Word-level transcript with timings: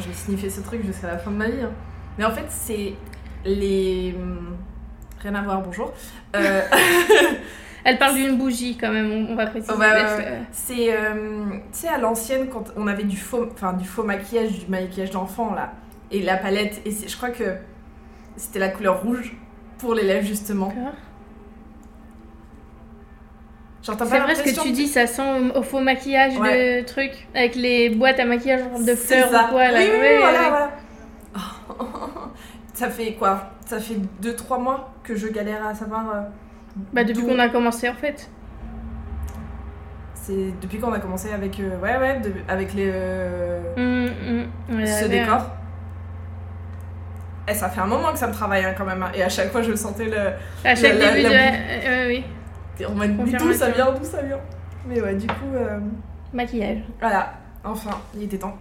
je 0.00 0.08
vais 0.08 0.14
sniffer 0.14 0.50
ce 0.50 0.60
truc 0.60 0.84
jusqu'à 0.84 1.06
la 1.08 1.18
fin 1.18 1.30
de 1.30 1.36
ma 1.36 1.48
vie. 1.48 1.62
hein. 1.62 1.70
Mais 2.18 2.24
en 2.24 2.30
fait, 2.32 2.46
c'est 2.48 2.94
les. 3.44 4.14
hum, 4.18 4.56
Rien 5.22 5.34
à 5.34 5.42
voir, 5.42 5.60
bonjour. 5.60 5.92
Euh, 6.34 6.62
Elle 7.84 7.98
parle 7.98 8.14
d'une 8.14 8.36
bougie 8.36 8.76
quand 8.78 8.90
même, 8.92 9.26
on, 9.30 9.34
va 9.36 9.46
préciser. 9.46 9.72
Ouais. 10.16 10.24
que- 10.24 10.46
c'est. 10.52 10.94
euh, 10.94 11.44
tu 11.72 11.78
sais, 11.80 11.88
à 11.88 11.98
l'ancienne, 11.98 12.48
quand 12.48 12.64
on 12.76 12.86
avait 12.86 13.04
du 13.04 13.16
faux, 13.16 13.46
enfin, 13.52 13.72
du 13.74 13.86
faux 13.86 14.02
maquillage, 14.02 14.58
du 14.64 14.66
maquillage 14.70 15.10
d'enfant, 15.10 15.54
là, 15.54 15.72
et 16.10 16.20
la 16.22 16.36
palette, 16.36 16.80
et 16.84 16.90
je 16.90 17.16
crois 17.16 17.30
que 17.30 17.54
c'était 18.36 18.58
la 18.58 18.68
couleur 18.68 19.02
rouge 19.02 19.34
pour 19.78 19.94
les 19.94 20.02
lèvres, 20.04 20.26
justement. 20.26 20.72
C'est 23.82 23.94
vrai 23.94 24.34
ce 24.34 24.42
que 24.42 24.62
tu 24.62 24.72
dis, 24.72 24.86
ça 24.86 25.06
sent 25.06 25.22
au 25.54 25.62
faux 25.62 25.80
maquillage 25.80 26.36
Ouais. 26.38 26.80
de 26.82 26.86
trucs, 26.86 27.26
avec 27.34 27.54
les 27.54 27.88
boîtes 27.90 28.20
à 28.20 28.24
maquillage 28.26 28.60
de 28.86 28.94
fleurs 28.94 29.28
ou 29.28 29.50
quoi. 29.52 29.70
Là. 29.70 29.78
Oui, 29.80 29.86
oui, 29.90 29.98
Ouais, 30.00 30.18
voilà, 30.18 30.48
voilà. 30.48 30.70
ça 32.74 32.90
fait 32.90 33.12
quoi? 33.14 33.50
Ça 33.66 33.78
fait 33.78 33.96
2-3 34.22 34.60
mois 34.60 34.92
que 35.02 35.14
je 35.14 35.28
galère 35.28 35.66
à 35.66 35.74
savoir. 35.74 36.04
euh, 36.14 36.20
Bah 36.92 37.04
depuis 37.04 37.22
qu'on 37.24 37.38
a 37.38 37.48
commencé 37.48 37.88
en 37.88 37.94
fait. 37.94 38.28
C'est 40.14 40.52
depuis 40.60 40.78
qu'on 40.78 40.92
a 40.92 40.98
commencé 40.98 41.32
avec. 41.32 41.58
euh, 41.60 41.78
ouais, 41.80 41.96
ouais, 41.96 42.20
de- 42.20 42.32
avec 42.48 42.74
les. 42.74 42.90
euh, 42.92 43.60
Hum, 43.76 44.46
hum. 44.70 44.86
Ce 44.86 45.06
décor. 45.06 45.46
Et 47.48 47.54
ça 47.54 47.68
fait 47.68 47.80
un 47.80 47.86
moment 47.86 48.12
que 48.12 48.18
ça 48.18 48.26
me 48.28 48.32
travaille 48.32 48.64
hein, 48.64 48.74
quand 48.76 48.84
même. 48.84 49.02
hein. 49.02 49.10
Et 49.14 49.22
à 49.22 49.28
chaque 49.28 49.50
fois, 49.50 49.62
je 49.62 49.74
sentais 49.74 50.04
le. 50.04 50.18
À 50.68 50.74
chaque 50.74 50.98
La- 50.98 51.06
la- 51.06 51.12
début 51.12 51.22
la 51.22 51.30
de. 51.30 52.20
boue. 52.20 52.24
Euh, 52.84 52.88
euh, 52.88 52.90
oui, 52.90 52.94
On 52.94 52.98
m'a 52.98 53.06
dit 53.06 53.12
d'où 53.14 53.22
Confirmation. 53.22 53.58
ça 53.66 53.70
vient, 53.70 53.92
d'où 53.92 54.04
ça 54.04 54.22
vient? 54.22 54.38
Mais 54.88 55.00
ouais, 55.00 55.14
du 55.14 55.26
coup, 55.26 55.54
euh, 55.54 55.78
maquillage. 56.32 56.78
voilà. 57.00 57.34
Enfin, 57.64 57.90
il 58.14 58.22
était 58.24 58.38
temps. 58.38 58.56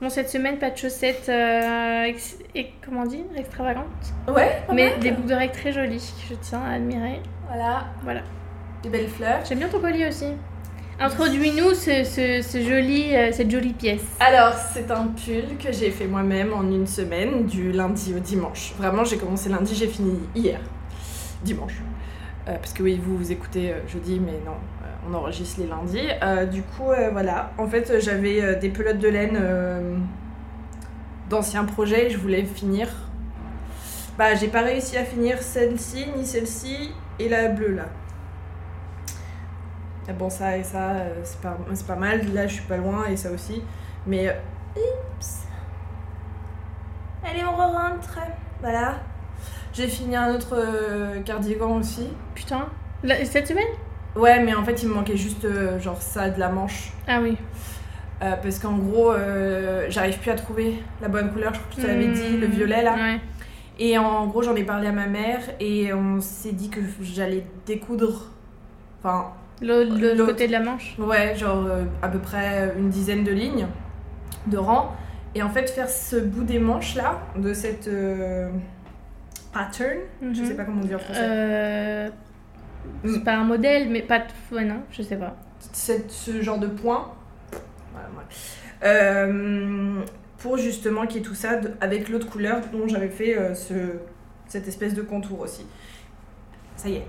Bon, 0.00 0.08
cette 0.08 0.28
semaine, 0.28 0.58
pas 0.58 0.70
de 0.70 0.76
chaussettes, 0.76 1.28
euh, 1.28 2.04
ex- 2.04 2.36
et, 2.54 2.70
comment 2.84 3.04
dire, 3.06 3.24
extravagantes. 3.36 3.84
Ouais, 4.28 4.62
pas 4.66 4.72
Mais 4.74 4.90
mal. 4.90 4.98
des 5.00 5.10
boucles 5.12 5.28
d'oreilles 5.28 5.52
très 5.52 5.72
jolies, 5.72 6.12
que 6.28 6.34
je 6.34 6.38
tiens 6.40 6.60
à 6.62 6.74
admirer. 6.74 7.20
Voilà. 7.48 7.84
Voilà. 8.02 8.20
Des 8.82 8.88
belles 8.88 9.08
fleurs. 9.08 9.44
J'aime 9.48 9.58
bien 9.58 9.68
ton 9.68 9.80
collier 9.80 10.06
aussi. 10.08 10.26
Introduis-nous 11.00 11.74
ce, 11.74 12.04
ce, 12.04 12.40
ce 12.42 12.62
joli, 12.62 13.14
euh, 13.16 13.30
cette 13.32 13.50
jolie 13.50 13.72
pièce. 13.72 14.02
Alors, 14.20 14.52
c'est 14.54 14.88
un 14.92 15.06
pull 15.08 15.56
que 15.58 15.72
j'ai 15.72 15.90
fait 15.90 16.06
moi-même 16.06 16.52
en 16.52 16.62
une 16.62 16.86
semaine, 16.86 17.46
du 17.46 17.72
lundi 17.72 18.14
au 18.16 18.20
dimanche. 18.20 18.72
Vraiment, 18.78 19.02
j'ai 19.04 19.16
commencé 19.16 19.48
lundi, 19.48 19.74
j'ai 19.74 19.88
fini 19.88 20.20
hier, 20.36 20.60
dimanche. 21.42 21.74
Euh, 22.46 22.56
parce 22.56 22.74
que 22.74 22.82
oui, 22.82 23.00
vous 23.02 23.16
vous 23.16 23.32
écoutez 23.32 23.72
euh, 23.72 23.88
jeudi, 23.88 24.20
mais 24.20 24.38
non, 24.44 24.52
euh, 24.52 25.08
on 25.08 25.14
enregistre 25.14 25.60
les 25.60 25.66
lundis. 25.66 26.08
Du 26.52 26.62
coup, 26.62 26.92
voilà. 27.12 27.52
En 27.58 27.66
fait, 27.66 28.00
j'avais 28.00 28.56
des 28.56 28.68
pelotes 28.68 28.98
de 28.98 29.08
laine 29.08 29.40
d'anciens 31.30 31.64
projets, 31.64 32.10
je 32.10 32.18
voulais 32.18 32.44
finir. 32.44 32.88
Bah, 34.18 34.34
j'ai 34.34 34.48
pas 34.48 34.60
réussi 34.60 34.96
à 34.96 35.04
finir 35.04 35.42
celle-ci, 35.42 36.06
ni 36.16 36.24
celle-ci, 36.24 36.92
et 37.18 37.28
la 37.28 37.48
bleue 37.48 37.74
là. 37.74 37.86
Ah 40.06 40.12
Bon, 40.12 40.28
ça 40.28 40.56
et 40.56 40.62
ça, 40.62 40.96
c'est 41.24 41.40
pas, 41.40 41.56
pas 41.86 41.96
mal. 41.96 42.32
Là, 42.32 42.46
je 42.46 42.54
suis 42.54 42.64
pas 42.64 42.76
loin, 42.76 43.06
et 43.06 43.16
ça 43.16 43.30
aussi. 43.30 43.62
Mais. 44.06 44.28
Oups. 44.76 45.46
Allez, 47.24 47.42
on 47.44 47.56
rentre. 47.56 48.18
Voilà. 48.60 48.96
J'ai 49.74 49.88
fini 49.88 50.14
un 50.16 50.32
autre 50.34 50.54
euh, 50.56 51.20
cardigan 51.20 51.76
aussi. 51.78 52.08
Putain. 52.34 52.66
La- 53.02 53.24
cette 53.24 53.48
semaine? 53.48 53.64
Ouais, 54.16 54.42
mais 54.42 54.54
en 54.54 54.64
fait, 54.64 54.82
il 54.82 54.88
me 54.88 54.94
manquait 54.94 55.16
juste 55.16 55.44
euh, 55.44 55.78
genre 55.80 56.00
ça 56.00 56.30
de 56.30 56.38
la 56.38 56.48
manche. 56.48 56.92
Ah 57.08 57.18
oui. 57.20 57.36
Euh, 58.22 58.34
parce 58.40 58.60
qu'en 58.60 58.76
gros, 58.76 59.12
j'arrive 59.88 60.18
plus 60.20 60.30
à 60.30 60.34
trouver 60.36 60.74
la 61.02 61.08
bonne 61.08 61.30
couleur. 61.32 61.52
Je 61.52 61.58
crois 61.58 61.70
que 61.76 61.80
te 61.82 61.86
l'avais 61.86 62.06
dit, 62.08 62.36
le 62.36 62.46
violet 62.46 62.82
là. 62.82 62.94
Ouais. 62.94 63.20
Et 63.80 63.98
en 63.98 64.26
gros, 64.28 64.42
j'en 64.42 64.54
ai 64.54 64.62
parlé 64.62 64.86
à 64.86 64.92
ma 64.92 65.06
mère 65.08 65.40
et 65.58 65.92
on 65.92 66.20
s'est 66.20 66.52
dit 66.52 66.70
que 66.70 66.80
j'allais 67.02 67.44
découdre. 67.66 68.30
Enfin, 69.00 69.32
L'autre 69.60 69.90
L'autre. 69.98 70.26
côté 70.26 70.46
de 70.46 70.52
la 70.52 70.60
manche. 70.60 70.94
Ouais, 70.98 71.34
genre 71.36 71.66
à 72.00 72.08
peu 72.08 72.20
près 72.20 72.72
une 72.78 72.88
dizaine 72.88 73.24
de 73.24 73.32
lignes 73.32 73.66
de 74.46 74.58
rang. 74.58 74.94
Et 75.34 75.42
en 75.42 75.50
fait, 75.50 75.68
faire 75.68 75.88
ce 75.88 76.14
bout 76.16 76.44
des 76.44 76.60
manches 76.60 76.94
là, 76.94 77.18
de 77.36 77.52
cette 77.52 77.90
pattern, 79.54 79.98
je 80.20 80.26
Mhm. 80.42 80.46
sais 80.48 80.54
pas 80.54 80.64
comment 80.64 80.82
dire 80.82 80.96
en 80.96 81.00
français, 81.00 81.20
Euh, 81.22 82.10
Mm. 83.04 83.14
c'est 83.14 83.24
pas 83.24 83.34
un 83.36 83.44
modèle, 83.44 83.88
mais 83.88 84.02
pas. 84.02 84.18
de- 84.18 84.54
Ouais, 84.56 84.64
non, 84.64 84.82
je 84.90 85.00
sais 85.02 85.16
pas. 85.16 85.36
cette- 85.72 86.10
ce 86.10 86.42
genre 86.42 86.58
de 86.58 86.66
point, 86.66 87.12
voilà. 87.92 88.08
Euh, 88.84 90.02
pour 90.38 90.58
justement 90.58 91.06
qu'il 91.06 91.18
y 91.18 91.20
ait 91.20 91.26
tout 91.26 91.34
ça 91.34 91.56
de- 91.56 91.72
avec 91.80 92.10
l'autre 92.10 92.28
couleur 92.28 92.60
dont 92.72 92.86
j'avais 92.86 93.08
fait 93.08 93.38
euh, 93.38 93.54
ce, 93.54 93.74
cette 94.46 94.68
espèce 94.68 94.92
de 94.92 95.00
contour 95.00 95.40
aussi. 95.40 95.64
Ça 96.76 96.88
y 96.90 96.96
est, 96.96 97.06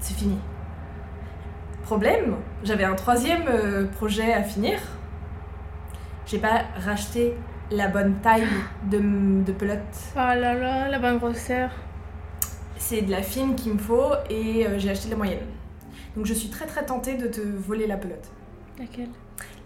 c'est 0.00 0.14
fini. 0.14 0.38
Problème, 1.84 2.34
j'avais 2.64 2.82
un 2.82 2.96
troisième 2.96 3.44
projet 3.92 4.32
à 4.32 4.42
finir. 4.42 4.80
J'ai 6.26 6.38
pas 6.38 6.62
racheté 6.84 7.34
la 7.70 7.88
bonne 7.88 8.14
taille 8.22 8.46
de, 8.90 8.98
de 9.44 9.52
pelote. 9.52 9.78
Oh 10.14 10.18
là 10.18 10.54
là, 10.54 10.88
la 10.88 10.98
bonne 10.98 11.18
grosseur. 11.18 11.70
C'est 12.78 13.02
de 13.02 13.10
la 13.10 13.22
fine 13.22 13.54
qu'il 13.56 13.72
me 13.74 13.78
faut 13.78 14.12
et 14.30 14.66
euh, 14.66 14.78
j'ai 14.78 14.90
acheté 14.90 15.06
de 15.06 15.12
la 15.12 15.16
moyenne. 15.16 15.40
Donc 16.16 16.26
je 16.26 16.34
suis 16.34 16.48
très 16.48 16.66
très 16.66 16.84
tentée 16.84 17.14
de 17.14 17.26
te 17.26 17.40
voler 17.40 17.86
la 17.86 17.96
pelote. 17.96 18.30
Laquelle? 18.78 19.08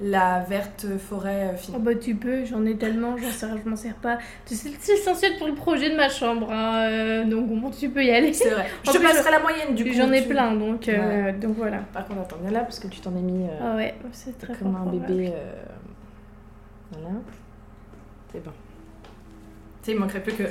La 0.00 0.41
verte 0.41 0.87
forêt 0.99 1.50
euh, 1.53 1.56
fine. 1.56 1.75
Oh 1.77 1.81
bah 1.81 1.94
tu 1.94 2.15
peux, 2.15 2.44
j'en 2.47 2.65
ai 2.65 2.77
tellement, 2.77 3.16
j'en 3.19 3.28
sers, 3.31 3.56
je 3.62 3.69
m'en 3.69 3.77
sers 3.77 3.94
pas. 3.94 4.19
C'est 4.47 4.71
essentiel 4.94 5.37
pour 5.37 5.47
le 5.47 5.55
projet 5.55 5.91
de 5.91 5.97
ma 5.97 6.09
chambre, 6.09 6.50
hein, 6.50 6.87
euh, 6.89 7.25
donc 7.25 7.49
bon, 7.49 7.71
tu 7.71 7.91
peux 7.91 8.03
y 8.03 8.10
aller. 8.10 8.33
C'est 8.33 8.49
vrai. 8.50 8.66
Je 8.84 8.91
En 8.91 8.93
te 8.94 8.99
plus, 8.99 9.06
passerai 9.06 9.31
la 9.31 9.41
moyenne 9.41 9.75
du 9.75 9.84
coup. 9.84 9.93
J'en 9.93 10.10
ai 10.12 10.22
tu- 10.22 10.28
plein, 10.28 10.55
donc, 10.55 10.89
euh, 10.89 11.33
donc 11.39 11.56
voilà. 11.56 11.78
Par 11.93 12.06
contre, 12.06 12.21
attends, 12.22 12.37
viens 12.41 12.50
là 12.50 12.60
parce 12.60 12.78
que 12.81 12.89
tu 12.89 13.00
t'en 13.00 13.10
es 13.15 13.21
mis 13.21 13.44
euh, 13.47 13.50
Ah 13.62 13.77
ouais, 13.77 13.94
c'est 14.12 14.39
très 14.39 14.55
comme 14.55 14.75
un 14.75 14.87
bébé. 14.87 15.33
euh, 15.34 15.62
Voilà. 16.93 17.09
C'est 18.33 18.43
bon. 18.45 18.51
Tu 19.83 19.87
sais, 19.87 19.93
il 19.93 19.99
manquerait 19.99 20.23
plus 20.23 20.35
que. 20.35 20.45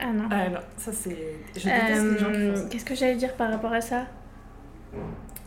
Ah 0.00 0.12
non. 0.12 0.24
Ah 0.30 0.48
non, 0.48 0.58
ça 0.76 0.92
c'est. 0.92 1.16
Je 1.56 1.64
déteste 1.64 2.04
les 2.12 2.18
gens 2.18 2.32
qui 2.32 2.38
Euh, 2.38 2.54
font 2.54 2.62
ça. 2.62 2.68
Qu'est-ce 2.70 2.84
que 2.84 2.94
j'allais 2.94 3.16
dire 3.16 3.34
par 3.34 3.50
rapport 3.50 3.72
à 3.72 3.80
ça? 3.80 4.06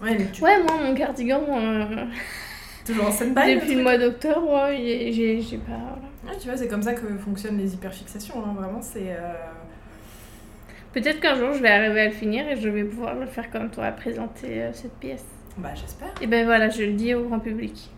Ouais, 0.02 0.16
mais 0.18 0.25
tu. 0.31 0.44
Ouais, 0.44 0.62
moi, 0.63 0.78
mon 0.84 0.94
cardigan, 0.96 1.42
euh, 1.50 2.06
Toujours 2.86 3.08
en 3.08 3.12
stand-by. 3.12 3.56
depuis 3.56 3.75
le 3.75 3.84
mois 3.84 3.97
d'octobre, 3.97 4.52
ouais, 4.66 5.12
j'ai 5.13 5.42
j'ai 5.42 5.58
pas... 5.58 5.72
voilà. 5.78 6.34
Ouais, 6.36 6.38
tu 6.40 6.47
vois, 6.47 6.58
c'est 6.58 6.68
comme 6.68 6.81
ça 6.84 6.94
que 6.94 7.18
fonctionnent 7.18 7.58
les 7.58 7.74
hyperfixations. 7.74 8.36
Hein. 8.46 8.53
Vraiment, 8.58 8.81
c'est. 8.81 9.12
euh, 9.12 9.34
Peut-être 10.94 11.19
qu'un 11.19 11.36
jour, 11.36 11.53
je 11.53 11.62
vais 11.62 11.69
arriver 11.69 12.02
à 12.02 12.06
le 12.06 12.12
finir 12.12 12.47
et 12.47 12.56
je 12.56 12.69
vais 12.69 12.84
pouvoir 12.84 13.16
le 13.16 13.25
faire 13.25 13.50
comme 13.50 13.69
toi, 13.72 13.92
présenter 13.92 14.62
euh, 14.62 14.74
cette 14.74 14.94
pièce. 15.00 15.25
Bah, 15.58 15.69
j'espère. 15.75 16.13
Et 16.22 16.28
ben 16.28 16.46
voilà, 16.46 16.69
je 16.69 16.84
le 16.84 16.94
dis 16.94 17.13
au 17.16 17.24
grand 17.28 17.40
public. 17.40 17.90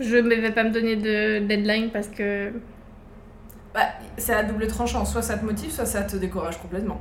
Je 0.00 0.16
ne 0.16 0.34
vais 0.34 0.50
pas 0.52 0.64
me 0.64 0.70
donner 0.70 0.96
de 0.96 1.40
deadline 1.40 1.90
parce 1.90 2.08
que... 2.08 2.50
Bah, 3.74 3.88
c'est 4.16 4.32
à 4.32 4.44
double 4.44 4.66
tranchant. 4.68 5.04
Soit 5.04 5.22
ça 5.22 5.36
te 5.36 5.44
motive, 5.44 5.70
soit 5.70 5.84
ça 5.86 6.02
te 6.02 6.16
décourage 6.16 6.58
complètement. 6.62 7.00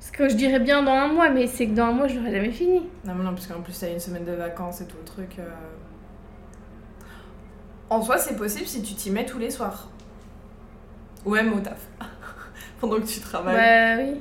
Ce 0.00 0.10
que 0.12 0.28
je 0.28 0.34
dirais 0.36 0.60
bien 0.60 0.82
dans 0.82 0.92
un 0.92 1.08
mois, 1.08 1.28
mais 1.28 1.46
c'est 1.46 1.66
que 1.66 1.74
dans 1.74 1.86
un 1.86 1.92
mois, 1.92 2.08
je 2.08 2.16
l'aurai 2.18 2.30
jamais 2.32 2.50
fini. 2.52 2.88
Non, 3.04 3.14
mais 3.14 3.24
non, 3.24 3.34
parce 3.34 3.46
qu'en 3.46 3.60
plus, 3.60 3.78
t'as 3.78 3.90
une 3.90 4.00
semaine 4.00 4.24
de 4.24 4.32
vacances 4.32 4.80
et 4.80 4.86
tout 4.86 4.96
le 4.96 5.04
truc. 5.04 5.36
euh. 5.38 5.42
En 7.90 8.02
soi, 8.02 8.18
c'est 8.18 8.36
possible 8.36 8.66
si 8.66 8.82
tu 8.82 8.94
t'y 8.94 9.10
mets 9.10 9.26
tous 9.26 9.38
les 9.38 9.50
soirs. 9.50 9.88
Ou 11.24 11.34
même 11.34 11.52
au 11.52 11.60
taf. 11.60 11.86
Pendant 12.80 12.96
que 12.96 13.06
tu 13.06 13.20
travailles. 13.20 13.56
Bah 13.56 14.02
oui. 14.02 14.20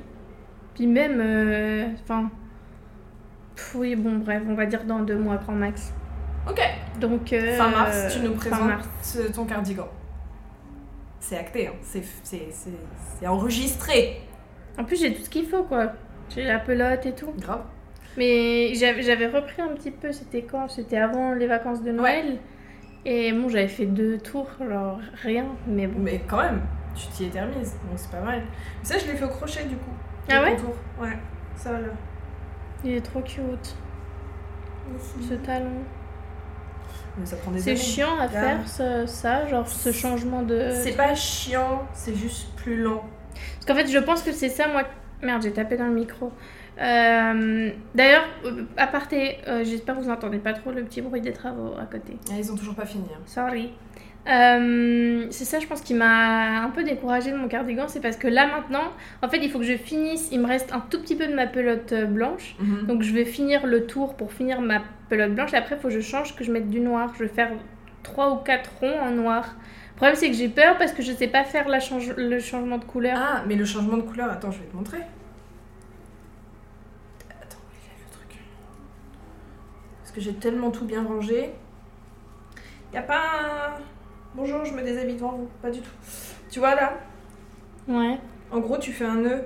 Puis 0.74 0.88
même, 0.88 1.20
euh, 1.22 1.88
enfin... 2.04 2.30
pff, 3.56 3.76
oui, 3.76 3.96
bon, 3.96 4.18
bref, 4.18 4.42
on 4.48 4.56
va 4.56 4.66
dire 4.66 4.84
dans 4.84 5.00
deux 5.00 5.18
mois, 5.18 5.38
grand 5.38 5.54
max. 5.54 5.94
Ok. 6.50 6.62
Donc... 7.00 7.32
euh, 7.34 7.58
Fin 7.58 7.70
mars, 7.70 8.14
tu 8.14 8.20
nous 8.22 8.34
présentes 8.34 8.68
mars. 8.68 9.20
ton 9.34 9.46
cardigan. 9.46 9.88
C'est 11.28 11.38
acté, 11.38 11.68
hein. 11.68 11.74
c'est, 11.82 12.04
c'est, 12.24 12.48
c'est, 12.52 12.70
c'est 13.20 13.28
enregistré. 13.28 14.22
En 14.78 14.86
plus, 14.86 14.98
j'ai 15.02 15.14
tout 15.14 15.24
ce 15.24 15.30
qu'il 15.30 15.46
faut, 15.46 15.64
quoi. 15.64 15.92
J'ai 16.30 16.44
la 16.46 16.58
pelote 16.60 17.06
et 17.06 17.14
tout. 17.14 17.34
Grave. 17.38 17.64
Mais 18.18 18.74
j'avais 18.76 19.04
j'avais 19.04 19.28
repris 19.28 19.62
un 19.62 19.74
petit 19.76 19.92
peu, 19.92 20.14
c'était 20.14 20.44
quand? 20.44 20.70
C'était 20.70 20.96
avant 20.98 21.34
les 21.34 21.48
vacances 21.48 21.84
de 21.84 21.92
Noël. 21.92 22.38
Et 23.04 23.34
bon, 23.34 23.50
j'avais 23.50 23.68
fait 23.68 23.86
deux 23.88 24.18
tours, 24.20 24.50
genre 24.70 25.00
rien, 25.22 25.46
mais 25.68 25.88
bon. 25.88 26.00
Mais 26.00 26.22
quand 26.26 26.42
même, 26.42 26.62
tu 26.96 27.08
t'y 27.08 27.26
étais 27.26 27.42
remise, 27.42 27.74
donc 27.74 27.98
c'est 27.98 28.12
pas 28.12 28.22
mal. 28.22 28.42
Mais 28.80 28.86
ça, 28.86 28.98
je 28.98 29.06
l'ai 29.06 29.18
fait 29.18 29.26
au 29.26 29.30
crochet 29.30 29.66
du 29.66 29.76
coup. 29.76 29.92
Ah 30.30 30.40
Le 30.40 30.46
ouais? 30.46 30.56
contour. 30.56 30.76
Ouais, 31.02 31.18
ça 31.56 31.74
là. 31.74 31.90
Il 32.86 32.94
est 32.94 33.02
trop 33.02 33.20
cute, 33.22 33.76
ce 35.30 35.34
talon. 35.36 35.84
Mais 37.20 37.26
ça 37.26 37.36
prend 37.38 37.52
des 37.52 37.60
C'est 37.60 37.76
chiant 37.76 38.18
à 38.20 38.28
faire 38.28 38.68
ça, 38.68 39.08
ça, 39.08 39.48
genre 39.48 39.68
ce 39.68 39.92
changement 39.92 40.44
de. 40.44 40.72
C'est 40.84 40.96
pas 40.96 41.16
chiant, 41.16 41.88
c'est 41.94 42.16
juste 42.16 42.48
plus 42.56 42.78
lent. 42.82 43.04
Parce 43.56 43.66
qu'en 43.66 43.76
fait, 43.76 43.88
je 43.92 44.00
pense 44.00 44.22
que 44.22 44.32
c'est 44.32 44.50
ça, 44.50 44.68
moi. 44.68 44.84
Merde, 45.22 45.42
j'ai 45.42 45.52
tapé 45.52 45.78
dans 45.78 45.88
le 45.88 45.94
micro. 45.94 46.32
Euh, 46.80 47.72
D'ailleurs, 47.96 48.24
euh, 48.46 48.66
à 48.78 48.86
parté, 48.86 49.38
euh, 49.48 49.64
j'espère 49.64 49.96
que 49.98 50.02
vous 50.02 50.10
entendez 50.12 50.38
pas 50.38 50.54
trop 50.54 50.72
le 50.72 50.84
petit 50.84 51.02
bruit 51.02 51.22
des 51.22 51.34
travaux 51.34 51.74
à 51.80 51.86
côté. 51.86 52.18
Ah, 52.30 52.36
ils 52.38 52.52
ont 52.52 52.56
toujours 52.56 52.76
pas 52.76 52.86
fini. 52.86 53.08
hein. 53.12 53.20
Sorry. 53.26 53.72
Euh, 54.30 55.28
c'est 55.32 55.46
ça, 55.46 55.60
je 55.60 55.68
pense, 55.68 55.82
qui 55.82 55.94
m'a 55.94 56.62
un 56.64 56.70
peu 56.70 56.84
découragée 56.84 57.32
de 57.32 57.38
mon 57.38 57.48
cardigan. 57.48 57.88
C'est 57.88 58.02
parce 58.02 58.18
que 58.18 58.28
là, 58.28 58.48
maintenant, 58.48 58.92
en 59.22 59.30
fait, 59.30 59.38
il 59.38 59.50
faut 59.50 59.60
que 59.60 59.66
je 59.66 59.78
finisse. 59.78 60.30
Il 60.32 60.42
me 60.42 60.48
reste 60.48 60.74
un 60.74 60.82
tout 60.82 61.00
petit 61.02 61.16
peu 61.16 61.28
de 61.28 61.34
ma 61.34 61.48
pelote 61.48 61.94
euh, 61.94 62.06
blanche. 62.06 62.56
Mhm. 62.60 62.88
Donc, 62.88 63.04
je 63.04 63.14
vais 63.14 63.26
finir 63.26 63.66
le 63.66 63.86
tour 63.88 64.16
pour 64.16 64.34
finir 64.34 64.60
ma 64.62 64.82
pelote 65.10 65.34
blanche. 65.34 65.54
Après, 65.54 65.76
il 65.76 65.82
faut 65.82 65.88
que 65.88 65.94
je 65.94 66.02
change, 66.02 66.36
que 66.36 66.44
je 66.44 66.52
mette 66.52 66.70
du 66.70 66.80
noir. 66.82 67.14
Je 67.18 67.24
vais 67.24 67.30
faire 67.30 67.52
3 68.04 68.32
ou 68.34 68.38
4 68.38 68.70
ronds 68.82 69.00
en 69.00 69.12
noir. 69.12 69.56
Le 69.92 69.96
problème, 69.96 70.16
c'est 70.16 70.30
que 70.30 70.36
j'ai 70.36 70.50
peur 70.50 70.78
parce 70.78 70.92
que 70.92 71.02
je 71.02 71.12
sais 71.12 71.28
pas 71.28 71.44
faire 71.44 71.68
la 71.70 71.80
change- 71.80 72.14
le 72.18 72.40
changement 72.40 72.78
de 72.78 72.86
couleur. 72.86 73.18
Ah, 73.18 73.44
mais 73.48 73.56
le 73.56 73.66
changement 73.66 73.98
de 73.98 74.04
couleur, 74.04 74.30
attends, 74.30 74.52
je 74.52 74.60
vais 74.60 74.66
te 74.66 74.76
montrer. 74.76 75.00
Attends, 77.30 77.58
il 77.72 77.90
est 77.90 78.04
le 78.06 78.12
truc 78.12 78.40
Parce 80.00 80.12
que 80.12 80.22
j'ai 80.22 80.34
tellement 80.34 80.70
tout 80.72 80.86
bien 80.86 81.04
rangé. 81.04 81.50
Y 82.94 82.98
a 82.98 83.02
pas 83.02 83.16
un. 83.18 83.97
Bonjour, 84.38 84.64
je 84.66 84.74
me 84.74 84.84
déshabille 84.84 85.16
devant 85.16 85.32
vous. 85.32 85.48
Pas 85.62 85.72
du 85.72 85.80
tout. 85.82 85.90
Tu 86.50 86.60
vois 86.60 86.76
là 86.76 86.94
Ouais. 87.88 88.18
En 88.52 88.60
gros, 88.60 88.78
tu 88.78 88.92
fais 88.92 89.06
un 89.06 89.16
nœud 89.16 89.42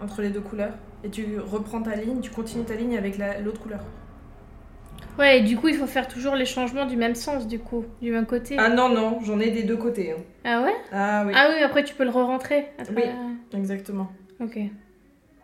entre 0.00 0.20
les 0.22 0.30
deux 0.30 0.40
couleurs 0.40 0.74
et 1.04 1.08
tu 1.10 1.38
reprends 1.38 1.80
ta 1.82 1.94
ligne, 1.94 2.20
tu 2.20 2.30
continues 2.30 2.64
ta 2.64 2.74
ligne 2.74 2.96
avec 2.98 3.16
la- 3.16 3.40
l'autre 3.40 3.60
couleur. 3.60 3.80
Ouais, 5.18 5.38
et 5.38 5.42
du 5.42 5.56
coup, 5.56 5.68
il 5.68 5.76
faut 5.76 5.86
faire 5.86 6.08
toujours 6.08 6.34
les 6.34 6.46
changements 6.46 6.86
du 6.86 6.96
même 6.96 7.14
sens, 7.14 7.46
du 7.46 7.60
coup, 7.60 7.84
du 8.02 8.10
même 8.10 8.26
côté. 8.26 8.56
Ah 8.58 8.68
non, 8.68 8.88
non, 8.88 9.20
j'en 9.22 9.38
ai 9.38 9.50
des 9.52 9.62
deux 9.62 9.76
côtés. 9.76 10.10
hein. 10.12 10.16
Ah 10.44 10.62
ouais? 10.62 10.74
Ah 10.92 11.22
oui, 11.24 11.32
Ah 11.36 11.50
oui, 11.54 11.62
après, 11.62 11.84
tu 11.84 11.94
peux 11.94 12.02
le 12.04 12.10
re-rentrer. 12.10 12.66
Oui. 12.96 13.02
exactement. 13.56 14.10
Ok. 14.40 14.58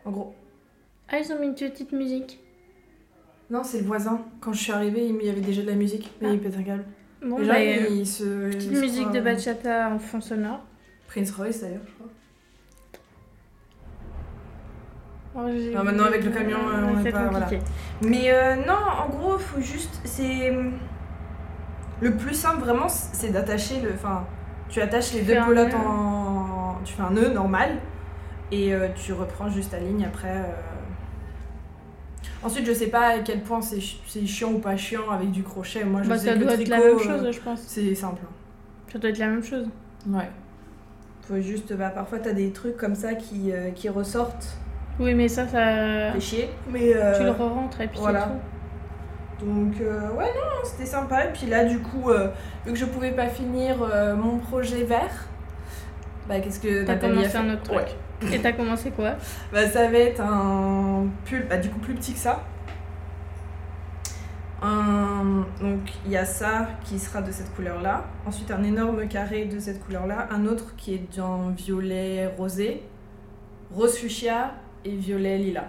En 0.05 0.11
gros. 0.11 0.35
Ah, 1.09 1.19
ils 1.21 1.33
ont 1.33 1.39
mis 1.39 1.47
une 1.47 1.55
petite 1.55 1.93
musique. 1.93 2.41
Non, 3.49 3.63
c'est 3.63 3.79
le 3.81 3.85
voisin. 3.87 4.23
Quand 4.41 4.53
je 4.53 4.61
suis 4.63 4.73
arrivée, 4.73 5.07
il 5.07 5.25
y 5.25 5.31
avait 5.31 5.41
déjà 5.41 5.63
de 5.63 5.69
la 5.69 5.75
musique. 5.77 6.11
Mais 6.21 6.29
Ah. 6.31 6.33
il 6.33 6.41
pète 6.41 6.57
un 6.57 6.63
câble. 6.65 6.85
Bon, 7.23 7.37
bah, 7.47 7.61
il 7.61 8.07
se. 8.07 8.51
petite 8.51 8.71
il 8.71 8.77
se 8.77 8.81
musique 8.81 9.01
croit- 9.09 9.13
de 9.13 9.21
bachata 9.21 9.91
en 9.91 9.99
fond 9.99 10.21
sonore. 10.21 10.61
Prince 11.09 11.31
Royce 11.33 11.61
d'ailleurs, 11.61 11.81
je 11.87 11.93
crois. 11.95 12.07
Oh, 15.37 15.49
j'ai- 15.53 15.75
Ah, 15.77 15.83
maintenant, 15.85 16.05
avec 16.05 16.25
le 16.25 16.31
camion, 16.31 16.59
euh, 16.59 16.87
on 16.97 17.05
est 17.05 17.13
pas- 17.13 17.27
voilà. 17.29 17.49
Mais 18.03 18.33
euh, 18.33 18.57
non, 18.67 18.75
en 18.75 19.09
gros, 19.09 19.39
faut 19.39 19.61
juste. 19.61 20.01
C'est. 20.05 20.53
Le 22.01 22.17
plus 22.17 22.35
simple 22.35 22.61
vraiment, 22.61 22.89
c'est 22.89 23.29
d'attacher 23.31 23.81
le. 23.81 23.93
Enfin, 23.95 24.25
tu 24.69 24.81
attaches 24.81 25.13
les 25.13 25.21
Tu 25.21 25.27
deux 25.27 25.41
pelotes 25.47 25.69
nœud. 25.69 25.77
en. 25.77 26.79
Tu 26.85 26.95
fais 26.95 27.03
un 27.03 27.11
nœud 27.11 27.29
normal 27.33 27.77
et 28.51 28.75
euh, 28.75 28.89
tu 28.97 29.13
reprends 29.13 29.51
juste 29.51 29.73
ta 29.73 29.79
ligne 29.79 30.05
après. 30.07 30.45
Euh. 32.43 32.47
Ensuite, 32.47 32.67
je 32.67 32.73
sais 32.73 32.87
pas 32.89 33.09
à 33.15 33.19
quel 33.21 33.41
point 33.41 33.61
c'est 33.61 33.81
c'est 34.07 34.27
chiant 34.27 34.53
ou 34.53 34.59
pas 34.59 34.77
chiant 34.77 35.11
avec 35.11 35.31
du 35.31 35.43
crochet. 35.43 35.85
Moi, 35.85 36.03
je 36.03 36.09
Bah, 36.09 36.17
sais 36.19 36.27
ça 36.29 36.35
que 36.35 36.39
doit 36.43 36.53
être 36.55 36.69
la 36.69 36.79
tricot, 36.81 36.99
même 36.99 37.09
euh, 37.11 37.19
chose, 37.25 37.31
je 37.33 37.41
pense. 37.41 37.61
C'est 37.67 37.95
simple. 37.95 38.23
Ça 38.93 38.99
doit 38.99 39.11
être 39.11 39.19
la 39.19 39.27
même 39.29 39.45
chose. 39.45 39.67
Ouais. 40.09 40.29
Faut 41.23 41.41
juste. 41.41 41.73
Bah, 41.75 41.91
parfois, 41.91 42.19
t'as 42.19 42.33
des 42.33 42.51
trucs 42.51 42.77
comme 42.77 42.95
ça 42.95 43.15
qui, 43.15 43.53
euh, 43.53 43.71
qui 43.71 43.89
ressortent. 43.89 44.57
Oui, 44.99 45.15
mais 45.15 45.29
ça, 45.29 45.47
ça. 45.47 46.13
Fait 46.13 46.21
chier. 46.21 46.51
Mais. 46.71 46.93
euh, 46.95 47.17
Tu 47.19 47.25
le 47.25 47.31
re-rentres 47.31 47.81
et 47.81 47.89
puis 47.89 47.99
voilà. 48.01 48.23
tout. 48.23 49.47
Donc 49.47 49.81
euh, 49.81 50.11
ouais 50.19 50.27
non, 50.35 50.65
c'était 50.65 50.85
sympa. 50.85 51.25
Et 51.25 51.33
puis 51.33 51.47
là 51.47 51.65
du 51.65 51.79
coup, 51.79 52.11
euh, 52.11 52.29
vu 52.67 52.73
que 52.73 52.79
je 52.79 52.85
pouvais 52.85 53.13
pas 53.13 53.27
finir 53.29 53.77
euh, 53.83 54.15
mon 54.15 54.37
projet 54.37 54.85
vert, 54.85 55.29
bah 56.29 56.41
qu'est-ce 56.41 56.61
que 56.61 56.85
T'as 56.85 56.97
commencé 56.97 57.37
un 57.39 57.55
autre 57.55 57.63
truc. 57.63 57.79
Ouais. 57.79 57.87
Et 58.33 58.39
t'as 58.41 58.53
commencé 58.53 58.91
quoi 58.91 59.15
Bah 59.53 59.69
ça 59.69 59.89
va 59.91 59.99
être 59.99 60.21
un 60.21 61.07
pull, 61.25 61.47
bah 61.49 61.57
du 61.59 61.71
coup 61.71 61.79
plus 61.79 61.95
petit 61.95 62.13
que 62.13 62.19
ça. 62.19 62.43
Un- 64.63 65.47
donc 65.61 65.81
il 66.05 66.13
y 66.13 66.17
a 66.19 66.27
ça 66.27 66.69
qui 66.85 66.99
sera 66.99 67.23
de 67.23 67.33
cette 67.33 67.55
couleur 67.55 67.81
là. 67.81 68.05
Ensuite 68.27 68.51
un 68.51 68.63
énorme 68.63 69.09
carré 69.09 69.47
de 69.47 69.59
cette 69.59 69.83
couleur 69.85 70.07
là. 70.07 70.29
Un 70.31 70.45
autre 70.47 70.77
qui 70.77 70.95
est 70.95 71.17
d'un 71.17 71.51
violet 71.57 72.27
rosé, 72.37 72.83
rose 73.73 73.97
fuchsia 73.97 74.53
et 74.85 74.95
violet 74.95 75.39
lilas. 75.39 75.69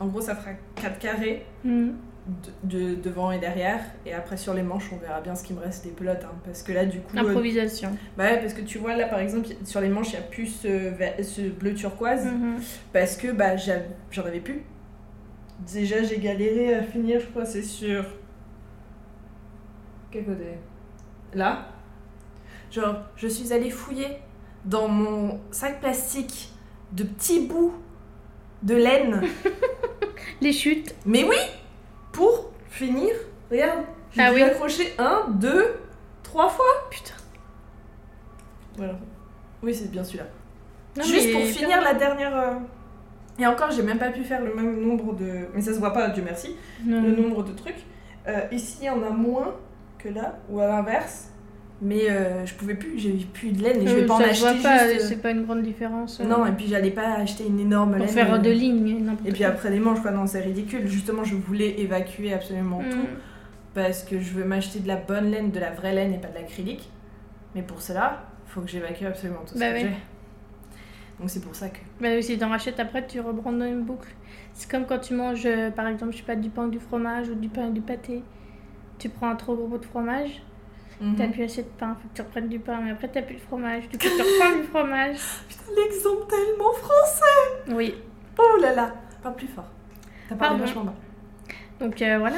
En 0.00 0.06
gros 0.06 0.20
ça 0.20 0.34
fera 0.34 0.50
quatre 0.74 0.98
carrés. 0.98 1.46
Hmm. 1.64 1.90
De, 2.62 2.78
de- 2.78 2.94
devant 2.94 3.32
et 3.32 3.38
derrière 3.40 3.80
et 4.06 4.14
après 4.14 4.36
sur 4.36 4.54
les 4.54 4.62
manches 4.62 4.90
on 4.92 4.96
verra 4.96 5.20
bien 5.20 5.34
ce 5.34 5.42
qui 5.42 5.52
me 5.54 5.60
reste 5.60 5.82
des 5.84 5.90
pelotes 5.90 6.22
hein, 6.24 6.34
parce 6.44 6.62
que 6.62 6.70
là 6.72 6.86
du 6.86 7.00
coup 7.00 7.16
euh, 7.16 7.20
Improvisation. 7.20 7.90
bah 8.16 8.24
ouais 8.24 8.40
parce 8.40 8.54
que 8.54 8.60
tu 8.60 8.78
vois 8.78 8.94
là 8.96 9.08
par 9.08 9.18
exemple 9.18 9.48
sur 9.64 9.80
les 9.80 9.88
manches 9.88 10.10
il 10.10 10.14
y 10.14 10.18
a 10.18 10.22
plus 10.22 10.46
ce, 10.46 10.92
ce 11.22 11.40
bleu 11.48 11.74
turquoise 11.74 12.26
Mhm. 12.26 12.60
parce 12.92 13.16
que 13.16 13.32
bah 13.32 13.56
j'en 13.56 14.22
avais 14.24 14.38
plus 14.40 14.62
déjà 15.66 16.02
j'ai 16.04 16.18
galéré 16.18 16.74
à 16.74 16.82
finir 16.84 17.18
je 17.20 17.26
crois 17.26 17.44
c'est 17.44 17.62
sur 17.62 18.04
quel 20.10 20.24
côté? 20.24 20.44
Là? 21.34 21.66
Genre 22.70 22.96
je 23.16 23.26
suis 23.28 23.52
allée 23.52 23.70
fouiller 23.70 24.18
dans 24.64 24.86
mon 24.88 25.40
sac 25.50 25.80
plastique 25.80 26.50
de 26.92 27.04
petits 27.04 27.46
bouts 27.46 27.74
de 28.62 28.74
laine 28.76 29.22
Les 30.40 30.52
chutes. 30.52 30.94
Mais 31.06 31.24
oui 31.24 31.36
Pour 32.12 32.50
finir, 32.68 33.10
regarde, 33.50 33.80
j'ai 34.12 34.22
Ah 34.22 34.28
dû 34.30 34.36
oui. 34.36 34.42
accrocher 34.42 34.94
un, 34.98 35.26
deux, 35.30 35.76
trois 36.22 36.48
fois. 36.48 36.64
Putain. 36.90 37.14
Voilà. 38.76 38.94
Oui, 39.62 39.74
c'est 39.74 39.90
bien 39.90 40.04
celui-là. 40.04 40.24
Juste 41.04 41.32
pour 41.32 41.42
finir 41.42 41.80
la 41.80 41.94
dernière... 41.94 42.36
euh, 42.36 42.54
Et 43.38 43.46
encore, 43.46 43.70
j'ai 43.70 43.82
même 43.82 43.98
pas 43.98 44.10
pu 44.10 44.24
faire 44.24 44.42
le 44.42 44.54
même 44.54 44.80
nombre 44.80 45.14
de... 45.14 45.46
Mais 45.54 45.60
ça 45.62 45.72
se 45.72 45.78
voit 45.78 45.92
pas, 45.92 46.08
Dieu 46.10 46.22
merci, 46.24 46.56
Non. 46.84 47.02
le 47.02 47.14
nombre 47.16 47.42
de 47.44 47.52
trucs. 47.52 47.84
Euh, 48.28 48.40
ici, 48.52 48.78
il 48.82 48.86
y 48.86 48.90
en 48.90 49.02
a 49.02 49.10
moins 49.10 49.54
que 49.98 50.08
là, 50.08 50.38
ou 50.50 50.60
à 50.60 50.66
l'inverse. 50.66 51.30
Mais 51.84 52.08
euh, 52.08 52.46
je 52.46 52.54
pouvais 52.54 52.74
plus, 52.76 52.96
j'ai 52.96 53.10
plus 53.32 53.50
de 53.50 53.60
laine 53.60 53.82
et 53.82 53.86
je 53.88 53.96
vais 53.96 54.02
Euh, 54.02 54.06
pas 54.06 54.14
en 54.14 54.20
acheter 54.20 54.62
pas, 54.62 54.88
juste... 54.88 55.02
euh, 55.02 55.08
c'est 55.08 55.20
pas 55.20 55.32
une 55.32 55.42
grande 55.44 55.62
différence. 55.62 56.20
euh, 56.20 56.24
Non, 56.24 56.46
et 56.46 56.52
puis 56.52 56.68
j'allais 56.68 56.92
pas 56.92 57.14
acheter 57.16 57.44
une 57.44 57.58
énorme 57.58 57.90
pour 57.90 57.98
laine. 57.98 58.08
faire 58.08 58.32
euh, 58.34 58.38
deux 58.38 58.52
lignes. 58.52 59.04
Et 59.24 59.32
puis 59.32 59.42
après 59.42 59.68
des 59.70 59.80
manches, 59.80 60.00
quoi, 60.00 60.12
non, 60.12 60.26
c'est 60.28 60.40
ridicule. 60.40 60.86
Justement, 60.86 61.24
je 61.24 61.34
voulais 61.34 61.80
évacuer 61.80 62.32
absolument 62.32 62.78
Hmm. 62.80 62.90
tout. 62.90 63.06
parce 63.74 64.04
que 64.04 64.20
je 64.20 64.32
veux 64.34 64.44
m'acheter 64.44 64.78
de 64.80 64.86
la 64.86 64.96
bonne 64.96 65.30
laine, 65.30 65.50
de 65.50 65.58
la 65.58 65.70
vraie 65.70 65.92
laine 65.94 66.12
et 66.14 66.18
pas 66.18 66.28
de 66.28 66.34
l'acrylique. 66.34 66.88
Mais 67.56 67.62
pour 67.62 67.80
cela, 67.82 68.22
faut 68.46 68.60
que 68.60 68.68
j'évacue 68.70 69.04
absolument 69.04 69.40
tout 69.46 69.54
ce 69.54 69.58
Bah 69.58 69.70
que 69.70 69.74
oui. 69.76 69.80
j'ai. 69.80 69.88
Donc 71.18 71.30
c'est 71.30 71.40
pour 71.42 71.54
ça 71.56 71.68
que. 71.68 71.78
Bah, 72.00 72.20
si 72.22 72.38
t'en 72.38 72.50
rachètes 72.50 72.78
après, 72.78 73.04
tu 73.06 73.18
reprends 73.20 73.50
dans 73.52 73.64
une 73.66 73.82
boucle. 73.82 74.08
C'est 74.54 74.70
comme 74.70 74.84
quand 74.86 74.98
tu 74.98 75.14
manges, 75.14 75.48
par 75.74 75.88
exemple, 75.88 76.12
je 76.12 76.18
sais 76.18 76.22
pas, 76.22 76.36
du 76.36 76.48
pain 76.50 76.66
ou 76.66 76.70
du 76.70 76.78
fromage 76.78 77.28
ou 77.28 77.34
du 77.34 77.48
pain 77.48 77.68
et 77.68 77.70
du 77.72 77.80
pâté. 77.80 78.22
Tu 78.98 79.08
prends 79.08 79.30
un 79.30 79.36
trop 79.36 79.54
gros 79.56 79.66
bout 79.66 79.78
de 79.78 79.84
fromage, 79.86 80.42
Mhm. 81.02 81.16
t'as 81.16 81.28
plus 81.28 81.44
assez 81.44 81.62
de 81.62 81.68
pain, 81.78 81.96
faut 82.00 82.08
que 82.08 82.14
tu 82.14 82.22
reprennes 82.22 82.48
du 82.48 82.58
pain, 82.58 82.80
mais 82.82 82.92
après 82.92 83.08
t'as 83.08 83.22
plus 83.22 83.34
de 83.34 83.40
fromage, 83.40 83.88
du 83.88 83.98
coup 83.98 84.04
tu 84.04 84.22
reprends 84.22 84.56
du 84.56 84.64
fromage. 84.68 85.16
Putain, 85.48 85.64
l'exemple 85.76 86.26
tellement 86.28 86.72
français 86.72 87.74
Oui, 87.74 87.94
Oh 88.38 88.60
là 88.60 88.74
là 88.74 88.92
Parle 89.22 89.36
plus 89.36 89.48
fort. 89.48 89.66
T'as 90.28 90.34
parlé 90.34 90.58
vachement 90.60 90.84
bas. 90.84 90.94
donc 91.78 92.00
euh, 92.02 92.18
voilà. 92.18 92.36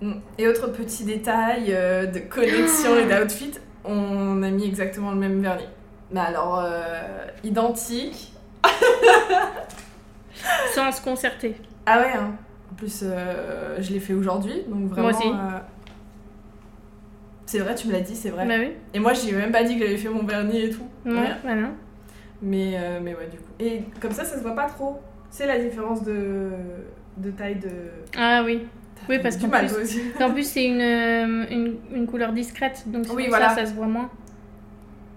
Mm. 0.00 0.12
Et 0.38 0.48
autre 0.48 0.68
petit 0.68 1.04
détail 1.04 1.66
euh, 1.70 2.06
de 2.06 2.18
collection 2.20 2.96
et 2.96 3.06
d'outfit, 3.06 3.52
on 3.84 4.42
a 4.42 4.50
mis 4.50 4.66
exactement 4.66 5.12
le 5.12 5.16
même 5.16 5.40
vernis. 5.40 5.68
Mais 6.10 6.20
alors, 6.20 6.60
euh, 6.60 7.26
identique. 7.42 8.32
Sans 10.74 10.92
se 10.92 11.02
concerter. 11.02 11.56
Ah 11.86 12.00
ouais, 12.00 12.12
hein. 12.14 12.34
En 12.70 12.74
plus, 12.74 13.02
je 13.02 13.92
l'ai 13.92 14.00
fait 14.00 14.14
aujourd'hui, 14.14 14.62
donc 14.68 14.88
vraiment. 14.90 15.08
Moi 15.08 15.18
aussi. 15.18 15.28
C'est 17.48 17.60
vrai, 17.60 17.74
tu 17.74 17.88
me 17.88 17.94
l'as 17.94 18.00
dit, 18.02 18.14
c'est 18.14 18.28
vrai. 18.28 18.46
Bah 18.46 18.56
oui, 18.58 18.72
Et 18.92 18.98
moi, 18.98 19.14
j'ai 19.14 19.32
même 19.32 19.50
pas 19.50 19.64
dit 19.64 19.78
que 19.78 19.84
j'avais 19.86 19.96
fait 19.96 20.10
mon 20.10 20.22
vernis 20.22 20.64
et 20.64 20.68
tout. 20.70 20.86
non, 21.06 21.22
Rien. 21.22 21.38
bah 21.42 21.54
non. 21.54 21.70
Mais, 22.42 22.74
euh, 22.74 23.00
mais 23.02 23.14
ouais, 23.14 23.26
du 23.30 23.38
coup. 23.38 23.50
Et 23.58 23.84
comme 24.02 24.12
ça, 24.12 24.22
ça 24.22 24.36
se 24.36 24.42
voit 24.42 24.54
pas 24.54 24.66
trop. 24.66 24.98
C'est 25.30 25.46
la 25.46 25.58
différence 25.58 26.04
de, 26.04 26.50
de 27.16 27.30
taille 27.30 27.54
de. 27.58 27.70
Ah 28.18 28.42
oui. 28.44 28.66
Oui, 29.08 29.18
parce 29.22 29.38
qu'en 29.38 29.48
plus-. 29.48 29.98
En 30.20 30.30
plus, 30.30 30.42
c'est 30.44 30.66
une, 30.66 30.82
euh, 30.82 31.46
une, 31.50 31.76
une 31.94 32.06
couleur 32.06 32.32
discrète, 32.34 32.84
donc 32.86 33.06
Oui, 33.14 33.28
voilà. 33.30 33.48
ça, 33.48 33.54
ça 33.64 33.66
se 33.66 33.72
voit 33.72 33.86
moins 33.86 34.10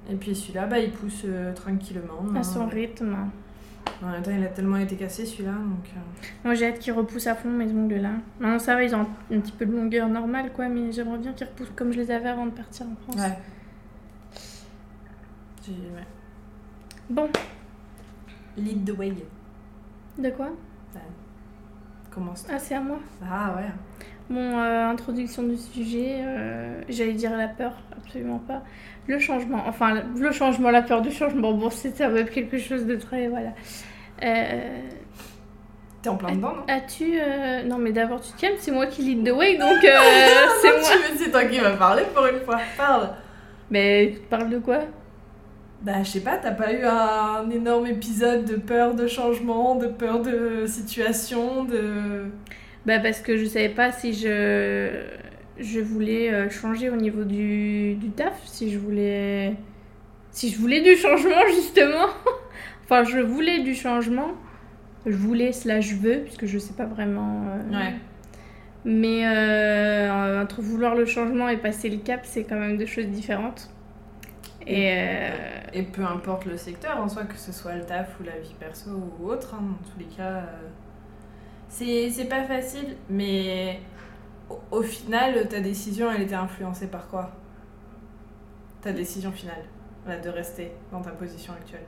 Et 0.09 0.15
puis 0.15 0.33
celui-là, 0.33 0.67
bah, 0.67 0.79
il 0.79 0.91
pousse 0.91 1.23
euh, 1.25 1.51
tranquillement. 1.53 2.23
à 2.33 2.39
hein. 2.39 2.43
son 2.43 2.65
rythme. 2.67 3.17
En 4.03 4.09
même 4.11 4.21
temps, 4.23 4.31
il 4.35 4.43
a 4.43 4.47
tellement 4.47 4.77
été 4.77 4.95
cassé 4.95 5.25
celui-là, 5.25 5.51
donc. 5.51 5.85
euh, 5.95 6.00
Moi, 6.43 6.55
j'ai 6.55 6.67
hâte 6.67 6.79
qu'ils 6.79 6.93
repoussent 6.93 7.27
à 7.27 7.35
fond 7.35 7.50
mes 7.50 7.71
ongles 7.71 7.95
là. 7.97 8.11
Maintenant, 8.39 8.57
ça 8.59 8.73
va, 8.75 8.83
ils 8.83 8.95
ont 8.95 9.01
un, 9.01 9.35
un 9.35 9.39
petit 9.39 9.51
peu 9.51 9.65
de 9.65 9.71
longueur 9.75 10.07
normale, 10.07 10.51
quoi, 10.53 10.67
mais 10.69 10.91
j'aimerais 10.91 11.19
bien 11.19 11.33
qu'ils 11.33 11.47
repoussent 11.47 11.71
comme 11.75 11.91
je 11.91 11.97
les 12.00 12.09
avais 12.11 12.29
avant 12.29 12.45
de 12.47 12.51
partir 12.51 12.88
en 12.88 12.95
France. 13.03 13.21
Ouais. 13.21 13.38
J'ai- 15.65 15.71
ouais. 15.73 16.05
Bon, 17.09 17.29
Lead 18.57 18.85
the 18.85 18.97
way. 18.97 19.13
de 20.17 20.29
quoi? 20.31 20.50
Commence. 22.13 22.45
Ah, 22.51 22.59
c'est 22.59 22.75
à 22.75 22.81
moi. 22.81 23.00
Ah 23.23 23.53
ouais. 23.55 23.69
Bon, 24.29 24.57
euh, 24.59 24.89
introduction 24.89 25.43
du 25.43 25.55
sujet, 25.57 26.17
euh, 26.25 26.81
j'allais 26.89 27.13
dire 27.13 27.35
la 27.38 27.47
peur, 27.47 27.73
absolument 27.95 28.39
pas. 28.39 28.63
Le 29.08 29.20
changement, 29.20 29.63
enfin, 29.67 30.01
le- 30.15 30.31
changement, 30.31 30.70
la 30.72 30.81
peur 30.81 31.01
du 31.01 31.12
changement, 31.12 31.53
bon, 31.53 31.70
c'était 31.70 32.05
quelque 32.25 32.58
chose 32.58 32.86
de 32.86 32.96
très. 32.96 33.27
Voilà. 33.27 33.50
Euh, 34.24 34.79
T'es 36.01 36.10
en 36.10 36.15
plein 36.15 36.31
dedans, 36.36 36.53
non? 36.55 36.63
As-tu. 36.67 37.20
euh, 37.20 37.63
Non, 37.63 37.77
mais 37.77 37.91
d'abord, 37.91 38.22
tu 38.22 38.31
te 38.34 38.39
calmes, 38.41 38.55
c'est 38.58 38.72
moi 38.72 38.88
qui 38.88 39.03
lead 39.03 39.24
the 39.27 39.31
way, 39.31 39.58
donc 39.58 39.84
euh, 39.84 39.98
c'est 40.62 40.72
moi. 40.79 40.89
C'est 41.17 41.31
toi 41.31 41.43
qui 41.46 41.60
vas 41.60 41.72
parler 41.74 42.03
pour 42.13 42.25
une 42.25 42.39
fois. 42.39 42.58
Parle. 42.77 43.10
Mais 43.70 44.13
tu 44.15 44.20
parles 44.22 44.50
de 44.50 44.58
quoi? 44.60 44.79
Bah, 45.81 46.03
je 46.03 46.10
sais 46.10 46.20
pas, 46.22 46.38
t'as 46.38 46.51
pas 46.51 46.72
eu 46.74 46.84
un 46.86 47.50
énorme 47.50 47.88
épisode 47.88 48.46
de 48.46 48.55
peur 48.55 48.93
de 48.93 49.08
changement, 49.08 49.75
de 49.75 49.88
peur 49.88 50.22
de 50.22 50.65
situation, 50.67 51.63
de. 51.65 52.25
Bah, 52.86 53.00
parce 53.00 53.20
que 53.20 53.38
je 53.38 53.46
savais 53.46 53.70
pas 53.70 53.91
si 53.91 54.13
je, 54.13 54.89
je 55.62 55.80
voulais 55.80 56.34
euh, 56.34 56.50
changer 56.50 56.89
au 56.89 56.96
niveau 56.96 57.24
du, 57.24 57.96
du 57.96 58.12
taf, 58.12 58.41
si 58.46 58.72
je 58.72 58.80
voulais. 58.80 59.56
Si 60.32 60.50
je 60.51 60.60
voulais 60.60 60.82
du 60.82 60.96
changement, 60.98 61.46
justement. 61.56 62.08
enfin, 62.86 63.03
je 63.03 63.20
voulais 63.20 63.62
du 63.62 63.75
changement. 63.75 64.32
Je 65.06 65.15
voulais, 65.15 65.51
cela 65.53 65.82
je 65.82 65.96
veux, 65.96 66.20
puisque 66.24 66.46
je 66.46 66.60
sais 66.60 66.74
pas 66.74 66.86
vraiment. 66.86 67.46
euh, 67.48 67.77
Ouais. 67.80 67.96
Mais 68.86 69.27
euh, 69.27 70.41
entre 70.41 70.62
vouloir 70.62 70.96
le 70.96 71.06
changement 71.06 71.50
et 71.50 71.58
passer 71.58 71.89
le 71.89 71.98
cap, 71.98 72.22
c'est 72.24 72.44
quand 72.46 72.58
même 72.58 72.77
deux 72.77 72.86
choses 72.88 73.08
différentes. 73.08 73.70
Et 74.68 74.91
euh, 74.91 75.30
Et 75.74 75.84
peu 75.84 76.03
importe 76.06 76.46
le 76.46 76.58
secteur 76.58 76.98
en 77.01 77.08
soi, 77.10 77.24
que 77.25 77.38
ce 77.38 77.51
soit 77.51 77.75
le 77.75 77.86
taf 77.86 78.20
ou 78.20 78.24
la 78.24 78.38
vie 78.39 78.56
perso 78.60 78.91
ou 79.20 79.27
autre, 79.27 79.56
hein, 79.56 79.62
dans 79.63 79.89
tous 79.91 80.00
les 80.00 80.06
cas, 80.06 80.44
c'est 81.70 82.10
c'est 82.10 82.25
pas 82.25 82.44
facile, 82.44 82.96
mais 83.10 83.80
au, 84.72 84.81
final, 84.81 85.48
ta 85.48 85.60
décision, 85.60 86.12
elle 86.12 86.22
était 86.22 86.36
influencée 86.36 86.88
par 86.88 87.08
quoi? 87.08 87.31
Ta 88.81 88.91
décision 88.91 89.31
finale, 89.31 89.63
là, 90.08 90.17
de 90.17 90.29
rester 90.29 90.72
dans 90.91 91.01
ta 91.01 91.12
position 91.12 91.53
actuelle? 91.53 91.86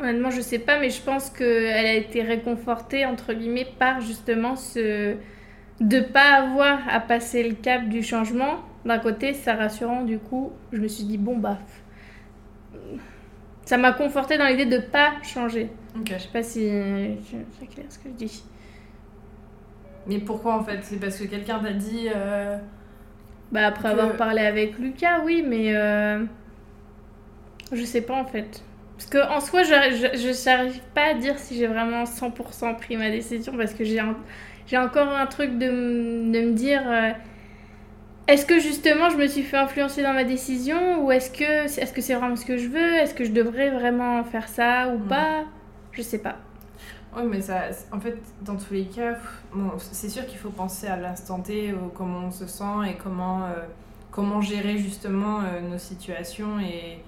honnêtement, 0.00 0.30
je 0.30 0.40
sais 0.40 0.58
pas, 0.58 0.78
mais 0.78 0.90
je 0.90 1.00
pense 1.02 1.30
qu'elle 1.30 1.86
a 1.86 1.94
été 1.94 2.22
réconfortée, 2.22 3.06
entre 3.06 3.32
guillemets, 3.32 3.66
par 3.78 4.00
justement 4.00 4.56
ce. 4.56 5.16
de 5.80 6.00
pas 6.00 6.34
avoir 6.34 6.80
à 6.88 7.00
passer 7.00 7.42
le 7.48 7.54
cap 7.54 7.88
du 7.88 8.02
changement. 8.02 8.60
D'un 8.84 8.98
côté, 8.98 9.34
c'est 9.34 9.52
rassurant, 9.52 10.02
du 10.02 10.18
coup, 10.18 10.52
je 10.72 10.80
me 10.80 10.88
suis 10.88 11.04
dit, 11.04 11.18
bon, 11.18 11.36
bah. 11.36 11.58
Ça 13.64 13.76
m'a 13.78 13.92
confortée 13.92 14.38
dans 14.38 14.46
l'idée 14.46 14.66
de 14.66 14.78
pas 14.78 15.14
changer. 15.24 15.70
Ok. 15.98 16.12
Je 16.12 16.22
sais 16.22 16.28
pas 16.32 16.42
si 16.44 16.70
c'est 17.58 17.66
clair 17.66 17.86
ce 17.88 17.98
que 17.98 18.08
je 18.10 18.14
dis. 18.14 18.44
Mais 20.06 20.18
pourquoi 20.18 20.54
en 20.56 20.64
fait? 20.64 20.80
C'est 20.82 21.00
parce 21.00 21.18
que 21.18 21.24
quelqu'un 21.24 21.58
t'a 21.58 21.72
dit. 21.72 22.08
euh, 22.14 22.58
Bah 23.52 23.66
après 23.66 23.88
Que- 23.88 23.92
avoir 23.92 24.16
parlé 24.16 24.42
avec 24.42 24.78
Lucas, 24.78 25.20
oui, 25.24 25.44
mais 25.46 25.74
euh, 25.76 26.24
je 27.72 27.84
sais 27.84 28.00
pas 28.02 28.14
en 28.14 28.24
fait. 28.24 28.62
Parce 28.96 29.10
que 29.10 29.18
en 29.30 29.40
soi, 29.40 29.62
je 29.62 29.68
je 29.72 30.44
n'arrive 30.48 30.80
pas 30.94 31.10
à 31.10 31.14
dire 31.14 31.38
si 31.38 31.56
j'ai 31.56 31.66
vraiment 31.66 32.06
100% 32.06 32.74
pris 32.74 32.96
ma 32.96 33.10
décision 33.10 33.52
parce 33.56 33.74
que 33.74 33.84
j'ai 33.84 34.00
j'ai 34.66 34.78
encore 34.78 35.08
un 35.08 35.26
truc 35.26 35.58
de, 35.58 35.66
de 35.66 36.40
me 36.40 36.52
dire 36.52 36.82
euh, 36.90 37.10
est-ce 38.28 38.44
que 38.46 38.58
justement 38.58 39.08
je 39.10 39.16
me 39.16 39.26
suis 39.28 39.42
fait 39.42 39.56
influencer 39.56 40.02
dans 40.02 40.12
ma 40.12 40.24
décision 40.24 41.04
ou 41.04 41.12
est-ce 41.12 41.30
que 41.30 41.64
est-ce 41.80 41.92
que 41.92 42.00
c'est 42.00 42.14
vraiment 42.14 42.36
ce 42.36 42.44
que 42.44 42.56
je 42.58 42.68
veux? 42.68 42.94
Est-ce 42.96 43.14
que 43.14 43.24
je 43.24 43.30
devrais 43.32 43.70
vraiment 43.70 44.24
faire 44.24 44.48
ça 44.48 44.88
ou 44.88 44.98
pas? 44.98 45.44
Je 45.92 46.02
sais 46.02 46.18
pas. 46.18 46.45
Oui, 47.16 47.22
mais 47.26 47.40
ça, 47.40 47.62
en 47.92 47.98
fait, 47.98 48.18
dans 48.42 48.56
tous 48.56 48.74
les 48.74 48.84
cas, 48.84 49.16
c'est 49.78 50.10
sûr 50.10 50.26
qu'il 50.26 50.36
faut 50.36 50.50
penser 50.50 50.86
à 50.86 50.98
l'instant 50.98 51.40
T, 51.40 51.74
comment 51.94 52.26
on 52.26 52.30
se 52.30 52.46
sent 52.46 52.90
et 52.90 52.94
comment, 52.96 53.46
euh, 53.46 53.64
comment 54.10 54.42
gérer 54.42 54.76
justement 54.76 55.40
euh, 55.40 55.62
nos 55.62 55.78
situations 55.78 56.60
et, 56.60 57.02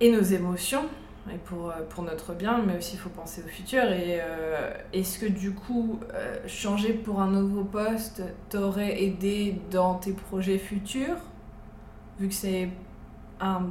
et 0.00 0.12
nos 0.12 0.20
émotions, 0.20 0.84
et 1.32 1.38
pour, 1.38 1.70
euh, 1.70 1.80
pour 1.88 2.04
notre 2.04 2.34
bien, 2.34 2.62
mais 2.62 2.76
aussi 2.76 2.96
il 2.96 2.98
faut 2.98 3.08
penser 3.08 3.42
au 3.42 3.48
futur. 3.48 3.84
Et 3.84 4.20
est-ce 4.92 5.18
que 5.18 5.26
du 5.26 5.54
coup, 5.54 5.98
changer 6.46 6.92
pour 6.92 7.22
un 7.22 7.30
nouveau 7.30 7.64
poste 7.64 8.22
t'aurait 8.50 9.02
aidé 9.02 9.58
dans 9.70 9.94
tes 9.94 10.12
projets 10.12 10.58
futurs, 10.58 11.16
vu 12.20 12.28
que 12.28 12.34
c'est 12.34 12.68
un 13.40 13.70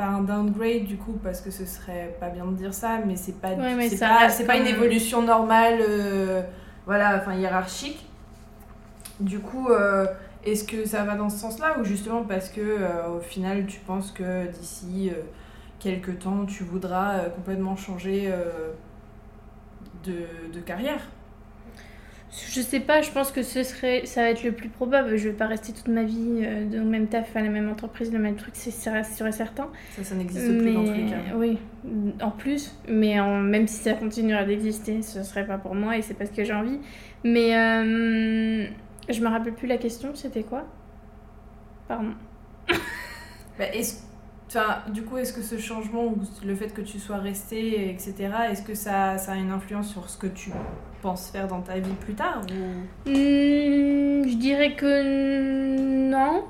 pas 0.00 0.06
un 0.06 0.22
downgrade 0.22 0.84
du 0.84 0.96
coup 0.96 1.18
parce 1.22 1.42
que 1.42 1.50
ce 1.50 1.66
serait 1.66 2.16
pas 2.18 2.30
bien 2.30 2.46
de 2.46 2.56
dire 2.56 2.72
ça 2.72 3.00
mais 3.06 3.16
c'est 3.16 3.38
pas 3.38 3.52
Ouais, 3.52 3.88
c'est 3.90 4.46
pas, 4.46 4.56
une 4.56 4.66
évolution 4.66 5.20
normale 5.20 5.80
euh, 5.86 6.42
voilà 6.86 7.16
enfin 7.16 7.34
hiérarchique. 7.34 8.06
Du 9.20 9.40
coup 9.40 9.68
euh, 9.68 10.06
est-ce 10.42 10.64
que 10.64 10.86
ça 10.86 11.04
va 11.04 11.16
dans 11.16 11.28
ce 11.28 11.36
sens-là 11.36 11.78
ou 11.78 11.84
justement 11.84 12.22
parce 12.22 12.48
que 12.48 12.62
euh, 12.62 13.18
au 13.18 13.20
final 13.20 13.66
tu 13.66 13.78
penses 13.80 14.10
que 14.10 14.46
d'ici 14.46 15.12
quelques 15.78 16.18
temps 16.20 16.46
tu 16.46 16.64
voudras 16.64 17.26
complètement 17.36 17.76
changer 17.76 18.32
de, 20.04 20.24
de 20.50 20.60
carrière? 20.60 21.02
Je 22.32 22.60
sais 22.60 22.78
pas, 22.80 23.02
je 23.02 23.10
pense 23.10 23.32
que 23.32 23.42
ce 23.42 23.64
serait, 23.64 24.06
ça 24.06 24.22
va 24.22 24.30
être 24.30 24.44
le 24.44 24.52
plus 24.52 24.68
probable. 24.68 25.16
Je 25.16 25.28
vais 25.28 25.34
pas 25.34 25.46
rester 25.46 25.72
toute 25.72 25.88
ma 25.88 26.04
vie 26.04 26.42
euh, 26.44 26.64
dans 26.64 26.78
le 26.78 26.84
même 26.84 27.08
taf, 27.08 27.34
à 27.34 27.40
la 27.42 27.48
même 27.48 27.68
entreprise, 27.68 28.12
le 28.12 28.20
même 28.20 28.36
truc, 28.36 28.54
c'est 28.54 28.70
sûr 28.70 28.94
et 28.94 29.32
certain. 29.32 29.68
ça 29.96 30.04
ça 30.04 30.14
n'existe 30.14 30.46
plus 30.58 30.72
dans 30.72 30.84
tous 30.84 30.94
les 30.94 31.06
cas 31.06 31.16
oui, 31.36 31.58
en 32.22 32.30
plus, 32.30 32.76
mais 32.88 33.18
en- 33.18 33.38
même 33.40 33.66
si 33.66 33.82
ça 33.82 33.94
continuerait 33.94 34.46
d'exister, 34.46 35.02
ce 35.02 35.24
serait 35.24 35.44
pas 35.46 35.58
pour 35.58 35.74
moi 35.74 35.96
et 35.96 36.02
c'est 36.02 36.14
parce 36.14 36.30
que 36.30 36.44
j'ai 36.44 36.54
envie. 36.54 36.78
Mais 37.24 37.56
euh, 37.56 38.66
je 39.08 39.20
me 39.20 39.28
rappelle 39.28 39.54
plus 39.54 39.66
la 39.66 39.76
question, 39.78 40.14
c'était 40.14 40.44
quoi? 40.44 40.66
Pardon. 41.88 42.12
Bah, 43.58 43.66
est-ce- 43.74 44.02
enfin, 44.50 44.82
du 44.92 45.04
coup, 45.04 45.16
est-ce 45.16 45.32
que 45.32 45.42
ce 45.42 45.58
changement 45.58 46.12
le 46.44 46.54
fait 46.56 46.74
que 46.74 46.80
tu 46.80 46.98
sois 46.98 47.18
resté, 47.18 47.88
etc., 47.90 48.14
est-ce 48.50 48.62
que 48.62 48.74
ça, 48.74 49.12
a 49.12 49.34
une 49.36 49.52
influence 49.52 49.88
sur 49.88 50.10
ce 50.10 50.18
que 50.18 50.26
tu 50.26 50.50
penses 51.02 51.30
faire 51.30 51.46
dans 51.46 51.62
ta 51.62 51.78
vie 51.78 51.94
plus 52.00 52.14
tard. 52.14 52.42
Hmm, 53.06 54.22
je 54.24 54.36
dirais 54.36 54.74
que 54.74 56.10
non, 56.10 56.44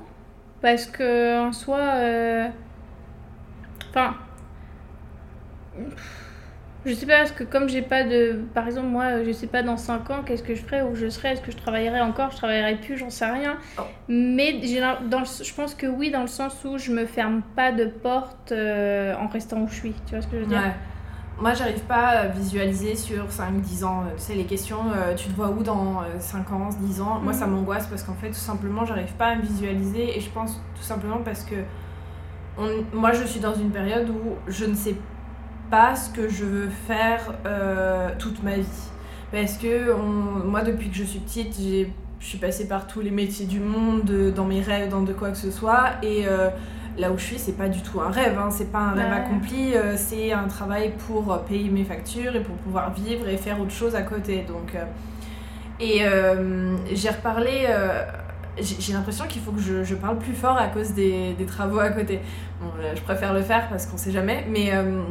parce 0.61 0.87
que 0.87 1.47
en 1.47 1.51
soi, 1.51 1.79
euh, 1.79 2.49
enfin, 3.89 4.15
je 6.85 6.93
sais 6.93 7.05
pas 7.05 7.17
parce 7.19 7.31
que 7.31 7.43
comme 7.43 7.69
j'ai 7.69 7.81
pas 7.81 8.03
de, 8.03 8.39
par 8.53 8.65
exemple 8.67 8.87
moi, 8.87 9.23
je 9.23 9.31
sais 9.31 9.47
pas 9.47 9.61
dans 9.63 9.77
5 9.77 10.09
ans 10.09 10.23
qu'est-ce 10.25 10.43
que 10.43 10.55
je 10.55 10.61
ferais 10.63 10.81
où 10.81 10.95
je 10.95 11.09
serais, 11.09 11.33
est-ce 11.33 11.41
que 11.41 11.51
je 11.51 11.57
travaillerais 11.57 12.01
encore, 12.01 12.31
je 12.31 12.37
travaillerais 12.37 12.75
plus, 12.77 12.97
j'en 12.97 13.09
sais 13.09 13.25
rien. 13.25 13.57
Oh. 13.77 13.81
Mais 14.07 14.53
dans, 15.09 15.19
le- 15.19 15.25
je 15.43 15.53
pense 15.53 15.75
que 15.75 15.85
oui 15.87 16.09
dans 16.11 16.21
le 16.21 16.27
sens 16.27 16.55
où 16.65 16.77
je 16.77 16.91
me 16.91 17.05
ferme 17.05 17.41
pas 17.55 17.71
de 17.71 17.85
porte 17.85 18.51
euh, 18.51 19.13
en 19.15 19.27
restant 19.27 19.61
où 19.61 19.67
je 19.67 19.75
suis. 19.75 19.93
Tu 20.07 20.15
vois 20.15 20.21
ce 20.21 20.27
que 20.27 20.37
je 20.37 20.41
veux 20.41 20.47
dire? 20.47 20.57
Ouais. 20.59 20.73
Moi, 21.39 21.53
j'arrive 21.55 21.79
pas 21.85 22.07
à 22.09 22.27
visualiser 22.27 22.95
sur 22.95 23.31
5-10 23.31 23.83
ans. 23.83 24.03
Tu 24.15 24.21
sais, 24.21 24.35
les 24.35 24.45
questions, 24.45 24.77
euh, 24.95 25.15
tu 25.15 25.27
te 25.29 25.33
vois 25.35 25.49
où 25.49 25.63
dans 25.63 26.01
euh, 26.01 26.19
5 26.19 26.51
ans, 26.51 26.69
10 26.79 27.01
ans? 27.01 27.19
Moi, 27.23 27.33
ça 27.33 27.47
Mhm. 27.47 27.53
m'angoisse 27.53 27.87
parce 27.87 28.03
qu'en 28.03 28.13
fait, 28.13 28.27
tout 28.27 28.33
simplement, 28.35 28.85
j'arrive 28.85 29.13
pas 29.13 29.27
à 29.27 29.35
me 29.35 29.41
visualiser 29.41 30.15
et 30.15 30.19
je 30.19 30.29
pense 30.29 30.61
tout 30.75 30.83
simplement 30.83 31.17
parce 31.25 31.43
que 31.43 31.55
on- 32.57 32.83
moi, 32.95 33.11
je 33.13 33.23
suis 33.23 33.39
dans 33.39 33.53
une 33.55 33.71
période 33.71 34.09
où 34.09 34.35
je 34.47 34.65
ne 34.65 34.75
sais 34.75 34.93
pas 34.93 34.99
ce 35.95 36.09
que 36.09 36.27
je 36.29 36.43
veux 36.45 36.69
faire 36.87 37.21
euh, 37.45 38.09
toute 38.19 38.43
ma 38.43 38.55
vie. 38.55 38.65
Parce 39.31 39.57
que 39.57 39.93
on- 39.93 40.45
moi, 40.45 40.61
depuis 40.61 40.89
que 40.89 40.95
je 40.95 41.03
suis 41.03 41.19
petite, 41.19 41.55
j'ai- 41.59 41.91
je 42.19 42.25
suis 42.25 42.37
passée 42.37 42.67
par 42.67 42.85
tous 42.87 42.99
les 43.01 43.11
métiers 43.11 43.45
du 43.45 43.59
monde, 43.59 44.03
de- 44.03 44.29
dans 44.29 44.45
mes 44.45 44.61
rêves, 44.61 44.89
dans 44.89 45.01
de 45.01 45.13
quoi 45.13 45.29
que 45.31 45.37
ce 45.37 45.49
soit. 45.49 45.91
Et 46.03 46.27
euh, 46.27 46.49
là 46.97 47.11
où 47.11 47.17
je 47.17 47.23
suis, 47.23 47.39
c'est 47.39 47.57
pas 47.57 47.69
du 47.69 47.81
tout 47.81 48.01
un 48.01 48.11
rêve, 48.11 48.37
hein, 48.37 48.49
c'est 48.51 48.71
pas 48.71 48.79
un 48.79 48.91
rêve 48.91 49.11
accompli, 49.13 49.73
euh, 49.75 49.95
c'est 49.95 50.33
un 50.33 50.47
travail 50.47 50.91
pour 51.07 51.31
euh, 51.31 51.37
payer 51.37 51.69
mes 51.69 51.85
factures 51.85 52.35
et 52.35 52.41
pour 52.41 52.55
pouvoir 52.57 52.93
vivre 52.93 53.27
et 53.29 53.37
faire 53.37 53.59
autre 53.61 53.71
chose 53.71 53.95
à 53.95 54.01
côté. 54.01 54.43
Donc, 54.47 54.75
euh, 54.75 54.83
et 55.79 55.99
euh, 56.05 56.75
j'ai 56.93 57.09
reparlé. 57.09 57.65
euh, 57.69 58.03
j'ai 58.59 58.91
l'impression 58.91 59.25
qu'il 59.27 59.41
faut 59.41 59.51
que 59.53 59.61
je, 59.61 59.83
je 59.85 59.95
parle 59.95 60.17
plus 60.17 60.33
fort 60.33 60.57
à 60.57 60.67
cause 60.67 60.91
des, 60.91 61.31
des 61.33 61.45
travaux 61.45 61.79
à 61.79 61.89
côté. 61.89 62.19
Bon, 62.61 62.67
euh, 62.81 62.91
je 62.95 63.01
préfère 63.01 63.33
le 63.33 63.41
faire 63.41 63.69
parce 63.69 63.85
qu'on 63.85 63.95
sait 63.97 64.11
jamais, 64.11 64.45
mais 64.49 64.71
euh, 64.73 65.03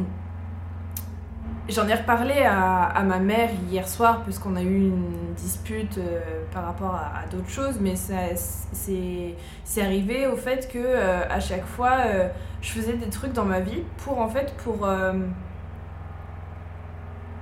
j'en 1.71 1.87
ai 1.87 1.95
reparlé 1.95 2.43
à, 2.43 3.01
ma 3.03 3.19
mère 3.19 3.49
hier 3.69 3.87
soir 3.87 4.21
parce 4.23 4.37
qu'on 4.39 4.55
a 4.55 4.61
eu 4.61 4.77
une 4.77 5.33
dispute 5.35 5.97
euh, 5.97 6.19
par 6.53 6.65
rapport 6.65 6.95
à, 6.95 7.25
d'autres 7.31 7.49
choses, 7.49 7.77
mais 7.79 7.95
c'est 7.95 9.81
arrivé 9.81 10.27
au 10.27 10.35
fait 10.35 10.69
que 10.71 10.77
euh, 10.77 11.23
à 11.29 11.39
chaque 11.39 11.65
fois 11.65 11.97
euh, 12.05 12.27
je 12.61 12.71
faisais 12.71 12.93
des 12.93 13.09
trucs 13.09 13.33
dans 13.33 13.45
ma 13.45 13.59
vie 13.59 13.83
pour 14.03 14.19
en 14.19 14.27
fait 14.27 14.53
pour 14.63 14.87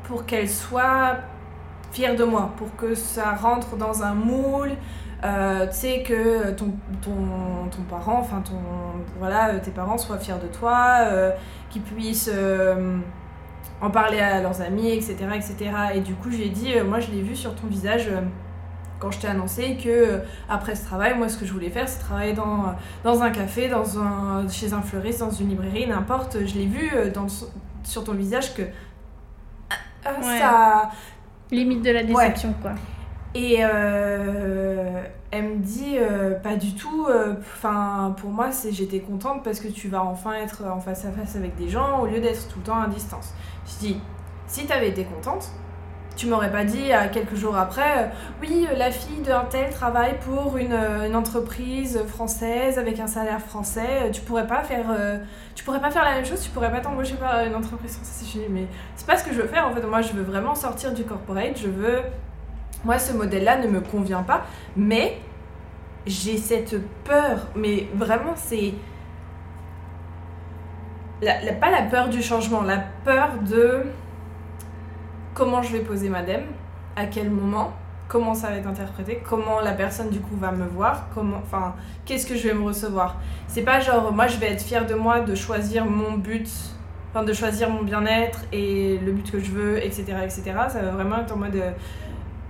pour 0.03 0.25
qu'elle 0.25 0.49
soit 0.49 1.17
fière 1.91 2.15
de 2.15 2.23
moi, 2.23 2.51
pour 2.57 2.75
que 2.75 2.95
ça 2.95 3.33
rentre 3.35 3.75
dans 3.75 4.03
un 4.03 4.13
moule. 4.13 4.71
tu 5.21 5.27
sais 5.71 6.03
que 6.03 6.51
ton, 6.51 6.73
ton, 7.01 7.67
ton 7.69 7.81
parent, 7.89 8.19
enfin 8.19 8.41
ton 8.41 8.59
voilà, 9.17 9.59
tes 9.59 9.71
parents 9.71 9.97
soient 9.97 10.17
fiers 10.17 10.39
de 10.41 10.47
toi, 10.47 10.99
qu'ils 11.69 11.83
puissent 11.83 12.31
en 13.81 13.89
parler 13.89 14.19
à 14.19 14.41
leurs 14.41 14.61
amis, 14.61 14.89
etc., 14.89 15.15
etc. 15.35 15.55
Et 15.95 16.01
du 16.01 16.13
coup, 16.15 16.29
j'ai 16.31 16.49
dit, 16.49 16.73
euh, 16.73 16.83
moi, 16.83 16.99
je 16.99 17.11
l'ai 17.11 17.21
vu 17.21 17.35
sur 17.35 17.55
ton 17.55 17.67
visage 17.67 18.07
euh, 18.09 18.21
quand 18.99 19.11
je 19.11 19.19
t'ai 19.19 19.27
annoncé 19.27 19.77
que 19.77 19.89
euh, 19.89 20.19
après 20.49 20.75
ce 20.75 20.85
travail, 20.85 21.17
moi, 21.17 21.29
ce 21.29 21.37
que 21.37 21.45
je 21.45 21.53
voulais 21.53 21.69
faire, 21.69 21.87
c'est 21.87 21.99
travailler 21.99 22.33
dans, 22.33 22.75
dans 23.03 23.21
un 23.23 23.29
café, 23.29 23.69
dans 23.69 23.99
un, 23.99 24.47
chez 24.49 24.73
un 24.73 24.81
fleuriste, 24.81 25.19
dans 25.21 25.31
une 25.31 25.49
librairie, 25.49 25.87
n'importe. 25.87 26.45
Je 26.45 26.55
l'ai 26.55 26.65
vu 26.65 26.91
dans, 27.13 27.27
sur 27.83 28.03
ton 28.03 28.13
visage 28.13 28.53
que 28.53 28.63
ah, 30.05 30.09
Ouais. 30.21 30.39
ça. 30.39 30.91
Limite 31.51 31.81
de 31.81 31.91
la 31.91 32.03
déception 32.03 32.53
quoi. 32.61 32.71
Et 33.35 33.57
euh, 33.61 35.03
elle 35.31 35.43
me 35.43 35.55
dit 35.57 35.97
euh, 35.97 36.33
pas 36.35 36.55
du 36.55 36.73
tout. 36.73 37.07
euh, 37.09 37.35
Enfin, 37.39 38.15
pour 38.19 38.31
moi, 38.31 38.51
c'est 38.51 38.71
j'étais 38.71 38.99
contente 38.99 39.43
parce 39.43 39.59
que 39.59 39.67
tu 39.67 39.87
vas 39.87 40.03
enfin 40.03 40.33
être 40.33 40.63
en 40.65 40.79
face 40.79 41.05
à 41.05 41.11
face 41.11 41.35
avec 41.35 41.55
des 41.55 41.69
gens 41.69 41.99
au 41.99 42.07
lieu 42.07 42.19
d'être 42.19 42.47
tout 42.47 42.59
le 42.59 42.65
temps 42.65 42.81
à 42.81 42.87
distance. 42.87 43.33
Je 43.67 43.87
dis, 43.87 44.01
si 44.47 44.65
t'avais 44.65 44.89
été 44.89 45.03
contente, 45.03 45.51
tu 46.15 46.27
m'aurais 46.27 46.51
pas 46.51 46.65
dit 46.65 46.89
quelques 47.13 47.35
jours 47.35 47.55
après, 47.55 48.11
oui, 48.41 48.67
la 48.75 48.91
fille 48.91 49.21
d'un 49.21 49.45
tel 49.45 49.69
travaille 49.69 50.17
pour 50.19 50.57
une, 50.57 50.75
entreprise 51.15 52.03
française 52.07 52.77
avec 52.77 52.99
un 52.99 53.07
salaire 53.07 53.39
français. 53.39 54.09
Tu 54.11 54.21
pourrais 54.21 54.47
pas 54.47 54.63
faire, 54.63 54.87
tu 55.55 55.63
pourrais 55.63 55.79
pas 55.79 55.91
faire 55.91 56.03
la 56.03 56.15
même 56.15 56.25
chose. 56.25 56.41
Tu 56.41 56.49
pourrais 56.49 56.71
pas 56.71 56.81
t'embaucher 56.81 57.15
par 57.15 57.45
une 57.45 57.55
entreprise 57.55 57.95
française. 57.95 58.27
Je 58.33 58.39
dis, 58.39 58.45
mais 58.49 58.67
c'est 58.97 59.07
pas 59.07 59.17
ce 59.17 59.23
que 59.23 59.31
je 59.31 59.39
veux 59.39 59.47
faire. 59.47 59.65
En 59.67 59.73
fait, 59.73 59.85
moi, 59.85 60.01
je 60.01 60.11
veux 60.11 60.23
vraiment 60.23 60.55
sortir 60.55 60.93
du 60.93 61.05
corporate. 61.05 61.57
Je 61.57 61.69
veux 61.69 62.01
moi, 62.85 62.97
ce 62.99 63.13
modèle-là 63.13 63.57
ne 63.57 63.67
me 63.67 63.81
convient 63.81 64.23
pas, 64.23 64.45
mais 64.75 65.17
j'ai 66.05 66.37
cette 66.37 66.75
peur, 67.03 67.47
mais 67.55 67.87
vraiment, 67.93 68.33
c'est. 68.35 68.73
Pas 71.59 71.71
la 71.71 71.81
peur 71.83 72.07
du 72.07 72.21
changement, 72.21 72.61
la 72.61 72.77
peur 73.03 73.31
de 73.41 73.83
comment 75.33 75.61
je 75.61 75.73
vais 75.73 75.79
poser 75.79 76.07
ma 76.07 76.21
dème, 76.21 76.45
à 76.95 77.05
quel 77.05 77.29
moment, 77.29 77.73
comment 78.07 78.33
ça 78.33 78.47
va 78.49 78.55
être 78.55 78.67
interprété, 78.67 79.21
comment 79.27 79.59
la 79.59 79.73
personne 79.73 80.09
du 80.09 80.19
coup 80.19 80.35
va 80.37 80.51
me 80.51 80.65
voir, 80.65 81.07
comment, 81.13 81.37
enfin, 81.41 81.75
qu'est-ce 82.05 82.25
que 82.25 82.35
je 82.35 82.47
vais 82.47 82.53
me 82.53 82.63
recevoir. 82.63 83.17
C'est 83.47 83.63
pas 83.63 83.81
genre, 83.81 84.13
moi 84.13 84.27
je 84.27 84.37
vais 84.37 84.47
être 84.47 84.63
fière 84.63 84.85
de 84.85 84.95
moi 84.95 85.19
de 85.19 85.35
choisir 85.35 85.85
mon 85.85 86.13
but, 86.13 86.49
enfin 87.11 87.23
de 87.23 87.33
choisir 87.33 87.69
mon 87.69 87.83
bien-être 87.83 88.39
et 88.53 88.97
le 88.97 89.11
but 89.11 89.29
que 89.29 89.39
je 89.39 89.51
veux, 89.51 89.77
etc., 89.77 90.05
etc. 90.23 90.43
Ça 90.69 90.81
va 90.81 90.91
vraiment 90.91 91.19
être 91.19 91.33
en 91.33 91.37
mode. 91.37 91.61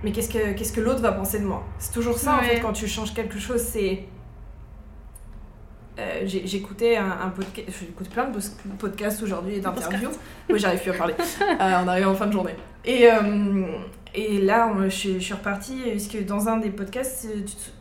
Mais 0.02 0.12
qu'est-ce 0.12 0.28
que, 0.30 0.52
qu'est-ce 0.52 0.72
que 0.72 0.80
l'autre 0.80 1.00
va 1.00 1.12
penser 1.12 1.38
de 1.40 1.44
moi? 1.44 1.62
C'est 1.78 1.92
toujours 1.92 2.18
ça 2.18 2.36
en 2.36 2.42
fait 2.42 2.60
quand 2.60 2.72
tu 2.72 2.86
changes 2.88 3.12
quelque 3.14 3.38
chose, 3.38 3.60
c'est... 3.60 4.04
Euh, 5.98 6.22
j'ai- 6.24 6.46
J'écoutais 6.46 6.96
un, 6.96 7.10
un 7.10 7.28
podcast, 7.28 7.68
j'écoute 7.80 8.08
plein 8.08 8.24
de 8.30 8.38
podcasts 8.78 9.22
aujourd'hui 9.22 9.56
et 9.56 9.60
d'interviews. 9.60 10.10
Oui, 10.48 10.58
j'arrive 10.58 10.80
plus 10.80 10.92
à 10.92 10.94
parler. 10.94 11.14
Euh, 11.40 11.82
on 11.84 11.88
arrive 11.88 12.08
en 12.08 12.14
fin 12.14 12.26
de 12.26 12.32
journée. 12.32 12.54
Et, 12.84 13.06
euh, 13.10 13.66
et 14.14 14.38
là, 14.40 14.72
on- 14.74 14.84
je, 14.84 14.88
suis- 14.88 15.14
je 15.14 15.18
suis 15.24 15.34
repartie, 15.34 15.78
puisque 15.90 16.24
dans 16.24 16.48
un 16.48 16.56
des 16.56 16.70
podcasts, 16.70 17.26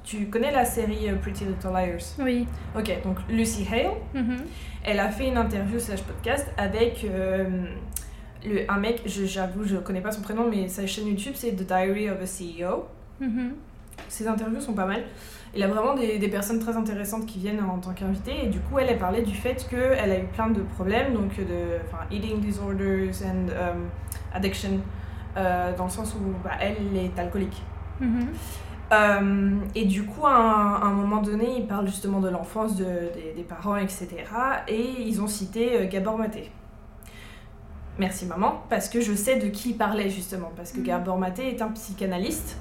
tu, 0.04 0.18
tu 0.18 0.26
connais 0.30 0.52
la 0.52 0.66
série 0.66 1.08
Pretty 1.22 1.46
Little 1.46 1.70
Liars? 1.72 2.16
Oui. 2.20 2.46
Ok, 2.78 2.92
donc 3.04 3.18
Lucy 3.30 3.66
Hale, 3.72 3.92
Mhm. 4.14 4.38
elle 4.84 5.00
a 5.00 5.10
fait 5.10 5.28
une 5.28 5.38
interview 5.38 5.80
slash 5.80 6.02
podcast 6.02 6.48
avec 6.58 7.06
le, 8.46 8.70
un 8.72 8.78
mec, 8.80 9.02
j'avoue, 9.06 9.64
je 9.66 9.78
connais 9.78 10.02
pas 10.02 10.12
son 10.12 10.22
prénom, 10.22 10.48
mais 10.50 10.68
sa 10.68 10.86
chaîne 10.88 11.08
YouTube, 11.08 11.34
c'est 11.36 11.52
The 11.52 11.64
Diary 11.68 12.10
of 12.10 12.18
a 12.22 12.26
CEO. 12.26 12.86
Mhm. 13.20 13.54
Ses 14.08 14.28
interviews 14.28 14.62
sont 14.62 14.74
pas 14.74 14.86
mal. 14.86 15.04
Il 15.56 15.64
a 15.64 15.68
vraiment 15.68 15.94
des, 15.96 16.20
des 16.20 16.28
personnes 16.30 16.60
très 16.60 16.78
intéressantes 16.78 17.26
qui 17.26 17.40
viennent 17.40 17.60
en 17.62 17.80
tant 17.80 17.92
qu'invitées. 17.94 18.46
Et 18.46 18.48
du 18.48 18.60
coup, 18.60 18.80
elle, 18.80 18.88
elle 18.90 18.98
parlait 19.00 19.24
du 19.24 19.36
fait 19.36 19.68
qu'elle 19.70 20.12
a 20.12 20.20
eu 20.20 20.26
plein 20.26 20.50
de 20.50 20.62
problèmes, 20.62 21.14
donc 21.14 21.36
de 21.38 21.78
enfin, 21.86 22.04
eating 22.12 22.40
disorders 22.40 23.12
and 23.26 23.50
um, 23.50 23.90
addiction, 24.34 24.80
euh, 25.38 25.76
dans 25.76 25.86
le 25.86 25.90
sens 25.90 26.14
où 26.16 26.20
bah, 26.44 26.52
elle 26.62 26.78
est 26.96 27.20
alcoolique. 27.20 27.62
Mhm. 28.00 28.28
Euh, 28.92 29.56
et 29.76 29.86
du 29.86 30.04
coup, 30.04 30.26
à 30.26 30.32
un, 30.36 30.76
à 30.76 30.86
un 30.86 30.94
moment 30.94 31.22
donné, 31.22 31.58
il 31.58 31.68
parle 31.68 31.86
justement 31.88 32.20
de 32.22 32.30
l'enfance 32.30 32.76
de- 32.76 32.86
des, 33.14 33.34
des 33.36 33.44
parents, 33.44 33.76
etc. 33.76 34.08
Et 34.68 34.82
ils 35.06 35.22
ont 35.22 35.28
cité 35.28 35.76
euh, 35.82 35.88
Gabor 35.88 36.18
Maté. 36.18 36.50
Merci 38.00 38.26
maman, 38.26 38.64
parce 38.70 38.88
que 38.88 39.02
je 39.02 39.14
sais 39.14 39.36
de 39.36 39.48
qui 39.48 39.72
il 39.72 39.78
parlait 39.78 40.10
justement. 40.10 40.52
Parce 40.56 40.72
que 40.72 40.78
Mhm. 40.78 40.86
Gabor 40.86 41.18
Maté 41.18 41.50
est 41.50 41.62
un 41.62 41.68
psychanalyste 41.70 42.58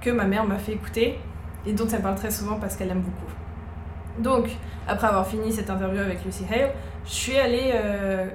que 0.00 0.10
ma 0.10 0.24
mère 0.24 0.46
m'a 0.46 0.58
fait 0.58 0.72
écouter 0.72 1.18
et 1.66 1.72
dont 1.72 1.88
elle 1.88 2.00
parle 2.02 2.14
très 2.14 2.30
souvent 2.30 2.56
parce 2.56 2.76
qu'elle 2.76 2.90
aime 2.90 3.02
beaucoup. 3.02 4.22
Donc, 4.22 4.48
après 4.86 5.08
avoir 5.08 5.26
fini 5.26 5.52
cette 5.52 5.70
interview 5.70 6.00
avec 6.00 6.24
Lucy 6.24 6.44
Hale, 6.50 6.70
je 7.04 7.10
suis 7.10 7.36
allée 7.36 7.72
euh, 7.74 8.28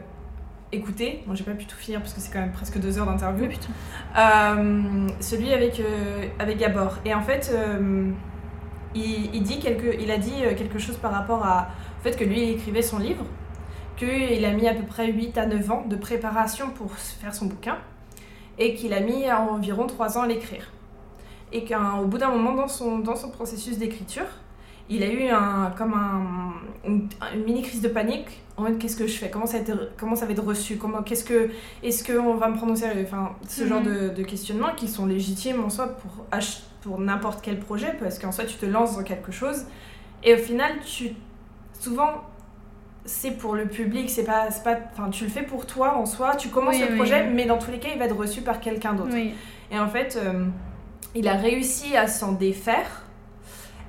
écouter. 0.72 1.24
Bon, 1.26 1.36
j'ai 1.36 1.44
pas 1.46 1.52
pu 1.52 1.66
tout 1.66 1.78
finir 1.78 2.02
parce 2.02 2.14
que 2.14 2.20
c'est 2.20 2.32
quand 2.32 2.42
même 2.42 2.52
presque 2.52 2.80
deux 2.80 2.98
heures 3.00 3.06
d'interview. 3.06 3.48
Euh, 4.18 5.08
celui 5.22 5.54
avec, 5.54 5.80
euh, 5.80 6.28
avec 6.38 6.58
Gabor. 6.58 6.98
Et 7.06 7.14
en 7.14 7.22
fait, 7.22 7.54
il, 8.94 9.36
il, 9.36 9.44
dit 9.44 9.60
quelque, 9.60 9.96
il 10.00 10.12
a 10.12 10.18
dit 10.18 10.34
quelque 10.58 10.80
chose 10.80 10.98
par 10.98 11.12
rapport 11.12 11.46
à, 11.46 11.70
au 12.00 12.04
fait 12.04 12.18
que 12.18 12.24
lui, 12.26 12.42
il 12.44 12.50
écrivait 12.52 12.82
son 12.82 13.00
livre, 13.00 13.26
qu'il 13.98 14.44
a 14.46 14.52
mis 14.52 14.68
à 14.68 14.74
peu 14.74 14.84
près 14.84 15.12
8 15.12 15.38
à 15.38 15.46
9 15.46 15.72
ans 15.72 15.86
de 15.88 15.96
préparation 15.96 16.70
pour 16.70 16.92
faire 16.94 17.34
son 17.34 17.46
bouquin, 17.46 17.78
et 18.58 18.74
qu'il 18.76 18.94
a 18.94 19.00
mis 19.00 19.30
environ 19.32 19.88
3 19.88 20.18
ans 20.18 20.22
à 20.24 20.28
l'écrire. 20.28 20.72
Et 21.52 21.64
qu'au 21.66 22.06
bout 22.06 22.18
d'un 22.18 22.30
moment, 22.30 22.54
dans 22.54 22.68
son, 22.68 23.00
dans 23.00 23.16
son 23.16 23.30
processus 23.30 23.78
d'écriture, 23.78 24.26
il 24.90 25.04
a 25.04 25.08
eu 25.12 25.28
un, 25.30 25.72
comme 25.78 25.94
un, 25.94 26.54
une, 26.88 27.08
une 27.34 27.44
mini 27.44 27.62
crise 27.64 27.82
de 27.82 27.88
panique 27.88 28.42
en 28.58 28.64
mode 28.64 28.78
qu'est-ce 28.78 28.96
que 28.96 29.08
je 29.08 29.18
fais? 29.18 29.30
Comment 29.30 29.46
ça, 29.48 29.58
va 29.58 29.64
être, 29.64 29.92
comment 29.98 30.16
ça 30.16 30.26
va 30.26 30.32
être 30.34 30.44
reçu? 30.44 30.78
Comment, 30.78 31.02
qu'est-ce 31.02 31.24
que, 31.24 31.50
Est-ce 31.84 32.04
qu'on 32.04 32.36
va 32.36 32.50
me 32.50 32.56
prendre 32.56 32.74
au 32.74 32.76
sérieux 32.76 33.04
enfin, 33.04 33.32
Ce 33.48 33.64
Mhm. 33.64 33.68
genre 33.70 33.82
de, 33.82 34.10
de 34.10 34.24
questionnements 34.24 34.74
qui 34.76 34.88
sont 34.88 35.06
légitimes 35.08 35.64
en 35.64 35.70
soi 35.70 35.88
pour, 35.88 36.12
pour 36.82 37.00
n'importe 37.00 37.40
quel 37.42 37.60
projet 37.60 37.96
parce 38.00 38.20
qu'en 38.20 38.32
soi 38.32 38.46
tu 38.46 38.56
te 38.58 38.66
lances 38.66 38.96
dans 38.96 39.04
quelque 39.04 39.32
chose 39.32 39.66
et 40.24 40.36
au 40.36 40.38
final 40.38 40.72
tu 40.86 41.10
souvent 41.80 42.22
c'est 43.06 43.32
pour 43.32 43.56
le 43.56 43.66
public 43.68 44.10
c'est 44.10 44.24
pas, 44.24 44.50
c'est 44.50 44.64
pas 44.64 44.78
enfin 44.92 45.10
tu 45.10 45.26
le 45.26 45.30
fais 45.30 45.44
pour 45.44 45.66
toi 45.66 45.96
en 45.96 46.06
soi 46.06 46.36
tu 46.36 46.50
commences 46.50 46.76
Oui, 46.76 46.82
le 46.82 46.92
oui. 46.92 46.96
projet 46.98 47.26
mais 47.28 47.46
dans 47.46 47.58
tous 47.58 47.72
les 47.72 47.80
cas 47.80 47.90
il 47.94 48.00
va 48.00 48.06
être 48.06 48.16
reçu 48.16 48.42
par 48.42 48.60
quelqu'un 48.60 48.94
d'autre 48.94 49.16
et 49.72 49.80
en 49.80 49.88
fait, 49.88 50.20
euh, 50.22 50.46
il 51.16 51.28
a 51.28 51.34
réussi 51.36 51.96
à 51.98 52.08
s'en 52.08 52.34
défaire 52.34 53.04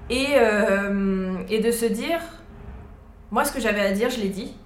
et, 0.09 0.29
euh, 0.37 1.35
et 1.49 1.61
de 1.61 1.71
se 1.71 1.85
dire, 1.85 2.21
moi 3.31 3.45
ce 3.45 3.53
que 3.53 3.61
j'avais 3.61 3.81
à 3.81 3.93
dire, 3.93 4.11
je 4.11 4.21
l'ai 4.21 4.29
dit. 4.29 4.57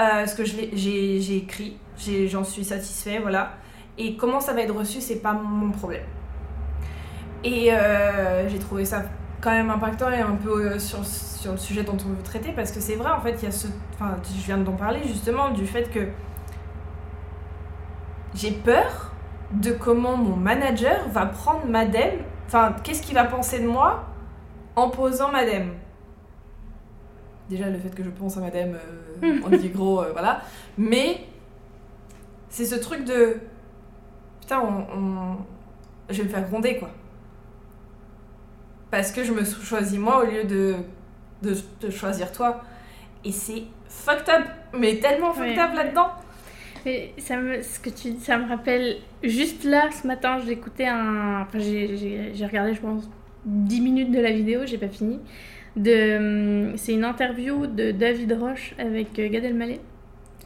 Euh, 0.00 0.26
ce 0.26 0.34
que 0.36 0.44
j'ai 0.44 1.36
écrit, 1.36 1.76
j'en 2.26 2.44
suis 2.44 2.64
satisfait, 2.64 3.18
voilà. 3.18 3.54
Et 3.98 4.16
comment 4.16 4.40
ça 4.40 4.52
va 4.52 4.62
être 4.62 4.74
reçu, 4.74 5.00
c'est 5.00 5.20
pas 5.20 5.32
mon 5.32 5.72
problème. 5.72 6.04
Et 7.42 7.70
j'ai 8.48 8.58
trouvé 8.58 8.84
ça 8.84 9.04
quand 9.40 9.50
même 9.52 9.70
impactant 9.70 10.10
et 10.10 10.20
un 10.20 10.34
peu 10.34 10.66
euh, 10.72 10.78
sur, 10.78 11.04
sur 11.06 11.52
le 11.52 11.58
sujet 11.58 11.82
dont 11.84 11.96
on 12.04 12.08
veut 12.10 12.22
traiter 12.22 12.52
parce 12.52 12.72
que 12.72 12.80
c'est 12.80 12.96
vrai 12.96 13.10
en 13.10 13.20
fait 13.20 13.34
il 13.40 13.44
y 13.44 13.48
a 13.48 13.52
ce 13.52 13.68
enfin 13.94 14.16
je 14.24 14.44
viens 14.44 14.58
d'en 14.58 14.72
parler 14.72 15.00
justement 15.06 15.50
du 15.50 15.66
fait 15.66 15.84
que 15.90 16.08
j'ai 18.34 18.50
peur 18.52 19.12
de 19.52 19.72
comment 19.72 20.16
mon 20.16 20.36
manager 20.36 21.08
va 21.10 21.26
prendre 21.26 21.66
madame 21.66 22.18
enfin 22.46 22.74
qu'est-ce 22.82 23.02
qu'il 23.02 23.14
va 23.14 23.24
penser 23.24 23.60
de 23.60 23.66
moi 23.66 24.04
en 24.76 24.90
posant 24.90 25.30
madame 25.32 25.70
déjà 27.48 27.70
le 27.70 27.78
fait 27.78 27.94
que 27.94 28.02
je 28.04 28.10
pense 28.10 28.36
à 28.36 28.40
madame 28.40 28.74
euh, 29.24 29.40
on 29.44 29.48
dit 29.56 29.70
gros 29.70 30.02
euh, 30.02 30.10
voilà. 30.12 30.42
Mais 30.76 31.24
c'est 32.50 32.64
ce 32.66 32.74
truc 32.74 33.04
de 33.04 33.38
putain 34.40 34.60
on, 34.60 34.98
on- 34.98 35.36
je 36.10 36.18
vais 36.18 36.24
me 36.24 36.28
faire 36.28 36.46
gronder 36.48 36.78
quoi 36.78 36.88
parce 38.90 39.12
que 39.12 39.24
je 39.24 39.32
me 39.32 39.44
suis 39.44 39.62
choisi 39.64 39.98
moi 39.98 40.22
au 40.22 40.26
lieu 40.26 40.44
de, 40.44 40.74
de, 41.42 41.54
de 41.80 41.90
choisir 41.90 42.32
toi 42.32 42.62
et 43.24 43.32
c'est 43.32 43.62
fucked 43.88 44.28
up 44.28 44.44
mais 44.72 44.96
tellement 44.98 45.32
fucked 45.32 45.56
Ouais. 45.56 45.62
up 45.62 45.70
là-dedans 45.74 46.08
Mais 46.84 47.12
ça 47.18 47.36
me, 47.36 47.60
ce 47.62 47.80
que 47.80 47.90
tu 47.90 48.10
dis, 48.12 48.20
ça 48.24 48.38
me 48.38 48.48
rappelle. 48.48 48.98
Juste 49.22 49.64
là, 49.64 49.90
ce 49.90 50.06
matin, 50.06 50.38
j'ai 50.44 50.52
écouté 50.52 50.86
un. 50.86 51.42
Enfin, 51.42 51.58
j'ai- 51.58 51.96
j'ai 51.96 52.30
j'ai 52.34 52.46
regardé, 52.46 52.72
je 52.72 52.80
pense, 52.80 53.10
10 53.44 53.80
minutes 53.80 54.12
de 54.12 54.20
la 54.20 54.30
vidéo, 54.30 54.60
j'ai 54.64 54.78
pas 54.78 54.88
fini. 54.88 55.18
De, 55.76 56.72
c'est 56.76 56.92
une 56.94 57.04
interview 57.04 57.66
de 57.66 57.90
David 57.90 58.32
Roche 58.32 58.74
avec 58.78 59.18
euh, 59.18 59.28
Gad 59.28 59.44
Elmaleh. 59.44 59.80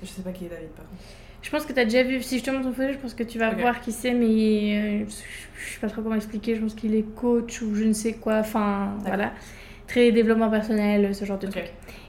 je 0.03 0.07
sais 0.09 0.23
pas 0.23 0.33
qui 0.33 0.47
est 0.47 0.49
David 0.49 0.69
par 0.71 0.85
contre 0.87 1.03
Je 1.43 1.51
pense 1.51 1.67
que 1.67 1.73
tu 1.73 1.81
as 1.81 1.85
déjà 1.85 2.03
vu. 2.03 2.23
Si 2.23 2.39
je 2.39 2.45
te 2.45 2.51
montre 2.51 2.65
ton 2.65 2.73
photo, 2.73 2.93
je 2.93 2.99
pense 2.99 3.15
que 3.15 3.25
tu 3.25 3.39
vas 3.39 3.51
voir 3.51 3.81
qui 3.81 3.93
c'est, 3.93 4.13
mais 4.13 4.27
euh, 4.27 5.05
je 5.09 5.73
sais 5.75 5.81
pas 5.81 5.89
trop 5.89 6.01
comment 6.03 6.15
expliquer. 6.15 6.55
Je 6.55 6.61
pense 6.61 6.75
qu'il 6.75 6.95
est 6.95 7.05
coach 7.15 7.61
ou 7.63 7.75
je 7.75 7.85
ne 7.85 7.93
sais 7.93 8.13
quoi. 8.15 8.37
Enfin, 8.39 8.95
voilà. 9.05 9.33
Très 9.89 10.13
développement 10.13 10.49
personnel, 10.49 11.15
ce 11.15 11.25
genre 11.25 11.39
de 11.39 11.47
Ok. 11.49 11.53
truc. 11.53 11.65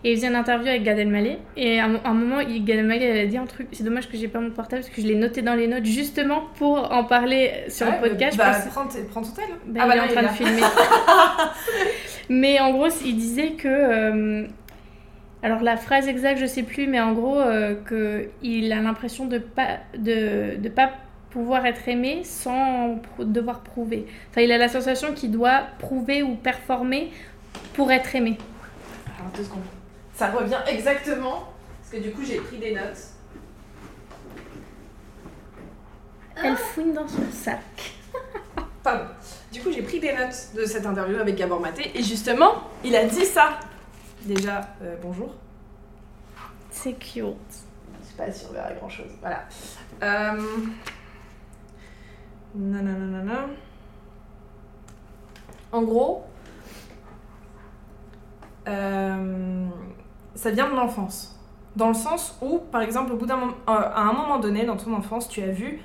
Et 0.06 0.12
il 0.12 0.16
faisait 0.18 0.28
une 0.28 0.36
interview 0.36 0.68
avec 0.68 0.84
Gad 0.84 1.00
Elmaleh. 1.00 1.40
Et 1.58 1.80
à 1.80 1.86
un, 1.86 2.14
moment, 2.14 2.38
Gad 2.44 2.78
Elmaleh 2.78 3.04
elle 3.06 3.18
a 3.18 3.26
dit 3.26 3.36
un 3.38 3.46
truc. 3.46 3.68
C'est 3.72 3.84
dommage 3.84 4.08
que 4.10 4.16
j'ai 4.16 4.28
pas 4.28 4.40
mon 4.40 4.52
portable 4.52 4.84
parce 4.84 4.94
que 4.94 5.02
je 5.02 5.08
l'ai 5.08 5.16
noté 5.16 5.42
dans 5.42 5.56
les 5.56 5.68
notes 5.68 5.84
justement 5.86 6.44
pour 6.56 6.92
en 6.94 7.04
parler 7.04 7.52
sur 7.70 7.88
Ouais, 7.88 8.00
le 8.02 8.10
podcast. 8.10 8.38
bah, 8.38 8.52
je 8.54 8.70
pense- 8.72 8.96
prends, 9.12 9.22
ton 9.22 9.32
tel 9.32 9.46
bah, 9.66 9.82
ah 9.84 9.88
bah 9.88 9.96
il 9.96 9.98
est 9.98 10.04
en 10.04 10.08
train 10.22 10.24
de 10.24 10.28
filmer. 10.38 10.62
mais 12.30 12.60
en 12.60 12.72
gros, 12.72 12.88
il 13.04 13.16
disait 13.18 13.52
que. 13.54 13.68
euh, 13.68 14.48
alors 15.44 15.62
la 15.62 15.78
phrase 15.78 16.08
exacte, 16.08 16.40
je 16.40 16.46
sais 16.46 16.64
plus, 16.64 16.88
mais 16.88 17.00
en 17.00 17.12
gros, 17.14 17.40
euh, 17.40 17.76
que 17.86 18.30
il 18.42 18.72
a 18.72 18.82
l'impression 18.82 19.26
de 19.26 19.38
pas 19.38 19.78
de, 19.98 20.56
de 20.58 20.70
pas 20.70 20.92
pouvoir 21.30 21.66
être 21.66 21.88
aimé 21.88 22.22
sans 22.24 22.96
pr- 22.96 23.00
devoir 23.32 23.60
prouver. 23.62 24.06
Enfin, 24.30 24.42
il 24.42 24.52
a 24.52 24.58
la 24.58 24.70
sensation 24.70 25.14
qu'il 25.14 25.32
doit 25.32 25.64
prouver 25.80 26.24
ou 26.24 26.36
performer 26.36 27.12
pour 27.74 27.92
être 27.92 28.16
aimé. 28.16 28.38
Alors, 29.20 29.32
deux 29.36 29.44
secondes. 29.44 29.62
Ça 30.16 30.28
revient 30.30 30.60
exactement, 30.68 31.50
parce 31.82 31.92
que 31.92 32.08
du 32.08 32.12
coup 32.14 32.22
j'ai 32.24 32.38
pris 32.38 32.58
des 32.58 32.72
notes. 32.74 33.10
Elle 36.44 36.56
fouine 36.56 36.94
dans 36.94 37.08
son 37.08 37.24
sac. 37.32 37.62
pardon. 38.84 39.06
Du 39.52 39.62
coup, 39.62 39.72
j'ai 39.72 39.82
pris 39.84 40.00
des 40.00 40.12
notes 40.14 40.50
de 40.56 40.66
cette 40.66 40.86
interview 40.86 41.18
avec 41.18 41.36
Gabor 41.36 41.60
Maté 41.60 41.92
et 41.96 42.02
justement, 42.04 42.64
il 42.84 42.96
a 42.96 43.06
dit 43.06 43.24
ça. 43.26 43.60
Déjà, 44.26 44.62
euh, 44.82 44.96
bonjour. 45.02 45.36
C'est 46.70 46.94
cute. 46.94 47.26
Je 48.02 48.08
sais 48.08 48.16
pas 48.16 48.32
si 48.32 48.46
on 48.50 48.54
verra 48.54 48.72
grand 48.72 48.88
chose. 48.88 49.12
Voilà. 49.20 49.44
Euh... 50.02 50.42
Nananana. 52.56 53.48
En 55.74 55.82
gros, 55.82 56.24
euh, 58.68 59.68
ça 60.36 60.52
vient 60.52 60.70
de 60.70 60.76
l'enfance. 60.76 61.38
Dans 61.76 61.90
le 61.90 61.94
sens 61.94 62.38
où, 62.42 62.60
par 62.60 62.82
exemple, 62.82 63.12
au 63.12 63.18
bout 63.18 63.26
d'un 63.26 63.38
moment, 63.38 63.56
euh, 63.68 63.74
à 63.74 64.04
un 64.04 64.14
moment 64.14 64.40
donné 64.40 64.66
dans 64.66 64.78
ton 64.78 64.94
enfance, 64.94 65.28
tu 65.28 65.42
as 65.42 65.52
vu 65.52 65.82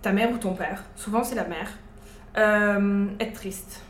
ta 0.00 0.12
mère 0.12 0.30
ou 0.30 0.38
ton 0.38 0.54
père, 0.54 0.84
souvent 0.96 1.24
c'est 1.24 1.34
la 1.34 1.44
mère, 1.44 1.76
être 3.20 3.34
triste. 3.34 3.82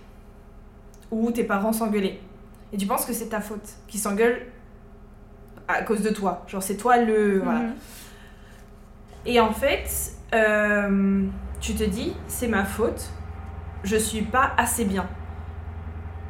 Ou 1.13 1.31
tes 1.31 1.45
parents 1.45 1.73
s'engueuler. 1.73 2.21
Et 2.73 2.77
tu 2.77 2.87
penses 2.87 3.05
que 3.05 3.13
c'est 3.13 3.29
ta 3.29 3.41
faute, 3.41 3.69
qui 3.89 3.99
s'engueulent 3.99 4.47
à 5.69 5.83
cause 5.83 6.03
de 6.03 6.11
toi. 6.11 6.45
Genre, 6.47 6.63
c'est 6.63 6.77
toi 6.77 6.99
le. 6.99 7.41
Voilà. 7.41 7.61
Mhm. 7.61 7.75
Et 9.27 9.41
en 9.41 9.53
fait, 9.53 10.13
euh, 10.35 11.27
tu 11.61 11.75
te 11.75 11.85
dis, 11.85 12.15
c'est 12.27 12.49
ma 12.49 12.65
faute, 12.65 13.11
je 13.85 13.97
suis 13.97 14.23
pas 14.23 14.53
assez 14.57 14.85
bien. 14.85 15.07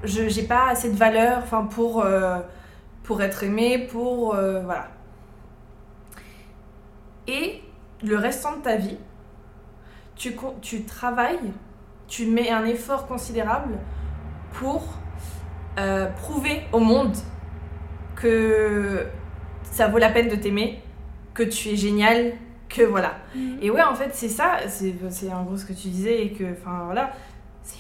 Je 0.03 0.29
j'ai 0.29 0.45
pas 0.45 0.69
assez 0.71 0.91
de 0.91 0.97
valeur 0.97 1.39
enfin, 1.43 1.65
pour, 1.65 2.03
euh, 2.05 2.39
pour 3.03 3.23
être 3.23 3.45
aimée, 3.45 3.87
pour. 3.91 4.35
euh, 4.35 4.63
voilà. 4.63 4.89
Et 7.29 7.63
le 8.03 8.17
restant 8.17 8.57
de 8.57 8.63
ta 8.63 8.77
vie, 8.77 8.97
tu, 10.17 10.35
tu 10.63 10.85
travailles, 10.85 11.53
tu 12.09 12.27
mets 12.27 12.51
un 12.51 12.65
effort 12.65 13.07
considérable 13.07 13.79
pour 14.53 14.83
euh, 15.79 16.07
prouver 16.07 16.63
au 16.73 16.81
monde 16.81 17.15
que 18.17 19.07
ça 19.63 19.89
vaut 19.89 19.99
la 19.99 20.11
peine 20.11 20.29
de 20.29 20.37
t'aimer, 20.37 20.81
que 21.35 21.43
tu 21.43 21.71
es 21.71 21.77
génial, 21.77 22.33
que 22.69 22.83
voilà. 22.83 23.17
Mhm. 23.35 23.59
Et 23.63 23.71
ouais, 23.71 23.83
en 23.83 23.95
fait, 23.95 24.11
c'est 24.13 24.29
ça, 24.29 24.59
c'est 24.69 25.33
en 25.33 25.45
gros 25.45 25.57
ce 25.57 25.65
que 25.65 25.73
tu 25.73 25.89
disais, 25.89 26.25
et 26.25 26.33
que, 26.33 26.45
enfin 26.53 26.83
voilà, 26.85 27.13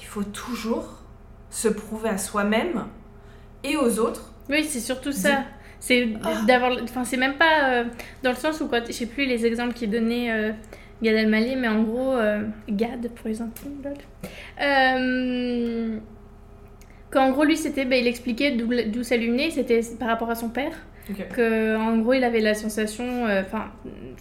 il 0.00 0.06
faut 0.06 0.22
toujours 0.24 0.86
se 1.50 1.68
prouver 1.68 2.08
à 2.10 2.18
soi-même 2.18 2.86
et 3.64 3.76
aux 3.76 3.98
autres. 3.98 4.32
Oui, 4.48 4.64
c'est 4.64 4.80
surtout 4.80 5.12
ça. 5.12 5.44
C'est 5.80 6.08
Ah. 6.22 6.42
d'avoir. 6.46 6.72
Enfin, 6.82 7.04
c'est 7.04 7.16
même 7.16 7.34
pas 7.34 7.70
euh, 7.70 7.84
dans 8.22 8.30
le 8.30 8.36
sens 8.36 8.60
où, 8.60 8.68
quand, 8.68 8.82
je 8.86 8.92
sais 8.92 9.06
plus 9.06 9.24
les 9.26 9.46
exemples 9.46 9.72
qu'il 9.72 9.90
donnait 9.90 10.30
euh, 10.30 10.52
Gad 11.02 11.14
Elmaleh, 11.14 11.56
mais 11.56 11.68
en 11.68 11.82
gros, 11.82 12.12
euh, 12.12 12.42
Gad 12.68 13.08
pour 13.14 13.28
les 13.28 13.40
intimes, 13.40 13.82
Qu'en 17.10 17.30
gros, 17.32 17.44
lui, 17.44 17.56
c'était. 17.56 17.84
bah, 17.84 17.96
il 17.96 18.06
expliquait 18.06 18.52
d'où 18.52 19.02
ça 19.02 19.16
lui 19.16 19.28
venait, 19.28 19.50
c'était 19.50 19.80
par 19.98 20.08
rapport 20.08 20.30
à 20.30 20.34
son 20.34 20.48
père. 20.48 20.72
Que 21.34 21.74
en 21.76 21.98
gros 21.98 22.12
il 22.12 22.22
avait 22.22 22.38
la 22.40 22.54
sensation 22.54 23.26
euh, 23.26 23.42
enfin 23.44 23.72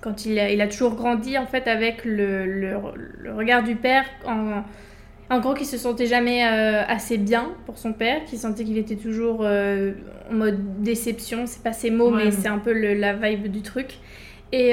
quand 0.02 0.26
il 0.26 0.40
a, 0.40 0.50
il 0.52 0.60
a 0.60 0.68
toujours 0.68 0.96
grandi 0.96 1.38
en 1.38 1.46
fait 1.46 1.68
avec 1.68 2.04
le, 2.04 2.46
le, 2.48 2.72
le 3.20 3.34
regard 3.36 3.62
du 3.62 3.76
père 3.76 4.06
en, 4.26 4.64
en 5.30 5.40
gros 5.40 5.54
qu'il 5.54 5.68
se 5.68 5.78
sentait 5.78 6.08
jamais 6.08 6.44
euh, 6.48 6.82
assez 6.88 7.20
bien 7.20 7.52
pour 7.68 7.78
son 7.78 7.94
père 7.94 8.26
qu'il 8.26 8.40
sentait 8.40 8.64
qu'il 8.64 8.80
était 8.80 8.96
toujours 8.96 9.42
euh, 9.44 9.92
en 10.32 10.34
mode 10.36 10.82
déception 10.82 11.46
c'est 11.46 11.62
pas 11.62 11.74
ses 11.74 11.92
mots 11.92 12.10
Ouais. 12.12 12.26
mais 12.26 12.32
c'est 12.32 12.48
un 12.48 12.58
peu 12.58 12.74
le- 12.74 12.96
la 12.96 13.14
vibe 13.14 13.52
du 13.52 13.62
truc 13.62 14.00
et 14.52 14.72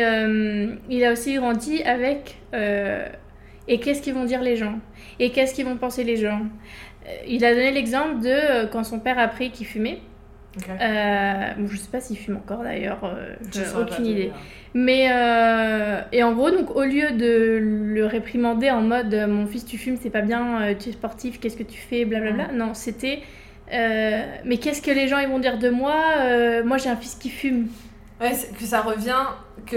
il 0.89 1.05
a 1.05 1.13
aussi 1.13 1.35
grandi 1.35 1.83
avec 1.83 2.39
et 3.69 3.81
qu'est-ce 3.81 4.01
qu'ils 4.01 4.15
vont 4.15 4.25
dire 4.25 4.43
les 4.43 4.55
gens? 4.57 4.79
Et 5.19 5.31
qu'est-ce 5.31 5.53
qu'ils 5.53 5.65
vont 5.65 5.77
penser 5.77 6.05
les 6.05 6.17
gens? 6.17 6.43
Il 7.27 7.45
a 7.45 7.55
donné 7.55 7.71
l'exemple 7.73 8.21
de 8.21 8.29
euh, 8.29 8.67
quand 8.67 8.85
son 8.85 8.99
père 9.01 9.19
a 9.19 9.23
appris 9.23 9.51
qu'il 9.51 9.67
fumait 9.67 9.99
Ok. 10.59 10.65
euh, 10.81 11.35
bon, 11.59 11.67
je 11.69 11.77
sais 11.77 11.89
pas 11.91 12.01
s'il 12.01 12.17
fume 12.17 12.37
encore 12.37 12.63
d'ailleurs, 12.63 13.01
euh, 13.05 13.35
j'ai 13.53 13.63
aucune 13.79 14.07
idée. 14.07 14.33
Mais 14.73 15.09
euh, 15.13 16.01
et 16.13 16.23
en 16.23 16.33
gros, 16.33 16.51
donc 16.51 16.75
au 16.75 16.83
lieu 16.85 17.11
de 17.13 17.59
le 17.61 18.07
réprimander 18.07 18.71
en 18.71 18.81
mode 18.81 19.13
euh, 19.13 19.27
mon 19.27 19.47
fils 19.47 19.65
tu 19.67 19.77
fumes, 19.79 19.97
c'est 20.01 20.11
pas 20.11 20.23
bien, 20.23 20.63
euh, 20.63 20.75
tu 20.79 20.89
es 20.89 20.93
sportif, 20.93 21.41
qu'est-ce 21.41 21.57
que 21.57 21.63
tu 21.63 21.79
fais, 21.79 22.05
blablabla. 22.07 22.49
Non, 22.53 22.73
c'était 22.75 23.21
euh, 23.73 24.23
mais 24.45 24.57
qu'est-ce 24.59 24.81
que 24.81 24.91
les 24.93 25.09
gens 25.09 25.19
ils 25.19 25.29
vont 25.29 25.39
dire 25.41 25.59
de 25.59 25.69
moi 25.71 25.97
Euh, 26.21 26.65
Moi 26.65 26.79
j'ai 26.79 26.89
un 26.89 26.97
fils 26.97 27.15
qui 27.17 27.31
fume. 27.31 27.69
Ouais, 28.21 28.31
que 28.59 28.65
ça 28.65 28.81
revient, 28.81 29.25
que 29.67 29.77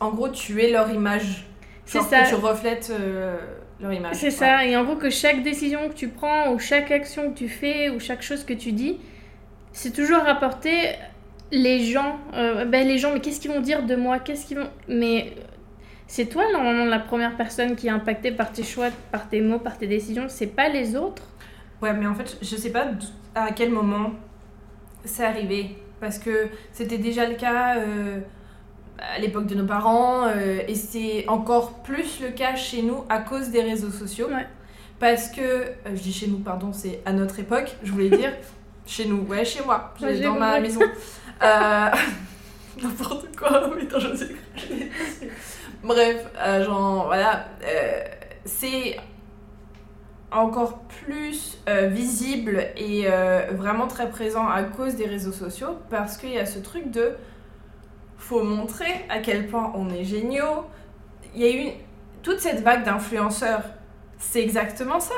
en 0.00 0.10
gros, 0.10 0.28
tu 0.30 0.62
es 0.62 0.70
leur 0.70 0.90
image. 0.90 1.46
C'est 1.86 2.00
ça. 2.02 2.22
que 2.22 2.28
tu 2.28 2.34
reflètes 2.34 2.90
euh, 2.92 3.36
leur 3.80 3.92
image. 3.92 4.16
C'est 4.16 4.30
ça. 4.30 4.64
Et 4.66 4.76
en 4.76 4.84
gros 4.84 4.96
que 4.96 5.10
chaque 5.10 5.42
décision 5.42 5.88
que 5.88 5.94
tu 5.94 6.08
prends 6.08 6.52
ou 6.52 6.58
chaque 6.58 6.90
action 6.90 7.32
que 7.32 7.38
tu 7.38 7.48
fais 7.48 7.90
ou 7.90 8.00
chaque 8.00 8.22
chose 8.22 8.44
que 8.44 8.52
tu 8.52 8.72
dis, 8.72 8.98
c'est 9.72 9.92
toujours 9.92 10.22
rapporter 10.22 10.90
les 11.52 11.84
gens. 11.84 12.18
euh, 12.34 12.64
ben 12.64 12.86
les 12.86 12.98
gens, 12.98 13.12
mais 13.12 13.20
qu'est-ce 13.20 13.40
qu'ils 13.40 13.50
vont 13.50 13.60
dire 13.60 13.84
de 13.84 13.96
moi 13.96 14.18
Qu'est-ce 14.18 14.46
qu'ils 14.46 14.58
vont 14.58 14.70
Mais 14.88 15.32
c'est 16.06 16.26
toi 16.26 16.44
normalement 16.52 16.84
la 16.84 16.98
première 16.98 17.36
personne 17.36 17.76
qui 17.76 17.86
est 17.86 17.90
impactée 17.90 18.32
par 18.32 18.52
tes 18.52 18.62
choix, 18.64 18.88
par 19.12 19.28
tes 19.28 19.40
mots, 19.40 19.58
par 19.58 19.78
tes 19.78 19.86
décisions. 19.86 20.26
C'est 20.28 20.48
pas 20.48 20.68
les 20.68 20.96
autres? 20.96 21.22
Ouais, 21.82 21.92
mais 21.92 22.06
en 22.06 22.14
fait, 22.14 22.36
je 22.42 22.56
sais 22.56 22.70
pas 22.70 22.88
à 23.34 23.52
quel 23.52 23.70
moment 23.70 24.12
c'est 25.04 25.24
arrivé. 25.24 25.76
Parce 26.00 26.18
que 26.18 26.48
c'était 26.72 26.98
déjà 26.98 27.28
le 27.28 27.34
cas 27.34 27.76
euh, 27.76 28.20
à 29.00 29.18
l'époque 29.18 29.46
de 29.46 29.54
nos 29.54 29.66
parents. 29.66 30.26
euh, 30.26 30.60
et 30.68 30.74
c'est 30.74 31.26
encore 31.28 31.82
plus 31.82 32.20
le 32.20 32.30
cas 32.30 32.54
chez 32.56 32.82
nous 32.82 33.04
à 33.08 33.18
cause 33.18 33.50
des 33.50 33.62
réseaux 33.62 33.90
sociaux. 33.90 34.28
Ouais. 34.28 34.46
Parce 34.98 35.28
que, 35.28 35.40
euh, 35.40 35.72
je 35.94 36.00
dis 36.02 36.12
chez 36.12 36.26
nous, 36.26 36.38
pardon, 36.38 36.72
c'est 36.72 37.00
à 37.06 37.12
notre 37.12 37.38
époque, 37.38 37.76
je 37.82 37.92
voulais 37.92 38.10
dire. 38.10 38.32
chez 38.86 39.06
nous, 39.06 39.22
ouais, 39.28 39.44
chez 39.44 39.62
moi, 39.64 39.94
Ouais, 40.00 40.20
dans 40.20 40.34
ma 40.34 40.60
maison. 40.60 40.80
Euh, 41.42 41.88
N'importe 42.82 43.34
quoi, 43.34 43.70
mais 43.74 43.84
attends, 43.84 43.98
je 43.98 44.14
sais 44.14 44.26
pas. 44.26 44.60
Bref, 45.82 46.26
genre, 46.66 47.06
voilà. 47.06 47.46
c'est 48.44 48.98
encore 50.32 50.80
plus 51.04 51.58
euh, 51.68 51.88
visible 51.88 52.66
et 52.76 53.04
euh, 53.06 53.46
vraiment 53.52 53.86
très 53.86 54.08
présent 54.10 54.46
à 54.48 54.62
cause 54.62 54.94
des 54.94 55.06
réseaux 55.06 55.32
sociaux 55.32 55.78
parce 55.88 56.16
qu'il 56.16 56.30
y 56.30 56.38
a 56.38 56.46
ce 56.46 56.58
truc 56.58 56.90
de 56.90 57.12
faut 58.20 58.42
montrer 58.42 59.04
à 59.08 59.18
quel 59.18 59.48
point 59.48 59.72
on 59.74 59.90
est 59.90 60.04
géniaux. 60.04 60.66
Il 61.34 61.42
y 61.42 61.44
a 61.44 61.50
eu 61.50 61.72
toute 62.22 62.40
cette 62.40 62.60
vague 62.60 62.84
d'influenceurs, 62.84 63.62
c'est 64.18 64.42
exactement 64.42 65.00
ça. 65.00 65.14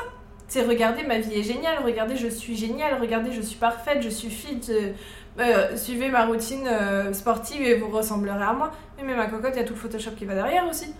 C'est 0.47 0.63
regardez 0.63 1.03
ma 1.03 1.19
vie 1.19 1.39
est 1.39 1.43
géniale, 1.43 1.79
regardez 1.83 2.15
je 2.15 2.27
suis 2.27 2.55
géniale, 2.55 2.97
regardez 2.99 3.31
je 3.31 3.41
suis 3.41 3.57
parfaite, 3.57 4.01
je 4.01 4.09
suis 4.09 4.29
fit, 4.29 4.61
euh, 5.39 5.75
suivez 5.77 6.09
ma 6.09 6.25
routine 6.25 6.67
euh, 6.67 7.11
sportive 7.13 7.61
et 7.61 7.75
vous 7.75 7.89
ressemblerez 7.89 8.43
à 8.43 8.53
moi. 8.53 8.71
Oui, 8.97 9.03
mais 9.05 9.15
ma 9.15 9.25
cocotte, 9.25 9.53
il 9.55 9.59
y 9.59 9.63
a 9.63 9.65
tout 9.65 9.73
le 9.73 9.79
Photoshop 9.79 10.11
qui 10.11 10.25
va 10.25 10.35
derrière 10.35 10.67
aussi. 10.67 10.93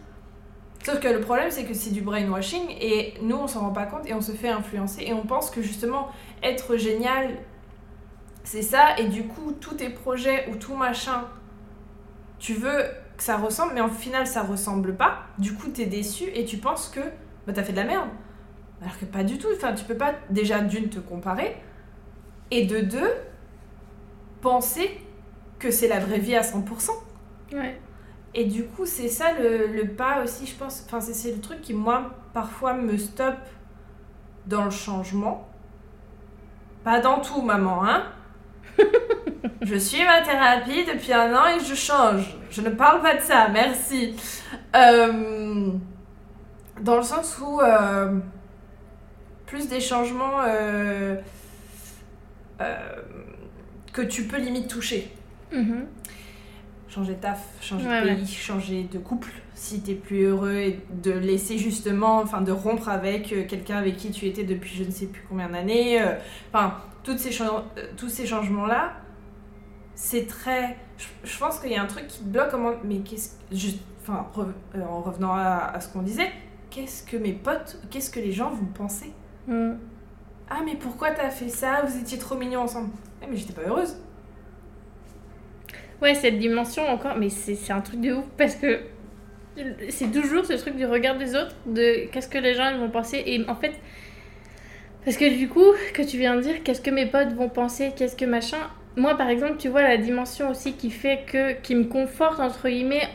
Sauf 0.83 0.99
que 0.99 1.07
le 1.07 1.21
problème, 1.21 1.49
c'est 1.49 1.63
que 1.63 1.73
c'est 1.73 1.91
du 1.91 2.01
brainwashing 2.01 2.75
et 2.81 3.13
nous, 3.21 3.37
on 3.37 3.47
s'en 3.47 3.61
rend 3.61 3.71
pas 3.71 3.85
compte 3.85 4.09
et 4.09 4.13
on 4.13 4.21
se 4.21 4.33
fait 4.33 4.49
influencer 4.49 5.03
et 5.03 5.13
on 5.13 5.23
pense 5.23 5.49
que 5.49 5.61
justement, 5.61 6.09
être 6.41 6.75
génial, 6.75 7.29
c'est 8.43 8.61
ça. 8.63 8.97
Et 8.97 9.05
du 9.05 9.23
coup, 9.25 9.53
tous 9.53 9.75
tes 9.75 9.89
projets 9.89 10.49
ou 10.51 10.57
tout 10.57 10.75
machin, 10.75 11.25
tu 12.43 12.53
veux 12.55 12.83
que 13.17 13.23
ça 13.23 13.37
ressemble, 13.37 13.73
mais 13.73 13.81
en 13.81 13.89
final, 13.89 14.27
ça 14.27 14.43
ressemble 14.43 14.95
pas. 14.95 15.19
Du 15.37 15.53
coup, 15.53 15.69
t'es 15.69 15.85
déçu 15.85 16.25
et 16.35 16.43
tu 16.45 16.57
penses 16.57 16.89
que 16.89 16.99
bah, 17.47 17.53
t'as 17.53 17.63
fait 17.63 17.71
de 17.71 17.77
la 17.77 17.85
merde. 17.85 18.09
Alors 18.81 18.99
que 18.99 19.05
pas 19.05 19.23
du 19.23 19.37
tout. 19.37 19.47
Enfin, 19.55 19.73
tu 19.73 19.85
peux 19.85 19.95
pas 19.95 20.13
déjà 20.29 20.59
d'une 20.59 20.89
te 20.89 20.99
comparer 20.99 21.55
et 22.51 22.65
de 22.65 22.81
deux 22.81 23.11
penser 24.41 24.99
que 25.59 25.71
c'est 25.71 25.87
la 25.87 25.99
vraie 25.99 26.19
vie 26.19 26.35
à 26.35 26.41
100%. 26.43 26.91
Ouais. 27.53 27.79
Et 28.33 28.45
du 28.45 28.65
coup, 28.65 28.85
c'est 28.85 29.07
ça 29.09 29.31
le, 29.39 29.67
le 29.67 29.87
pas 29.87 30.23
aussi, 30.23 30.45
je 30.45 30.55
pense. 30.55 30.83
Enfin, 30.85 30.99
c'est- 30.99 31.13
c'est 31.13 31.31
le 31.33 31.39
truc 31.39 31.61
qui, 31.61 31.73
moi, 31.73 32.11
parfois 32.33 32.73
me 32.73 32.97
stoppe 32.97 33.37
dans 34.47 34.65
le 34.65 34.71
changement. 34.71 35.47
Pas 36.83 36.99
dans 36.99 37.21
tout, 37.21 37.41
maman, 37.41 37.85
hein. 37.85 38.03
Je 39.61 39.75
suis 39.75 40.03
ma 40.03 40.21
thérapie 40.21 40.85
depuis 40.85 41.13
un 41.13 41.33
an 41.35 41.45
et 41.47 41.63
je 41.63 41.75
change. 41.75 42.35
Je 42.51 42.61
ne 42.61 42.69
parle 42.69 43.01
pas 43.01 43.15
de 43.15 43.21
ça, 43.21 43.47
merci. 43.51 44.15
Euh, 44.75 45.67
dans 46.81 46.97
le 46.97 47.03
sens 47.03 47.37
où 47.41 47.61
euh, 47.61 48.17
plus 49.45 49.67
des 49.67 49.79
changements 49.79 50.41
euh, 50.45 51.15
que 53.91 54.01
tu 54.01 54.23
peux 54.23 54.37
limite 54.37 54.67
toucher 54.67 55.09
Mhm. 55.51 55.85
changer 56.89 57.13
de 57.13 57.19
taf, 57.21 57.39
changer 57.61 57.87
Ouais, 57.87 58.01
de 58.01 58.07
ouais. 58.07 58.15
pays, 58.15 58.27
changer 58.27 58.83
de 58.91 58.97
couple 58.97 59.29
si 59.55 59.81
t'es 59.81 59.93
plus 59.93 60.23
heureux 60.25 60.55
et 60.55 60.79
de 61.03 61.11
laisser 61.11 61.57
justement, 61.59 62.17
enfin 62.19 62.41
de 62.41 62.51
rompre 62.51 62.89
avec 62.89 63.27
quelqu'un 63.47 63.77
avec 63.77 63.97
qui 63.97 64.09
tu 64.11 64.25
étais 64.25 64.43
depuis 64.43 64.75
je 64.75 64.83
ne 64.83 64.89
sais 64.91 65.05
plus 65.05 65.23
combien 65.29 65.49
d'années. 65.49 66.01
Enfin, 66.51 66.77
toutes 67.03 67.19
ces 67.19 67.41
euh, 67.41 67.47
tous 67.97 68.09
ces 68.09 68.25
changements-là, 68.25 68.93
c'est 69.95 70.27
très. 70.27 70.77
Je, 70.97 71.07
je 71.23 71.37
pense 71.37 71.59
qu'il 71.59 71.71
y 71.71 71.75
a 71.75 71.81
un 71.81 71.87
truc 71.87 72.07
qui 72.07 72.19
te 72.19 72.23
bloque. 72.25 72.49
Comment... 72.51 72.73
Mais 72.83 72.99
qu'est-ce. 72.99 73.31
Juste, 73.51 73.79
enfin, 74.01 74.27
re- 74.35 74.47
euh, 74.75 74.83
en 74.85 75.01
revenant 75.01 75.33
à, 75.33 75.71
à 75.73 75.79
ce 75.79 75.91
qu'on 75.91 76.01
disait, 76.01 76.31
qu'est-ce 76.69 77.03
que 77.03 77.17
mes 77.17 77.33
potes, 77.33 77.79
qu'est-ce 77.89 78.09
que 78.09 78.19
les 78.19 78.31
gens 78.31 78.49
vont 78.49 78.65
penser 78.65 79.11
Mm. 79.47 79.73
Ah, 80.49 80.61
mais 80.65 80.75
pourquoi 80.75 81.11
t'as 81.11 81.29
fait 81.29 81.49
ça? 81.49 81.81
Vous 81.85 81.97
étiez 81.97 82.17
trop 82.17 82.35
mignons 82.35 82.61
ensemble. 82.61 82.89
Eh, 83.21 83.27
mais 83.29 83.35
j'étais 83.35 83.51
pas 83.53 83.63
heureuse. 83.67 83.97
Ouais, 86.01 86.15
cette 86.15 86.39
dimension 86.39 86.87
encore, 86.87 87.15
mais 87.17 87.29
c'est 87.29 87.55
c'est 87.55 87.73
un 87.73 87.81
truc 87.81 87.99
de 88.01 88.13
ouf 88.13 88.25
parce 88.37 88.55
que 88.55 88.81
c'est 89.89 90.11
toujours 90.11 90.45
ce 90.45 90.53
truc 90.53 90.75
du 90.75 90.85
regard 90.85 91.17
des 91.17 91.35
autres, 91.35 91.55
de 91.65 92.07
qu'est-ce 92.11 92.27
que 92.27 92.37
les 92.39 92.53
gens 92.55 92.69
ils 92.73 92.79
vont 92.79 92.89
penser. 92.89 93.21
Et 93.25 93.47
en 93.49 93.55
fait, 93.55 93.73
parce 95.05 95.17
que 95.17 95.37
du 95.37 95.47
coup, 95.49 95.65
que 95.93 96.01
tu 96.01 96.17
viens 96.17 96.35
de 96.35 96.41
dire, 96.41 96.63
qu'est-ce 96.63 96.81
que 96.81 96.89
mes 96.91 97.05
potes 97.05 97.33
vont 97.33 97.49
penser, 97.49 97.91
qu'est-ce 97.95 98.15
que 98.15 98.25
machin. 98.25 98.57
Moi, 98.95 99.17
par 99.17 99.29
exemple, 99.29 99.55
tu 99.57 99.69
vois 99.69 99.81
la 99.81 99.97
dimension 99.97 100.51
aussi 100.51 100.73
qui 100.73 100.91
fait 100.91 101.21
que, 101.25 101.53
qui 101.61 101.75
me 101.75 101.85
conforte, 101.85 102.39
entre 102.39 102.69
guillemets, 102.69 103.07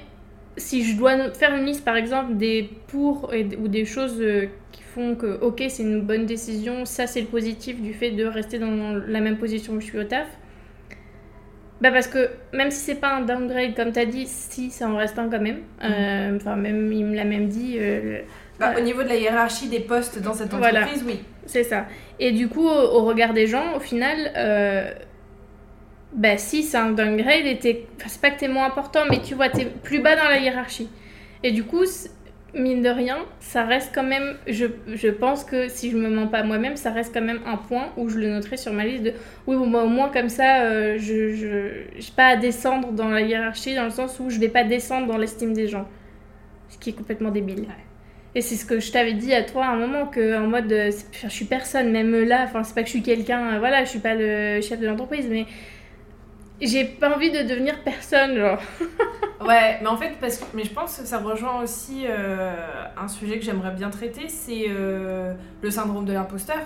si 0.57 0.85
je 0.85 0.97
dois 0.97 1.31
faire 1.35 1.55
une 1.55 1.65
liste, 1.67 1.85
par 1.85 1.97
exemple, 1.97 2.35
des 2.37 2.69
pour 2.89 3.33
et- 3.33 3.49
ou 3.63 3.69
des 3.69 3.85
choses 3.85 4.21
euh, 4.21 4.47
qui 4.73 4.83
font 4.83 5.15
que, 5.15 5.39
ok, 5.41 5.63
c'est 5.69 5.85
une 5.85 6.01
bonne 6.03 6.27
décision, 6.27 6.85
ça 6.85 7.07
c'est 7.07 7.21
le 7.21 7.29
positif 7.29 7.81
du 7.81 7.95
fait 7.95 8.11
de 8.11 8.25
rester 8.25 8.59
dans 8.59 8.95
la 9.07 9.21
même 9.21 9.37
position 9.39 9.75
où 9.75 9.81
je 9.81 9.87
suis 9.87 9.99
au 9.99 10.05
taf. 10.05 10.27
Bah 11.81 11.93
parce 11.93 12.09
que 12.09 12.29
même 12.53 12.73
si 12.73 12.81
c'est 12.81 12.97
pas 12.97 13.15
un 13.15 13.21
downgrade 13.21 13.77
comme 13.77 13.93
t'as 13.93 14.05
dit, 14.05 14.27
si 14.27 14.71
ça 14.73 14.89
en 14.89 14.97
reste 14.97 15.17
un 15.17 15.29
quand 15.29 15.41
même. 15.41 15.61
Euh, 15.85 16.35
Enfin 16.37 16.57
même 16.57 16.93
il 16.93 17.05
me 17.05 17.15
l'a 17.15 17.25
même 17.25 17.47
dit. 17.47 17.77
euh, 17.79 18.23
Bah. 18.59 18.73
Au 18.77 18.81
niveau 18.81 19.05
de 19.05 19.09
la 19.09 19.15
hiérarchie 19.17 19.69
des 19.69 19.79
postes 19.79 20.21
dans 20.21 20.35
cette 20.35 20.53
Voilà. 20.53 20.81
entreprise, 20.81 21.05
oui. 21.07 21.21
C'est 21.49 21.65
ça. 21.65 21.87
Et 22.21 22.33
du 22.33 22.49
coup 22.49 22.69
au, 22.69 23.05
regard 23.05 23.35
des 23.35 23.47
gens, 23.47 23.77
au 23.77 23.81
final, 23.81 24.33
euh, 24.37 24.93
bah 26.13 26.39
si 26.39 26.63
c'est 26.63 26.79
un 26.79 26.91
downgrade, 26.91 27.59
c'est 27.61 28.21
pas 28.21 28.31
que 28.31 28.39
t'es 28.41 28.49
moins 28.49 28.67
important, 28.67 29.01
mais 29.11 29.21
tu 29.21 29.35
vois 29.35 29.49
t'es 29.49 29.67
plus 29.67 30.01
bas 30.01 30.17
dans 30.17 30.29
la 30.29 30.39
hiérarchie. 30.39 30.89
Et 31.43 31.53
du 31.53 31.65
coup 31.65 31.85
mine 32.55 32.83
de 32.83 32.89
rien, 32.89 33.19
ça 33.41 33.65
reste 33.65 33.93
quand 33.95 34.05
même. 34.05 34.37
Je, 34.47 34.67
je 34.87 35.09
pense 35.09 35.45
que 35.45 35.69
si 35.69 35.91
je 35.91 35.97
me 35.97 36.09
mens 36.09 36.27
pas 36.27 36.43
moi-même, 36.43 36.77
ça 36.77 36.91
reste 36.91 37.13
quand 37.13 37.23
même 37.23 37.41
un 37.47 37.57
point 37.57 37.89
où 37.97 38.09
je 38.09 38.19
le 38.19 38.29
noterai 38.29 38.57
sur 38.57 38.73
ma 38.73 38.85
liste 38.85 39.05
de 39.05 39.13
oui, 39.47 39.57
bon, 39.57 39.71
bah, 39.71 39.83
au 39.85 39.89
moins 39.89 40.09
comme 40.09 40.29
ça, 40.29 40.63
euh, 40.63 40.97
je 40.99 41.35
je 41.35 41.69
j'ai 41.99 42.13
pas 42.17 42.29
à 42.29 42.37
descendre 42.37 42.93
dans 42.93 43.09
la 43.09 43.21
hiérarchie 43.21 43.75
dans 43.75 43.85
le 43.85 43.91
sens 43.91 44.19
où 44.21 44.31
je 44.31 44.39
vais 44.39 44.49
pas 44.49 44.65
descendre 44.65 45.07
dans 45.07 45.19
l'estime 45.19 45.53
des 45.53 45.69
gens. 45.69 45.87
Ce 46.69 46.79
qui 46.79 46.91
est 46.91 46.95
complètement 46.95 47.31
débile. 47.31 47.61
Ouais. 47.61 47.88
Et 48.39 48.41
c'est 48.41 48.55
ce 48.55 48.65
que 48.65 48.79
je 48.79 48.93
t'avais 48.93 49.15
dit 49.15 49.35
à 49.35 49.43
toi 49.43 49.65
à 49.65 49.71
un 49.71 49.77
moment, 49.77 50.07
que 50.07 50.39
en 50.39 50.47
mode, 50.47 50.71
euh, 50.71 50.93
je 51.13 51.29
suis 51.29 51.45
personne, 51.45 51.91
même 51.91 52.15
là, 52.23 52.45
enfin, 52.45 52.63
c'est 52.63 52.73
pas 52.73 52.83
que 52.83 52.87
je 52.87 52.93
suis 52.93 53.03
quelqu'un, 53.03 53.55
euh, 53.55 53.59
voilà, 53.59 53.83
je 53.83 53.91
suis 53.91 53.99
pas 53.99 54.15
le 54.15 54.61
chef 54.61 54.79
de 54.79 54.87
l'entreprise, 54.87 55.27
mais 55.29 55.45
j'ai 56.61 56.85
pas 56.85 57.13
envie 57.13 57.33
de 57.33 57.43
devenir 57.43 57.83
personne, 57.83 58.39
genre. 58.39 58.61
Ouais, 59.45 59.79
mais 59.81 59.89
en 59.89 59.97
fait, 59.97 60.15
parce 60.21 60.39
que, 60.39 60.45
mais 60.55 60.63
je 60.63 60.71
pense 60.71 60.99
que 60.99 61.05
ça 61.05 61.19
rejoint 61.19 61.63
aussi 61.63 62.05
euh, 62.07 62.55
un 62.97 63.09
sujet 63.09 63.41
que 63.41 63.45
j'aimerais 63.45 63.73
bien 63.73 63.91
traiter, 63.91 64.29
c'est 64.29 64.67
euh, 64.69 65.35
le 65.61 65.71
syndrome 65.73 66.05
de 66.05 66.13
l'imposteur. 66.13 66.61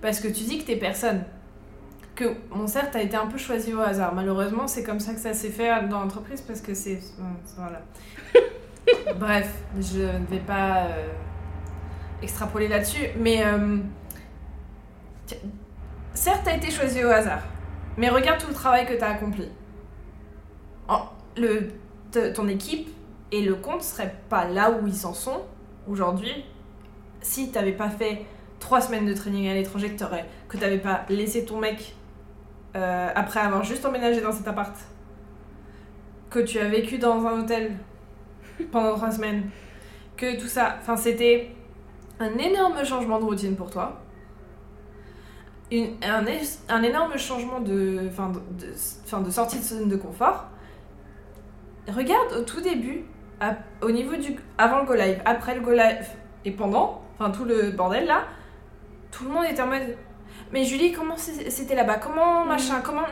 Parce 0.00 0.18
que 0.18 0.28
tu 0.28 0.44
dis 0.44 0.58
que 0.58 0.64
t'es 0.64 0.76
personne. 0.76 1.24
Que, 2.14 2.36
bon, 2.50 2.66
certes, 2.66 2.90
t'as 2.92 3.02
été 3.02 3.16
un 3.16 3.26
peu 3.26 3.36
choisi 3.36 3.74
au 3.74 3.80
hasard. 3.80 4.14
Malheureusement, 4.14 4.66
c'est 4.66 4.82
comme 4.82 5.00
ça 5.00 5.12
que 5.12 5.20
ça 5.20 5.34
s'est 5.34 5.50
fait 5.50 5.68
dans 5.88 6.00
l'entreprise 6.00 6.40
parce 6.40 6.62
que 6.62 6.72
c'est. 6.72 7.00
Voilà. 7.58 7.82
Bref, 9.18 9.52
je 9.80 10.00
ne 10.00 10.26
vais 10.26 10.40
pas 10.40 10.84
euh, 10.86 11.08
extrapoler 12.22 12.68
là-dessus, 12.68 13.08
mais. 13.18 13.44
euh, 13.44 13.78
tu- 15.26 15.34
certes, 16.14 16.42
t'as 16.44 16.56
été 16.56 16.70
choisi 16.70 17.04
au 17.04 17.08
hasard, 17.08 17.42
mais 17.96 18.08
regarde 18.08 18.40
tout 18.40 18.48
le 18.48 18.54
travail 18.54 18.86
que 18.86 18.94
t'as 18.94 19.10
accompli. 19.10 19.48
Ton 22.34 22.46
équipe 22.48 22.90
et 23.30 23.40
le 23.42 23.54
compte 23.54 23.82
seraient 23.82 24.14
pas 24.28 24.46
là 24.46 24.70
où 24.70 24.86
ils 24.86 25.06
en 25.06 25.14
sont 25.14 25.42
aujourd'hui 25.88 26.44
si 27.22 27.50
t'avais 27.50 27.72
pas 27.72 27.88
fait 27.88 28.26
trois 28.60 28.82
semaines 28.82 29.06
de 29.06 29.14
training 29.14 29.48
à 29.48 29.54
l'étranger 29.54 29.90
que 29.96 30.04
que 30.48 30.58
t'avais 30.58 30.78
pas 30.78 31.04
laissé 31.08 31.44
ton 31.46 31.58
mec 31.58 31.94
euh, 32.76 33.08
après 33.14 33.40
avoir 33.40 33.64
juste 33.64 33.86
emménagé 33.86 34.20
dans 34.20 34.32
cet 34.32 34.46
appart 34.46 34.74
que 36.28 36.40
tu 36.40 36.58
as 36.58 36.68
vécu 36.68 36.98
dans 36.98 37.24
un 37.26 37.40
hôtel 37.40 37.72
pendant 38.70 38.94
trois 38.96 39.10
semaines 39.10 39.50
que 40.16 40.40
tout 40.40 40.46
ça 40.48 40.76
enfin 40.80 40.96
c'était 40.96 41.50
un 42.20 42.36
énorme 42.38 42.84
changement 42.84 43.18
de 43.18 43.24
routine 43.24 43.56
pour 43.56 43.70
toi 43.70 44.00
une- 45.70 45.96
un, 46.02 46.24
un 46.68 46.82
énorme 46.82 47.16
changement 47.16 47.60
de, 47.60 48.02
enfin, 48.08 48.30
de, 48.30 48.66
de- 48.66 49.24
de 49.24 49.30
sortie 49.30 49.58
de 49.58 49.62
zone 49.64 49.88
de 49.88 49.96
confort 49.96 50.46
regarde 51.88 52.32
au 52.38 52.42
tout 52.42 52.60
début, 52.60 53.04
à- 53.40 53.56
au 53.80 53.90
niveau 53.90 54.14
du. 54.16 54.36
avant 54.58 54.80
le 54.80 54.86
go 54.86 54.94
live, 54.94 55.20
après 55.24 55.54
le 55.54 55.62
go 55.62 55.72
live 55.72 56.06
et 56.44 56.50
pendant, 56.52 57.02
enfin 57.18 57.30
tout 57.30 57.44
le 57.44 57.70
bordel 57.70 58.06
là, 58.06 58.24
tout 59.10 59.24
le 59.24 59.30
monde 59.30 59.44
était 59.50 59.62
en 59.62 59.66
mode. 59.66 59.96
Mais 60.52 60.64
Julie, 60.64 60.92
comment 60.92 61.16
c'était 61.16 61.74
là-bas? 61.74 61.96
Comment 61.96 62.44
machin? 62.44 62.80
Comment. 62.84 63.02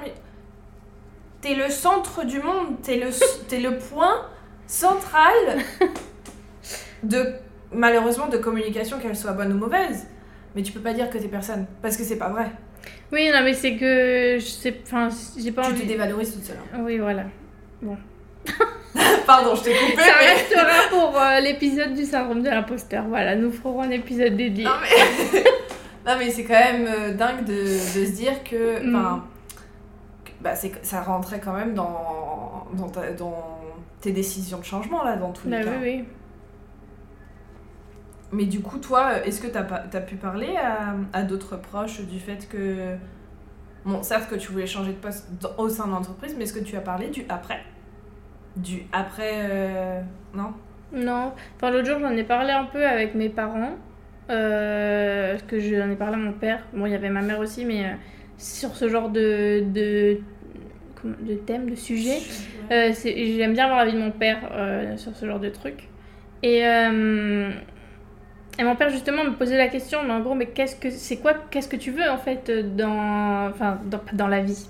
T'es 1.40 1.54
le 1.54 1.70
centre 1.70 2.24
du 2.26 2.40
monde, 2.40 2.80
t'es 2.82 2.98
le, 2.98 3.08
t'es 3.48 3.60
le 3.60 3.78
point 3.78 4.26
central 4.70 5.34
de. 7.02 7.26
malheureusement, 7.72 8.28
de 8.28 8.36
communication, 8.38 8.98
qu'elle 8.98 9.16
soit 9.16 9.32
bonne 9.32 9.52
ou 9.52 9.56
mauvaise. 9.58 10.06
Mais 10.54 10.62
tu 10.62 10.72
peux 10.72 10.80
pas 10.80 10.92
dire 10.92 11.08
que 11.10 11.18
t'es 11.18 11.28
personne, 11.28 11.66
parce 11.82 11.96
que 11.96 12.02
c'est 12.04 12.16
pas 12.18 12.28
vrai. 12.28 12.50
Oui, 13.12 13.28
non, 13.32 13.42
mais 13.44 13.54
c'est 13.54 13.76
que 13.76 14.36
je 14.38 14.44
sais, 14.44 14.74
enfin, 14.84 15.08
j'ai 15.38 15.52
pas 15.52 15.62
Tu 15.62 15.68
te 15.70 15.74
envie. 15.74 15.86
dévalorises 15.86 16.32
toute 16.34 16.44
seule. 16.44 16.56
hein. 16.74 16.78
Oui, 16.82 16.98
voilà. 16.98 17.24
Pardon, 19.26 19.54
je 19.54 19.62
t'ai 19.62 19.72
coupé, 19.74 19.96
Ça 20.02 20.12
mais. 20.18 20.32
restera 20.34 20.88
pour 20.90 21.16
euh, 21.20 21.40
l'épisode 21.40 21.94
du 21.94 22.04
syndrome 22.04 22.42
de 22.42 22.48
l'imposteur. 22.50 23.04
Voilà, 23.08 23.36
nous 23.36 23.52
ferons 23.52 23.82
un 23.82 23.90
épisode 23.90 24.36
dédié. 24.36 24.64
Non 24.64 24.72
mais, 24.82 25.40
non, 26.06 26.18
mais 26.18 26.30
c'est 26.30 26.44
quand 26.44 26.58
même 26.58 26.86
euh, 26.88 27.14
dingue 27.14 27.44
de, 27.44 27.52
de 27.62 28.06
se 28.06 28.10
dire 28.12 28.42
que, 28.42 28.80
Mm. 28.84 29.20
bah, 30.40 30.54
ça 30.82 31.00
rentrait 31.02 31.38
quand 31.40 31.52
même 31.52 31.74
dans, 31.74 32.66
dans, 32.74 32.88
ta- 32.88 33.12
dans 33.12 33.59
tes 34.00 34.12
décisions 34.12 34.58
de 34.58 34.64
changement 34.64 35.04
là, 35.04 35.16
dans 35.16 35.32
tous 35.32 35.48
Bah 35.48 35.58
les 35.58 35.64
oui, 35.64 35.70
cas. 35.70 35.78
oui. 35.82 36.04
Mais 38.32 38.44
du 38.44 38.60
coup, 38.60 38.78
toi, 38.78 39.24
est-ce 39.26 39.40
que 39.40 39.48
t'as 39.48 39.64
pas- 39.64 39.80
t'as 39.90 40.00
pu 40.00 40.14
parler 40.16 40.56
à, 40.56 40.94
à 41.12 41.22
d'autres 41.22 41.56
proches 41.56 42.00
du 42.02 42.20
fait 42.20 42.48
que, 42.48 42.94
bon, 43.84 44.02
certes 44.02 44.30
que 44.30 44.36
tu 44.36 44.52
voulais 44.52 44.66
changer 44.68 44.92
de 44.92 44.98
poste 44.98 45.28
dans- 45.40 45.56
au 45.58 45.68
sein 45.68 45.86
de 45.86 45.92
l'entreprise, 45.92 46.34
mais 46.38 46.44
est-ce 46.44 46.52
que 46.52 46.64
tu 46.64 46.76
as 46.76 46.80
parlé 46.80 47.08
du 47.08 47.24
après, 47.28 47.60
du 48.56 48.82
après, 48.92 49.32
euh, 49.50 50.00
non? 50.34 50.52
Non. 50.92 51.32
Enfin, 51.56 51.70
l'autre 51.70 51.86
jour, 51.86 51.98
j'en 52.00 52.10
ai 52.16 52.24
parlé 52.24 52.52
un 52.52 52.64
peu 52.64 52.86
avec 52.86 53.14
mes 53.16 53.28
parents. 53.28 53.72
Euh, 54.30 55.32
parce 55.32 55.42
que 55.42 55.58
j'en 55.58 55.90
ai 55.90 55.96
parlé 55.96 56.14
à 56.14 56.18
mon 56.18 56.32
père. 56.32 56.62
Bon, 56.72 56.86
il 56.86 56.92
y 56.92 56.94
avait 56.94 57.10
ma 57.10 57.22
mère 57.22 57.40
aussi, 57.40 57.64
mais 57.64 57.84
euh, 57.84 57.94
sur 58.38 58.76
ce 58.76 58.88
genre 58.88 59.08
de, 59.10 59.64
de 61.04 61.34
thème, 61.34 61.70
de 61.70 61.74
sujet. 61.74 62.18
Euh, 62.70 62.92
J'aime 63.04 63.52
bien 63.52 63.64
avoir 63.64 63.84
l'avis 63.84 63.96
de 63.96 64.02
mon 64.02 64.10
père 64.10 64.38
euh, 64.52 64.96
sur 64.96 65.14
ce 65.16 65.26
genre 65.26 65.40
de 65.40 65.48
truc. 65.48 65.88
Et, 66.42 66.66
euh, 66.66 67.50
et 68.58 68.64
mon 68.64 68.76
père 68.76 68.90
justement 68.90 69.24
me 69.24 69.32
posait 69.32 69.58
la 69.58 69.68
question, 69.68 70.00
mais 70.04 70.12
en 70.12 70.20
gros, 70.20 70.34
mais 70.34 70.46
qu'est-ce 70.46 70.76
que 70.76 70.90
c'est 70.90 71.18
quoi, 71.18 71.34
qu'est-ce 71.50 71.68
que 71.68 71.76
tu 71.76 71.90
veux 71.90 72.08
en 72.08 72.18
fait 72.18 72.50
dans, 72.76 73.48
enfin, 73.48 73.78
dans, 73.84 74.00
dans 74.12 74.28
la 74.28 74.40
vie? 74.40 74.66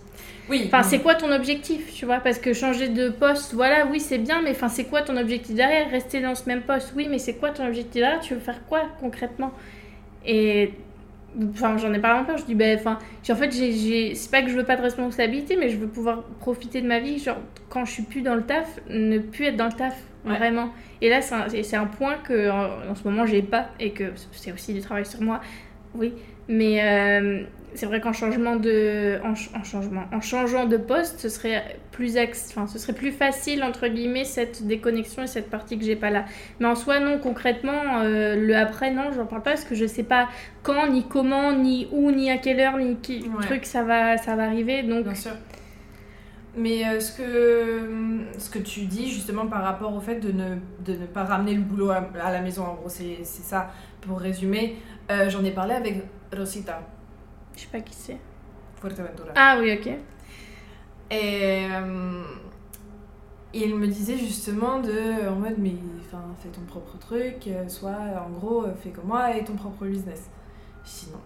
Oui. 0.48 0.64
Enfin, 0.66 0.82
c'est 0.82 0.98
quoi 0.98 1.14
ton 1.14 1.30
objectif, 1.30 1.92
tu 1.94 2.06
vois? 2.06 2.18
Parce 2.18 2.38
que 2.38 2.52
changer 2.52 2.88
de 2.88 3.08
poste, 3.08 3.54
voilà, 3.54 3.86
oui, 3.86 4.00
c'est 4.00 4.18
bien, 4.18 4.42
mais 4.42 4.50
enfin, 4.50 4.68
c'est 4.68 4.84
quoi 4.84 5.02
ton 5.02 5.16
objectif 5.16 5.54
derrière? 5.54 5.88
Rester 5.90 6.20
dans 6.20 6.34
ce 6.34 6.48
même 6.48 6.62
poste, 6.62 6.92
oui, 6.96 7.06
mais 7.08 7.18
c'est 7.18 7.34
quoi 7.34 7.50
ton 7.50 7.66
objectif 7.66 8.00
derrière? 8.00 8.20
Tu 8.20 8.34
veux 8.34 8.40
faire 8.40 8.66
quoi 8.68 8.82
concrètement? 8.98 9.52
Et 10.26 10.72
enfin, 11.52 11.76
j'en 11.78 11.92
ai 11.92 11.98
parlé 12.00 12.26
peu, 12.26 12.36
je 12.36 12.44
dis, 12.44 12.54
ben, 12.54 12.78
enfin, 12.78 12.98
en 13.30 13.34
fait, 13.36 13.50
j'ai, 13.52 14.14
c'est 14.14 14.30
pas 14.30 14.42
que 14.42 14.48
je 14.50 14.56
veux 14.56 14.64
pas 14.64 14.76
de 14.76 14.82
responsabilité, 14.82 15.56
mais 15.56 15.68
je 15.68 15.76
veux 15.78 15.88
pouvoir 15.88 16.22
profiter 16.40 16.80
de 16.80 16.86
ma 16.86 17.00
vie, 17.00 17.18
genre, 17.18 17.38
quand 17.68 17.84
je 17.84 17.92
suis 17.92 18.02
plus 18.02 18.22
dans 18.22 18.34
le 18.34 18.42
taf, 18.42 18.80
ne 18.88 19.18
plus 19.18 19.46
être 19.46 19.56
dans 19.56 19.66
le 19.66 19.72
taf, 19.72 19.96
Ouais. 20.26 20.36
vraiment. 20.36 20.68
Et 21.00 21.08
là, 21.08 21.22
c'est 21.22 21.34
un, 21.76 21.82
un 21.82 21.86
point 21.86 22.16
que 22.18 22.50
en, 22.50 22.90
en 22.90 22.94
ce 22.94 23.04
moment, 23.08 23.24
j'ai 23.24 23.40
pas, 23.40 23.68
et 23.80 23.92
que 23.92 24.12
c'est 24.32 24.52
aussi 24.52 24.74
du 24.74 24.80
travail 24.82 25.06
sur 25.06 25.22
moi, 25.22 25.40
oui, 25.94 26.12
mais 26.48 26.80
euh, 26.82 27.42
c'est 27.74 27.86
vrai 27.86 28.00
qu'en 28.00 28.12
changement 28.12 28.56
de 28.56 29.18
en, 29.24 29.32
en 29.58 29.64
changement 29.64 30.04
en 30.12 30.20
changeant 30.20 30.66
de 30.66 30.76
poste 30.76 31.20
ce 31.20 31.28
serait 31.28 31.64
plus 32.00 32.16
enfin 32.48 32.66
ce 32.66 32.78
serait 32.78 32.92
plus 32.94 33.12
facile 33.12 33.62
entre 33.62 33.86
guillemets 33.88 34.24
cette 34.24 34.66
déconnexion 34.66 35.22
et 35.22 35.26
cette 35.26 35.50
partie 35.50 35.78
que 35.78 35.84
j'ai 35.84 35.96
pas 35.96 36.10
là 36.10 36.24
mais 36.58 36.66
en 36.66 36.74
soi 36.74 36.98
non 37.00 37.18
concrètement 37.18 38.00
euh, 38.02 38.36
le 38.36 38.56
après 38.56 38.90
non 38.90 39.12
j'en 39.14 39.26
parle 39.26 39.42
pas 39.42 39.50
parce 39.50 39.64
que 39.64 39.74
je 39.74 39.86
sais 39.86 40.02
pas 40.02 40.28
quand 40.62 40.88
ni 40.88 41.06
comment 41.06 41.52
ni 41.52 41.88
où 41.92 42.10
ni 42.10 42.30
à 42.30 42.38
quelle 42.38 42.60
heure 42.60 42.76
ni 42.78 42.96
qui 42.96 43.18
Ouais. 43.28 43.44
truc 43.46 43.66
ça 43.66 43.82
va 43.84 44.16
ça 44.16 44.34
va 44.36 44.44
arriver 44.44 44.82
donc 44.82 45.04
Bien 45.04 45.14
sûr. 45.14 45.32
Mais 46.56 46.84
euh, 46.84 46.98
ce, 46.98 47.16
que, 47.16 47.80
ce 48.38 48.50
que 48.50 48.58
tu 48.58 48.80
dis 48.80 49.08
justement 49.08 49.46
par 49.46 49.62
rapport 49.62 49.94
au 49.94 50.00
fait 50.00 50.16
de 50.16 50.32
ne, 50.32 50.56
de 50.84 50.94
ne 51.00 51.06
pas 51.06 51.22
ramener 51.22 51.54
le 51.54 51.60
boulot 51.60 51.90
à, 51.90 52.10
à 52.20 52.32
la 52.32 52.40
maison, 52.40 52.64
en 52.64 52.74
gros, 52.74 52.88
c'est 52.88 53.18
c'est 53.22 53.44
ça. 53.44 53.70
Pour 54.00 54.18
résumer, 54.18 54.74
euh, 55.12 55.30
j'en 55.30 55.44
ai 55.44 55.52
parlé 55.52 55.74
avec 55.74 56.02
Rosita 56.36 56.80
je 57.54 57.60
sais 57.60 57.68
pas 57.70 57.80
qui 57.80 57.94
c'est 57.94 58.16
Fuerteventura. 58.80 59.28
ah 59.36 59.58
oui 59.60 59.72
ok 59.78 59.92
Et 61.10 61.66
euh, 61.70 62.22
il 63.52 63.74
me 63.76 63.86
disait 63.88 64.16
justement 64.16 64.78
de, 64.80 65.28
en 65.28 65.34
mode, 65.36 65.56
mais 65.58 65.74
enfin, 66.00 66.22
fais 66.40 66.48
ton 66.50 66.60
propre 66.62 66.96
truc, 66.98 67.46
euh, 67.48 67.68
soit 67.68 67.96
en 68.26 68.30
gros, 68.30 68.64
euh, 68.64 68.74
fais 68.80 68.90
comme 68.90 69.06
moi 69.06 69.36
et 69.36 69.42
ton 69.44 69.54
propre 69.54 69.86
business. 69.86 70.30
Sinon, 70.84 71.18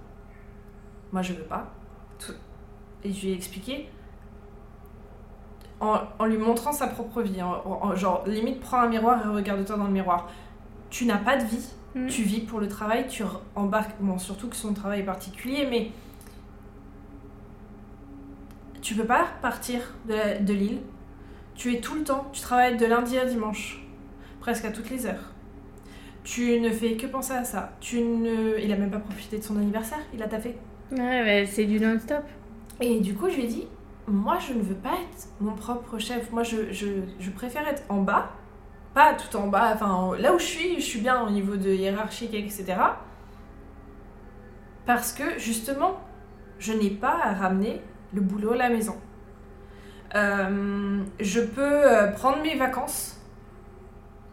moi 1.12 1.20
je 1.22 1.34
veux 1.34 1.42
pas. 1.44 1.70
Et 3.04 3.12
je 3.12 3.20
lui 3.26 3.32
ai 3.32 3.34
expliqué, 3.34 3.88
en, 5.80 5.98
en 6.18 6.24
lui 6.24 6.38
montrant 6.38 6.72
sa 6.72 6.86
propre 6.86 7.20
vie, 7.20 7.42
en- 7.42 7.52
en- 7.66 7.80
en- 7.90 7.94
genre 7.96 8.24
limite 8.26 8.60
prends 8.60 8.78
un 8.80 8.88
miroir 8.88 9.22
et 9.24 9.28
regarde-toi 9.28 9.76
dans 9.76 9.84
le 9.84 9.92
miroir. 9.92 10.28
Tu 10.88 11.04
n'as 11.04 11.18
pas 11.18 11.36
de 11.36 11.44
vie, 11.44 11.68
Mm. 11.94 12.06
tu 12.06 12.22
vis 12.22 12.40
pour 12.40 12.58
le 12.60 12.68
travail, 12.68 13.06
tu 13.06 13.22
embarques, 13.54 13.94
bon 14.00 14.18
surtout 14.18 14.48
que 14.48 14.56
son 14.56 14.72
travail 14.72 15.00
est 15.00 15.04
particulier, 15.04 15.66
mais 15.70 15.90
tu 18.84 18.94
peux 18.94 19.06
pas 19.06 19.24
partir 19.40 19.80
de, 20.06 20.52
l'île. 20.52 20.80
Tu 21.54 21.74
es 21.74 21.80
tout 21.80 21.94
le 21.94 22.04
temps, 22.04 22.28
tu 22.32 22.42
travailles 22.42 22.76
de 22.76 22.84
lundi 22.84 23.18
à 23.18 23.24
dimanche, 23.24 23.82
presque 24.40 24.66
à 24.66 24.70
toutes 24.70 24.90
les 24.90 25.06
heures. 25.06 25.32
Tu 26.22 26.60
ne 26.60 26.68
fais 26.70 26.94
que 26.96 27.06
penser 27.06 27.32
à 27.32 27.44
ça. 27.44 27.72
Tu 27.80 28.02
ne... 28.02 28.58
Il 28.62 28.70
a 28.70 28.76
même 28.76 28.90
pas 28.90 28.98
profité 28.98 29.38
de 29.38 29.42
son 29.42 29.56
anniversaire, 29.56 30.00
il 30.12 30.22
a 30.22 30.28
taffé. 30.28 30.56
Ouais, 30.92 31.44
bah, 31.44 31.50
c'est 31.50 31.64
du 31.64 31.80
non-stop. 31.80 32.24
Et 32.80 33.00
du 33.00 33.14
coup, 33.14 33.30
je 33.30 33.36
lui 33.36 33.44
ai 33.44 33.48
dit, 33.48 33.66
moi, 34.06 34.38
je 34.38 34.52
ne 34.52 34.60
veux 34.60 34.74
pas 34.74 34.92
être 34.92 35.28
mon 35.40 35.54
propre 35.54 35.98
chef. 35.98 36.30
Moi, 36.30 36.42
je, 36.42 36.70
je, 36.70 36.86
je 37.18 37.30
préfère 37.30 37.66
être 37.66 37.84
en 37.88 38.02
bas, 38.02 38.32
pas 38.92 39.14
tout 39.14 39.34
en 39.38 39.48
bas. 39.48 39.72
Enfin, 39.74 40.12
là 40.18 40.34
où 40.34 40.38
je 40.38 40.44
suis, 40.44 40.74
je 40.76 40.84
suis 40.84 41.00
bien 41.00 41.22
au 41.26 41.30
niveau 41.30 41.56
de 41.56 41.70
hiérarchique, 41.70 42.34
etc. 42.34 42.74
Parce 44.84 45.14
que, 45.14 45.38
justement, 45.38 46.00
je 46.58 46.74
n'ai 46.74 46.90
pas 46.90 47.18
à 47.22 47.32
ramener 47.32 47.80
le 48.14 48.20
boulot 48.20 48.52
à 48.52 48.56
la 48.56 48.68
maison. 48.68 48.96
Euh, 50.14 51.02
je 51.18 51.40
peux 51.40 51.62
euh, 51.62 52.12
prendre 52.12 52.40
mes 52.42 52.54
vacances 52.56 53.20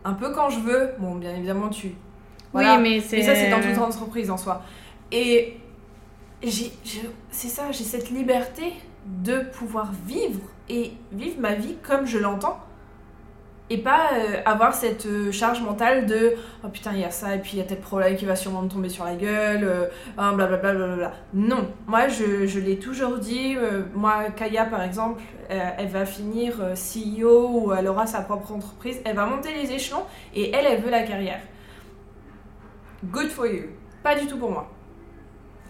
un 0.04 0.14
peu 0.14 0.32
quand 0.32 0.50
je 0.50 0.60
veux. 0.60 0.92
Bon, 1.00 1.16
bien 1.16 1.36
évidemment, 1.36 1.70
tu... 1.70 1.94
Voilà. 2.54 2.76
Oui, 2.76 2.82
mais 2.82 3.00
c'est. 3.00 3.18
Mais 3.18 3.24
ça, 3.24 3.36
c'est 3.36 3.50
dans 3.50 3.62
toute 3.62 3.78
entreprise 3.78 4.30
en 4.30 4.38
soi. 4.38 4.62
Et 5.12 5.58
j'ai, 6.44 6.72
c'est 7.30 7.48
ça, 7.48 7.72
j'ai 7.72 7.84
cette 7.84 8.10
liberté 8.10 8.74
de 9.06 9.40
pouvoir 9.40 9.92
vivre 10.06 10.42
et 10.70 10.94
vivre 11.12 11.40
ma 11.40 11.54
vie 11.54 11.78
comme 11.82 12.06
je 12.06 12.18
l'entends. 12.18 12.60
Et 13.74 13.78
pas 13.78 14.10
euh, 14.14 14.42
avoir 14.46 14.74
cette 14.74 15.06
euh, 15.06 15.32
charge 15.32 15.62
mentale 15.62 16.06
de 16.06 16.34
oh 16.64 16.68
putain, 16.68 16.92
il 16.94 17.00
y 17.00 17.06
a 17.06 17.10
ça, 17.12 17.34
et 17.36 17.40
puis 17.40 17.52
il 17.54 17.60
y 17.60 17.62
a 17.62 17.64
tel 17.64 17.80
problème 17.80 18.18
qui 18.18 18.26
va 18.26 18.36
sûrement 18.36 18.62
me 18.64 18.68
tomber 18.68 18.90
sur 18.90 19.06
la 19.06 19.16
gueule, 19.16 19.64
euh, 19.64 19.86
hein, 20.18 20.34
blablabla. 20.34 20.74
blablabla. 20.74 21.14
Non, 21.34 21.70
moi 21.88 22.10
je, 22.10 22.46
je 22.48 22.60
l'ai 22.60 22.78
toujours 22.80 23.18
dit. 23.18 23.56
euh, 23.56 23.84
moi, 23.94 24.26
Kaya 24.36 24.66
par 24.66 24.82
exemple, 24.84 25.22
elle 25.50 25.88
va 25.88 26.06
finir 26.06 26.54
CEO 26.76 27.50
ou 27.50 27.74
elle 27.74 27.88
aura 27.88 28.08
sa 28.08 28.22
propre 28.22 28.52
entreprise. 28.52 29.00
Elle 29.06 29.16
va 29.16 29.26
monter 29.26 29.54
les 29.54 29.72
échelons 29.72 30.04
et 30.36 30.52
elle, 30.54 30.66
elle 30.66 30.82
veut 30.82 30.90
la 30.92 31.04
carrière. 31.04 31.40
Good 33.06 33.30
for 33.30 33.46
you. 33.48 33.64
Pas 34.04 34.16
du 34.16 34.28
tout 34.28 34.38
pour 34.38 34.52
moi. 34.52 34.70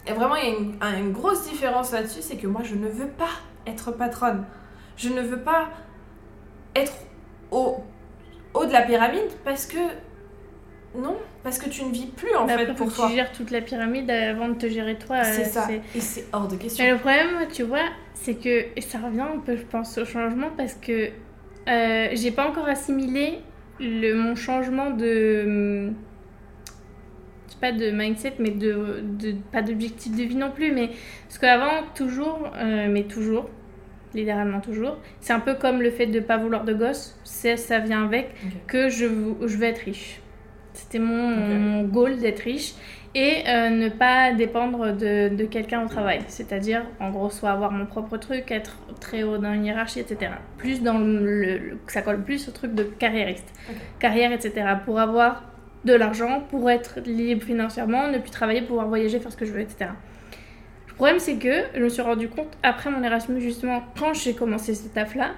Et 0.06 0.12
vraiment, 0.12 0.34
il 0.36 0.44
y 0.44 0.52
a 0.52 0.58
une, 0.58 0.74
un- 0.80 0.98
une 0.98 1.12
grosse 1.12 1.48
différence 1.48 1.92
là-dessus, 1.92 2.22
c'est 2.22 2.36
que 2.36 2.46
moi, 2.46 2.62
je 2.64 2.74
ne 2.74 2.88
veux 2.88 3.06
pas 3.08 3.30
être 3.66 3.92
patronne. 3.92 4.44
Je 4.96 5.08
ne 5.08 5.20
veux 5.20 5.38
pas 5.40 5.68
être 6.74 6.92
au 7.50 7.78
haut 8.54 8.64
de 8.66 8.72
la 8.72 8.82
pyramide 8.82 9.30
parce 9.44 9.66
que... 9.66 9.78
Non, 10.94 11.16
parce 11.42 11.58
que 11.58 11.70
tu 11.70 11.84
ne 11.84 11.90
vis 11.90 12.06
plus 12.06 12.34
en 12.36 12.46
Bah, 12.46 12.58
fait 12.58 12.74
pour 12.74 12.92
toi. 12.92 13.06
tu 13.08 13.14
gères 13.14 13.32
toute 13.32 13.50
la 13.50 13.62
pyramide 13.62 14.10
avant 14.10 14.48
de 14.48 14.54
te 14.54 14.68
gérer 14.68 14.98
toi. 14.98 15.24
C'est 15.24 15.42
euh, 15.42 15.44
ça. 15.44 15.68
Et 15.94 16.00
c'est 16.00 16.26
hors 16.34 16.48
de 16.48 16.56
question. 16.56 16.84
Mais 16.84 16.90
le 16.90 16.98
problème, 16.98 17.48
tu 17.50 17.62
vois, 17.62 17.88
c'est 18.12 18.34
que 18.34 18.66
et 18.76 18.80
ça 18.82 18.98
revient 18.98 19.22
un 19.22 19.38
peu, 19.38 19.56
je 19.56 19.62
pense, 19.62 19.96
au 19.96 20.04
changement 20.04 20.50
parce 20.54 20.74
que 20.74 21.08
euh, 21.68 22.08
j'ai 22.12 22.30
pas 22.30 22.46
encore 22.46 22.68
assimilé 22.68 23.38
le, 23.80 24.12
mon 24.14 24.34
changement 24.34 24.90
de. 24.90 25.90
pas 27.60 27.72
de 27.72 27.90
mindset, 27.90 28.34
mais 28.38 28.50
de, 28.50 29.02
de 29.02 29.34
pas 29.52 29.62
d'objectif 29.62 30.14
de 30.14 30.24
vie 30.24 30.34
non 30.36 30.50
plus. 30.50 30.72
Mais 30.72 30.90
parce 31.28 31.38
qu'avant, 31.38 31.84
toujours, 31.94 32.50
euh, 32.56 32.88
mais 32.90 33.04
toujours, 33.04 33.48
littéralement 34.14 34.60
toujours, 34.60 34.98
c'est 35.20 35.32
un 35.32 35.40
peu 35.40 35.54
comme 35.54 35.82
le 35.82 35.90
fait 35.90 36.06
de 36.06 36.20
pas 36.20 36.36
vouloir 36.36 36.64
de 36.64 36.72
gosse, 36.72 37.18
c'est 37.24 37.56
ça 37.56 37.78
vient 37.78 38.04
avec 38.04 38.30
que 38.66 38.88
je, 38.88 39.06
je 39.06 39.56
veux 39.56 39.64
être 39.64 39.80
riche. 39.80 40.20
C'était 40.74 40.98
mon, 40.98 41.28
mon 41.28 41.82
goal 41.82 42.18
d'être 42.18 42.40
riche 42.40 42.74
et 43.14 43.42
euh, 43.46 43.68
ne 43.68 43.88
pas 43.90 44.32
dépendre 44.32 44.96
de, 44.96 45.28
de 45.34 45.44
quelqu'un 45.44 45.84
au 45.84 45.88
travail. 45.88 46.20
C'est-à-dire, 46.28 46.82
en 46.98 47.10
gros, 47.10 47.28
soit 47.28 47.50
avoir 47.50 47.70
mon 47.70 47.84
propre 47.84 48.16
truc, 48.16 48.50
être 48.50 48.78
très 49.00 49.22
haut 49.22 49.36
dans 49.36 49.52
une 49.52 49.66
hiérarchie, 49.66 50.00
etc. 50.00 50.32
Plus 50.56 50.82
dans 50.82 50.98
le, 50.98 51.78
ça 51.88 52.00
colle 52.02 52.22
plus 52.22 52.48
au 52.48 52.52
truc 52.52 52.74
de 52.74 52.84
carriériste. 52.84 53.48
Carrière, 53.98 54.32
etc. 54.32 54.64
Pour 54.84 54.98
avoir 54.98 55.44
de 55.84 55.92
l'argent, 55.92 56.42
pour 56.48 56.70
être 56.70 57.00
libre 57.04 57.42
financièrement, 57.42 58.08
ne 58.08 58.18
plus 58.18 58.30
travailler, 58.30 58.62
pouvoir 58.62 58.88
voyager, 58.88 59.18
faire 59.18 59.32
ce 59.32 59.36
que 59.36 59.44
je 59.44 59.52
veux, 59.52 59.60
etc. 59.60 59.90
Le 60.92 60.96
problème, 60.96 61.18
c'est 61.18 61.36
que 61.36 61.64
je 61.74 61.82
me 61.82 61.88
suis 61.88 62.02
rendu 62.02 62.28
compte, 62.28 62.48
après 62.62 62.90
mon 62.90 63.02
Erasmus, 63.02 63.40
justement, 63.40 63.82
quand 63.98 64.14
j'ai 64.14 64.34
commencé 64.34 64.74
ce 64.74 64.88
taf-là, 64.88 65.32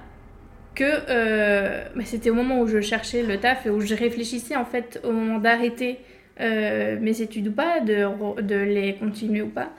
que 0.75 0.85
euh, 0.85 1.85
bah, 1.95 2.03
c'était 2.05 2.31
au 2.31 2.35
moment 2.35 2.61
où 2.61 2.67
je 2.67 2.81
cherchais 2.81 3.23
le 3.23 3.39
taf 3.39 3.65
et 3.65 3.71
où 3.71 3.81
je 3.81 3.95
réfléchissais, 3.95 4.57
en 4.57 4.65
fait, 4.65 5.01
au 5.05 5.13
moment 5.13 5.39
d'arrêter 5.39 5.99
euh, 6.41 6.99
mes 7.01 7.23
études 7.23 7.49
ou 7.49 7.53
pas, 7.53 7.81
de, 7.81 8.43
de 8.43 8.57
les 8.57 8.95
continuer 8.97 9.43
ou 9.43 9.49
pas. 9.49 9.71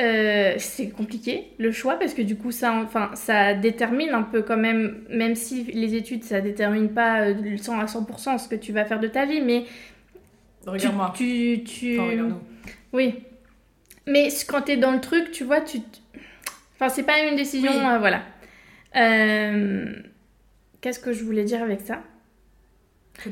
Euh, 0.00 0.54
c'est 0.58 0.88
compliqué 0.88 1.48
le 1.58 1.70
choix 1.70 1.96
parce 1.96 2.14
que 2.14 2.22
du 2.22 2.36
coup 2.36 2.50
ça 2.50 2.72
enfin 2.72 3.10
ça 3.12 3.52
détermine 3.52 4.08
un 4.14 4.22
peu 4.22 4.40
quand 4.40 4.56
même 4.56 5.02
même 5.10 5.34
si 5.34 5.64
les 5.64 5.94
études 5.94 6.24
ça 6.24 6.40
détermine 6.40 6.88
pas 6.88 7.28
euh, 7.28 7.56
100 7.58 7.78
à 7.78 7.84
100% 7.84 8.38
ce 8.38 8.48
que 8.48 8.54
tu 8.56 8.72
vas 8.72 8.86
faire 8.86 9.00
de 9.00 9.06
ta 9.06 9.26
vie 9.26 9.42
mais 9.42 9.64
Regarde-moi. 10.66 11.12
tu, 11.14 11.62
tu... 11.64 11.98
Enfin. 11.98 12.40
Oui. 12.94 13.14
Mais 14.06 14.28
quand 14.48 14.62
t'es 14.62 14.76
dans 14.76 14.92
le 14.92 15.00
truc, 15.00 15.30
tu 15.30 15.44
vois, 15.44 15.60
tu. 15.60 15.80
t- 15.80 16.00
Enfin, 16.74 16.88
c'est 16.88 17.04
pas 17.04 17.20
une 17.20 17.36
décision, 17.36 17.70
Oui. 17.70 17.78
euh, 17.94 17.98
voilà. 17.98 18.22
Euh, 18.96 19.86
Qu'est-ce 20.80 20.98
que 20.98 21.12
je 21.12 21.22
voulais 21.22 21.44
dire 21.44 21.62
avec 21.62 21.80
ça? 21.82 22.02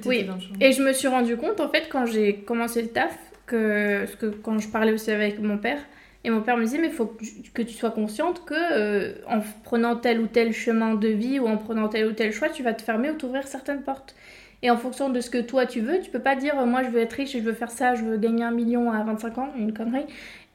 Oui. 0.07 0.29
Et 0.61 0.73
je 0.73 0.83
me 0.83 0.93
suis 0.93 1.09
rendu 1.09 1.37
compte, 1.37 1.59
en 1.61 1.69
fait, 1.69 1.89
quand 1.91 2.07
j'ai 2.07 2.37
commencé 2.37 2.81
le 2.83 2.89
taf, 2.89 3.17
que, 3.47 4.01
parce 4.01 4.15
que 4.15 4.27
quand 4.27 4.59
je 4.61 4.69
parlais 4.69 4.93
aussi 4.93 5.11
avec 5.11 5.41
mon 5.41 5.59
père, 5.59 5.81
et 6.23 6.31
mon 6.31 6.43
père 6.43 6.57
me 6.57 6.63
disait, 6.65 6.79
mais 6.79 6.89
il 6.89 6.93
faut 6.93 7.07
que 7.55 7.63
tu- 7.63 7.73
sois 7.75 7.91
consciente 7.91 8.45
que 8.45 8.55
euh, 8.55 9.15
en 9.27 9.41
prenant 9.65 9.97
tel 9.97 10.21
ou 10.21 10.27
tel 10.29 10.53
chemin 10.53 10.95
de 10.95 11.09
vie 11.09 11.41
ou 11.41 11.49
en 11.49 11.57
prenant 11.57 11.89
tel 11.89 12.07
ou 12.07 12.13
tel 12.13 12.31
choix, 12.33 12.51
tu 12.51 12.63
vas 12.63 12.75
te 12.75 12.83
fermer 12.83 13.11
ou 13.11 13.15
t'ouvrir 13.15 13.49
certaines 13.49 13.83
portes. 13.83 14.15
Et 14.63 14.71
en 14.71 14.77
fonction 14.77 15.09
de 15.09 15.23
ce 15.23 15.31
que 15.31 15.39
toi 15.39 15.65
tu 15.65 15.81
veux, 15.81 16.01
tu 16.03 16.11
peux 16.11 16.19
pas 16.19 16.37
dire, 16.37 16.55
moi 16.67 16.83
je 16.85 16.91
veux 16.91 17.01
être 17.01 17.15
riche 17.15 17.35
et 17.35 17.39
je 17.41 17.45
veux 17.45 17.55
faire 17.55 17.71
ça, 17.71 17.95
je 17.95 18.05
veux 18.05 18.19
gagner 18.19 18.45
un 18.45 18.51
million 18.51 18.93
à 18.93 19.03
25 19.03 19.39
ans, 19.39 19.49
une 19.57 19.73
connerie. 19.73 20.05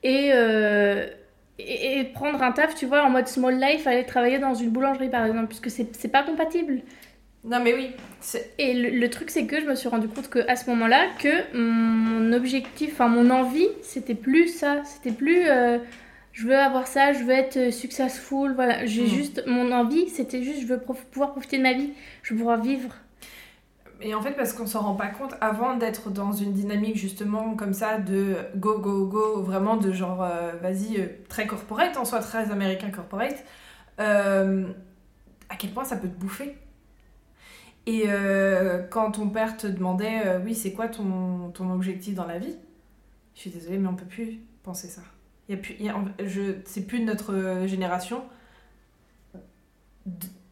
Et, 0.04 0.32
euh, 0.34 1.08
et, 1.60 2.00
et 2.00 2.04
prendre 2.04 2.42
un 2.44 2.52
taf, 2.52 2.76
tu 2.76 2.86
vois, 2.86 3.04
en 3.04 3.10
mode 3.10 3.28
small 3.28 3.56
life, 3.60 3.88
aller 3.88 4.06
travailler 4.06 4.40
dans 4.40 4.54
une 4.54 4.70
boulangerie 4.70 5.10
par 5.10 5.26
exemple, 5.26 5.48
puisque 5.48 5.70
c'est 5.72 6.08
pas 6.12 6.24
compatible. 6.24 6.82
Non, 7.44 7.60
mais 7.60 7.74
oui. 7.76 7.92
Et 8.58 8.74
le, 8.74 8.90
le 8.90 9.10
truc, 9.10 9.30
c'est 9.30 9.46
que 9.46 9.60
je 9.62 9.66
me 9.66 9.76
suis 9.76 9.88
rendu 9.88 10.08
compte 10.08 10.30
que 10.30 10.40
à 10.50 10.56
ce 10.56 10.70
moment-là, 10.72 11.08
que 11.20 11.56
mon 11.58 12.34
objectif, 12.34 12.94
enfin 12.94 13.08
mon 13.08 13.30
envie, 13.30 13.68
c'était 13.84 14.16
plus 14.16 14.48
ça. 14.48 14.82
C'était 14.84 15.12
plus 15.16 15.44
euh, 15.48 15.78
je 16.34 16.46
veux 16.48 16.56
avoir 16.58 16.88
ça, 16.88 17.14
je 17.14 17.20
veux 17.24 17.34
être 17.34 17.58
euh, 17.58 17.72
successful. 17.72 18.54
Voilà, 18.56 18.86
j'ai 18.86 19.04
Mm. 19.04 19.08
juste 19.08 19.44
mon 19.48 19.72
envie, 19.72 20.10
c'était 20.10 20.42
juste 20.44 20.62
je 20.62 20.66
veux 20.68 20.80
prof- 20.80 21.06
pouvoir 21.12 21.32
profiter 21.34 21.58
de 21.58 21.64
ma 21.64 21.74
vie, 21.74 21.92
je 22.24 22.34
veux 22.34 22.40
pouvoir 22.40 22.62
vivre. 22.62 22.96
Et 24.02 24.14
en 24.14 24.22
fait, 24.22 24.34
parce 24.34 24.54
qu'on 24.54 24.68
s'en 24.68 24.82
rend 24.82 24.96
pas 24.96 25.08
compte, 25.08 25.36
avant 25.42 25.78
d'être 25.78 26.10
dans 26.12 26.32
une 26.34 26.54
dynamique 26.54 26.98
justement 26.98 27.56
comme 27.56 27.74
ça 27.74 27.98
de 27.98 28.36
go, 28.56 28.78
go, 28.80 29.08
go, 29.08 29.42
vraiment 29.42 29.78
de 29.78 29.92
genre, 29.92 30.22
euh, 30.24 30.52
vas-y, 30.62 31.00
euh, 31.00 31.08
très 31.30 31.48
corporate, 31.48 31.96
en 31.98 32.06
soi 32.06 32.20
très 32.20 32.52
américain 32.52 32.92
corporate, 32.92 33.44
euh, 34.00 34.68
à 35.50 35.56
quel 35.56 35.72
point 35.72 35.86
ça 35.86 35.96
peut 35.98 36.10
te 36.10 36.20
bouffer? 36.20 36.58
Et 37.88 38.06
quand 38.90 39.12
ton 39.12 39.30
père 39.30 39.58
te 39.58 39.68
demandait, 39.68 40.38
oui, 40.44 40.56
c'est 40.56 40.74
quoi 40.74 40.88
ton, 40.88 41.52
ton 41.54 41.72
objectif 41.72 42.16
dans 42.16 42.26
la 42.26 42.40
vie? 42.40 42.56
Je 43.36 43.42
suis 43.42 43.50
désolée, 43.52 43.78
mais 43.78 43.88
on 43.88 43.96
peut 43.96 44.06
plus 44.06 44.40
penser 44.64 44.88
ça. 44.88 45.02
Y 45.50 45.54
a 45.54 45.58
plus, 45.58 45.76
y 45.80 45.90
a- 45.90 45.96
je, 46.26 46.56
c'est 46.66 46.88
plus 46.88 47.00
de 47.00 47.06
notre 47.06 47.68
génération 47.68 48.24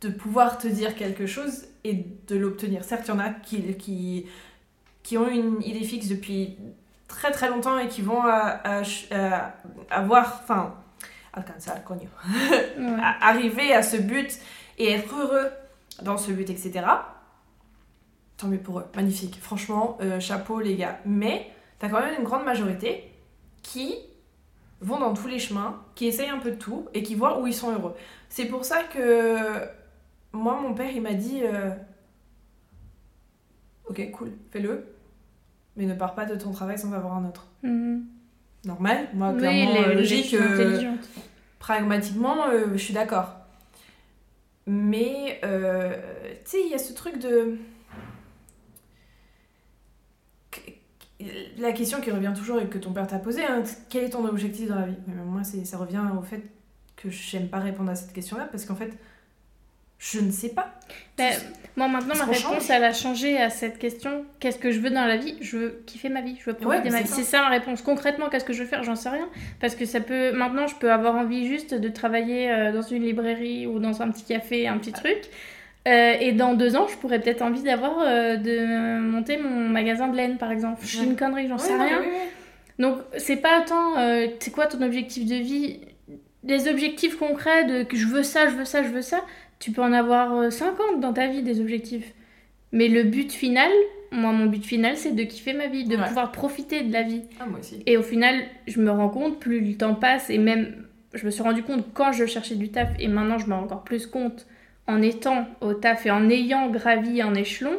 de 0.01 0.09
pouvoir 0.09 0.57
te 0.57 0.68
dire 0.68 0.95
quelque 0.95 1.26
chose 1.26 1.65
et 1.84 2.05
de 2.27 2.36
l'obtenir. 2.38 2.84
Certes, 2.84 3.03
il 3.07 3.09
y 3.09 3.13
en 3.13 3.19
a 3.19 3.29
qui, 3.29 3.73
qui, 3.75 4.25
qui 5.03 5.17
ont 5.17 5.27
une 5.27 5.61
idée 5.63 5.84
fixe 5.84 6.07
depuis 6.07 6.57
très 7.07 7.31
très 7.31 7.49
longtemps 7.49 7.77
et 7.77 7.88
qui 7.88 8.01
vont 8.01 8.21
à- 8.23 8.59
à- 8.63 8.81
à- 9.11 9.53
avoir, 9.89 10.39
enfin, 10.43 10.75
alcanzar, 11.34 11.84
coño, 11.84 12.07
Ouais. 12.29 12.95
à- 13.01 13.27
arriver 13.29 13.73
à 13.73 13.84
ce 13.84 13.97
but 13.97 14.31
et 14.77 14.91
être 14.91 15.13
heureux 15.15 15.49
dans 16.01 16.17
ce 16.17 16.31
but, 16.31 16.49
etc. 16.49 16.86
Tant 18.38 18.47
mieux 18.47 18.57
pour 18.59 18.79
eux, 18.79 18.86
magnifique. 18.95 19.39
Franchement, 19.41 19.97
euh, 20.01 20.19
chapeau 20.19 20.59
les 20.59 20.75
gars. 20.75 20.99
Mais 21.05 21.51
t'as 21.79 21.89
quand 21.89 21.99
même 21.99 22.15
une 22.17 22.23
grande 22.25 22.45
majorité 22.45 23.11
qui 23.61 23.95
vont 24.81 24.99
dans 24.99 25.13
tous 25.13 25.27
les 25.27 25.39
chemins, 25.39 25.81
qui 25.95 26.07
essayent 26.07 26.29
un 26.29 26.39
peu 26.39 26.51
de 26.51 26.55
tout 26.57 26.88
et 26.93 27.03
qui 27.03 27.15
voient 27.15 27.39
où 27.39 27.47
ils 27.47 27.53
sont 27.53 27.71
heureux. 27.71 27.95
C'est 28.29 28.45
pour 28.45 28.65
ça 28.65 28.84
que 28.84 29.38
moi, 30.34 30.59
mon 30.61 30.73
père, 30.73 30.89
il 30.91 31.01
m'a 31.01 31.13
dit 31.13 31.41
euh, 31.43 31.69
Ok, 33.89 34.09
cool, 34.11 34.31
fais-le, 34.51 34.86
mais 35.77 35.86
ne 35.86 35.93
pars 35.93 36.15
pas 36.15 36.25
de 36.25 36.36
ton 36.36 36.51
travail 36.51 36.77
sans 36.77 36.91
avoir 36.93 37.15
un 37.15 37.25
autre. 37.25 37.47
Mhm. 37.63 38.05
Normal, 38.65 39.09
moi, 39.13 39.34
clairement, 39.34 39.73
les- 39.73 39.79
euh, 39.79 39.89
les 39.89 39.95
logique. 39.95 40.34
euh, 40.36 40.93
pragmatiquement, 41.59 42.47
euh, 42.47 42.67
je 42.73 42.77
suis 42.77 42.93
d'accord. 42.93 43.36
Mais, 44.65 45.39
tu 45.41 46.51
sais, 46.51 46.61
il 46.65 46.69
y 46.71 46.73
a 46.73 46.77
ce 46.77 46.93
truc 46.93 47.19
de. 47.19 47.57
La 51.57 51.71
question 51.71 52.01
qui 52.01 52.11
revient 52.11 52.34
toujours 52.36 52.59
et 52.59 52.67
que 52.67 52.77
ton 52.77 52.91
père 52.91 53.07
t'a 53.07 53.19
posée, 53.19 53.45
hein, 53.45 53.63
quel 53.89 54.03
est 54.03 54.09
ton 54.09 54.25
objectif 54.25 54.67
dans 54.67 54.75
la 54.79 54.88
vie? 54.88 54.97
Moi, 55.25 55.43
ça 55.43 55.77
revient 55.77 56.01
au 56.17 56.21
fait 56.21 56.41
que 56.97 57.09
j'aime 57.09 57.47
pas 57.47 57.59
répondre 57.59 57.89
à 57.91 57.95
cette 57.95 58.11
question-là 58.13 58.47
parce 58.51 58.65
qu'en 58.65 58.75
fait, 58.75 58.91
je 60.12 60.20
ne 60.20 60.32
sais 60.32 60.49
pas. 60.49 60.74
Ben, 61.18 61.32
moi 61.76 61.88
maintenant 61.88 62.16
ma 62.16 62.26
réponse 62.26 62.41
change. 62.41 62.70
elle 62.70 62.84
a 62.84 62.93
changé 62.93 63.38
à 63.38 63.49
cette 63.49 63.80
question. 63.80 64.26
Qu'est-ce 64.39 64.58
que 64.60 64.72
je 64.72 64.80
veux 64.80 64.89
dans 64.89 65.06
la 65.06 65.16
vie? 65.18 65.36
Je 65.41 65.58
veux 65.58 65.84
kiffer 65.86 66.10
ma 66.10 66.22
vie, 66.22 66.36
je 66.39 66.45
veux 66.49 66.56
profiter 66.56 66.82
Ouais, 66.82 66.88
de 66.88 66.91
ma 66.93 67.01
vie. 67.01 67.08
C'est 67.08 67.24
ça 67.24 67.41
ma 67.41 67.49
réponse. 67.49 67.82
Concrètement, 67.82 68.30
qu'est-ce 68.30 68.45
que 68.45 68.54
je 68.54 68.64
veux 68.64 68.68
faire? 68.70 68.84
J'en 68.84 68.95
sais 68.95 69.10
rien. 69.10 69.28
Parce 69.62 69.76
que 69.76 69.86
ça 69.86 70.01
peut. 70.01 70.32
Maintenant, 70.34 70.68
je 70.68 70.76
peux 70.76 70.91
avoir 70.91 71.16
envie 71.16 71.47
juste 71.47 71.74
de 71.74 71.89
travailler 71.89 72.51
euh, 72.51 72.72
dans 72.72 72.82
une 72.82 73.04
librairie 73.04 73.66
ou 73.68 73.80
dans 73.80 74.01
un 74.01 74.10
petit 74.12 74.24
café, 74.26 74.68
un 74.68 74.78
petit 74.78 74.91
truc. 74.91 75.22
Euh, 75.88 76.14
et 76.20 76.32
dans 76.32 76.54
deux 76.54 76.76
ans, 76.76 76.88
je 76.88 76.95
pourrais 76.97 77.20
peut-être 77.20 77.41
envie 77.41 77.62
d'avoir 77.64 77.99
euh, 78.01 78.38
de 78.38 78.99
monter 78.99 79.38
mon 79.38 79.68
magasin 79.70 80.08
de 80.08 80.16
laine, 80.16 80.38
par 80.38 80.51
exemple. 80.51 80.80
Je 80.82 80.88
suis 80.88 80.99
Ouais. 80.99 81.06
une 81.06 81.16
connerie, 81.16 81.47
j'en 81.47 81.56
Ouais, 81.58 81.62
sais 81.62 81.76
rien. 81.76 82.01
Donc, 82.80 82.97
c'est 83.18 83.36
pas 83.38 83.62
tant, 83.62 83.97
euh, 83.99 84.28
c'est 84.39 84.51
quoi 84.51 84.66
ton 84.68 84.82
objectif 84.82 85.26
de 85.26 85.36
vie? 85.36 85.82
Des 86.43 86.68
objectifs 86.68 87.18
concrets 87.18 87.64
de 87.66 87.84
que 87.84 87.95
je 87.95 88.06
veux 88.08 88.24
ça, 88.24 88.47
je 88.49 88.56
veux 88.56 88.66
ça, 88.66 88.84
je 88.84 88.89
veux 88.89 89.01
ça, 89.01 89.22
tu 89.64 89.72
peux 89.72 89.82
en 89.82 89.93
avoir 89.93 90.34
euh, 90.36 90.49
50 90.49 90.99
dans 90.99 91.14
ta 91.14 91.28
vie, 91.28 91.41
des 91.41 91.61
objectifs. 91.61 92.14
Mais 92.74 92.89
le 92.89 93.03
but 93.03 93.32
final, 93.32 93.72
moi, 94.11 94.32
mon 94.34 94.47
but 94.47 94.66
final, 94.66 94.97
c'est 94.97 95.11
de 95.16 95.24
kiffer 95.24 95.53
ma 95.53 95.68
vie, 95.68 95.86
de 95.86 95.95
Ouais. 95.95 96.05
pouvoir 96.07 96.32
profiter 96.34 96.84
de 96.84 96.91
la 96.91 97.03
vie. 97.03 97.22
Ah, 97.39 97.45
moi 97.45 97.59
aussi. 97.59 97.82
Et 97.86 97.95
au 97.95 98.01
final, 98.01 98.36
je 98.68 98.82
me 98.82 98.91
rends 98.91 99.09
compte, 99.09 99.39
plus 99.39 99.61
le 99.61 99.76
temps 99.78 99.95
passe, 99.95 100.30
et 100.30 100.38
même, 100.38 100.76
je 101.14 101.26
me 101.26 101.32
suis 101.32 101.43
rendu 101.43 101.64
compte 101.64 101.86
quand 101.93 102.11
je 102.11 102.26
cherchais 102.26 102.55
du 102.55 102.70
taf, 102.72 102.89
et 102.99 103.07
maintenant, 103.07 103.38
je 103.38 103.47
me 103.47 103.53
rends 103.53 103.64
encore 103.64 103.84
plus 103.84 104.05
compte 104.05 104.45
en 104.88 105.01
étant 105.01 105.47
au 105.61 105.74
taf 105.74 106.05
et 106.05 106.11
en 106.11 106.30
ayant 106.30 106.70
gravi 106.70 107.22
un 107.22 107.34
échelon, 107.36 107.78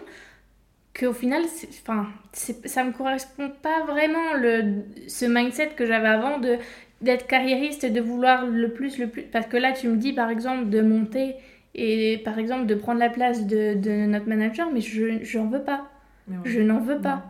qu'au 0.99 1.13
final, 1.13 1.43
enfin, 1.83 2.07
ça 2.33 2.85
me 2.85 2.93
correspond 2.93 3.51
pas 3.63 3.85
vraiment 3.85 4.33
le, 4.41 4.85
ce 5.09 5.27
mindset 5.27 5.71
que 5.77 5.85
j'avais 5.87 6.09
avant 6.09 6.39
de 6.39 6.57
d'être 7.01 7.27
carriériste 7.27 7.85
et 7.85 7.91
de 7.91 8.01
vouloir 8.01 8.47
le 8.47 8.73
plus, 8.73 8.97
le 8.97 9.09
plus. 9.09 9.23
Parce 9.23 9.47
que 9.47 9.59
là, 9.59 9.73
tu 9.73 9.89
me 9.89 9.97
dis, 9.97 10.15
par 10.15 10.31
exemple, 10.31 10.71
de 10.71 10.81
monter 10.81 11.35
et, 11.75 12.19
par 12.25 12.39
exemple, 12.39 12.67
de 12.67 12.75
prendre 12.75 13.01
la 13.01 13.11
place 13.11 13.47
de, 13.47 13.75
de 13.75 14.07
notre 14.07 14.29
manager, 14.29 14.71
mais 14.73 14.81
je 14.81 15.23
j'en 15.23 15.47
veux 15.47 15.63
pas. 15.63 15.91
Ouais. 16.29 16.37
Je 16.45 16.61
n'en 16.61 16.81
veux 16.81 17.01
pas. 17.01 17.25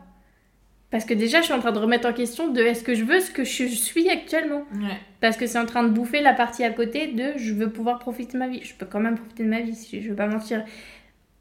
Parce 0.91 1.05
que 1.05 1.15
déjà, 1.15 1.41
je 1.41 1.47
suis 1.47 1.53
en 1.53 1.59
train 1.59 1.73
de 1.73 1.79
remettre 1.79 2.09
en 2.09 2.13
question 2.13 2.53
de 2.53 2.61
est-ce 2.61 2.85
que 2.85 2.95
je 2.95 3.05
veux 3.05 3.21
ce 3.21 3.31
que 3.31 3.43
je 3.43 3.65
suis 3.65 4.09
actuellement 4.09 4.65
Ouais. 4.75 4.97
Parce 5.21 5.37
que 5.37 5.47
c'est 5.47 5.59
en 5.59 5.67
train 5.67 5.83
de 5.83 5.89
bouffer 5.89 6.21
la 6.21 6.35
partie 6.35 6.63
à 6.63 6.71
côté 6.71 7.09
de 7.09 7.33
je 7.37 7.53
veux 7.53 7.71
pouvoir 7.71 7.99
profiter 7.99 8.35
de 8.35 8.39
ma 8.39 8.49
vie. 8.49 8.63
Je 8.63 8.75
peux 8.75 8.87
quand 8.87 9.01
même 9.01 9.17
profiter 9.17 9.43
de 9.43 9.49
ma 9.49 9.61
vie, 9.61 9.75
si 9.75 10.03
je 10.03 10.11
veux 10.11 10.15
pas 10.15 10.29
mentir. 10.29 10.65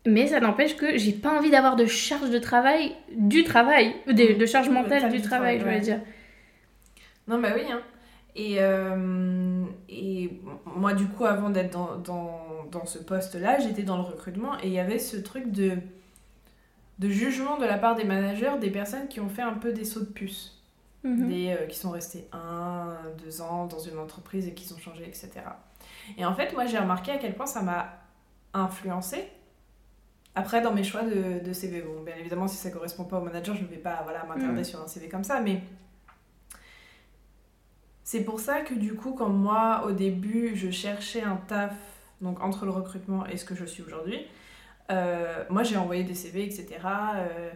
Mais 0.07 0.27
ça 0.27 0.39
n'empêche 0.39 0.75
que 0.75 0.97
j'ai 0.97 1.11
pas 1.11 1.37
envie 1.37 1.51
d'avoir 1.51 1.75
de 1.75 1.85
charge 1.85 2.29
de 2.29 2.39
travail, 2.39 2.93
du 3.15 3.43
travail, 3.43 3.93
de, 4.07 4.37
de 4.37 4.45
charge 4.45 4.69
mentale 4.69 5.09
du 5.11 5.17
du 5.17 5.21
travail, 5.21 5.59
travail, 5.59 5.59
je 5.59 5.65
veux 5.65 5.83
dire. 5.83 5.99
Non, 7.27 7.39
bah 7.39 7.49
oui. 7.55 7.61
Hein. 7.71 7.81
Et, 8.35 8.55
euh, 8.57 9.63
et 9.89 10.31
moi, 10.65 10.93
du 10.93 11.05
coup, 11.05 11.25
avant 11.25 11.49
d'être 11.51 11.71
dans, 11.71 11.97
dans, 11.97 12.42
dans 12.73 12.85
ce 12.85 12.97
poste-là, 12.99 13.59
j'étais 13.59 13.83
dans 13.83 13.97
le 13.97 14.03
recrutement 14.03 14.59
et 14.61 14.67
il 14.67 14.73
y 14.73 14.79
avait 14.79 14.99
ce 14.99 15.17
truc 15.17 15.51
de, 15.51 15.77
de 16.99 17.09
jugement 17.09 17.57
de 17.57 17.65
la 17.65 17.77
part 17.77 17.95
des 17.95 18.03
managers 18.03 18.53
des 18.59 18.69
personnes 18.71 19.07
qui 19.07 19.19
ont 19.19 19.29
fait 19.29 19.41
un 19.41 19.53
peu 19.53 19.71
des 19.73 19.85
sauts 19.85 20.01
de 20.01 20.05
puce. 20.05 20.59
Mhm. 21.05 21.27
Des, 21.27 21.49
euh, 21.49 21.67
qui 21.67 21.77
sont 21.77 21.91
restés 21.91 22.27
un, 22.31 22.95
deux 23.23 23.41
ans 23.41 23.65
dans 23.65 23.79
une 23.79 23.97
entreprise 23.99 24.47
et 24.47 24.53
qui 24.53 24.71
ont 24.73 24.77
changé, 24.77 25.03
etc. 25.05 25.31
Et 26.17 26.23
en 26.25 26.33
fait, 26.33 26.53
moi, 26.53 26.65
j'ai 26.65 26.77
remarqué 26.79 27.11
à 27.11 27.17
quel 27.17 27.35
point 27.35 27.45
ça 27.45 27.61
m'a 27.61 27.89
influencé. 28.53 29.27
Après, 30.33 30.61
dans 30.61 30.71
mes 30.71 30.83
choix 30.85 31.03
de, 31.03 31.43
de 31.45 31.53
CV, 31.53 31.81
bon, 31.81 32.01
bien 32.03 32.15
évidemment, 32.15 32.47
si 32.47 32.55
ça 32.55 32.71
correspond 32.71 33.03
pas 33.03 33.19
au 33.19 33.21
manager, 33.21 33.53
je 33.53 33.63
ne 33.63 33.67
vais 33.67 33.75
pas 33.77 33.99
voilà, 34.03 34.23
m'attarder 34.23 34.59
Mhm. 34.59 34.63
sur 34.63 34.81
un 34.81 34.87
CV 34.87 35.09
comme 35.09 35.25
ça, 35.25 35.41
mais 35.41 35.61
c'est 38.03 38.23
pour 38.23 38.39
ça 38.39 38.61
que 38.61 38.73
du 38.73 38.95
coup, 38.95 39.13
quand 39.13 39.29
moi, 39.29 39.83
au 39.87 39.91
début, 39.91 40.55
je 40.55 40.71
cherchais 40.71 41.21
un 41.21 41.35
taf, 41.35 41.73
donc 42.23 42.41
entre 42.41 42.65
le 42.65 42.71
recrutement 42.71 43.25
et 43.27 43.37
ce 43.37 43.45
que 43.45 43.53
je 43.53 43.65
suis 43.65 43.83
aujourd'hui, 43.83 44.25
euh, 44.91 45.43
moi, 45.49 45.63
j'ai 45.63 45.77
envoyé 45.77 46.03
des 46.03 46.15
CV, 46.15 46.43
etc. 46.43 46.67
euh, 46.83 47.49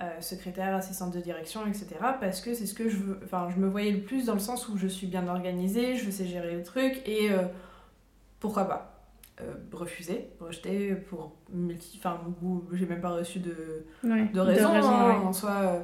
euh, 0.00 0.20
secrétaire, 0.20 0.74
assistante 0.74 1.12
de 1.14 1.20
direction, 1.20 1.66
etc. 1.66 1.86
Parce 2.20 2.40
que 2.40 2.54
c'est 2.54 2.66
ce 2.66 2.74
que 2.74 2.88
je 2.88 2.96
veux. 2.96 3.20
Enfin, 3.24 3.48
je 3.54 3.60
me 3.60 3.68
voyais 3.68 3.92
le 3.92 4.00
plus 4.00 4.26
dans 4.26 4.34
le 4.34 4.40
sens 4.40 4.68
où 4.68 4.76
je 4.76 4.86
suis 4.86 5.06
bien 5.06 5.26
organisée, 5.28 5.96
je 5.96 6.10
sais 6.10 6.26
gérer 6.26 6.54
le 6.54 6.62
truc 6.62 7.02
et 7.06 7.30
pourquoi 8.40 8.64
pas. 8.64 8.88
Refuser, 9.72 10.28
rejeter 10.40 10.94
pour 10.94 11.34
multi. 11.52 11.98
Enfin, 11.98 12.20
j'ai 12.72 12.86
même 12.86 13.00
pas 13.00 13.10
reçu 13.10 13.40
de, 13.40 13.84
Ouais, 14.04 14.26
de 14.32 14.40
raison, 14.40 14.68
hein, 14.70 15.08
ouais. 15.08 15.26
en 15.26 15.32
soi. 15.32 15.82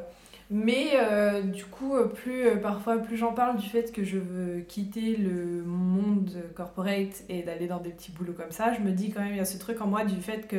Mais 0.51 0.92
euh, 0.94 1.42
du 1.42 1.66
coup, 1.66 1.94
euh, 1.94 2.07
plus 2.07 2.46
euh, 2.46 2.57
parfois, 2.57 2.99
plus 2.99 3.18
j'en 3.18 3.34
parle 3.34 3.59
du 3.59 3.68
fait 3.68 3.92
que 3.92 4.03
je 4.03 4.16
veux 4.16 4.61
quitter 4.61 5.14
le 5.16 5.62
monde 5.62 6.42
corporate 6.55 7.22
et 7.28 7.42
d'aller 7.42 7.66
dans 7.66 7.80
des 7.80 7.90
petits 7.90 8.12
boulots 8.12 8.32
comme 8.32 8.51
ça, 8.51 8.72
je 8.72 8.80
me 8.80 8.92
dis 8.92 9.11
quand 9.11 9.20
même, 9.20 9.32
il 9.32 9.36
y 9.36 9.40
a 9.40 9.44
ce 9.44 9.59
truc 9.59 9.80
en 9.82 9.86
moi 9.86 10.05
du 10.05 10.16
fait 10.22 10.49
que 10.49 10.57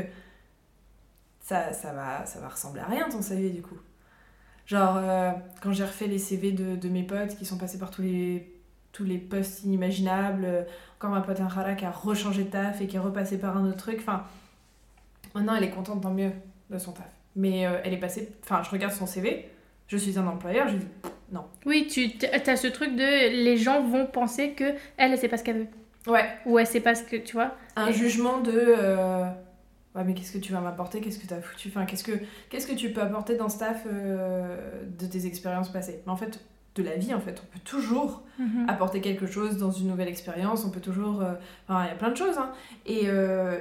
ça, 1.42 1.74
ça, 1.74 1.92
va, 1.94 2.26
ça 2.28 2.40
va 2.40 2.50
ressembler 2.50 2.82
à 2.82 2.86
rien 2.86 3.10
ton 3.10 3.24
CV 3.24 3.50
du 3.50 3.64
coup. 3.64 3.78
Genre, 4.68 5.02
quand 5.64 5.74
j'ai 5.74 5.84
refait 5.84 6.06
les 6.06 6.20
CV 6.20 6.52
de, 6.52 6.76
de 6.76 6.90
mes 6.90 7.02
potes 7.02 7.36
qui 7.36 7.46
sont 7.46 7.58
passés 7.58 7.80
par 7.80 7.90
tous 7.90 8.04
les, 8.04 8.54
tous 8.92 9.04
les 9.04 9.18
postes 9.18 9.64
inimaginables, 9.64 10.68
encore 10.98 11.10
ma 11.10 11.22
pote 11.22 11.40
Inrala 11.42 11.74
qui 11.74 11.86
a 11.86 11.92
rechangé 11.92 12.44
de 12.44 12.52
taf 12.52 12.80
et 12.80 12.86
qui 12.86 12.96
est 12.98 13.00
repassée 13.00 13.40
par 13.40 13.58
un 13.58 13.66
autre 13.66 13.78
truc, 13.78 13.98
enfin, 14.00 14.26
maintenant 15.34 15.56
elle 15.56 15.64
est 15.64 15.72
contente 15.72 16.04
tant 16.04 16.14
mieux 16.14 16.32
de 16.70 16.78
son 16.78 16.92
taf. 16.92 17.10
Mais 17.36 17.62
elle 17.62 17.94
est 17.94 18.00
passée, 18.00 18.32
enfin, 18.44 18.62
je 18.62 18.70
regarde 18.70 18.94
son 18.94 19.08
CV, 19.08 19.50
je 19.90 19.98
suis 19.98 20.18
un 20.18 20.26
employeur, 20.28 20.70
je 20.70 20.76
dis 20.78 20.88
non. 21.34 21.44
Oui, 21.66 21.86
tu 21.88 22.10
as 22.26 22.56
ce 22.56 22.68
truc 22.68 22.96
de 22.96 23.30
les 23.44 23.58
gens 23.58 23.84
vont 23.84 24.06
penser 24.08 24.52
que 24.54 24.64
elle, 24.98 25.12
elle 25.12 25.18
sait 25.18 25.28
pas 25.28 25.38
ce 25.38 25.44
qu'elle 25.44 25.58
veut. 25.60 25.68
Ouais, 26.12 26.26
Ou 26.46 26.58
elle 26.58 26.66
sait 26.66 26.80
pas 26.80 26.96
ce 26.96 27.04
que, 27.04 27.18
tu 27.18 27.34
vois. 27.34 27.56
un 27.76 27.88
Et- 27.88 27.94
jugement 27.94 28.40
de 28.40 28.52
euh, 28.56 29.26
ouais 29.96 30.04
mais 30.06 30.14
qu'est-ce 30.14 30.32
que 30.32 30.38
tu 30.38 30.54
vas 30.54 30.62
m'apporter 30.62 31.02
qu'est-ce 31.02 31.20
que 31.20 31.28
tu 31.28 31.34
as 31.34 31.42
foutu 31.42 31.68
enfin 31.68 31.86
qu'est-ce 31.86 32.04
que 32.06 32.14
qu'est-ce 32.50 32.66
que 32.68 32.74
tu 32.76 32.92
peux 32.92 33.02
apporter 33.02 33.36
dans 33.36 33.50
ce 33.50 33.60
taf 33.60 33.84
euh, 33.86 34.84
de 35.00 35.06
tes 35.06 35.26
expériences 35.26 35.70
passées? 35.70 36.02
Mais 36.06 36.12
en 36.12 36.16
fait 36.16 36.40
de 36.76 36.84
la 36.84 36.96
vie 36.96 37.14
en 37.14 37.20
fait 37.20 37.42
on 37.44 37.54
peut 37.54 37.64
toujours 37.66 38.24
Mhm. 38.40 38.70
apporter 38.70 39.02
quelque 39.02 39.28
chose 39.28 39.58
dans 39.58 39.72
une 39.72 39.88
nouvelle 39.90 40.08
expérience 40.08 40.64
on 40.64 40.70
peut 40.70 40.80
toujours 40.80 41.22
euh, 41.22 41.34
enfin 41.68 41.84
il 41.84 41.90
y 41.90 41.92
a 41.92 41.96
plein 41.96 42.10
de 42.12 42.16
choses 42.16 42.38
hein. 42.38 42.52
et, 42.86 43.08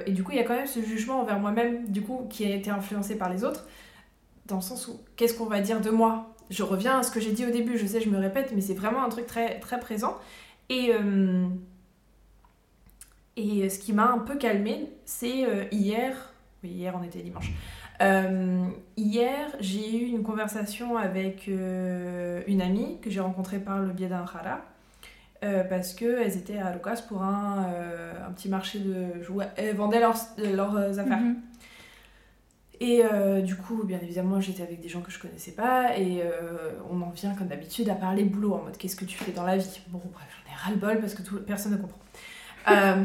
et 0.05 0.11
du 0.13 0.23
coup 0.23 0.31
il 0.31 0.37
y 0.37 0.39
a 0.39 0.43
quand 0.43 0.55
même 0.55 0.67
ce 0.67 0.79
jugement 0.81 1.19
envers 1.19 1.37
moi-même 1.39 1.85
du 1.89 2.01
coup 2.01 2.25
qui 2.29 2.45
a 2.45 2.55
été 2.55 2.69
influencé 2.69 3.17
par 3.17 3.29
les 3.29 3.43
autres 3.43 3.67
dans 4.49 4.57
le 4.57 4.61
sens 4.61 4.87
où 4.89 4.99
qu'est-ce 5.15 5.33
qu'on 5.33 5.45
va 5.45 5.61
dire 5.61 5.79
de 5.79 5.89
moi? 5.89 6.35
Je 6.49 6.63
reviens 6.63 6.99
à 6.99 7.03
ce 7.03 7.11
que 7.11 7.19
j'ai 7.19 7.31
dit 7.31 7.45
au 7.45 7.51
début 7.51 7.77
je 7.77 7.85
sais 7.85 8.01
je 8.01 8.09
me 8.09 8.17
répète 8.17 8.51
mais 8.53 8.61
c'est 8.61 8.73
vraiment 8.73 9.03
un 9.03 9.09
truc 9.09 9.27
très 9.27 9.59
très 9.59 9.79
présent 9.79 10.17
et 10.69 10.91
euh, 10.93 11.47
et 13.37 13.69
ce 13.69 13.79
qui 13.79 13.93
m'a 13.93 14.07
un 14.11 14.17
peu 14.17 14.35
calmée, 14.35 14.91
c'est 15.05 15.45
euh, 15.45 15.63
hier, 15.71 16.33
oui 16.61 16.71
hier 16.71 16.93
on 16.99 17.03
était 17.03 17.21
dimanche, 17.21 17.51
Euh, 18.01 18.65
hier 18.95 19.49
j'ai 19.59 19.97
eu 19.97 20.05
une 20.07 20.23
conversation 20.23 20.95
avec 20.97 21.47
euh, 21.49 22.41
une 22.47 22.61
amie 22.61 22.97
que 23.01 23.09
j'ai 23.09 23.19
rencontrée 23.19 23.59
par 23.59 23.79
le 23.79 23.91
biais 23.91 24.07
d'un 24.07 24.23
Hara, 24.23 24.61
euh, 25.43 25.63
parce 25.65 25.93
qu'elles 25.93 26.37
étaient 26.37 26.59
à 26.59 26.73
Lucas 26.73 27.01
pour 27.07 27.23
un, 27.23 27.65
euh, 27.65 28.27
un 28.27 28.31
petit 28.31 28.49
marché 28.49 28.79
de 28.79 29.21
jouets, 29.21 29.49
elles 29.57 29.75
vendaient 29.75 29.99
leurs, 29.99 30.17
leurs 30.37 30.99
affaires. 30.99 31.19
Mhm. 31.19 31.41
Et 32.81 33.03
euh, 33.03 33.41
du 33.41 33.57
coup, 33.57 33.83
bien 33.83 33.99
évidemment, 34.01 34.39
j'étais 34.39 34.63
avec 34.63 34.79
des 34.79 34.87
gens 34.87 35.01
que 35.01 35.11
je 35.11 35.19
connaissais 35.19 35.51
pas 35.51 35.97
et 35.97 36.21
euh, 36.23 36.71
on 36.89 37.01
en 37.01 37.09
vient 37.09 37.35
comme 37.35 37.47
d'habitude 37.47 37.89
à 37.89 37.95
parler 37.95 38.23
boulot 38.23 38.53
en 38.53 38.63
mode 38.63 38.77
qu'est-ce 38.77 38.95
que 38.95 39.03
tu 39.03 39.17
fais 39.17 39.33
dans 39.33 39.43
la 39.43 39.57
vie? 39.57 39.81
Bon, 39.89 40.01
bref, 40.13 40.27
j'en 40.45 40.51
ai 40.51 40.55
ras-le-bol 40.55 41.01
parce 41.01 41.13
que 41.13 41.21
personne 41.39 41.73
ne 41.73 41.77
comprend. 41.77 41.99
Euh, 42.69 43.03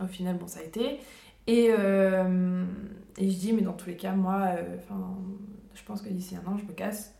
au 0.00 0.06
final, 0.06 0.36
bon, 0.36 0.46
ça 0.46 0.60
a 0.60 0.62
été. 0.62 1.00
Et, 1.48 1.66
et 1.66 1.70
je 1.74 3.36
dis, 3.36 3.52
mais 3.52 3.62
dans 3.62 3.72
tous 3.72 3.88
les 3.88 3.96
cas, 3.96 4.12
moi, 4.12 4.50
je 5.74 5.82
pense 5.82 6.00
que 6.02 6.08
d'ici 6.08 6.36
un 6.36 6.48
an, 6.48 6.56
je 6.56 6.64
me 6.64 6.72
casse 6.72 7.12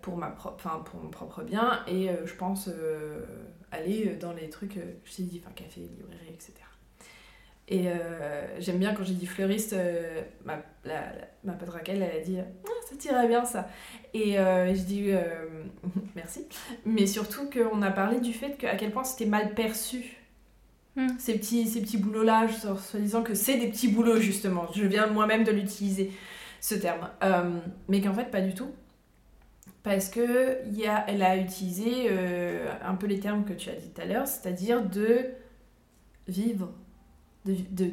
pour, 0.00 0.16
ma 0.16 0.28
pour 0.28 1.02
mon 1.02 1.10
propre 1.10 1.42
bien 1.42 1.80
et 1.86 2.08
je 2.24 2.34
pense 2.34 2.70
aller 3.72 4.16
dans 4.16 4.32
les 4.32 4.48
trucs, 4.48 4.78
je 5.04 5.16
t'ai 5.16 5.24
dit, 5.24 5.42
enfin, 5.44 5.52
café, 5.54 5.80
librairie, 5.80 6.32
etc. 6.32 6.67
Et 7.70 7.88
euh, 7.88 8.60
j'aime 8.60 8.78
bien 8.78 8.94
quand 8.94 9.04
j'ai 9.04 9.14
dit 9.14 9.26
fleuriste, 9.26 9.74
euh, 9.74 10.22
ma, 10.44 10.54
la, 10.84 10.94
la- 11.00 11.28
ma 11.44 11.52
pote 11.52 11.68
Raquel, 11.68 12.02
elle 12.02 12.20
a 12.20 12.24
dit 12.24 12.38
ah, 12.40 12.68
ça 12.88 12.96
t'irait 12.96 13.28
bien 13.28 13.44
ça. 13.44 13.68
Et 14.14 14.38
euh, 14.38 14.74
je 14.74 14.80
dis 14.82 15.10
merci. 16.16 16.46
Mais 16.86 17.06
surtout 17.06 17.50
qu'on 17.50 17.82
a 17.82 17.90
parlé 17.90 18.20
du 18.20 18.32
fait 18.32 18.56
que, 18.56 18.66
à 18.66 18.76
quel 18.76 18.90
point 18.90 19.04
c'était 19.04 19.26
mal 19.26 19.54
perçu 19.54 20.14
Mm. 20.96 21.10
Ces 21.18 21.34
petits, 21.38 21.68
ces 21.68 21.80
petits 21.80 21.98
boulots-là, 21.98 22.46
en 22.68 22.76
se 22.76 22.96
disant 22.96 23.22
que 23.22 23.34
c'est 23.34 23.56
des 23.56 23.68
petits 23.68 23.86
boulots, 23.86 24.18
justement. 24.18 24.66
Je 24.74 24.84
viens 24.84 25.06
moi-même 25.06 25.44
de 25.44 25.52
l'utiliser, 25.52 26.10
ce 26.60 26.74
terme. 26.74 27.08
Mais 27.88 28.00
qu'en 28.00 28.14
fait, 28.14 28.30
pas 28.32 28.40
du 28.40 28.52
tout. 28.52 28.72
Parce 29.84 30.08
que 30.08 30.66
y 30.72 30.86
a, 30.86 31.04
elle 31.06 31.22
a 31.22 31.36
utilisé 31.36 32.08
un 32.82 32.94
peu 32.96 33.06
les 33.06 33.20
termes 33.20 33.44
que 33.44 33.52
tu 33.52 33.70
as 33.70 33.74
dit 33.74 33.90
tout 33.90 34.00
à 34.00 34.06
l'heure, 34.06 34.26
c'est-à-dire 34.26 34.82
de 34.82 35.26
vivre, 36.26 36.72
de, 37.44 37.54
de, 37.70 37.90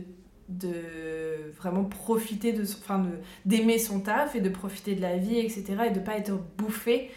de 0.50 1.52
vraiment 1.58 1.84
profiter 1.86 2.54
de, 2.54 2.66
son- 2.66 2.78
enfin, 2.80 3.06
d'aimer 3.46 3.78
son 3.80 4.00
taf 4.02 4.36
et 4.36 4.42
de 4.42 4.50
profiter 4.50 4.96
de 4.96 5.02
la 5.02 5.18
vie, 5.18 5.38
etc. 5.40 5.66
Et 5.88 5.92
de 5.92 6.00
pas 6.00 6.18
être 6.18 6.34
bouffé 6.58 7.10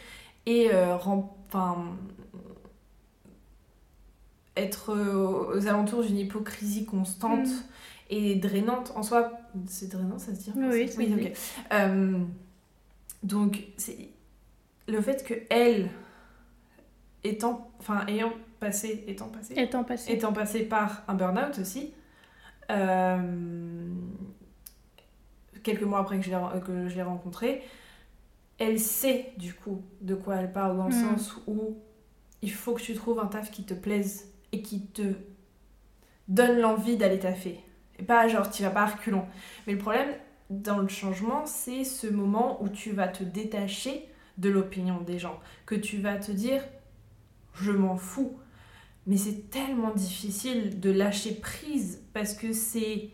et 0.46 0.70
euh, 0.72 0.96
rem- 0.96 1.24
être 4.56 4.92
aux 5.54 5.66
alentours 5.68 6.02
d'une 6.02 6.18
hypocrisie 6.18 6.84
constante 6.84 7.46
Mm. 7.46 7.62
et 8.10 8.34
drainante 8.36 8.92
en 8.96 9.02
soi. 9.02 9.32
C'est 9.66 9.88
drainant, 9.88 10.18
ça 10.18 10.34
se 10.34 10.40
dit 10.40 10.52
Oui, 10.56 10.88
oui. 11.14 11.32
Euh, 11.72 12.18
donc, 13.22 13.64
c'est 13.76 14.08
le 14.88 15.00
fait 15.00 15.24
que 15.24 15.34
elle, 15.50 15.90
étant, 17.24 17.70
enfin, 17.78 18.04
ayant 18.08 18.32
passé, 18.58 19.04
étant 19.06 19.28
passé, 19.28 19.54
Étant 19.56 19.84
passé. 19.84 20.12
étant 20.12 20.32
passée 20.32 20.62
par 20.64 21.02
un 21.08 21.14
burn-out 21.14 21.58
aussi, 21.60 21.92
quelques 25.62 25.82
mois 25.82 26.00
après 26.00 26.18
que 26.18 26.24
je 26.24 26.94
l'ai, 26.94 27.02
rencontrée, 27.02 27.62
elle 28.58 28.78
sait 28.78 29.32
du 29.36 29.54
coup 29.54 29.82
de 30.00 30.14
quoi 30.14 30.36
elle 30.36 30.52
parle 30.52 30.76
dans 30.76 30.88
le 30.88 30.94
Mm. 30.94 31.16
sens 31.16 31.36
où 31.46 31.78
il 32.42 32.52
faut 32.52 32.74
que 32.74 32.82
tu 32.82 32.94
trouves 32.94 33.20
un 33.20 33.26
taf 33.26 33.50
qui 33.50 33.64
te 33.64 33.74
plaise 33.74 34.32
et 34.52 34.62
qui 34.62 34.86
te 34.86 35.14
donne 36.28 36.58
l'envie 36.58 36.96
d'aller 36.96 37.18
taffer. 37.18 37.60
Et 37.98 38.02
pas 38.02 38.28
genre 38.28 38.50
tu 38.50 38.62
vas 38.62 38.70
pas 38.70 38.82
à 38.82 38.86
reculons. 38.86 39.26
Mais 39.66 39.72
le 39.72 39.78
problème 39.78 40.10
dans 40.50 40.78
le 40.78 40.88
changement, 40.88 41.44
c'est 41.46 41.84
ce 41.84 42.06
moment 42.06 42.62
où 42.62 42.68
tu 42.68 42.92
vas 42.92 43.08
te 43.08 43.22
détacher 43.24 44.08
de 44.38 44.48
l'opinion 44.48 45.00
des 45.00 45.18
gens, 45.18 45.38
que 45.66 45.74
tu 45.74 45.98
vas 45.98 46.16
te 46.16 46.32
dire 46.32 46.62
je 47.54 47.72
m'en 47.72 47.96
fous. 47.96 48.38
Mais 49.08 49.16
c'est 49.16 49.50
tellement 49.50 49.92
difficile 49.92 50.78
de 50.80 50.90
lâcher 50.90 51.34
prise 51.34 52.04
parce 52.12 52.34
que 52.34 52.52
c'est 52.52 53.08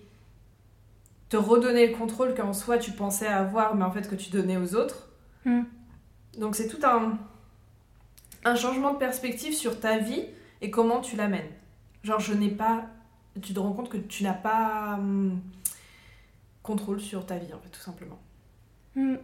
te 1.28 1.36
redonner 1.36 1.86
le 1.86 1.96
contrôle 1.96 2.34
qu'en 2.34 2.52
soi 2.52 2.78
tu 2.78 2.90
pensais 2.90 3.28
avoir, 3.28 3.76
mais 3.76 3.84
en 3.84 3.92
fait 3.92 4.08
que 4.10 4.16
tu 4.16 4.30
donnais 4.30 4.56
aux 4.56 4.74
autres. 4.74 5.08
Mm. 5.44 5.62
Donc 6.38 6.56
c'est 6.56 6.68
tout 6.68 6.84
un, 6.84 7.16
un 8.44 8.56
changement 8.56 8.92
de 8.92 8.98
perspective 8.98 9.54
sur 9.54 9.78
ta 9.80 9.98
vie 9.98 10.24
et 10.60 10.70
comment 10.70 11.00
tu 11.00 11.16
l'amènes. 11.16 11.50
Genre, 12.02 12.20
je 12.20 12.34
n'ai 12.34 12.50
pas. 12.50 12.86
Tu 13.40 13.54
te 13.54 13.60
rends 13.60 13.72
compte 13.72 13.88
que 13.88 13.96
tu 13.96 14.22
n'as 14.24 14.34
pas 14.34 14.96
hum, 14.98 15.40
contrôle 16.62 17.00
sur 17.00 17.24
ta 17.26 17.38
vie, 17.38 17.52
en 17.52 17.58
fait, 17.58 17.70
tout 17.70 17.80
simplement. 17.80 18.18
Mm. 18.96 19.14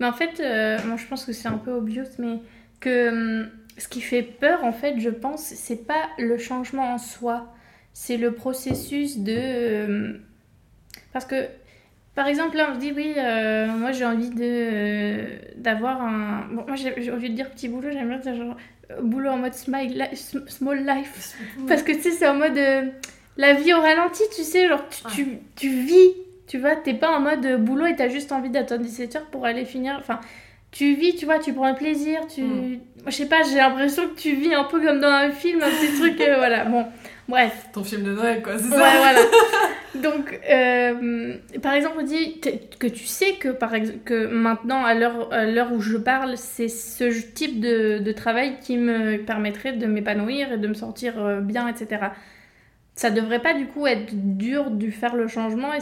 Mais 0.00 0.06
en 0.06 0.12
fait, 0.12 0.40
euh, 0.40 0.78
moi 0.86 0.96
je 0.96 1.06
pense 1.06 1.24
que 1.24 1.32
c'est 1.32 1.48
un 1.48 1.58
peu 1.58 1.72
obvious, 1.72 2.04
mais 2.18 2.42
que 2.80 3.44
hum, 3.44 3.50
ce 3.78 3.88
qui 3.88 4.00
fait 4.00 4.22
peur, 4.22 4.64
en 4.64 4.72
fait, 4.72 4.98
je 4.98 5.10
pense, 5.10 5.42
c'est 5.42 5.86
pas 5.86 6.08
le 6.18 6.38
changement 6.38 6.94
en 6.94 6.98
soi, 6.98 7.52
c'est 7.92 8.16
le 8.16 8.32
processus 8.32 9.18
de. 9.18 9.84
hum, 9.86 10.20
Parce 11.12 11.24
que, 11.24 11.46
par 12.14 12.26
exemple, 12.28 12.56
là 12.56 12.68
on 12.70 12.74
se 12.74 12.80
dit, 12.80 12.92
oui, 12.96 13.14
euh, 13.18 13.66
moi 13.66 13.92
j'ai 13.92 14.04
envie 14.06 14.30
de 14.30 14.40
euh, 14.42 15.38
d'avoir 15.56 16.00
un. 16.02 16.46
Bon, 16.52 16.64
moi 16.66 16.76
j'ai 16.76 17.10
envie 17.12 17.30
de 17.30 17.34
dire 17.34 17.50
petit 17.50 17.68
boulot, 17.68 17.90
j'aime 17.92 18.08
bien 18.08 18.18
dire 18.18 18.34
genre 18.34 18.56
euh, 18.90 19.02
boulot 19.02 19.30
en 19.30 19.36
mode 19.38 19.54
smile 19.54 19.92
li- 20.10 20.16
small 20.48 20.84
life. 20.86 21.36
Parce 21.68 21.82
que 21.82 21.92
tu 21.92 22.00
sais, 22.02 22.10
c'est 22.12 22.26
en 22.26 22.34
mode 22.34 22.56
euh, 22.56 22.82
la 23.36 23.52
vie 23.54 23.74
au 23.74 23.80
ralenti, 23.80 24.22
tu 24.34 24.42
sais, 24.42 24.68
genre 24.68 24.82
tu, 24.88 25.02
tu, 25.24 25.38
tu 25.56 25.68
vis, 25.68 26.14
tu 26.46 26.58
vois, 26.58 26.76
t'es 26.76 26.94
pas 26.94 27.10
en 27.10 27.20
mode 27.20 27.44
euh, 27.44 27.58
boulot 27.58 27.84
et 27.86 27.96
t'as 27.96 28.08
juste 28.08 28.32
envie 28.32 28.48
d'attendre 28.50 28.84
17h 28.84 29.20
pour 29.30 29.44
aller 29.44 29.64
finir. 29.66 29.96
Enfin, 29.98 30.20
tu 30.76 30.94
vis, 30.94 31.16
tu 31.16 31.24
vois, 31.24 31.38
tu 31.38 31.54
prends 31.54 31.64
un 31.64 31.74
plaisir, 31.74 32.20
tu. 32.26 32.42
Mm. 32.42 32.80
Moi, 33.02 33.10
je 33.10 33.12
sais 33.12 33.26
pas, 33.26 33.42
j'ai 33.42 33.56
l'impression 33.56 34.08
que 34.08 34.20
tu 34.20 34.34
vis 34.34 34.52
un 34.52 34.64
peu 34.64 34.80
comme 34.80 35.00
dans 35.00 35.08
un 35.08 35.30
film, 35.30 35.62
un 35.62 35.70
petit 35.70 35.98
truc, 35.98 36.20
euh, 36.20 36.36
voilà, 36.36 36.64
bon, 36.64 36.84
bref. 37.28 37.68
Ton 37.72 37.82
film 37.82 38.02
de 38.02 38.12
Noël, 38.12 38.42
quoi, 38.42 38.58
c'est 38.58 38.64
Ouais, 38.64 38.76
ça 38.76 38.98
voilà. 38.98 39.20
Donc, 39.94 40.38
euh, 40.50 41.34
par 41.62 41.72
exemple, 41.72 41.96
on 42.00 42.02
dit 42.02 42.40
que 42.78 42.86
tu 42.88 43.06
sais 43.06 43.34
que, 43.34 43.48
par 43.48 43.72
que 44.04 44.26
maintenant, 44.26 44.84
à 44.84 44.94
l'heure 44.94 45.72
où 45.72 45.80
je 45.80 45.96
parle, 45.96 46.36
c'est 46.36 46.68
ce 46.68 47.04
type 47.04 47.60
de, 47.60 47.98
de 47.98 48.12
travail 48.12 48.56
qui 48.60 48.76
me 48.76 49.16
permettrait 49.18 49.72
de 49.72 49.86
m'épanouir 49.86 50.52
et 50.52 50.58
de 50.58 50.68
me 50.68 50.74
sentir 50.74 51.24
euh, 51.24 51.40
bien, 51.40 51.68
etc. 51.68 52.08
Ça 52.94 53.10
devrait 53.10 53.40
pas 53.40 53.54
du 53.54 53.66
coup 53.66 53.86
être 53.86 54.10
dur 54.12 54.70
de 54.70 54.90
faire 54.90 55.16
le 55.16 55.28
changement 55.28 55.72
et 55.72 55.78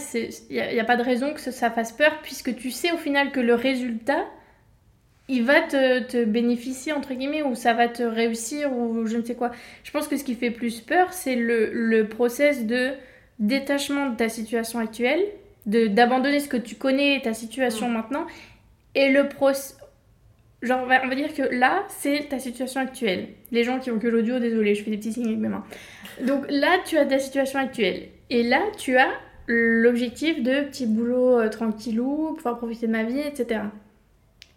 il 0.50 0.56
n'y 0.56 0.80
a, 0.80 0.84
pas 0.84 0.96
de 0.96 1.02
raison 1.02 1.32
que 1.32 1.40
ça, 1.40 1.52
ça 1.52 1.70
fasse 1.70 1.92
peur 1.92 2.12
puisque 2.22 2.54
tu 2.56 2.70
sais 2.70 2.92
au 2.92 2.96
final 2.96 3.30
que 3.30 3.40
le 3.40 3.54
résultat, 3.54 4.24
il 5.28 5.44
va 5.44 5.62
te, 5.62 6.00
te 6.02 6.24
bénéficier 6.24 6.92
entre 6.92 7.14
guillemets 7.14 7.42
ou 7.42 7.54
ça 7.54 7.72
va 7.72 7.88
te 7.88 8.02
réussir 8.02 8.72
ou 8.72 9.06
je 9.06 9.16
ne 9.16 9.22
sais 9.22 9.34
quoi. 9.34 9.50
Je 9.82 9.90
pense 9.90 10.06
que 10.06 10.16
ce 10.16 10.24
qui 10.24 10.34
fait 10.34 10.50
plus 10.50 10.80
peur, 10.80 11.12
c'est 11.12 11.36
le, 11.36 11.70
le 11.72 12.08
process 12.08 12.66
de 12.66 12.90
détachement 13.38 14.10
de 14.10 14.16
ta 14.16 14.28
situation 14.28 14.78
actuelle, 14.78 15.22
de 15.66 15.86
d'abandonner 15.86 16.40
ce 16.40 16.48
que 16.48 16.56
tu 16.56 16.74
connais, 16.74 17.20
ta 17.22 17.34
situation 17.34 17.88
maintenant, 17.88 18.26
et 18.94 19.10
le 19.10 19.28
process... 19.28 19.78
Genre, 20.62 20.80
on 20.82 20.86
va, 20.86 21.04
on 21.04 21.08
va 21.08 21.14
dire 21.14 21.34
que 21.34 21.42
là, 21.42 21.84
c'est 21.88 22.28
ta 22.30 22.38
situation 22.38 22.80
actuelle. 22.80 23.28
Les 23.52 23.64
gens 23.64 23.80
qui 23.80 23.90
ont 23.90 23.98
que 23.98 24.06
l'audio, 24.06 24.38
désolé, 24.38 24.74
je 24.74 24.82
fais 24.82 24.90
des 24.90 24.96
petits 24.96 25.12
signes 25.12 25.26
avec 25.26 25.38
mes 25.38 25.48
mains. 25.48 25.64
Donc 26.22 26.46
là, 26.48 26.78
tu 26.86 26.96
as 26.96 27.04
ta 27.04 27.18
situation 27.18 27.58
actuelle. 27.58 28.04
Et 28.30 28.42
là, 28.42 28.62
tu 28.78 28.96
as 28.96 29.10
l'objectif 29.46 30.42
de 30.42 30.62
petit 30.62 30.86
boulot 30.86 31.38
euh, 31.38 31.50
tranquillou, 31.50 32.32
pouvoir 32.34 32.56
profiter 32.56 32.86
de 32.86 32.92
ma 32.92 33.02
vie, 33.02 33.20
etc. 33.20 33.60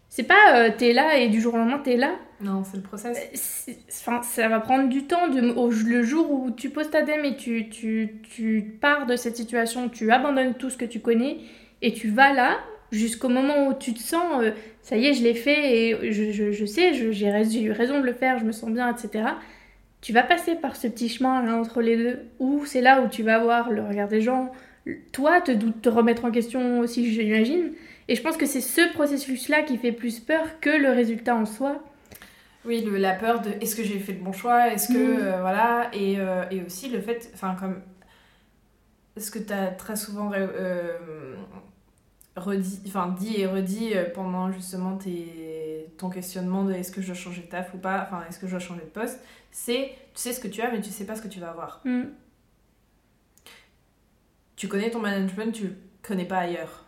C'est 0.08 0.22
pas 0.24 0.54
euh, 0.56 0.70
t'es 0.76 0.92
là 0.92 1.18
et 1.18 1.28
du 1.28 1.40
jour 1.40 1.54
au 1.54 1.58
lendemain 1.58 1.78
t'es 1.78 1.96
là. 1.96 2.12
Non, 2.40 2.62
c'est 2.64 2.76
le 2.76 2.82
process. 2.82 3.18
C'est- 3.34 3.76
Enfin, 3.90 4.22
ça 4.22 4.48
va 4.48 4.60
prendre 4.60 4.88
du 4.88 5.04
temps. 5.04 5.28
De, 5.28 5.50
au- 5.52 5.70
le 5.70 6.02
jour 6.02 6.30
où 6.30 6.50
tu 6.50 6.70
poses 6.70 6.90
ta 6.90 7.02
dème 7.02 7.24
et 7.24 7.36
tu, 7.36 7.68
tu, 7.68 8.20
tu 8.22 8.64
pars 8.80 9.06
de 9.06 9.16
cette 9.16 9.36
situation, 9.36 9.88
tu 9.88 10.10
abandonnes 10.10 10.54
tout 10.54 10.70
ce 10.70 10.76
que 10.76 10.84
tu 10.84 11.00
connais 11.00 11.38
et 11.82 11.92
tu 11.92 12.08
vas 12.08 12.32
là 12.32 12.58
jusqu'au 12.90 13.28
moment 13.28 13.66
où 13.68 13.74
tu 13.74 13.92
te 13.92 13.98
sens, 13.98 14.42
euh, 14.42 14.52
ça 14.82 14.96
y 14.96 15.06
est, 15.06 15.14
je 15.14 15.22
l'ai 15.22 15.34
fait 15.34 15.76
et 15.90 16.12
je, 16.12 16.30
je, 16.32 16.52
je 16.52 16.64
sais, 16.64 16.94
j'ai 16.94 17.62
eu 17.62 17.70
raison 17.72 18.00
de 18.00 18.06
le 18.06 18.14
faire, 18.14 18.38
je 18.38 18.44
me 18.44 18.52
sens 18.52 18.70
bien, 18.70 18.90
etc. 18.94 19.24
Tu 20.00 20.12
vas 20.12 20.22
passer 20.22 20.54
par 20.54 20.76
ce 20.76 20.86
petit 20.86 21.08
chemin 21.08 21.44
là, 21.44 21.56
entre 21.56 21.82
les 21.82 21.96
deux 21.96 22.20
où 22.38 22.64
c'est 22.64 22.80
là 22.80 23.02
où 23.02 23.08
tu 23.08 23.22
vas 23.24 23.40
voir 23.40 23.70
le 23.70 23.82
regard 23.82 24.08
des 24.08 24.22
gens, 24.22 24.52
toi 25.12 25.40
te, 25.40 25.52
te 25.52 25.88
remettre 25.88 26.24
en 26.24 26.30
question 26.30 26.78
aussi, 26.80 27.12
j'imagine. 27.12 27.72
Et 28.08 28.14
je 28.14 28.22
pense 28.22 28.36
que 28.36 28.46
c'est 28.46 28.62
ce 28.62 28.92
processus-là 28.94 29.62
qui 29.62 29.76
fait 29.76 29.92
plus 29.92 30.18
peur 30.18 30.60
que 30.60 30.70
le 30.70 30.90
résultat 30.90 31.36
en 31.36 31.44
soi. 31.44 31.82
Oui, 32.64 32.82
le, 32.82 32.96
la 32.96 33.14
peur 33.14 33.40
de 33.40 33.50
est-ce 33.60 33.76
que 33.76 33.82
j'ai 33.82 33.98
fait 33.98 34.12
le 34.12 34.20
bon 34.20 34.32
choix? 34.32 34.68
Est-ce 34.68 34.88
que. 34.88 34.98
Mm. 34.98 35.20
euh, 35.20 35.40
voilà. 35.40 35.90
Et, 35.92 36.18
euh, 36.18 36.44
et 36.50 36.62
aussi 36.62 36.88
le 36.88 37.00
fait. 37.00 37.30
Enfin, 37.34 37.54
comme. 37.58 37.80
Ce 39.16 39.30
que 39.30 39.38
tu 39.38 39.52
as 39.52 39.68
très 39.68 39.96
souvent 39.96 40.30
euh, 40.32 41.34
redit, 42.36 42.80
enfin, 42.86 43.14
dit 43.18 43.40
et 43.40 43.46
redit 43.46 43.94
pendant 44.14 44.52
justement 44.52 44.96
tes, 44.96 45.92
ton 45.98 46.08
questionnement 46.08 46.64
de 46.64 46.72
est-ce 46.72 46.92
que 46.92 47.00
je 47.02 47.08
dois 47.08 47.16
changer 47.16 47.42
de 47.42 47.48
taf 47.48 47.74
ou 47.74 47.78
pas? 47.78 48.06
Enfin, 48.06 48.24
est-ce 48.28 48.38
que 48.38 48.46
je 48.46 48.52
dois 48.52 48.60
changer 48.60 48.82
de 48.82 48.90
poste? 48.90 49.20
C'est 49.50 49.90
tu 50.14 50.20
sais 50.22 50.32
ce 50.32 50.38
que 50.38 50.46
tu 50.46 50.62
as, 50.62 50.70
mais 50.70 50.80
tu 50.80 50.90
sais 50.90 51.04
pas 51.04 51.16
ce 51.16 51.22
que 51.22 51.26
tu 51.26 51.40
vas 51.40 51.50
avoir. 51.50 51.80
Mm. 51.84 52.04
Tu 54.54 54.68
connais 54.68 54.90
ton 54.90 55.00
management, 55.00 55.52
tu 55.52 55.64
le 55.64 55.74
connais 56.02 56.26
pas 56.26 56.38
ailleurs. 56.38 56.87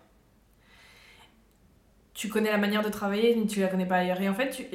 Tu 2.20 2.28
connais 2.28 2.50
la 2.50 2.58
manière 2.58 2.82
de 2.82 2.90
travailler, 2.90 3.34
mais 3.34 3.46
tu 3.46 3.60
la 3.60 3.68
connais 3.68 3.86
pas 3.86 3.96
ailleurs. 3.96 4.20
Et 4.20 4.28
en 4.28 4.34
fait, 4.34 4.68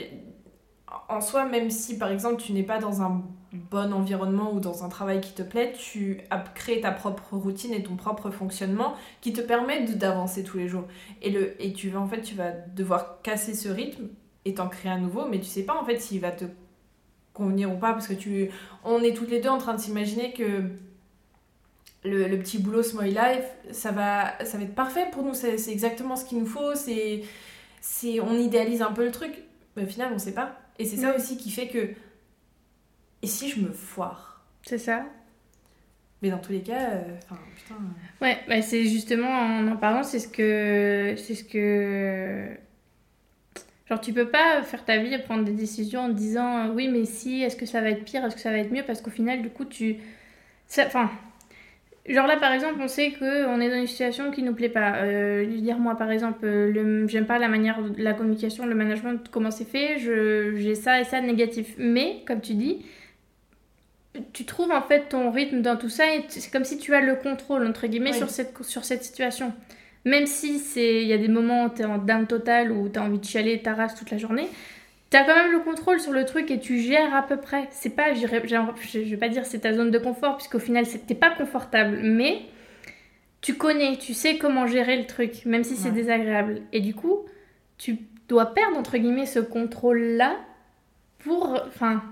en 1.09 1.21
soi, 1.21 1.45
même 1.45 1.69
si 1.69 1.99
par 1.99 2.09
exemple 2.09 2.41
tu 2.41 2.53
n'es 2.53 2.63
pas 2.63 2.79
dans 2.79 3.03
un 3.03 3.21
bon 3.53 3.93
environnement 3.93 4.51
ou 4.51 4.59
dans 4.59 4.83
un 4.83 4.89
travail 4.89 5.21
qui 5.21 5.31
te 5.33 5.43
plaît, 5.43 5.71
tu 5.77 6.21
as 6.31 6.39
créé 6.39 6.81
ta 6.81 6.91
propre 6.91 7.35
routine 7.35 7.71
et 7.71 7.83
ton 7.83 7.97
propre 7.97 8.31
fonctionnement 8.31 8.95
qui 9.21 9.31
te 9.31 9.41
permet 9.41 9.83
d'avancer 9.83 10.43
tous 10.43 10.57
les 10.57 10.67
jours. 10.67 10.85
Et, 11.21 11.29
le, 11.29 11.63
et 11.63 11.71
tu 11.73 11.89
vas 11.89 11.99
en 11.99 12.07
fait, 12.07 12.23
tu 12.23 12.33
vas 12.33 12.49
devoir 12.49 13.21
casser 13.21 13.53
ce 13.53 13.69
rythme 13.69 14.07
et 14.45 14.55
t'en 14.55 14.67
créer 14.67 14.91
un 14.91 14.97
nouveau, 14.97 15.27
mais 15.29 15.37
tu 15.39 15.45
sais 15.45 15.65
pas 15.65 15.79
en 15.79 15.85
fait 15.85 15.99
s'il 15.99 16.21
va 16.21 16.31
te 16.31 16.45
convenir 17.31 17.71
ou 17.71 17.77
pas 17.77 17.93
parce 17.93 18.07
que 18.07 18.15
tu, 18.15 18.49
on 18.83 19.03
est 19.03 19.13
toutes 19.13 19.29
les 19.29 19.39
deux 19.39 19.49
en 19.49 19.59
train 19.59 19.75
de 19.75 19.79
s'imaginer 19.79 20.33
que 20.33 20.63
le, 22.05 22.27
le 22.27 22.39
petit 22.39 22.59
boulot 22.59 22.83
Small 22.83 23.07
Life, 23.09 23.45
ça 23.71 23.91
va, 23.91 24.35
ça 24.45 24.57
va 24.57 24.63
être 24.63 24.75
parfait 24.75 25.07
pour 25.11 25.23
nous, 25.23 25.33
c'est 25.33 25.55
exactement 25.71 26.15
ce 26.15 26.25
qu'il 26.25 26.39
nous 26.39 26.45
faut, 26.45 26.75
c'est, 26.75 27.23
c'est, 27.81 28.19
on 28.21 28.33
idéalise 28.37 28.81
un 28.81 28.91
peu 28.93 29.05
le 29.05 29.11
truc, 29.11 29.33
mais 29.75 29.83
au 29.83 29.87
final 29.87 30.11
on 30.13 30.19
sait 30.19 30.33
pas. 30.33 30.57
Et 30.79 30.85
c'est 30.85 30.97
ça 30.97 31.13
Mm. 31.13 31.15
aussi 31.15 31.37
qui 31.37 31.51
fait 31.51 31.67
que, 31.69 31.89
et 33.21 33.27
si 33.27 33.49
je 33.49 33.59
me 33.59 33.71
foire? 33.73 34.45
C'est 34.63 34.77
ça. 34.77 35.05
Mais 36.21 36.29
dans 36.29 36.39
tous 36.39 36.51
les 36.53 36.61
cas, 36.63 36.91
euh, 36.91 37.17
enfin 37.23 37.39
putain. 37.55 37.75
Ouais, 38.21 38.39
bah 38.47 38.61
c'est 38.61 38.85
justement 38.85 39.27
en 39.29 39.67
en 39.67 39.77
parlant, 39.77 40.03
c'est 40.03 40.19
ce 40.19 40.27
que. 40.27 41.15
C'est 41.17 41.35
ce 41.35 41.43
que. 41.43 42.57
Genre, 43.89 44.01
tu 44.01 44.13
peux 44.13 44.29
pas 44.29 44.63
faire 44.63 44.83
ta 44.83 44.97
vie 44.97 45.13
et 45.13 45.19
prendre 45.19 45.43
des 45.43 45.51
décisions 45.51 46.01
en 46.05 46.07
te 46.09 46.13
disant 46.13 46.69
euh, 46.69 46.73
oui, 46.73 46.87
mais 46.87 47.05
si, 47.05 47.43
est-ce 47.43 47.55
que 47.55 47.65
ça 47.67 47.81
va 47.81 47.89
être 47.91 48.03
pire, 48.03 48.25
est-ce 48.25 48.35
que 48.35 48.41
ça 48.41 48.51
va 48.51 48.57
être 48.57 48.71
mieux? 48.71 48.83
Parce 48.83 49.01
qu'au 49.01 49.11
final, 49.11 49.41
du 49.43 49.49
coup, 49.49 49.65
tu. 49.65 49.97
Enfin, 50.79 51.11
genre 52.07 52.27
là 52.27 52.37
par 52.37 52.51
exemple, 52.51 52.79
on 52.81 52.87
sait 52.87 53.11
qu'on 53.11 53.59
est 53.59 53.69
dans 53.69 53.75
une 53.77 53.87
situation 53.87 54.31
qui 54.31 54.43
nous 54.43 54.53
plaît 54.53 54.69
pas. 54.69 54.97
Euh, 54.97 55.45
dire 55.45 55.77
moi 55.79 55.95
par 55.95 56.11
exemple, 56.11 56.45
le, 56.45 57.07
j'aime 57.07 57.25
pas 57.25 57.39
la 57.39 57.47
manière 57.47 57.79
la 57.97 58.13
communication, 58.13 58.65
le 58.65 58.75
management, 58.75 59.27
comment 59.31 59.51
c'est 59.51 59.65
fait, 59.65 59.99
je, 59.99 60.55
j'ai 60.55 60.75
ça 60.75 60.99
et 60.99 61.03
ça 61.03 61.21
de 61.21 61.25
négatif. 61.25 61.73
Mais, 61.77 62.23
comme 62.27 62.41
tu 62.41 62.53
dis, 62.53 62.85
tu 64.33 64.45
trouves 64.45 64.71
en 64.71 64.81
fait 64.81 65.09
ton 65.09 65.31
rythme 65.31 65.61
dans 65.61 65.77
tout 65.77 65.89
ça 65.89 66.15
et 66.15 66.23
c'est 66.27 66.51
comme 66.51 66.63
si 66.63 66.77
tu 66.77 66.93
as 66.93 67.01
le 67.01 67.15
contrôle 67.15 67.65
entre 67.65 67.87
guillemets 67.87 68.13
sur, 68.13 68.29
cette, 68.29 68.63
sur 68.63 68.85
cette 68.85 69.03
situation. 69.03 69.53
Même 70.05 70.27
si 70.27 70.61
il 70.75 71.07
y 71.07 71.13
a 71.13 71.17
des 71.17 71.27
moments 71.27 71.65
où 71.65 71.69
tu 71.69 71.81
es 71.81 71.85
en 71.85 71.97
down 71.97 72.27
total 72.27 72.71
ou 72.71 72.89
tu 72.89 72.99
as 72.99 73.03
envie 73.03 73.19
de 73.19 73.25
chialer 73.25 73.61
ta 73.61 73.73
race 73.73 73.95
toute 73.95 74.11
la 74.11 74.17
journée, 74.17 74.47
tu 75.15 75.21
as 75.21 75.23
quand 75.23 75.35
même 75.35 75.53
le 75.53 75.59
contrôle 75.59 76.01
sur 76.01 76.11
le 76.11 76.25
truc 76.25 76.51
et 76.51 76.59
tu 76.59 76.81
gères 76.81 77.15
à 77.15 77.21
peu 77.21 77.37
près. 77.37 77.69
C'est 77.71 77.91
pas, 77.91 78.13
je 78.13 78.27
vais 78.27 79.17
pas 79.17 79.29
dire 79.29 79.45
c'est 79.45 79.59
ta 79.59 79.73
zone 79.73 79.89
de 79.89 79.97
confort 79.97 80.35
puisqu'au 80.35 80.59
final 80.59 80.85
t'es 80.85 81.15
pas 81.15 81.29
confortable, 81.29 81.99
mais 82.03 82.41
tu 83.39 83.55
connais, 83.55 83.95
tu 83.95 84.13
sais 84.13 84.37
comment 84.37 84.67
gérer 84.67 84.97
le 84.97 85.05
truc, 85.05 85.45
même 85.45 85.63
si 85.63 85.77
c'est 85.77 85.91
désagréable. 85.91 86.63
Et 86.73 86.81
du 86.81 86.93
coup, 86.93 87.25
tu 87.77 87.99
dois 88.27 88.47
perdre 88.47 88.75
entre 88.75 88.97
guillemets 88.97 89.25
ce 89.25 89.39
contrôle 89.39 90.01
là 90.01 90.35
pour, 91.19 91.61
enfin, 91.65 92.03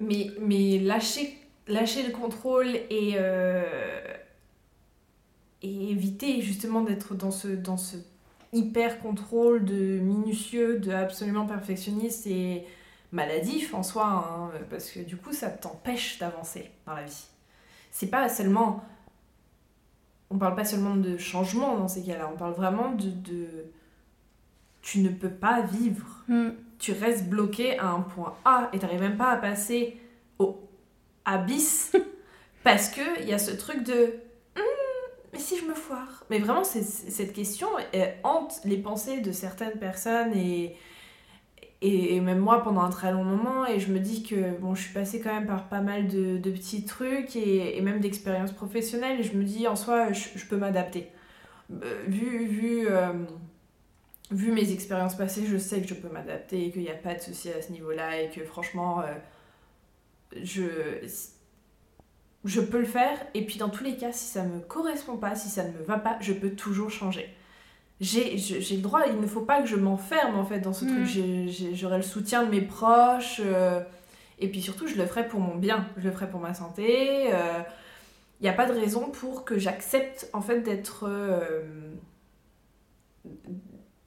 mais, 0.00 0.32
mais 0.40 0.80
lâcher, 0.80 1.36
lâcher 1.68 2.02
le 2.02 2.10
contrôle 2.10 2.66
et, 2.90 3.12
euh, 3.14 3.62
et 5.62 5.90
éviter 5.92 6.40
justement 6.40 6.80
d'être 6.80 7.14
dans 7.14 7.30
ce, 7.30 7.46
dans 7.46 7.76
ce 7.76 7.96
hyper 8.52 9.00
contrôle 9.00 9.64
de 9.64 9.98
minutieux, 9.98 10.78
de 10.78 10.92
absolument 10.92 11.46
perfectionniste 11.46 12.26
et 12.26 12.66
maladif 13.12 13.74
en 13.74 13.82
soi, 13.82 14.06
hein, 14.06 14.50
parce 14.70 14.90
que 14.90 15.00
du 15.00 15.16
coup 15.16 15.32
ça 15.32 15.48
t'empêche 15.50 16.18
d'avancer 16.18 16.70
dans 16.86 16.94
la 16.94 17.04
vie. 17.04 17.26
C'est 17.90 18.08
pas 18.10 18.28
seulement. 18.28 18.84
On 20.30 20.38
parle 20.38 20.54
pas 20.54 20.64
seulement 20.64 20.96
de 20.96 21.16
changement 21.16 21.78
dans 21.78 21.88
ces 21.88 22.02
cas-là, 22.02 22.30
on 22.32 22.36
parle 22.36 22.52
vraiment 22.52 22.92
de. 22.92 23.10
de... 23.10 23.46
Tu 24.82 25.00
ne 25.00 25.08
peux 25.08 25.30
pas 25.30 25.62
vivre. 25.62 26.24
Mm 26.28 26.50
tu 26.78 26.92
restes 26.92 27.28
bloqué 27.28 27.78
à 27.78 27.88
un 27.88 28.00
point 28.00 28.36
A 28.44 28.70
et 28.72 28.78
t'arrives 28.78 29.00
même 29.00 29.16
pas 29.16 29.30
à 29.30 29.36
passer 29.36 30.00
au 30.38 30.58
abysse 31.24 31.96
parce 32.64 32.88
que 32.88 33.20
il 33.20 33.28
y 33.28 33.34
a 33.34 33.38
ce 33.38 33.50
truc 33.50 33.82
de 33.82 34.14
hum, 34.56 34.62
mais 35.32 35.38
si 35.38 35.58
je 35.58 35.64
me 35.64 35.74
foire. 35.74 36.24
Mais 36.30 36.38
vraiment 36.38 36.64
cette 36.64 37.32
question 37.32 37.68
hante 38.24 38.60
les 38.64 38.78
pensées 38.78 39.20
de 39.20 39.32
certaines 39.32 39.78
personnes 39.78 40.34
et, 40.34 40.76
et 41.80 42.20
même 42.20 42.38
moi 42.38 42.62
pendant 42.62 42.82
un 42.82 42.90
très 42.90 43.12
long 43.12 43.24
moment 43.24 43.66
et 43.66 43.78
je 43.78 43.92
me 43.92 43.98
dis 43.98 44.22
que 44.22 44.58
bon 44.58 44.74
je 44.74 44.82
suis 44.82 44.92
passée 44.92 45.20
quand 45.20 45.32
même 45.32 45.46
par 45.46 45.68
pas 45.68 45.80
mal 45.80 46.08
de, 46.08 46.38
de 46.38 46.50
petits 46.50 46.84
trucs 46.84 47.36
et, 47.36 47.76
et 47.76 47.80
même 47.82 48.00
d'expériences 48.00 48.52
professionnelles 48.52 49.20
et 49.20 49.22
je 49.22 49.36
me 49.36 49.44
dis 49.44 49.68
en 49.68 49.76
soi 49.76 50.12
je, 50.12 50.44
peux 50.48 50.56
m'adapter. 50.56 51.08
Euh, 51.70 52.04
vu 52.06 52.46
vu 52.46 52.88
euh, 52.88 53.12
vu 54.30 54.52
mes 54.52 54.72
expériences 54.72 55.16
passées, 55.16 55.46
je 55.46 55.56
sais 55.56 55.80
que 55.80 55.88
je 55.88 55.94
peux 55.94 56.08
m'adapter 56.08 56.66
et 56.66 56.70
qu'il 56.70 56.82
n'y 56.82 56.90
a 56.90 56.94
pas 56.94 57.14
de 57.14 57.20
souci 57.20 57.50
à 57.50 57.62
ce 57.62 57.72
niveau-là 57.72 58.20
et 58.20 58.30
que 58.30 58.44
franchement, 58.44 59.00
euh, 59.00 59.14
je, 60.42 61.06
je 62.44 62.60
peux 62.60 62.78
le 62.78 62.86
faire. 62.86 63.18
Et 63.34 63.44
puis 63.44 63.58
dans 63.58 63.68
tous 63.68 63.84
les 63.84 63.96
cas, 63.96 64.12
si 64.12 64.26
ça 64.26 64.42
ne 64.42 64.54
me 64.54 64.60
correspond 64.60 65.16
pas, 65.16 65.34
si 65.34 65.48
ça 65.48 65.64
ne 65.64 65.72
me 65.72 65.82
va 65.82 65.98
pas, 65.98 66.16
je 66.20 66.32
peux 66.32 66.50
toujours 66.50 66.90
changer. 66.90 67.34
J'ai 68.00 68.36
le 68.36 68.80
droit, 68.80 69.02
il 69.08 69.20
ne 69.20 69.26
faut 69.26 69.40
pas 69.40 69.60
que 69.60 69.66
je 69.66 69.74
m'enferme 69.76 70.36
en 70.36 70.44
fait 70.44 70.60
dans 70.60 70.72
ce 70.72 70.84
truc. 70.84 71.16
Mm. 71.16 71.74
J'aurai 71.74 71.96
le 71.96 72.02
soutien 72.02 72.44
de 72.44 72.50
mes 72.50 72.60
proches. 72.60 73.40
Euh, 73.44 73.80
et 74.38 74.48
puis 74.48 74.62
surtout, 74.62 74.86
je 74.86 74.94
le 74.94 75.04
ferai 75.04 75.26
pour 75.26 75.40
mon 75.40 75.56
bien, 75.56 75.88
je 75.96 76.04
le 76.04 76.12
ferai 76.12 76.30
pour 76.30 76.40
ma 76.40 76.54
santé. 76.54 77.24
Il 77.26 77.32
euh, 77.32 77.60
n'y 78.40 78.48
a 78.48 78.52
pas 78.52 78.66
de 78.66 78.72
raison 78.72 79.10
pour 79.10 79.44
que 79.44 79.58
j'accepte 79.58 80.30
en 80.32 80.40
fait 80.40 80.60
d'être 80.60 81.10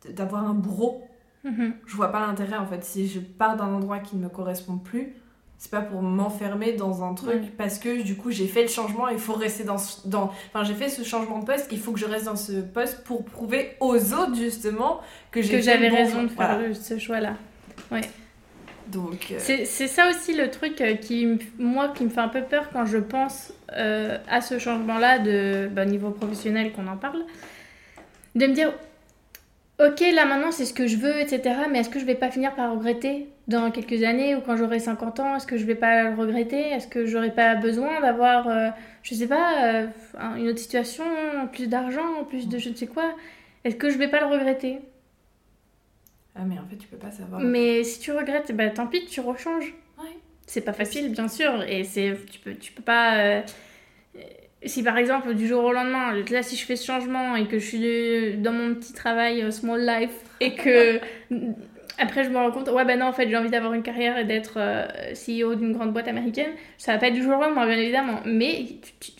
d'avoir 0.10 0.48
un 0.48 0.54
bro. 0.54 1.04
Mhm. 1.44 1.74
Je 1.86 1.96
vois 1.96 2.12
pas 2.12 2.20
l'intérêt 2.26 2.58
en 2.58 2.66
fait. 2.66 2.84
Si 2.84 3.08
je 3.08 3.20
pars 3.20 3.58
d'un 3.58 3.74
endroit 3.74 4.00
qui 4.00 4.16
ne 4.16 4.24
me 4.24 4.30
correspond 4.30 4.78
plus, 4.78 5.16
c'est 5.62 5.70
pas 5.70 5.82
pour 5.82 6.02
m'enfermer 6.02 6.74
dans 6.74 7.04
un 7.04 7.14
truc 7.14 7.56
parce 7.56 7.78
que 7.78 8.02
du 8.02 8.16
coup 8.16 8.32
j'ai 8.32 8.48
fait 8.48 8.64
le 8.64 8.68
changement, 8.68 9.10
il 9.10 9.20
faut 9.20 9.34
rester 9.34 9.64
dans, 9.64 9.76
dans... 10.06 10.34
Enfin 10.48 10.64
j'ai 10.64 10.74
fait 10.74 10.90
ce 10.90 11.04
changement 11.04 11.38
de 11.38 11.46
poste, 11.46 11.68
il 11.72 11.78
faut 11.78 11.92
que 11.92 12.00
je 12.00 12.08
reste 12.08 12.26
dans 12.26 12.36
ce 12.36 12.62
poste 12.62 13.04
pour 13.04 13.24
prouver 13.24 13.76
aux 13.80 13.96
autres 13.96 14.34
justement 14.36 15.02
que 15.30 15.44
j'ai 15.44 15.62
j'avais 15.62 15.90
raison 15.90 16.24
de 16.24 16.30
faire 16.30 16.58
ce 16.74 16.98
choix-là. 16.98 17.36
Ouais. 17.92 18.02
Donc, 18.88 19.32
euh, 19.32 19.36
c'est, 19.38 19.66
ça 19.66 20.10
aussi 20.10 20.34
le 20.34 20.50
truc 20.50 20.82
euh, 20.82 20.96
qui, 20.96 21.28
moi, 21.60 21.90
qui 21.90 22.06
me 22.06 22.10
fait 22.10 22.20
un 22.22 22.28
peu 22.28 22.42
peur 22.42 22.72
quand 22.74 22.88
je 22.88 22.98
pense 22.98 23.54
euh, 23.74 24.18
à 24.28 24.42
ce 24.42 24.58
changement-là 24.58 25.20
de 25.20 25.70
bah, 25.72 25.86
niveau 25.86 26.10
professionnel 26.10 26.72
qu'on 26.72 26.88
en 26.88 26.98
parle. 26.98 27.24
De 28.34 28.48
me 28.48 28.54
dire, 28.54 28.74
ok, 29.80 30.04
là 30.12 30.26
maintenant 30.26 30.52
c'est 30.52 30.66
ce 30.66 30.74
que 30.74 30.88
je 30.88 30.98
veux, 30.98 31.20
etc. 31.20 31.56
Mais 31.72 31.82
est-ce 31.82 31.90
que 31.90 32.00
je 32.00 32.06
vais 32.06 32.16
pas 32.16 32.32
finir 32.32 32.56
par 32.56 32.72
regretter 32.72 33.30
dans 33.48 33.72
quelques 33.72 34.04
années 34.04 34.36
ou 34.36 34.42
quand 34.42 34.56
j'aurai 34.56 34.80
50 34.80 35.20
ans 35.20 35.36
Est-ce 35.36 35.48
que 35.48 35.58
je 35.58 35.66
vais 35.66 35.76
pas 35.76 36.10
le 36.10 36.16
regretter? 36.16 36.60
Est-ce 36.60 36.88
que 36.88 37.06
j'aurai 37.06 37.32
pas 37.32 37.56
besoin 37.56 38.02
d'avoir, 38.02 38.48
euh, 38.48 38.70
je 39.04 39.16
sais 39.16 39.28
pas, 39.28 39.66
euh, 39.66 39.88
une 40.38 40.48
autre 40.48 40.60
situation, 40.60 41.04
plus 41.52 41.68
d'argent, 41.68 42.24
plus 42.30 42.48
de 42.48 42.58
je 42.58 42.70
ne 42.70 42.76
sais 42.76 42.88
quoi? 42.88 43.16
Est-ce 43.64 43.76
que 43.76 43.90
je 43.90 43.98
vais 43.98 44.08
pas 44.08 44.20
le 44.20 44.28
regretter? 44.28 44.80
Ah, 46.36 46.44
mais 46.46 46.58
en 46.58 46.66
fait, 46.66 46.78
tu 46.78 46.88
peux 46.88 46.98
pas 46.98 47.12
savoir. 47.12 47.42
Mais 47.42 47.84
si 47.84 48.00
tu 48.00 48.12
regrettes, 48.12 48.56
bah 48.56 48.70
tant 48.70 48.88
pis, 48.88 49.06
tu 49.06 49.20
rechanges. 49.20 49.74
Ouais. 50.00 50.18
C'est 50.48 50.62
pas 50.62 50.74
facile, 50.74 51.12
bien 51.12 51.28
sûr, 51.28 51.62
et 51.64 51.84
c'est 51.84 52.16
tu 52.30 52.40
peux, 52.40 52.56
tu 52.56 52.72
peux 52.72 52.82
pas. 52.82 53.20
Euh, 53.20 53.42
si 54.66 54.84
par 54.84 54.98
exemple 54.98 55.34
du 55.34 55.48
jour 55.48 55.64
au 55.64 55.72
lendemain, 55.72 56.14
là 56.30 56.44
si 56.44 56.56
je 56.56 56.66
fais 56.66 56.76
ce 56.76 56.86
changement 56.86 57.36
et 57.36 57.48
que 57.48 57.58
je 57.58 57.66
suis 57.66 58.38
dans 58.38 58.54
mon 58.54 58.76
petit 58.76 58.94
travail 58.94 59.42
euh, 59.42 59.52
small 59.52 59.82
life 59.86 60.14
et 60.40 60.54
que 60.56 61.00
après 62.02 62.24
je 62.24 62.30
me 62.30 62.38
rends 62.38 62.52
compte, 62.52 62.70
ouais 62.70 62.86
ben 62.86 63.00
non 63.00 63.08
en 63.08 63.14
fait 63.14 63.30
j'ai 63.30 63.38
envie 63.38 63.50
d'avoir 63.50 63.74
une 63.74 63.84
carrière 63.84 64.18
et 64.18 64.26
d'être 64.26 64.56
euh, 64.58 64.86
CEO 65.14 65.56
d'une 65.56 65.74
grande 65.74 65.94
boîte 65.94 66.08
américaine, 66.08 66.52
ça 66.78 66.94
va 66.94 67.00
pas 67.00 67.08
être 67.08 67.14
du 67.14 67.24
jour 67.24 67.38
au 67.38 67.42
lendemain 67.42 67.66
bien 67.66 67.78
évidemment, 67.78 68.20
mais 68.26 68.66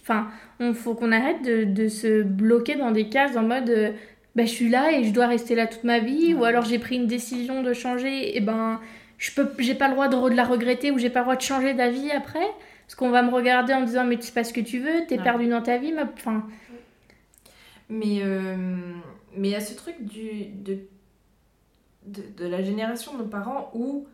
enfin 0.02 0.28
on 0.60 0.74
faut 0.74 0.94
qu'on 0.94 1.12
arrête 1.12 1.44
de, 1.44 1.64
de, 1.64 1.88
se 1.88 2.22
bloquer 2.24 2.76
dans 2.76 2.92
des 2.92 3.10
cases 3.10 3.36
en 3.38 3.44
mode 3.44 3.70
euh, 3.70 3.92
ben, 4.36 4.46
je 4.46 4.52
suis 4.52 4.70
là 4.70 4.92
et 4.92 5.04
je 5.04 5.12
dois 5.12 5.28
rester 5.28 5.56
là 5.56 5.68
toute 5.68 5.84
ma 5.84 6.00
vie 6.00 6.34
ou 6.34 6.44
alors 6.44 6.66
j'ai 6.66 6.80
pris 6.80 6.96
une 6.96 7.08
décision 7.08 7.64
de 7.64 7.74
changer 7.74 8.36
et 8.36 8.40
ben 8.40 8.80
je 9.18 9.32
peux 9.32 9.50
j'ai 9.60 9.76
pas 9.76 9.88
le 9.88 9.94
droit 9.94 10.08
de, 10.08 10.30
de 10.30 10.36
la 10.36 10.44
regretter 10.44 10.92
ou 10.92 10.98
j'ai 10.98 11.10
pas 11.10 11.20
le 11.20 11.26
droit 11.26 11.36
de 11.36 11.42
changer 11.42 11.74
d'avis 11.74 12.12
après. 12.12 12.48
Parce 12.92 12.96
qu'on 13.00 13.10
va 13.10 13.22
me 13.22 13.32
regarder 13.32 13.74
en 13.74 13.80
me 13.80 13.86
disant, 13.86 14.04
mais 14.04 14.18
tu 14.18 14.24
sais 14.24 14.34
pas 14.34 14.44
ce 14.44 14.52
que 14.52 14.60
tu 14.60 14.80
veux, 14.80 15.06
t'es 15.08 15.18
perdu 15.18 15.48
dans 15.48 15.62
ta 15.62 15.78
vie, 15.78 15.94
ma... 15.94 16.04
enfin... 16.04 16.46
Mais 17.88 18.20
euh, 18.22 18.44
mais 19.38 19.50
il 19.50 19.52
y 19.52 19.56
a 19.56 19.62
ce 19.62 19.74
truc 19.76 19.96
du, 20.02 20.46
de, 20.46 20.80
de, 22.06 22.46
la 22.46 22.62
génération 22.64 23.14
de 23.14 23.20
nos 23.20 23.30
parents 23.30 23.72
où 23.74 24.08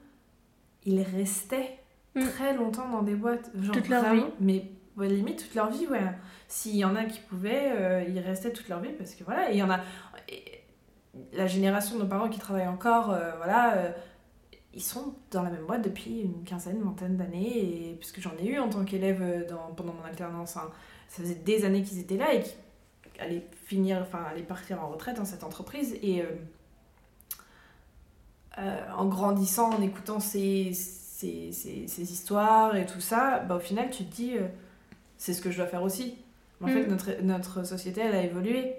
ils 0.85 1.01
restaient 1.01 1.79
mm. 2.15 2.21
très 2.21 2.53
longtemps 2.53 2.89
dans 2.89 3.03
des 3.03 3.15
boîtes. 3.15 3.51
Genre 3.59 3.75
toute 3.75 3.89
leur 3.89 4.13
vie. 4.13 4.23
Mais 4.39 4.69
limite 4.97 5.43
toute 5.43 5.55
leur 5.55 5.69
vie, 5.69 5.87
ouais. 5.87 6.01
S'il 6.47 6.75
y 6.75 6.85
en 6.85 6.95
a 6.95 7.05
qui 7.05 7.19
pouvaient, 7.19 7.71
euh, 7.71 8.03
ils 8.07 8.19
restaient 8.19 8.51
toute 8.51 8.67
leur 8.69 8.79
vie 8.79 8.93
parce 8.97 9.13
que 9.13 9.23
voilà. 9.23 9.51
Et 9.51 9.55
il 9.55 9.59
y 9.59 9.63
en 9.63 9.69
a. 9.69 9.79
la 11.33 11.47
génération 11.47 11.97
de 11.97 12.03
nos 12.03 12.07
parents 12.07 12.29
qui 12.29 12.39
travaillent 12.39 12.67
encore, 12.67 13.11
euh, 13.11 13.31
voilà 13.37 13.93
ils 14.77 14.83
sont 14.83 15.15
dans 15.31 15.41
la 15.41 15.49
même 15.49 15.65
boîte 15.65 15.81
depuis 15.81 16.21
une 16.21 16.43
quinzaine, 16.43 16.83
vingtaine 16.83 17.17
d'années, 17.17 17.89
et 17.89 17.95
puisque 17.95 18.21
j'en 18.21 18.37
ai 18.37 18.45
eu 18.45 18.59
en 18.59 18.69
tant 18.69 18.85
qu'élève 18.85 19.21
euh, 19.23 19.43
pendant 19.75 19.93
mon 19.93 20.03
alternance, 20.03 20.55
hein, 20.55 20.69
ça 21.09 21.23
faisait 21.23 21.33
des 21.33 21.65
années 21.65 21.81
qu'ils 21.81 21.99
étaient 21.99 22.15
là 22.15 22.31
et 22.35 22.43
qu'ils 22.43 22.53
allaient 23.19 23.47
finir, 23.65 23.97
enfin 24.03 24.23
allaient 24.31 24.43
partir 24.43 24.83
en 24.83 24.89
retraite 24.89 25.17
dans 25.17 25.25
cette 25.25 25.43
entreprise. 25.43 25.97
Et 26.03 26.21
euh, 26.21 26.25
euh, 26.25 26.35
en 28.57 29.05
grandissant, 29.05 29.71
en 29.71 29.81
écoutant 29.81 30.19
ces, 30.19 30.73
ces, 30.73 31.51
ces, 31.51 32.11
histoires 32.11 32.75
et 32.75 32.85
tout 32.85 33.01
ça, 33.01 33.39
bah, 33.39 33.55
au 33.55 33.59
final 33.59 33.89
tu 33.89 34.03
te 34.05 34.15
dis, 34.15 34.33
c'est 35.17 35.33
ce 35.33 35.41
que 35.41 35.51
je 35.51 35.57
dois 35.57 35.67
faire 35.67 35.83
aussi. 35.83 36.15
En 36.63 36.67
fait, 36.67 36.85
mm. 36.85 36.89
notre, 36.89 37.21
notre 37.21 37.63
société, 37.63 38.01
elle 38.01 38.15
a 38.15 38.23
évolué. 38.23 38.75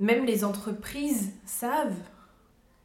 Même 0.00 0.24
les 0.24 0.44
entreprises 0.44 1.32
savent 1.44 1.96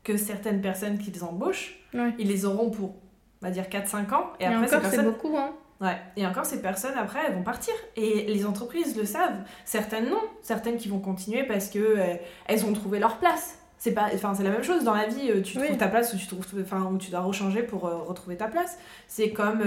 que 0.03 0.17
certaines 0.17 0.61
personnes 0.61 0.97
qu'ils 0.97 1.23
embauchent, 1.23 1.79
ils 1.93 2.27
les 2.27 2.45
auront 2.45 2.69
pour, 2.69 2.95
on 3.41 3.45
va 3.45 3.51
dire, 3.51 3.65
4-5 3.65 4.13
ans. 4.13 4.33
Et, 4.39 4.45
après, 4.45 4.75
encore, 4.75 4.89
c'est 4.89 5.03
beaucoup, 5.03 5.37
hein. 5.37 5.53
Ouais. 5.81 5.97
Et 6.15 6.25
encore, 6.25 6.45
ces 6.45 6.61
personnes, 6.61 6.97
après, 6.97 7.19
elles 7.27 7.33
vont 7.33 7.43
partir. 7.43 7.73
Et 7.95 8.25
les 8.25 8.45
entreprises 8.45 8.95
le 8.95 9.05
savent. 9.05 9.43
Certaines 9.65 10.09
non. 10.09 10.21
Certaines 10.41 10.77
qui 10.77 10.87
vont 10.87 10.99
continuer 10.99 11.43
parce 11.43 11.67
que 11.67 11.79
euh, 11.79 12.15
elles 12.47 12.65
ont 12.65 12.73
trouvé 12.73 12.99
leur 12.99 13.17
place. 13.17 13.59
C'est 13.83 13.91
pas, 13.91 14.07
enfin, 14.13 14.33
c'est 14.33 14.43
la 14.43 14.49
même 14.49 14.63
chose 14.63 14.85
dans 14.85 14.93
la 14.93 15.07
vie. 15.07 15.29
Euh, 15.29 15.41
tu 15.41 15.57
trouves 15.57 15.77
ta 15.77 15.89
place 15.89 16.13
ou 16.13 16.17
tu 16.17 16.25
trouves, 16.25 16.45
enfin, 16.61 16.89
ou 16.89 16.97
tu 16.97 17.11
dois 17.11 17.19
rechanger 17.19 17.63
pour 17.63 17.85
euh, 17.85 17.97
retrouver 17.97 18.37
ta 18.37 18.47
place. 18.47 18.77
C'est 19.09 19.31
comme 19.31 19.61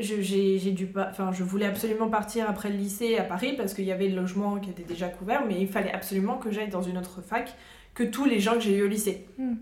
j'ai 0.00 0.58
dû 0.72 0.88
enfin 0.96 1.30
je 1.30 1.44
voulais 1.44 1.66
absolument 1.66 2.08
partir 2.08 2.50
après 2.50 2.70
le 2.70 2.76
lycée 2.76 3.18
à 3.18 3.22
Paris 3.22 3.54
parce 3.56 3.74
qu'il 3.74 3.84
y 3.84 3.92
avait 3.92 4.08
le 4.08 4.16
logement 4.16 4.58
qui 4.58 4.70
était 4.70 4.82
déjà 4.82 5.08
couvert 5.08 5.44
mais 5.46 5.60
il 5.60 5.68
fallait 5.68 5.92
absolument 5.92 6.38
que 6.38 6.50
j'aille 6.50 6.70
dans 6.70 6.82
une 6.82 6.96
autre 6.96 7.20
fac 7.20 7.54
que 7.94 8.02
tous 8.02 8.24
les 8.24 8.40
gens 8.40 8.54
que 8.54 8.60
j'ai 8.60 8.74
eu 8.74 8.82
au 8.82 8.88
lycée. 8.88 9.26
Hmm. 9.38 9.54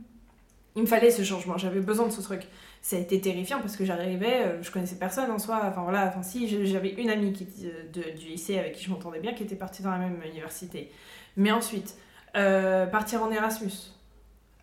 il 0.76 0.82
me 0.82 0.86
fallait 0.86 1.10
ce 1.10 1.22
changement, 1.22 1.58
j'avais 1.58 1.80
besoin 1.80 2.06
de 2.06 2.12
ce 2.12 2.22
truc. 2.22 2.42
Ça 2.80 2.96
a 2.96 2.98
été 2.98 3.20
terrifiant 3.20 3.58
parce 3.60 3.76
que 3.76 3.84
j'arrivais, 3.84 4.46
euh, 4.46 4.62
je 4.62 4.70
connaissais 4.70 4.96
personne 4.96 5.30
en 5.30 5.38
soi. 5.38 5.60
Enfin 5.64 5.82
voilà, 5.82 6.06
enfin 6.06 6.22
si, 6.22 6.48
j'avais 6.66 6.90
une 6.92 7.10
amie 7.10 7.32
qui, 7.34 7.44
de, 7.92 8.18
du 8.18 8.28
lycée 8.28 8.58
avec 8.58 8.72
qui 8.72 8.84
je 8.84 8.90
m'entendais 8.90 9.20
bien 9.20 9.34
qui 9.34 9.42
était 9.42 9.56
partie 9.56 9.82
dans 9.82 9.90
la 9.90 9.98
même 9.98 10.18
université. 10.24 10.90
Mais 11.36 11.52
ensuite, 11.52 11.96
euh, 12.36 12.86
partir 12.86 13.22
en 13.22 13.30
Erasmus. 13.30 13.92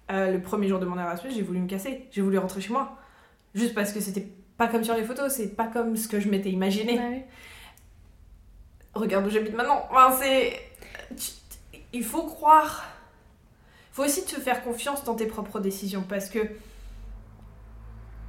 Euh, 0.09 0.32
le 0.32 0.41
premier 0.41 0.68
jour 0.68 0.80
de 0.80 0.86
mon 0.86 0.97
Erasmus, 0.97 1.32
j'ai 1.32 1.41
voulu 1.41 1.59
me 1.59 1.68
casser, 1.68 2.07
j'ai 2.11 2.22
voulu 2.22 2.38
rentrer 2.38 2.61
chez 2.61 2.72
moi. 2.72 2.97
Juste 3.53 3.74
parce 3.74 3.91
que 3.91 3.99
c'était 3.99 4.28
pas 4.57 4.68
comme 4.68 4.84
sur 4.84 4.95
les 4.95 5.03
photos, 5.03 5.34
c'est 5.34 5.55
pas 5.55 5.68
comme 5.68 5.95
ce 5.95 6.07
que 6.07 6.20
je 6.20 6.30
m'étais 6.30 6.49
imaginé. 6.49 7.26
Regarde 8.93 9.28
où 9.28 9.30
j'habite 9.30 9.53
maintenant. 9.53 9.88
Enfin, 9.91 10.15
c'est. 10.20 10.59
Il 11.93 12.03
faut 12.03 12.24
croire. 12.24 12.86
Il 13.91 13.95
faut 13.95 14.03
aussi 14.03 14.26
te 14.26 14.39
faire 14.39 14.63
confiance 14.63 15.03
dans 15.03 15.15
tes 15.15 15.26
propres 15.26 15.59
décisions 15.59 16.03
parce 16.07 16.30
que 16.30 16.39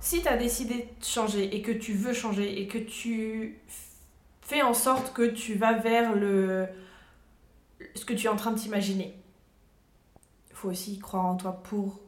si 0.00 0.22
tu 0.22 0.28
as 0.28 0.36
décidé 0.36 0.88
de 0.98 1.04
changer 1.04 1.54
et 1.54 1.62
que 1.62 1.72
tu 1.72 1.92
veux 1.92 2.12
changer 2.14 2.60
et 2.60 2.66
que 2.66 2.78
tu 2.78 3.58
fais 4.40 4.62
en 4.62 4.74
sorte 4.74 5.12
que 5.12 5.26
tu 5.26 5.54
vas 5.54 5.74
vers 5.74 6.14
le 6.14 6.66
ce 7.94 8.04
que 8.04 8.14
tu 8.14 8.26
es 8.26 8.28
en 8.28 8.36
train 8.36 8.52
de 8.52 8.58
t'imaginer, 8.58 9.14
faut 10.58 10.70
aussi 10.70 10.98
croire 10.98 11.24
en 11.24 11.36
toi 11.36 11.62
pour 11.62 12.00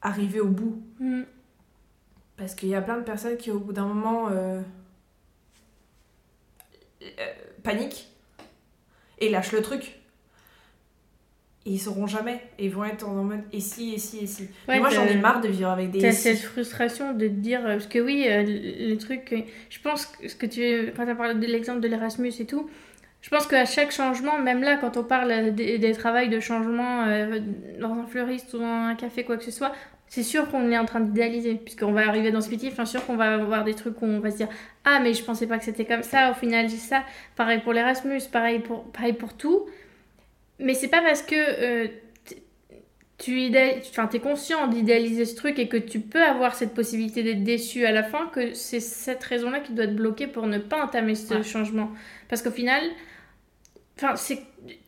arriver 0.00 0.40
au 0.40 0.48
bout. 0.48 0.82
Mm. 0.98 1.22
Parce 2.36 2.54
qu'il 2.54 2.68
y 2.68 2.74
a 2.74 2.82
plein 2.82 2.98
de 2.98 3.04
personnes 3.04 3.36
qui, 3.36 3.50
au 3.50 3.60
bout 3.60 3.72
d'un 3.72 3.86
moment, 3.86 4.28
euh, 4.30 4.60
euh, 7.02 7.32
paniquent 7.62 8.08
et 9.18 9.30
lâchent 9.30 9.52
le 9.52 9.62
truc. 9.62 10.00
Et 11.64 11.70
ils 11.70 11.78
sauront 11.78 12.08
jamais. 12.08 12.40
Et 12.58 12.64
ils 12.64 12.72
vont 12.72 12.82
être 12.82 13.06
en 13.06 13.22
mode 13.22 13.42
et 13.52 13.60
si, 13.60 13.94
et 13.94 13.98
si, 13.98 14.18
et 14.18 14.26
si. 14.26 14.48
moi, 14.66 14.90
j'en 14.90 15.04
ai 15.04 15.16
marre 15.16 15.40
de 15.40 15.46
vivre 15.46 15.70
avec 15.70 15.92
des. 15.92 16.00
T'as 16.00 16.10
cette 16.10 16.40
frustration 16.40 17.12
de 17.12 17.28
te 17.28 17.32
dire. 17.32 17.60
Euh, 17.60 17.74
parce 17.74 17.86
que 17.86 18.00
oui, 18.00 18.26
le 18.26 18.96
truc. 18.96 19.32
Je 19.70 19.78
pense 19.78 20.06
que 20.06 20.26
ce 20.26 20.34
que 20.34 20.46
tu. 20.46 20.92
Quand 20.96 21.04
tu 21.04 21.10
as 21.12 21.14
parlé 21.14 21.34
de 21.34 21.46
l'exemple 21.46 21.78
de 21.78 21.86
l'Erasmus 21.86 22.32
et 22.40 22.46
tout, 22.46 22.68
je 23.22 23.30
pense 23.30 23.46
qu'à 23.46 23.64
chaque 23.64 23.92
changement, 23.92 24.38
même 24.38 24.62
là, 24.62 24.76
quand 24.76 24.96
on 24.96 25.04
parle 25.04 25.54
des, 25.54 25.78
des 25.78 25.92
travails 25.92 26.28
de 26.28 26.40
changement 26.40 27.06
dans 27.80 27.92
un 27.92 28.06
fleuriste 28.06 28.52
ou 28.52 28.58
dans 28.58 28.64
un 28.64 28.94
café, 28.94 29.24
quoi 29.24 29.36
que 29.36 29.44
ce 29.44 29.50
soit, 29.50 29.72
c'est 30.12 30.22
sûr 30.22 30.50
qu'on 30.50 30.70
est 30.70 30.76
en 30.76 30.84
train 30.84 31.00
d'idéaliser, 31.00 31.54
puisqu'on 31.54 31.92
va 31.92 32.06
arriver 32.06 32.30
dans 32.32 32.42
ce 32.42 32.50
métier, 32.50 32.68
enfin 32.70 32.84
sûr 32.84 33.06
qu'on 33.06 33.16
va 33.16 33.32
avoir 33.32 33.64
des 33.64 33.72
trucs 33.72 34.02
où 34.02 34.04
on 34.04 34.20
va 34.20 34.30
se 34.30 34.36
dire 34.36 34.48
Ah, 34.84 35.00
mais 35.00 35.14
je 35.14 35.24
pensais 35.24 35.46
pas 35.46 35.56
que 35.56 35.64
c'était 35.64 35.86
comme 35.86 36.02
ça, 36.02 36.30
au 36.30 36.34
final 36.34 36.68
j'ai 36.68 36.76
ça. 36.76 37.02
Pareil 37.34 37.60
pour 37.60 37.72
l'Erasmus, 37.72 38.20
pareil 38.30 38.58
pour, 38.58 38.84
pareil 38.92 39.14
pour 39.14 39.32
tout. 39.32 39.70
Mais 40.58 40.74
c'est 40.74 40.88
pas 40.88 41.00
parce 41.00 41.22
que 41.22 41.34
euh, 41.34 41.88
tu 43.16 43.42
es 43.42 44.20
conscient 44.22 44.66
d'idéaliser 44.66 45.24
ce 45.24 45.34
truc 45.34 45.58
et 45.58 45.66
que 45.66 45.78
tu 45.78 46.00
peux 46.00 46.22
avoir 46.22 46.56
cette 46.56 46.74
possibilité 46.74 47.22
d'être 47.22 47.42
déçu 47.42 47.86
à 47.86 47.92
la 47.92 48.02
fin 48.02 48.26
que 48.26 48.52
c'est 48.52 48.80
cette 48.80 49.24
raison-là 49.24 49.60
qui 49.60 49.72
doit 49.72 49.86
te 49.86 49.92
bloquer 49.92 50.26
pour 50.26 50.46
ne 50.46 50.58
pas 50.58 50.84
entamer 50.84 51.14
ce 51.14 51.42
changement. 51.42 51.90
Parce 52.28 52.42
qu'au 52.42 52.50
final, 52.50 52.82
Enfin, 54.02 54.14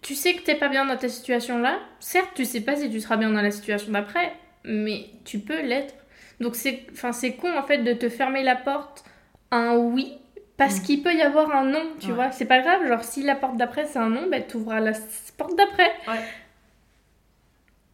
tu 0.03 0.15
sais 0.15 0.35
que 0.35 0.43
t'es 0.43 0.57
pas 0.57 0.69
bien 0.69 0.85
dans 0.85 0.97
ta 0.97 1.09
situation 1.09 1.59
là. 1.59 1.79
Certes, 2.01 2.31
tu 2.35 2.45
sais 2.45 2.61
pas 2.61 2.77
si 2.77 2.91
tu 2.91 3.01
seras 3.01 3.17
bien 3.17 3.31
dans 3.31 3.43
la 3.43 3.51
situation 3.51 3.93
d'après, 3.93 4.33
mais 4.65 5.07
tu 5.25 5.39
peux 5.39 5.62
l'être. 5.62 5.95
Donc 6.41 6.57
c'est 6.57 6.87
enfin 6.93 7.12
c'est 7.12 7.35
con 7.35 7.57
en 7.57 7.62
fait 7.62 7.79
de 7.79 7.93
te 7.93 8.09
fermer 8.09 8.43
la 8.43 8.57
porte 8.57 9.05
à 9.51 9.57
un 9.57 9.77
oui 9.77 10.19
parce 10.57 10.81
mm. 10.81 10.83
qu'il 10.83 11.03
peut 11.03 11.15
y 11.15 11.23
avoir 11.23 11.55
un 11.55 11.65
non, 11.65 11.85
tu 12.01 12.12
vois. 12.12 12.33
C'est 12.33 12.47
pas 12.47 12.61
grave, 12.61 12.87
genre 12.89 13.05
si 13.05 13.23
la 13.23 13.37
porte 13.37 13.57
d'après 13.57 13.87
c'est 13.87 13.99
un 13.99 14.11
non, 14.11 14.29
ben 14.29 14.43
ouvras 14.55 14.81
la 14.81 14.93
porte 15.37 15.57
d'après. 15.57 15.93
Ouais. 16.09 16.21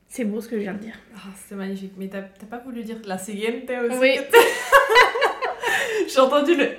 C'est 0.08 0.24
beau 0.24 0.40
ce 0.40 0.48
que 0.48 0.56
je 0.56 0.62
viens 0.62 0.74
de 0.74 0.78
dire. 0.78 0.98
Ah, 1.14 1.28
c'est 1.36 1.54
magnifique, 1.54 1.92
mais 1.96 2.08
t'as 2.08 2.22
pas 2.22 2.58
voulu 2.58 2.82
dire 2.82 2.96
la 3.04 3.18
siguiente 3.18 3.70
aussi 3.70 3.98
Oui. 3.98 4.18
J'ai 6.12 6.20
entendu 6.20 6.54
le 6.56 6.76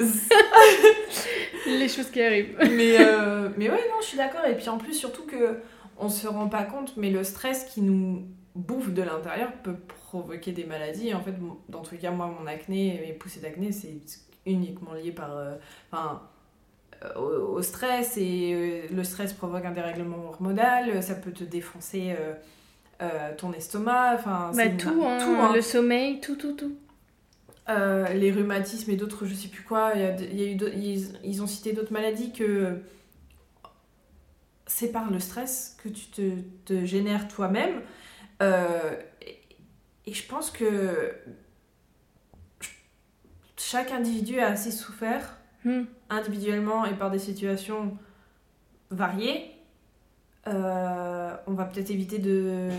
les 1.79 1.87
choses 1.87 2.09
qui 2.09 2.21
arrivent. 2.21 2.57
mais 2.59 2.97
euh, 2.99 3.49
mais 3.57 3.69
ouais 3.69 3.87
non, 3.89 4.01
je 4.01 4.07
suis 4.07 4.17
d'accord 4.17 4.45
et 4.45 4.55
puis 4.55 4.69
en 4.69 4.77
plus 4.77 4.93
surtout 4.93 5.25
que 5.25 5.59
on 5.97 6.09
se 6.09 6.27
rend 6.27 6.47
pas 6.47 6.63
compte 6.63 6.97
mais 6.97 7.09
le 7.09 7.23
stress 7.23 7.65
qui 7.65 7.81
nous 7.81 8.25
bouffe 8.55 8.91
de 8.91 9.01
l'intérieur 9.01 9.51
peut 9.63 9.75
provoquer 10.11 10.51
des 10.51 10.65
maladies. 10.65 11.13
En 11.13 11.21
fait, 11.21 11.35
dans 11.69 11.81
tous 11.81 11.93
les 11.93 11.99
cas, 11.99 12.11
moi, 12.11 12.33
mon 12.39 12.47
acné, 12.47 12.99
mes 13.05 13.13
poussées 13.13 13.39
d'acné, 13.39 13.71
c'est 13.71 13.99
uniquement 14.45 14.93
lié 14.93 15.11
par, 15.11 15.37
euh, 15.37 15.55
enfin, 15.91 16.21
euh, 17.03 17.19
au, 17.19 17.61
stress. 17.61 18.17
Et 18.17 18.53
euh, 18.53 18.81
le 18.93 19.03
stress 19.03 19.33
provoque 19.33 19.65
un 19.65 19.71
dérèglement 19.71 20.25
hormonal, 20.27 21.01
ça 21.01 21.15
peut 21.15 21.31
te 21.31 21.43
défoncer 21.43 22.15
ton 23.37 23.51
estomac. 23.53 24.15
Enfin, 24.15 24.51
bah, 24.55 24.69
tout, 24.69 25.03
hein, 25.05 25.17
tout 25.19 25.35
hein. 25.39 25.51
le 25.53 25.61
sommeil, 25.61 26.19
tout, 26.19 26.35
tout, 26.35 26.53
tout. 26.53 26.75
Les 27.67 28.31
rhumatismes 28.31 28.91
et 28.91 28.95
d'autres, 28.95 29.25
je 29.25 29.33
sais 29.33 29.47
plus 29.47 29.63
quoi. 29.63 29.91
Il 29.95 30.01
y 30.01 30.03
a, 30.03 30.15
y 30.19 30.43
a 30.43 30.51
eu 30.51 30.57
ils, 30.75 31.19
ils, 31.23 31.41
ont 31.41 31.47
cité 31.47 31.73
d'autres 31.73 31.93
maladies 31.93 32.33
que 32.33 32.81
c'est 34.67 34.91
par 34.91 35.09
le 35.09 35.19
stress 35.19 35.77
que 35.83 35.89
tu 35.89 36.05
te, 36.07 36.41
te 36.65 36.85
génères 36.85 37.27
toi-même 37.27 37.81
euh, 38.41 38.95
et 40.05 40.13
je 40.13 40.27
pense 40.27 40.49
que 40.49 41.13
chaque 43.55 43.91
individu 43.91 44.39
a 44.39 44.47
assez 44.47 44.71
souffert, 44.71 45.37
hmm. 45.63 45.83
individuellement 46.09 46.85
et 46.85 46.93
par 46.93 47.11
des 47.11 47.19
situations 47.19 47.97
variées. 48.89 49.51
Euh, 50.47 51.35
on 51.45 51.53
va 51.53 51.65
peut-être 51.65 51.91
éviter 51.91 52.17
de, 52.17 52.69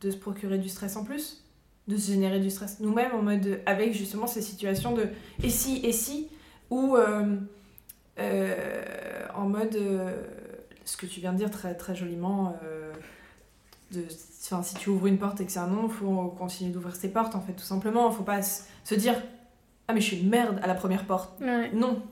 de, 0.00 0.10
se 0.10 0.16
procurer 0.16 0.58
du 0.58 0.68
stress 0.68 0.96
en 0.96 1.04
plus, 1.04 1.41
de 1.88 1.96
se 1.96 2.12
générer 2.12 2.40
du 2.40 2.50
stress 2.50 2.80
nous-mêmes 2.80 3.12
en 3.12 3.22
mode 3.22 3.60
avec 3.66 3.92
justement 3.92 4.26
ces 4.26 4.42
situations 4.42 4.92
de 4.92 5.08
et 5.42 5.50
si 5.50 5.84
et 5.84 5.92
si 5.92 6.28
ou 6.70 6.96
euh, 6.96 7.36
en 9.34 9.48
mode 9.48 9.76
ce 10.84 10.96
que 10.96 11.06
tu 11.06 11.20
viens 11.20 11.32
de 11.32 11.38
dire 11.38 11.50
très 11.50 11.74
très 11.74 11.96
joliment 11.96 12.56
de 13.92 14.06
Enfin, 14.44 14.62
si 14.62 14.74
tu 14.74 14.90
ouvres 14.90 15.06
une 15.06 15.18
porte 15.18 15.40
et 15.40 15.46
que 15.46 15.52
c'est 15.52 15.60
un 15.60 15.68
non, 15.68 15.88
faut 15.88 16.34
continuer 16.36 16.72
d'ouvrir 16.72 16.96
ses 16.96 17.10
portes, 17.10 17.34
en 17.34 17.40
fait, 17.40 17.52
tout 17.52 17.62
simplement. 17.62 18.10
Faut 18.10 18.24
pas 18.24 18.42
se 18.42 18.94
dire 18.94 19.14
Ah, 19.88 19.94
mais 19.94 20.00
je 20.00 20.06
suis 20.06 20.18
une 20.18 20.28
merde 20.28 20.58
à 20.62 20.66
la 20.66 20.74
première 20.74 21.04
porte. 21.04 21.40
Non. 21.40 22.02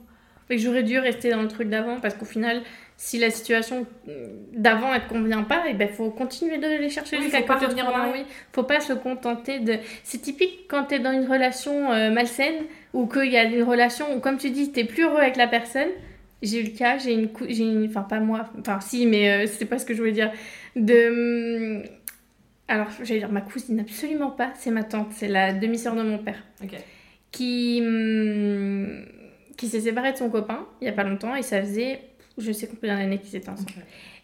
Et 0.49 0.57
j'aurais 0.57 0.83
dû 0.83 0.97
rester 0.97 1.29
dans 1.29 1.41
le 1.41 1.47
truc 1.47 1.69
d'avant 1.69 1.99
parce 1.99 2.15
qu'au 2.15 2.25
final, 2.25 2.61
si 3.03 3.17
la 3.17 3.31
situation 3.31 3.87
d'avant 4.53 4.93
elle 4.93 5.01
te 5.01 5.09
convient 5.09 5.41
pas, 5.41 5.63
il 5.65 5.71
eh 5.71 5.73
ben 5.73 5.89
faut 5.89 6.11
continuer 6.11 6.59
de 6.59 6.67
les 6.67 6.89
chercher 6.91 7.17
oui, 7.17 7.31
faut 7.31 7.43
pas 7.45 7.57
revenir 7.57 7.87
en 7.87 8.11
oui. 8.11 8.25
Faut 8.53 8.61
pas 8.61 8.79
se 8.79 8.93
contenter 8.93 9.57
de. 9.57 9.77
C'est 10.03 10.19
typique 10.19 10.67
quand 10.67 10.83
tu 10.83 10.95
es 10.95 10.99
dans 10.99 11.11
une 11.11 11.27
relation 11.27 11.91
euh, 11.91 12.11
malsaine 12.11 12.65
ou 12.93 13.07
qu'il 13.07 13.31
y 13.31 13.37
a 13.37 13.45
une 13.45 13.63
relation 13.63 14.15
où, 14.15 14.19
comme 14.19 14.37
tu 14.37 14.51
dis, 14.51 14.71
tu 14.71 14.81
es 14.81 14.83
plus 14.83 15.05
heureux 15.05 15.17
avec 15.17 15.35
la 15.35 15.47
personne. 15.47 15.89
J'ai 16.43 16.59
eu 16.59 16.63
le 16.65 16.77
cas, 16.77 16.99
j'ai 16.99 17.13
une, 17.13 17.29
j'ai 17.49 17.63
une, 17.63 17.87
enfin 17.87 18.03
pas 18.03 18.19
moi, 18.19 18.47
enfin 18.59 18.79
si, 18.79 19.07
mais 19.07 19.31
euh, 19.31 19.47
c'est 19.47 19.65
pas 19.65 19.79
ce 19.79 19.85
que 19.87 19.95
je 19.95 19.99
voulais 19.99 20.11
dire, 20.11 20.31
de 20.75 21.81
alors, 22.67 22.87
j'allais 23.01 23.19
dire 23.21 23.31
ma 23.31 23.41
cousine, 23.41 23.79
absolument 23.79 24.29
pas. 24.29 24.51
C'est 24.55 24.71
ma 24.71 24.83
tante, 24.83 25.07
c'est 25.11 25.27
la 25.27 25.53
demi-sœur 25.53 25.95
de 25.95 26.03
mon 26.03 26.19
père. 26.19 26.43
Qui, 27.31 27.81
hum, 27.83 29.05
qui 29.57 29.67
s'est 29.67 29.81
séparée 29.81 30.11
de 30.11 30.17
son 30.17 30.29
copain 30.29 30.67
il 30.81 30.85
y 30.85 30.87
a 30.87 30.93
pas 30.93 31.03
longtemps 31.03 31.35
et 31.35 31.41
ça 31.41 31.61
faisait, 31.61 32.01
je 32.41 32.51
sais 32.51 32.67
combien 32.67 32.97
d'années 32.97 33.19
qu'ils 33.19 33.35
étaient 33.35 33.49
ensemble. 33.49 33.71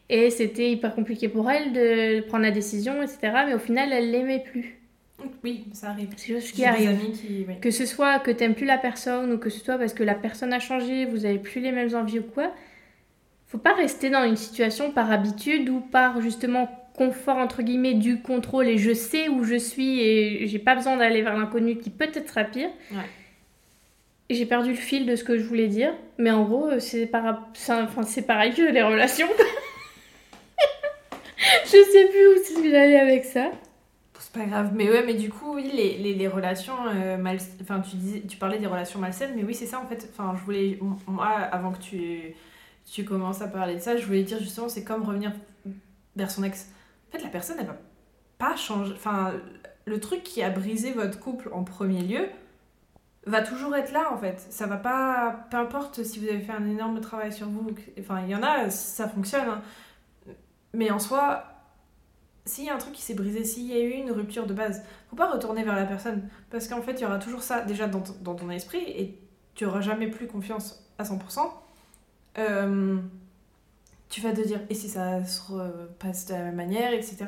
Et 0.09 0.30
c'était 0.30 0.72
hyper 0.72 0.95
compliqué 0.95 1.28
pour 1.28 1.49
elle 1.51 1.74
de 1.74 2.22
prendre 2.22 2.43
la 2.43 2.51
décision, 2.51 3.01
etc. 3.01 3.20
Mais 3.47 3.53
au 3.53 3.59
final, 3.59 3.91
elle 3.91 4.11
l'aimait 4.11 4.43
plus. 4.43 4.80
Oui, 5.43 5.65
ça 5.74 5.89
arrive. 5.89 6.09
C'est 6.15 6.39
ce 6.39 6.53
qui 6.53 6.63
arrive. 6.63 6.97
Que 7.59 7.72
ce 7.72 7.86
soit 7.86 8.20
que 8.20 8.32
tu 8.32 8.39
n'aimes 8.39 8.55
plus 8.55 8.65
la 8.65 8.78
personne 8.78 9.34
ou 9.34 9.38
que 9.38 9.49
ce 9.49 9.59
soit 9.59 9.78
parce 9.78 9.93
que 9.93 10.03
la 10.03 10.15
personne 10.15 10.53
a 10.53 10.59
changé, 10.59 11.05
vous 11.05 11.26
avez 11.26 11.39
plus 11.39 11.59
les 11.59 11.72
mêmes 11.72 11.93
envies 11.95 12.20
ou 12.20 12.24
quoi. 12.24 12.53
Faut 13.47 13.57
pas 13.57 13.74
rester 13.74 14.09
dans 14.09 14.24
une 14.26 14.36
situation 14.36 14.91
par 14.91 15.11
habitude 15.11 15.70
ou 15.70 15.80
par 15.80 16.22
justement 16.22 16.70
confort 16.93 17.38
entre 17.38 17.61
guillemets 17.61 17.93
du 17.93 18.22
contrôle 18.22 18.68
et 18.68 18.78
je 18.78 18.93
sais 18.93 19.30
où 19.30 19.43
je 19.43 19.55
suis 19.55 20.01
et 20.01 20.47
j'ai 20.47 20.59
pas 20.59 20.76
besoin 20.76 20.97
d'aller 20.97 21.22
vers 21.22 21.38
l'inconnu 21.38 21.78
qui 21.78 21.89
peut-être 21.89 22.28
sera 22.28 22.43
pire. 22.43 22.70
Ouais. 22.91 22.97
J'ai 24.30 24.45
perdu 24.45 24.71
le 24.71 24.78
fil 24.78 25.05
de 25.05 25.15
ce 25.15 25.23
que 25.23 25.38
je 25.38 25.43
voulais 25.43 25.67
dire, 25.67 25.93
mais 26.17 26.32
en 26.32 26.43
gros, 26.43 26.80
c'est 26.80 27.05
par... 27.05 27.47
enfin, 27.51 27.88
pareil 28.28 28.53
que 28.53 28.61
les 28.61 28.84
relations. 28.84 29.28
je 31.65 31.69
sais 31.69 32.07
plus 32.09 32.28
où 32.28 32.34
c'est 32.43 32.61
que 32.61 32.69
j'allais 32.69 32.99
avec 32.99 33.25
ça. 33.25 33.51
C'est 34.19 34.34
pas 34.34 34.45
grave, 34.45 34.71
mais 34.75 34.89
ouais, 34.89 35.03
mais 35.05 35.13
du 35.13 35.30
coup, 35.30 35.55
oui, 35.55 35.71
les, 35.73 35.97
les, 35.99 36.13
les 36.13 36.28
relations 36.28 36.75
euh, 36.93 37.17
mal... 37.17 37.38
Enfin, 37.61 37.80
tu, 37.80 37.95
disais, 37.95 38.23
tu 38.28 38.36
parlais 38.36 38.59
des 38.59 38.67
relations 38.67 38.99
malsaines, 38.99 39.32
mais 39.36 39.43
oui, 39.43 39.53
c'est 39.53 39.65
ça 39.65 39.80
en 39.80 39.88
fait. 39.88 40.09
Enfin, 40.11 40.36
je 40.38 40.43
voulais. 40.43 40.78
Moi, 41.07 41.25
avant 41.25 41.71
que 41.71 41.80
tu, 41.80 42.36
tu 42.91 43.05
commences 43.05 43.41
à 43.41 43.47
parler 43.47 43.75
de 43.75 43.80
ça, 43.80 43.95
je 43.95 44.05
voulais 44.05 44.23
dire 44.23 44.39
justement, 44.39 44.67
c'est 44.67 44.84
comme 44.84 45.03
revenir 45.03 45.32
vers 46.17 46.30
son 46.30 46.43
ex 46.43 46.67
en 47.07 47.17
fait, 47.17 47.23
la 47.23 47.30
personne, 47.30 47.57
elle 47.59 47.67
va 47.67 47.78
pas 48.38 48.55
changer. 48.55 48.93
Enfin, 48.93 49.34
le 49.86 49.99
truc 49.99 50.23
qui 50.23 50.43
a 50.43 50.49
brisé 50.49 50.91
votre 50.91 51.19
couple 51.19 51.49
en 51.53 51.63
premier 51.63 52.01
lieu 52.01 52.28
va 53.28 53.41
toujours 53.41 53.75
être 53.75 53.91
là, 53.91 54.11
en 54.11 54.17
fait. 54.17 54.39
Ça 54.49 54.65
va 54.67 54.78
pas. 54.78 55.45
Peu 55.51 55.57
importe 55.57 56.03
si 56.03 56.19
vous 56.19 56.28
avez 56.28 56.39
fait 56.39 56.53
un 56.53 56.65
énorme 56.65 56.99
travail 57.01 57.32
sur 57.32 57.47
vous. 57.47 57.69
Enfin, 57.99 58.21
il 58.23 58.30
y 58.30 58.36
en 58.36 58.43
a, 58.43 58.69
ça 58.69 59.07
fonctionne. 59.07 59.47
Hein. 59.47 59.61
Mais 60.73 60.91
en 60.91 60.99
soi, 60.99 61.43
s'il 62.45 62.65
y 62.65 62.69
a 62.69 62.75
un 62.75 62.78
truc 62.78 62.93
qui 62.93 63.01
s'est 63.01 63.13
brisé, 63.13 63.43
s'il 63.43 63.65
y 63.65 63.73
a 63.73 63.80
eu 63.80 63.91
une 63.91 64.11
rupture 64.11 64.45
de 64.47 64.53
base, 64.53 64.84
faut 65.09 65.15
pas 65.15 65.32
retourner 65.32 65.63
vers 65.63 65.75
la 65.75 65.86
personne. 65.86 66.28
Parce 66.49 66.67
qu'en 66.67 66.82
fait, 66.82 66.93
il 66.93 67.01
y 67.01 67.05
aura 67.05 67.19
toujours 67.19 67.43
ça 67.43 67.61
déjà 67.61 67.88
dans, 67.88 68.01
ton- 68.01 68.49
esprit 68.49 68.84
et 68.86 69.19
tu 69.55 69.65
auras 69.65 69.82
jamais 69.82 70.07
plus 70.07 70.28
confiance 70.28 70.88
à 70.97 71.03
100%. 71.03 71.51
Euh, 72.38 72.97
tu 74.09 74.21
vas 74.21 74.32
te 74.32 74.41
dire, 74.41 74.61
et 74.69 74.73
si 74.75 74.88
ça 74.89 75.23
se 75.25 75.51
repasse 75.51 76.28
de 76.28 76.34
la 76.34 76.43
même 76.43 76.55
manière, 76.55 76.93
etc. 76.93 77.25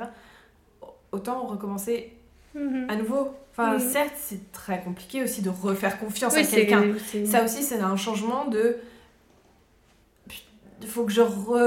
Autant 1.11 1.45
recommencer 1.47 2.18
Mhm. 2.55 2.87
à 2.89 2.95
nouveau. 2.95 3.29
Enfin, 3.51 3.77
certes, 3.79 4.13
c'est 4.17 4.51
très 4.53 4.81
compliqué 4.81 5.21
aussi 5.23 5.41
de 5.41 5.49
refaire 5.49 5.99
confiance 5.99 6.33
Oui, 6.33 6.41
à 6.41 6.45
quelqu'un. 6.45 6.93
Ça 7.25 7.43
aussi, 7.43 7.61
c'est 7.63 7.79
un 7.79 7.95
changement 7.97 8.45
de. 8.45 8.77
Il 10.81 10.87
faut 10.87 11.03
que 11.03 11.11
je 11.11 11.21
re... 11.21 11.59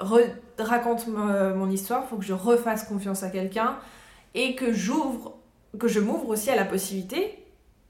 re- 0.00 0.30
raconte 0.58 1.06
mo- 1.06 1.54
mon 1.54 1.70
histoire, 1.70 2.08
faut 2.08 2.16
que 2.16 2.24
je 2.24 2.32
refasse 2.32 2.84
confiance 2.84 3.22
à 3.22 3.28
quelqu'un 3.28 3.76
et 4.34 4.54
que 4.54 4.72
j'ouvre, 4.72 5.36
que 5.78 5.86
je 5.88 6.00
m'ouvre 6.00 6.30
aussi 6.30 6.48
à 6.50 6.56
la 6.56 6.64
possibilité 6.64 7.38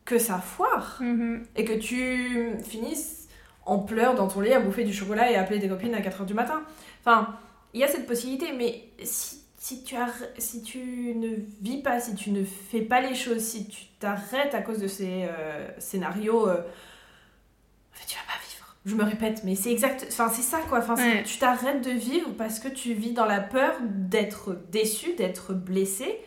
que 0.04 0.18
ça 0.18 0.38
foire 0.38 0.98
Mhm. 1.00 1.44
et 1.54 1.64
que 1.64 1.74
tu 1.74 2.50
finisses 2.64 3.28
en 3.64 3.78
pleurs 3.78 4.14
dans 4.16 4.26
ton 4.28 4.40
lit 4.40 4.52
à 4.52 4.60
bouffer 4.60 4.82
du 4.84 4.92
chocolat 4.92 5.30
et 5.30 5.36
à 5.36 5.42
appeler 5.42 5.60
tes 5.60 5.68
copines 5.68 5.94
à 5.94 6.00
4h 6.00 6.24
du 6.26 6.34
matin. 6.34 6.62
Enfin, 7.04 7.36
il 7.74 7.80
y 7.80 7.84
a 7.84 7.88
cette 7.88 8.06
possibilité, 8.06 8.52
mais 8.56 8.82
si, 9.04 9.42
si, 9.66 9.82
tu 9.82 9.96
arr- 9.96 10.30
si 10.38 10.62
tu 10.62 10.78
ne 11.16 11.28
vis 11.60 11.82
pas, 11.82 11.98
si 11.98 12.14
tu 12.14 12.30
ne 12.30 12.44
fais 12.44 12.82
pas 12.82 13.00
les 13.00 13.16
choses, 13.16 13.40
si 13.42 13.66
tu 13.66 13.86
t'arrêtes 13.98 14.54
à 14.54 14.62
cause 14.62 14.78
de 14.78 14.86
ces 14.86 15.24
euh, 15.24 15.68
scénarios, 15.80 16.48
euh, 16.48 16.60
en 16.60 17.96
fait, 17.98 18.06
tu 18.06 18.14
vas 18.14 18.22
pas 18.32 18.38
vivre. 18.48 18.76
Je 18.84 18.94
me 18.94 19.02
répète, 19.02 19.42
mais 19.42 19.56
c'est 19.56 19.72
exact. 19.72 20.06
Enfin, 20.08 20.28
c'est 20.28 20.42
ça 20.42 20.60
quoi. 20.68 20.78
Enfin, 20.78 20.94
Ouais. 20.94 21.24
tu 21.24 21.38
t'arrêtes 21.38 21.84
de 21.84 21.90
vivre 21.90 22.30
parce 22.38 22.60
que 22.60 22.68
tu 22.68 22.92
vis 22.94 23.10
dans 23.10 23.24
la 23.26 23.40
peur 23.40 23.74
d'être 23.82 24.56
déçu, 24.70 25.14
d'être 25.14 25.52
blessé. 25.52 26.20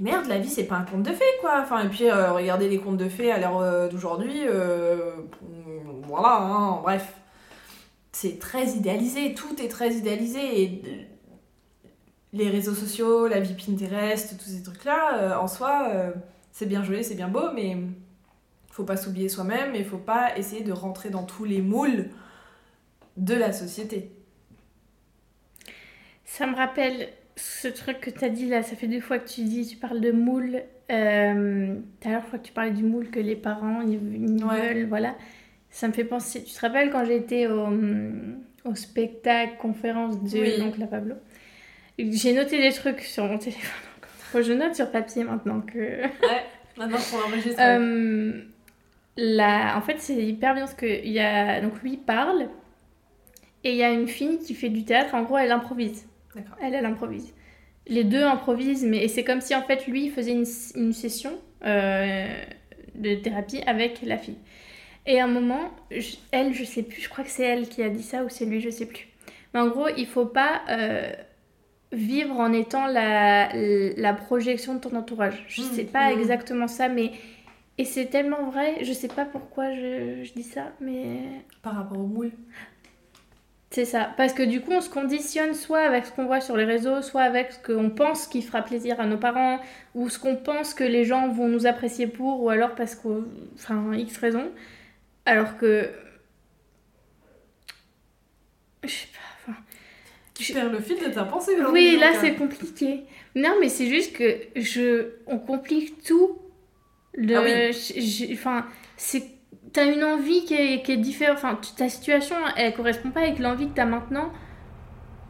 Mais 0.00 0.10
merde, 0.10 0.26
la 0.26 0.38
vie, 0.38 0.48
c'est 0.50 0.64
pas 0.66 0.74
un 0.76 0.82
conte 0.84 1.04
de 1.04 1.12
fées, 1.12 1.24
quoi. 1.40 1.60
Enfin, 1.62 1.84
et 1.84 1.88
puis, 1.88 2.10
euh, 2.10 2.32
regardez 2.32 2.68
les 2.68 2.78
contes 2.78 2.96
de 2.96 3.08
fées 3.08 3.30
à 3.30 3.38
l'heure 3.38 3.58
euh, 3.60 3.88
d'aujourd'hui. 3.88 4.40
voilà, 6.02 6.36
hein, 6.38 6.80
bref. 6.82 7.14
C'est 8.10 8.40
très 8.40 8.66
idéalisé, 8.70 9.34
tout 9.34 9.62
est 9.62 9.68
très 9.68 9.92
idéalisé. 9.94 10.62
Et 10.62 10.82
les 12.38 12.48
réseaux 12.50 12.74
sociaux, 12.74 13.28
la 13.28 13.40
vie 13.40 13.54
Pinterest, 13.54 14.36
tous 14.38 14.48
ces 14.50 14.62
trucs-là, 14.62 15.18
euh, 15.22 15.36
en 15.36 15.48
soi, 15.48 15.88
euh, 15.92 16.10
c'est 16.52 16.66
bien 16.66 16.82
joli, 16.84 17.04
c'est 17.04 17.14
bien 17.16 17.28
beau, 17.28 17.50
mais 17.54 17.76
faut 18.70 18.84
pas 18.84 18.96
s'oublier 18.96 19.28
soi-même 19.28 19.74
et 19.74 19.84
faut 19.84 19.98
pas 19.98 20.36
essayer 20.38 20.62
de 20.64 20.72
rentrer 20.72 21.10
dans 21.10 21.24
tous 21.24 21.44
les 21.44 21.60
moules 21.62 22.10
de 23.16 23.34
la 23.34 23.52
société. 23.52 24.12
Ça 26.24 26.46
me 26.46 26.54
rappelle 26.54 27.08
ce 27.36 27.68
truc 27.68 28.00
que 28.00 28.10
tu 28.10 28.24
as 28.24 28.28
dit 28.28 28.46
là, 28.48 28.62
ça 28.62 28.76
fait 28.76 28.88
deux 28.88 29.00
fois 29.00 29.18
que 29.18 29.28
tu 29.28 29.42
dis, 29.44 29.66
tu 29.66 29.76
parles 29.76 30.00
de 30.00 30.12
moule. 30.12 30.62
Euh, 30.90 31.74
Tout 32.00 32.08
à 32.08 32.12
l'heure, 32.12 32.22
je 32.22 32.26
crois 32.28 32.38
que 32.38 32.46
tu 32.46 32.52
parlais 32.52 32.70
du 32.70 32.82
moule 32.84 33.10
que 33.10 33.20
les 33.20 33.36
parents 33.36 33.80
ils, 33.82 33.94
ils 33.94 34.44
Ouais. 34.44 34.74
veulent, 34.74 34.88
voilà. 34.88 35.14
Ça 35.70 35.88
me 35.88 35.92
fait 35.92 36.04
penser. 36.04 36.44
Tu 36.44 36.54
te 36.54 36.60
rappelles 36.60 36.90
quand 36.90 37.04
j'étais 37.04 37.46
au, 37.46 37.68
au 38.64 38.74
spectacle, 38.74 39.56
conférence 39.60 40.22
de 40.22 40.38
Oui. 40.38 40.58
donc 40.58 40.78
la 40.78 40.86
Pablo? 40.86 41.14
J'ai 41.98 42.32
noté 42.32 42.60
des 42.60 42.72
trucs 42.72 43.00
sur 43.00 43.24
mon 43.24 43.38
téléphone. 43.38 43.70
Que 44.32 44.42
je 44.42 44.52
note 44.52 44.74
sur 44.74 44.90
papier 44.90 45.24
maintenant 45.24 45.62
que. 45.62 45.78
Ouais, 46.02 46.44
maintenant 46.76 46.98
qu'on 47.10 47.28
enregistre. 47.28 47.58
Euh, 47.60 48.42
la- 49.16 49.76
En 49.76 49.80
fait, 49.80 49.96
c'est 50.00 50.16
hyper 50.22 50.54
bien 50.54 50.64
parce 50.64 50.74
que 50.76 50.86
y 51.06 51.18
a... 51.18 51.60
donc 51.62 51.82
lui 51.82 51.96
parle 51.96 52.48
et 53.64 53.70
il 53.70 53.76
y 53.76 53.82
a 53.82 53.90
une 53.90 54.06
fille 54.06 54.38
qui 54.38 54.54
fait 54.54 54.68
du 54.68 54.84
théâtre. 54.84 55.14
En 55.14 55.22
gros, 55.22 55.38
elle 55.38 55.50
improvise. 55.50 56.06
D'accord. 56.34 56.56
Elle, 56.62 56.74
elle 56.74 56.84
improvise. 56.84 57.34
Les 57.86 58.04
deux 58.04 58.22
improvisent, 58.22 58.84
mais 58.84 59.08
c'est 59.08 59.24
comme 59.24 59.40
si 59.40 59.54
en 59.54 59.62
fait 59.62 59.86
lui 59.86 60.10
faisait 60.10 60.32
une, 60.32 60.44
une 60.76 60.92
session 60.92 61.32
euh, 61.64 62.26
de 62.94 63.14
thérapie 63.14 63.62
avec 63.66 64.02
la 64.02 64.18
fille. 64.18 64.36
Et 65.06 65.20
à 65.20 65.24
un 65.24 65.28
moment, 65.28 65.70
je- 65.90 66.16
elle, 66.32 66.52
je 66.52 66.64
sais 66.64 66.82
plus, 66.82 67.00
je 67.00 67.08
crois 67.08 67.24
que 67.24 67.30
c'est 67.30 67.44
elle 67.44 67.66
qui 67.66 67.82
a 67.82 67.88
dit 67.88 68.02
ça 68.02 68.24
ou 68.24 68.28
c'est 68.28 68.44
lui, 68.44 68.60
je 68.60 68.68
sais 68.68 68.84
plus. 68.86 69.08
Mais 69.54 69.60
en 69.60 69.68
gros, 69.68 69.88
il 69.96 70.06
faut 70.06 70.26
pas 70.26 70.60
euh, 70.68 71.10
vivre 71.92 72.38
en 72.38 72.52
étant 72.52 72.86
la, 72.86 73.50
la 73.54 74.14
projection 74.14 74.74
de 74.74 74.80
ton 74.80 74.94
entourage. 74.96 75.44
Je 75.48 75.62
Mm, 75.62 75.64
sais 75.64 75.84
pas 75.84 76.10
mm. 76.10 76.12
exactement 76.12 76.68
ça, 76.68 76.88
mais. 76.88 77.12
Et 77.78 77.84
c'est 77.84 78.06
tellement 78.06 78.50
vrai, 78.50 78.84
je 78.84 78.92
sais 78.92 79.08
pas 79.08 79.24
pourquoi 79.24 79.72
je, 79.74 80.22
je 80.24 80.32
dis 80.34 80.42
ça, 80.42 80.72
mais. 80.80 81.44
Par 81.62 81.74
rapport 81.76 81.98
au 81.98 82.06
moule. 82.06 82.32
C'est 83.70 83.84
ça, 83.84 84.14
parce 84.16 84.32
que 84.32 84.42
du 84.42 84.62
coup 84.62 84.72
on 84.72 84.80
se 84.80 84.88
conditionne 84.88 85.52
soit 85.54 85.80
avec 85.80 86.06
ce 86.06 86.12
qu'on 86.12 86.24
voit 86.24 86.40
sur 86.40 86.56
les 86.56 86.64
réseaux, 86.64 87.02
soit 87.02 87.22
avec 87.22 87.52
ce 87.52 87.58
qu'on 87.58 87.90
pense 87.90 88.26
qui 88.26 88.40
fera 88.42 88.62
plaisir 88.62 88.98
à 88.98 89.06
nos 89.06 89.18
parents, 89.18 89.60
ou 89.94 90.08
ce 90.08 90.18
qu'on 90.18 90.36
pense 90.36 90.72
que 90.72 90.84
les 90.84 91.04
gens 91.04 91.28
vont 91.28 91.48
nous 91.48 91.66
apprécier 91.66 92.06
pour, 92.06 92.42
ou 92.42 92.48
alors 92.50 92.74
parce 92.74 92.94
que... 92.94 93.28
Enfin, 93.54 93.92
X 93.94 94.16
raison. 94.18 94.50
Alors 95.26 95.56
que... 95.58 95.90
Je 98.82 98.88
sais 98.88 99.06
pas. 99.12 99.27
Tu 100.38 100.52
perds 100.52 100.70
le 100.70 100.78
fil 100.80 100.96
de 100.98 101.12
ta 101.12 101.24
pensée 101.24 101.52
aujourd'hui. 101.58 101.92
Oui, 101.94 101.98
là 102.00 102.12
donc, 102.12 102.20
c'est 102.20 102.30
euh, 102.30 102.34
compliqué. 102.34 103.00
Non, 103.34 103.54
mais 103.60 103.68
c'est 103.68 103.86
juste 103.88 104.14
que 104.16 104.36
je... 104.56 105.08
On 105.26 105.38
complique 105.38 106.02
tout. 106.04 106.38
Le... 107.14 107.34
Ah 107.36 107.42
oui. 107.42 108.32
Enfin, 108.32 108.66
c'est... 108.96 109.22
T'as 109.72 109.92
une 109.92 110.04
envie 110.04 110.44
qui 110.44 110.54
est, 110.54 110.82
qui 110.82 110.92
est 110.92 110.96
différente. 110.96 111.36
Enfin, 111.36 111.58
tu- 111.60 111.74
ta 111.74 111.88
situation, 111.88 112.36
elle 112.56 112.72
correspond 112.74 113.10
pas 113.10 113.20
avec 113.20 113.38
l'envie 113.38 113.66
que 113.68 113.74
t'as 113.74 113.84
maintenant. 113.84 114.30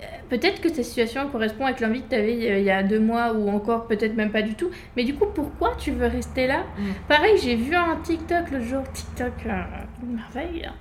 Euh, 0.01 0.05
Peut-être 0.29 0.61
que 0.61 0.69
ta 0.69 0.83
situation 0.85 1.27
correspond 1.29 1.65
avec 1.65 1.81
l'envie 1.81 2.03
que 2.03 2.09
t'avais 2.11 2.51
euh, 2.51 2.59
il 2.59 2.65
y 2.65 2.71
a 2.71 2.83
deux 2.85 3.01
mois 3.01 3.33
ou 3.33 3.49
encore 3.49 3.89
peut-être 3.89 4.15
même 4.15 4.31
pas 4.31 4.43
du 4.43 4.55
tout. 4.55 4.71
Mais 4.97 5.03
du 5.05 5.15
coup, 5.15 5.27
pourquoi 5.35 5.75
tu 5.77 5.91
veux 5.91 6.07
rester 6.07 6.47
là? 6.47 6.59
Mm. 6.79 6.83
Pareil, 7.09 7.37
j'ai 7.43 7.57
vu 7.57 7.75
un 7.75 7.97
TikTok 7.97 8.51
le 8.53 8.61
jour. 8.63 8.83
TikTok, 8.93 9.33
euh, 9.47 9.63
merveille. 10.07 10.67
hein. 10.67 10.75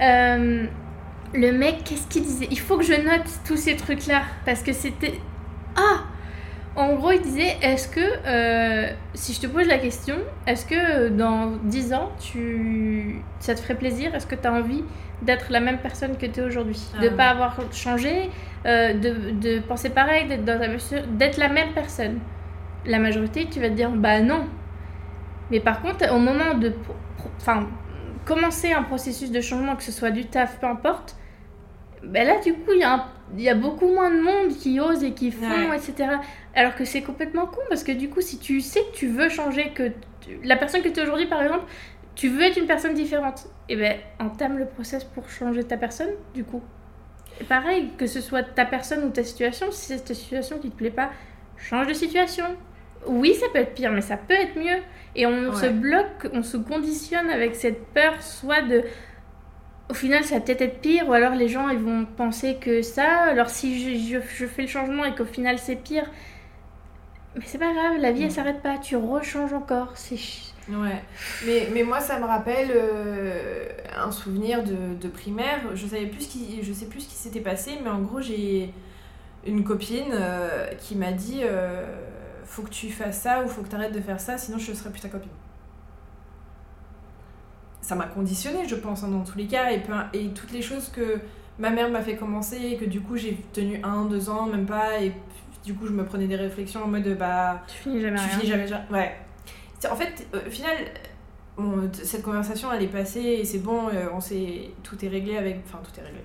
Euh, 0.00 0.66
le 1.34 1.52
mec, 1.52 1.84
qu'est-ce 1.84 2.06
qu'il 2.08 2.22
disait? 2.22 2.48
Il 2.50 2.58
faut 2.58 2.76
que 2.78 2.84
je 2.84 2.94
note 2.94 3.26
tous 3.46 3.56
ces 3.56 3.76
trucs-là. 3.76 4.22
Parce 4.44 4.62
que 4.62 4.72
c'était. 4.72 5.20
Ah 5.76 6.04
En 6.76 6.94
gros, 6.94 7.12
il 7.12 7.20
disait 7.22 7.56
est-ce 7.62 7.88
que. 7.88 8.00
euh, 8.26 8.90
si 9.14 9.32
je 9.34 9.40
te 9.40 9.46
pose 9.46 9.66
la 9.66 9.78
question, 9.78 10.16
est-ce 10.46 10.64
que 10.66 10.74
euh, 10.74 11.10
dans 11.10 11.52
10 11.64 11.94
ans, 11.94 12.12
tu... 12.20 13.20
ça 13.40 13.54
te 13.54 13.60
ferait 13.60 13.74
plaisir? 13.76 14.14
Est-ce 14.14 14.26
que 14.26 14.34
tu 14.36 14.46
as 14.46 14.52
envie 14.52 14.84
d'être 15.22 15.46
la 15.50 15.60
même 15.60 15.78
personne 15.78 16.16
que 16.18 16.26
tu 16.26 16.40
es 16.40 16.42
aujourd'hui 16.42 16.80
De 17.00 17.08
Ah. 17.08 17.16
pas 17.16 17.28
avoir 17.30 17.56
changé, 17.72 18.30
euh, 18.66 18.92
de, 18.94 19.30
de 19.30 19.58
penser 19.60 19.90
pareil, 19.90 20.26
d'être 20.28 20.44
dans 20.44 20.58
ta 20.58 20.66
d'être 21.06 21.38
la 21.38 21.48
même 21.48 21.72
personne? 21.74 22.18
La 22.86 22.98
majorité, 22.98 23.48
tu 23.50 23.60
vas 23.60 23.68
te 23.70 23.74
dire 23.74 23.90
bah 23.90 24.20
non. 24.20 24.44
Mais 25.50 25.60
par 25.60 25.80
contre, 25.82 26.12
au 26.14 26.18
moment 26.18 26.54
de. 26.54 26.72
Enfin, 27.38 27.66
commencer 28.24 28.72
un 28.72 28.82
processus 28.82 29.30
de 29.30 29.40
changement, 29.40 29.76
que 29.76 29.82
ce 29.82 29.92
soit 29.92 30.10
du 30.10 30.26
taf, 30.26 30.58
peu 30.58 30.66
importe, 30.66 31.16
ben 32.06 32.26
là, 32.26 32.40
du 32.40 32.52
coup, 32.54 32.72
il 32.72 32.80
y, 32.80 32.82
a 32.84 32.94
un- 32.94 33.04
il 33.36 33.42
y 33.42 33.48
a 33.48 33.54
beaucoup 33.54 33.88
moins 33.88 34.10
de 34.10 34.20
monde 34.20 34.48
qui 34.56 34.78
ose 34.80 35.02
et 35.04 35.12
qui 35.12 35.30
font, 35.30 35.70
Ouais. 35.70 35.76
etc. 35.76 36.08
Alors 36.54 36.74
que 36.74 36.84
c'est 36.84 37.02
complètement 37.02 37.46
con, 37.46 37.60
parce 37.68 37.82
que 37.84 37.92
du 37.92 38.08
coup, 38.10 38.20
si 38.20 38.38
tu 38.38 38.60
sais 38.60 38.80
que 38.92 38.96
tu 38.96 39.08
veux 39.08 39.28
changer, 39.28 39.70
que 39.74 39.88
tu- 40.20 40.38
la 40.44 40.56
personne 40.56 40.82
que 40.82 40.88
tu 40.88 41.00
es 41.00 41.02
aujourd'hui, 41.02 41.26
par 41.26 41.42
exemple, 41.42 41.64
tu 42.14 42.28
veux 42.28 42.42
être 42.42 42.56
une 42.58 42.66
personne 42.66 42.94
différente, 42.94 43.46
et 43.68 43.76
ben 43.76 43.96
entame 44.20 44.58
le 44.58 44.66
process 44.66 45.02
pour 45.04 45.28
changer 45.28 45.64
ta 45.64 45.76
personne, 45.76 46.10
du 46.34 46.44
coup. 46.44 46.62
Et 47.40 47.44
pareil, 47.44 47.90
que 47.98 48.06
ce 48.06 48.20
soit 48.20 48.42
ta 48.44 48.64
personne 48.64 49.02
ou 49.04 49.10
ta 49.10 49.24
situation, 49.24 49.66
si 49.72 49.86
c'est 49.86 50.04
ta 50.04 50.14
situation 50.14 50.58
qui 50.58 50.70
te 50.70 50.76
plaît 50.76 50.90
pas, 50.90 51.10
change 51.56 51.86
de 51.88 51.92
situation. 51.94 52.44
Oui, 53.06 53.34
ça 53.34 53.46
peut 53.52 53.58
être 53.58 53.74
pire, 53.74 53.90
mais 53.92 54.00
ça 54.00 54.16
peut 54.16 54.34
être 54.34 54.56
mieux. 54.56 54.80
Et 55.16 55.26
on 55.26 55.48
Ouais. 55.50 55.56
se 55.56 55.66
bloque, 55.66 56.28
on 56.32 56.42
se 56.42 56.56
conditionne 56.56 57.28
avec 57.30 57.54
cette 57.56 57.84
peur, 57.88 58.22
soit 58.22 58.62
de. 58.62 58.82
Au 59.90 59.94
final, 59.94 60.24
ça 60.24 60.36
va 60.36 60.40
peut-être 60.40 60.62
être 60.62 60.80
pire, 60.80 61.08
ou 61.08 61.12
alors 61.12 61.34
les 61.34 61.48
gens 61.48 61.68
ils 61.68 61.78
vont 61.78 62.06
penser 62.06 62.56
que 62.56 62.82
ça. 62.82 63.24
Alors 63.24 63.50
si 63.50 63.78
je, 63.80 64.18
je- 64.20 64.26
je 64.36 64.46
fais 64.46 64.62
le 64.62 64.68
changement 64.68 65.04
et 65.04 65.14
qu'au 65.14 65.24
final 65.26 65.58
c'est 65.58 65.76
pire, 65.76 66.10
mais 67.36 67.42
c'est 67.46 67.58
pas 67.58 67.72
grave, 67.72 67.98
la 67.98 68.12
vie 68.12 68.22
elle 68.22 68.28
Mm. 68.28 68.30
s'arrête 68.30 68.62
pas, 68.62 68.78
tu 68.78 68.96
rechanges 68.96 69.52
encore. 69.52 69.92
C'est 69.96 70.16
Ouais, 70.66 71.02
mais, 71.46 71.68
mais 71.74 71.82
moi 71.82 72.00
ça 72.00 72.18
me 72.18 72.24
rappelle 72.24 72.70
euh, 72.74 73.68
un 73.98 74.10
souvenir 74.10 74.64
de, 74.64 74.94
de 74.98 75.08
primaire. 75.08 75.60
Je 75.74 75.86
savais 75.86 76.06
plus 76.06 76.26
qui, 76.26 76.62
je 76.62 76.72
sais 76.72 76.86
plus 76.86 77.00
ce 77.02 77.08
qui 77.08 77.14
s'était 77.16 77.40
passé, 77.40 77.72
mais 77.82 77.90
en 77.90 78.00
gros 78.00 78.22
j'ai 78.22 78.72
une 79.46 79.64
copine 79.64 80.12
euh, 80.12 80.68
qui 80.78 80.96
m'a 80.96 81.12
dit 81.12 81.40
euh, 81.44 81.84
faut 82.46 82.62
que 82.62 82.70
tu 82.70 82.90
fasses 82.90 83.20
ça 83.20 83.42
ou 83.44 83.48
faut 83.48 83.62
que 83.62 83.68
tu 83.68 83.76
arrêtes 83.76 83.92
de 83.94 84.00
faire 84.00 84.20
ça, 84.20 84.38
sinon 84.38 84.58
je 84.58 84.72
serai 84.72 84.90
plus 84.90 85.00
ta 85.02 85.08
copine. 85.10 85.30
Ça 87.84 87.94
m'a 87.94 88.06
conditionné, 88.06 88.66
je 88.66 88.76
pense, 88.76 89.04
hein, 89.04 89.08
dans 89.08 89.24
tous 89.24 89.36
les 89.36 89.46
cas, 89.46 89.70
et, 89.70 89.82
toutes 90.34 90.52
les 90.52 90.62
choses 90.62 90.88
que 90.88 91.20
ma 91.58 91.68
mère 91.68 91.90
m'a 91.90 92.00
fait 92.00 92.16
commencer, 92.16 92.56
et 92.56 92.76
que 92.78 92.86
du 92.86 93.02
coup 93.02 93.18
j'ai 93.18 93.36
tenu 93.52 93.78
un, 93.84 94.06
deux 94.06 94.30
ans, 94.30 94.46
même 94.46 94.64
pas, 94.64 95.02
et 95.02 95.12
du 95.64 95.74
coup 95.74 95.86
je 95.86 95.92
me 95.92 96.02
prenais 96.02 96.26
des 96.26 96.36
réflexions 96.36 96.82
en 96.84 96.86
mode 96.86 97.06
bah 97.18 97.62
tu 97.66 97.76
finis 97.76 98.00
jamais 98.00 98.16
tu 98.16 98.24
rien. 98.24 98.38
finis 98.38 98.46
jamais, 98.46 98.66
Ouais. 98.90 99.14
En 99.90 99.96
fait, 99.96 100.26
au 100.34 100.50
final, 100.50 100.76
bon, 101.58 101.90
cette 101.92 102.22
conversation, 102.22 102.72
elle 102.72 102.84
est 102.84 102.88
passée 102.88 103.20
et 103.20 103.44
c'est 103.44 103.58
bon, 103.58 103.88
euh, 103.88 104.06
on 104.14 104.20
s'est... 104.20 104.70
tout 104.82 105.04
est 105.04 105.08
réglé 105.08 105.36
avec... 105.36 105.60
Enfin, 105.66 105.80
tout 105.84 106.00
est 106.00 106.02
réglé. 106.02 106.22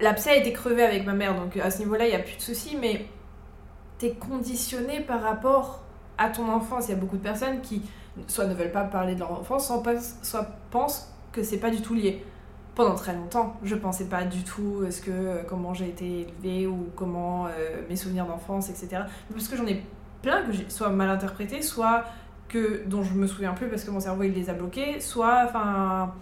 l'abcès 0.00 0.30
a 0.30 0.36
été 0.36 0.54
crevé 0.54 0.82
avec 0.82 1.04
ma 1.04 1.12
mère, 1.12 1.34
donc 1.34 1.58
à 1.58 1.70
ce 1.70 1.80
niveau-là, 1.80 2.06
il 2.06 2.08
n'y 2.08 2.16
a 2.16 2.20
plus 2.20 2.36
de 2.36 2.40
souci, 2.40 2.78
mais 2.80 3.04
t'es 3.98 4.12
conditionné 4.14 5.00
par 5.00 5.20
rapport 5.20 5.82
à 6.16 6.30
ton 6.30 6.48
enfance. 6.48 6.88
Il 6.88 6.92
y 6.92 6.94
a 6.94 6.98
beaucoup 6.98 7.18
de 7.18 7.22
personnes 7.22 7.60
qui 7.60 7.82
soit 8.26 8.46
ne 8.46 8.54
veulent 8.54 8.72
pas 8.72 8.84
parler 8.84 9.14
de 9.14 9.20
leur 9.20 9.32
enfance, 9.32 9.72
soit 10.22 10.46
pensent 10.70 11.12
que 11.32 11.42
c'est 11.42 11.58
pas 11.58 11.70
du 11.70 11.80
tout 11.80 11.94
lié. 11.94 12.24
Pendant 12.74 12.94
très 12.94 13.14
longtemps, 13.14 13.56
je 13.62 13.74
pensais 13.74 14.04
pas 14.04 14.24
du 14.24 14.42
tout 14.42 14.84
ce 14.90 15.00
que 15.00 15.10
euh, 15.10 15.42
comment 15.48 15.72
j'ai 15.72 15.88
été 15.88 16.20
élevée 16.20 16.66
ou 16.66 16.88
comment 16.94 17.46
euh, 17.46 17.50
mes 17.88 17.96
souvenirs 17.96 18.26
d'enfance, 18.26 18.68
etc. 18.68 19.02
Parce 19.32 19.48
que 19.48 19.56
j'en 19.56 19.66
ai 19.66 19.82
plein 20.20 20.42
que 20.42 20.52
j'ai 20.52 20.68
soit 20.68 20.90
mal 20.90 21.08
interprété, 21.08 21.62
soit 21.62 22.04
que 22.48 22.84
dont 22.86 23.02
je 23.02 23.14
me 23.14 23.26
souviens 23.26 23.54
plus 23.54 23.68
parce 23.68 23.82
que 23.84 23.90
mon 23.90 24.00
cerveau 24.00 24.24
il 24.24 24.32
les 24.32 24.50
a 24.50 24.52
bloqués, 24.52 25.00
soit 25.00 25.44
enfin 25.46 26.12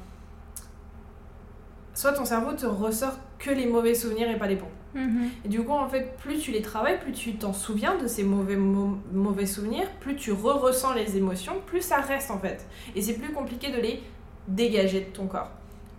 soit 1.92 2.12
ton 2.12 2.24
cerveau 2.24 2.52
te 2.52 2.66
ressort 2.66 3.18
que 3.38 3.50
les 3.50 3.66
mauvais 3.66 3.94
souvenirs 3.94 4.30
et 4.30 4.38
pas 4.38 4.46
les 4.46 4.56
bons. 4.56 4.70
Mhm. 4.94 5.30
Et 5.44 5.48
du 5.48 5.62
coup, 5.62 5.72
en 5.72 5.88
fait, 5.88 6.16
plus 6.18 6.38
tu 6.38 6.52
les 6.52 6.62
travailles, 6.62 6.98
plus 7.00 7.12
tu 7.12 7.34
t'en 7.34 7.52
souviens 7.52 7.96
de 7.96 8.06
ces 8.06 8.22
mauvais, 8.22 8.56
mauvais 8.56 9.46
souvenirs, 9.46 9.88
plus 10.00 10.16
tu 10.16 10.32
re-ressens 10.32 10.94
les 10.94 11.16
émotions, 11.16 11.54
plus 11.66 11.82
ça 11.82 12.00
reste 12.00 12.30
en 12.30 12.38
fait. 12.38 12.66
Et 12.94 13.02
c'est 13.02 13.14
plus 13.14 13.32
compliqué 13.32 13.70
de 13.70 13.80
les 13.80 14.02
dégager 14.48 15.00
de 15.00 15.10
ton 15.10 15.26
corps. 15.26 15.50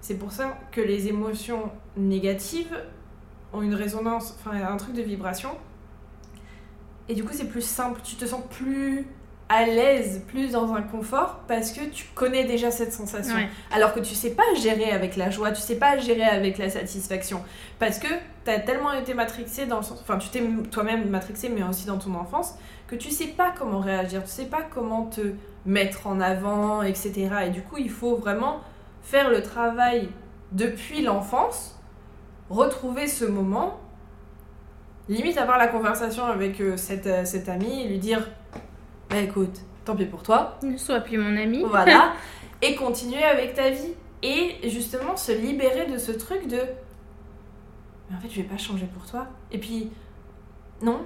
C'est 0.01 0.17
pour 0.17 0.31
ça 0.31 0.57
que 0.71 0.81
les 0.81 1.07
émotions 1.07 1.71
négatives 1.97 2.77
ont 3.53 3.61
une 3.61 3.73
résonance, 3.73 4.37
enfin 4.39 4.55
un 4.55 4.77
truc 4.77 4.93
de 4.95 5.01
vibration. 5.01 5.49
Et 7.07 7.15
du 7.15 7.23
coup, 7.23 7.33
c'est 7.33 7.49
plus 7.49 7.63
simple, 7.63 8.01
tu 8.03 8.15
te 8.15 8.25
sens 8.25 8.41
plus 8.49 9.07
à 9.47 9.65
l'aise, 9.65 10.23
plus 10.27 10.51
dans 10.53 10.73
un 10.73 10.81
confort, 10.81 11.41
parce 11.47 11.71
que 11.71 11.85
tu 11.85 12.05
connais 12.15 12.45
déjà 12.45 12.71
cette 12.71 12.93
sensation. 12.93 13.35
Alors 13.71 13.93
que 13.93 13.99
tu 13.99 14.15
sais 14.15 14.31
pas 14.31 14.43
gérer 14.59 14.91
avec 14.91 15.15
la 15.15 15.29
joie, 15.29 15.51
tu 15.51 15.61
sais 15.61 15.75
pas 15.75 15.97
gérer 15.97 16.23
avec 16.23 16.57
la 16.57 16.69
satisfaction. 16.69 17.43
Parce 17.77 17.99
que 17.99 18.07
tu 18.43 18.51
as 18.51 18.59
tellement 18.59 18.91
été 18.93 19.13
matrixé 19.13 19.67
dans 19.67 19.77
le 19.77 19.83
sens. 19.83 19.99
Enfin, 20.01 20.17
tu 20.17 20.29
t'es 20.29 20.41
toi-même 20.71 21.07
matrixé, 21.09 21.49
mais 21.49 21.63
aussi 21.63 21.85
dans 21.85 21.99
ton 21.99 22.15
enfance, 22.15 22.55
que 22.87 22.95
tu 22.95 23.11
sais 23.11 23.27
pas 23.27 23.53
comment 23.57 23.79
réagir, 23.79 24.23
tu 24.23 24.31
sais 24.31 24.45
pas 24.45 24.63
comment 24.63 25.05
te 25.05 25.21
mettre 25.65 26.07
en 26.07 26.19
avant, 26.19 26.81
etc. 26.81 27.29
Et 27.47 27.49
du 27.51 27.61
coup, 27.61 27.77
il 27.77 27.91
faut 27.91 28.15
vraiment 28.15 28.61
faire 29.03 29.29
le 29.29 29.43
travail 29.43 30.09
depuis 30.51 31.03
l'enfance, 31.03 31.79
retrouver 32.49 33.07
ce 33.07 33.25
moment, 33.25 33.79
limite 35.07 35.37
avoir 35.37 35.59
la 35.59 35.67
conversation 35.67 36.25
avec 36.25 36.59
euh, 36.61 36.77
cette, 36.77 37.07
euh, 37.07 37.25
cette 37.25 37.49
amie 37.49 37.83
et 37.83 37.87
lui 37.87 37.99
dire 37.99 38.27
bah 39.09 39.17
écoute, 39.17 39.61
tant 39.83 39.95
pis 39.95 40.05
pour 40.05 40.23
toi. 40.23 40.57
Ne 40.63 40.77
sois 40.77 40.99
plus 40.99 41.17
mon 41.17 41.37
ami. 41.37 41.63
Voilà. 41.67 42.13
et 42.61 42.75
continuer 42.75 43.23
avec 43.23 43.53
ta 43.53 43.69
vie. 43.69 43.93
Et 44.23 44.69
justement 44.69 45.15
se 45.15 45.31
libérer 45.31 45.85
de 45.85 45.97
ce 45.97 46.11
truc 46.11 46.47
de. 46.47 46.59
Mais 48.09 48.17
en 48.17 48.19
fait, 48.19 48.29
je 48.29 48.41
vais 48.41 48.47
pas 48.47 48.57
changer 48.57 48.87
pour 48.87 49.05
toi. 49.05 49.27
Et 49.51 49.59
puis, 49.59 49.91
non. 50.81 51.01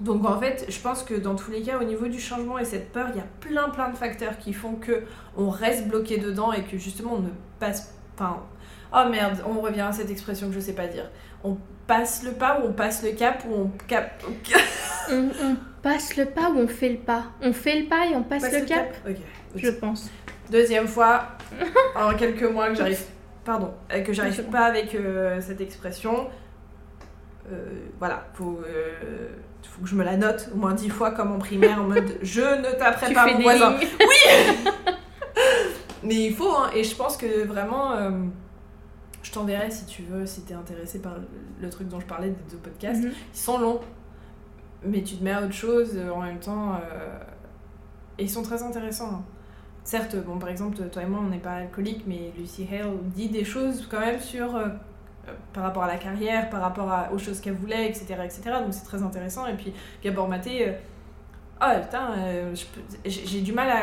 Donc 0.00 0.24
en 0.26 0.38
fait, 0.38 0.66
je 0.68 0.80
pense 0.80 1.02
que 1.02 1.14
dans 1.14 1.36
tous 1.36 1.50
les 1.50 1.62
cas, 1.62 1.78
au 1.78 1.84
niveau 1.84 2.06
du 2.08 2.18
changement 2.18 2.58
et 2.58 2.64
cette 2.64 2.92
peur, 2.92 3.08
il 3.10 3.16
y 3.16 3.20
a 3.20 3.26
plein 3.40 3.68
plein 3.68 3.88
de 3.88 3.96
facteurs 3.96 4.38
qui 4.38 4.52
font 4.52 4.74
que 4.74 5.04
on 5.36 5.48
reste 5.48 5.86
bloqué 5.86 6.18
dedans 6.18 6.52
et 6.52 6.62
que 6.62 6.76
justement 6.76 7.14
on 7.14 7.20
ne 7.20 7.30
passe. 7.60 7.94
Enfin, 8.14 8.42
oh 8.94 9.08
merde, 9.08 9.42
on 9.46 9.60
revient 9.60 9.82
à 9.82 9.92
cette 9.92 10.10
expression 10.10 10.48
que 10.48 10.54
je 10.54 10.60
sais 10.60 10.74
pas 10.74 10.86
dire. 10.86 11.08
On 11.44 11.56
passe 11.86 12.24
le 12.24 12.32
pas 12.32 12.60
ou 12.60 12.68
on 12.68 12.72
passe 12.72 13.04
le 13.04 13.12
cap 13.12 13.44
ou 13.48 13.54
on 13.54 13.70
cap. 13.86 14.22
on, 15.10 15.28
passe 15.82 16.16
le 16.16 16.26
pas 16.26 16.50
ou 16.50 16.58
on 16.58 16.68
fait 16.68 16.90
le 16.90 16.98
pas? 16.98 17.24
On 17.42 17.52
fait 17.52 17.80
le 17.80 17.86
pas 17.86 18.06
et 18.06 18.14
on 18.14 18.22
passe, 18.22 18.50
le, 18.52 18.64
cap, 18.64 18.94
Je 19.54 19.70
pense. 19.70 20.10
Deuxième 20.50 20.86
fois, 20.86 21.28
en 21.96 22.14
quelques 22.14 22.44
mois 22.44 22.68
que 22.68 22.76
j'arrive. 22.76 23.02
Pardon, 23.44 23.74
euh, 23.92 24.02
que 24.02 24.12
j'arrive 24.12 24.44
pas 24.44 24.66
avec 24.66 24.94
euh, 24.94 25.40
cette 25.40 25.60
expression. 25.60 26.28
Euh, 27.50 27.64
voilà, 27.98 28.28
faut, 28.34 28.60
faut 29.64 29.82
que 29.82 29.88
je 29.88 29.96
me 29.96 30.04
la 30.04 30.16
note 30.16 30.48
au 30.54 30.56
moins 30.56 30.74
dix 30.74 30.90
fois 30.90 31.10
comme 31.10 31.32
en 31.32 31.38
primaire 31.38 31.80
en 31.80 31.88
mode 31.88 32.18
je 32.22 32.40
ne 32.40 32.78
taperai 32.78 33.12
pas 33.12 33.32
mon 33.32 33.40
voisin. 33.40 33.76
Oui 33.80 34.70
Mais 36.04 36.26
il 36.26 36.34
faut, 36.34 36.50
hein, 36.50 36.70
et 36.74 36.84
je 36.84 36.94
pense 36.94 37.16
que 37.16 37.44
vraiment 37.44 37.94
je 39.22 39.30
t'enverrai 39.30 39.70
si 39.70 39.86
tu 39.86 40.02
veux, 40.02 40.26
si 40.26 40.42
t'es 40.42 40.54
intéressé 40.54 41.00
par 41.00 41.14
le 41.60 41.70
truc 41.70 41.88
dont 41.88 42.00
je 42.00 42.06
parlais 42.06 42.28
des 42.28 42.50
deux 42.50 42.56
podcasts. 42.58 43.02
Mhm. 43.02 43.12
Ils 43.34 43.38
sont 43.38 43.58
longs, 43.58 43.80
mais 44.84 45.02
tu 45.02 45.16
te 45.16 45.24
mets 45.24 45.32
à 45.32 45.42
autre 45.42 45.52
chose 45.52 45.92
euh, 45.94 46.10
en 46.10 46.20
même 46.20 46.38
temps. 46.38 46.74
Euh, 46.74 47.18
et 48.18 48.24
ils 48.24 48.30
sont 48.30 48.42
très 48.42 48.62
intéressants. 48.62 49.10
Hein. 49.14 49.24
Certes, 49.84 50.16
bon, 50.24 50.38
par 50.38 50.48
exemple, 50.48 50.76
toi 50.90 51.02
et 51.02 51.06
moi, 51.06 51.20
on 51.24 51.28
n'est 51.28 51.38
pas 51.38 51.54
alcooliques, 51.54 52.04
mais 52.06 52.32
Lucy 52.38 52.68
Hale 52.72 52.92
dit 53.14 53.28
des 53.28 53.44
choses 53.44 53.86
quand 53.90 54.00
même 54.00 54.20
sur. 54.20 54.56
Euh, 54.56 54.68
par 55.52 55.62
rapport 55.62 55.84
à 55.84 55.86
la 55.86 55.98
carrière, 55.98 56.50
par 56.50 56.60
rapport 56.60 56.92
aux 57.12 57.18
choses 57.18 57.40
qu'elle 57.40 57.54
voulait, 57.54 57.88
etc., 57.88 58.16
etc. 58.24 58.42
Donc 58.60 58.74
c'est 58.74 58.84
très 58.84 59.04
intéressant. 59.04 59.46
Et 59.46 59.54
puis 59.54 59.72
Gabor 60.02 60.28
Maté, 60.28 60.74
oh 61.60 61.80
putain, 61.80 62.16
j'ai 63.04 63.40
du 63.40 63.52
mal 63.52 63.70
à 63.70 63.82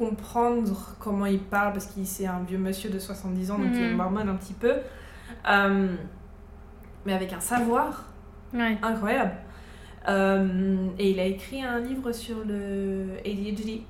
comprendre 0.00 0.96
comment 0.98 1.26
il 1.26 1.40
parle 1.40 1.72
parce 1.74 1.84
qu'il 1.84 2.06
c'est 2.06 2.26
un 2.26 2.40
vieux 2.40 2.56
monsieur 2.56 2.88
de 2.88 2.98
70 2.98 3.50
ans 3.50 3.58
donc 3.58 3.68
il 3.74 3.82
est 3.82 3.92
mhm. 3.92 4.00
un 4.00 4.34
petit 4.34 4.54
peu 4.54 4.76
euh, 5.46 5.94
mais 7.04 7.12
avec 7.12 7.34
un 7.34 7.40
savoir 7.40 8.06
incroyable 8.54 9.32
euh, 10.08 10.86
et 10.98 11.10
il 11.10 11.20
a 11.20 11.24
écrit 11.24 11.62
un 11.62 11.80
livre 11.80 12.12
sur 12.12 12.36
le 12.46 13.18
ADHD 13.24 13.82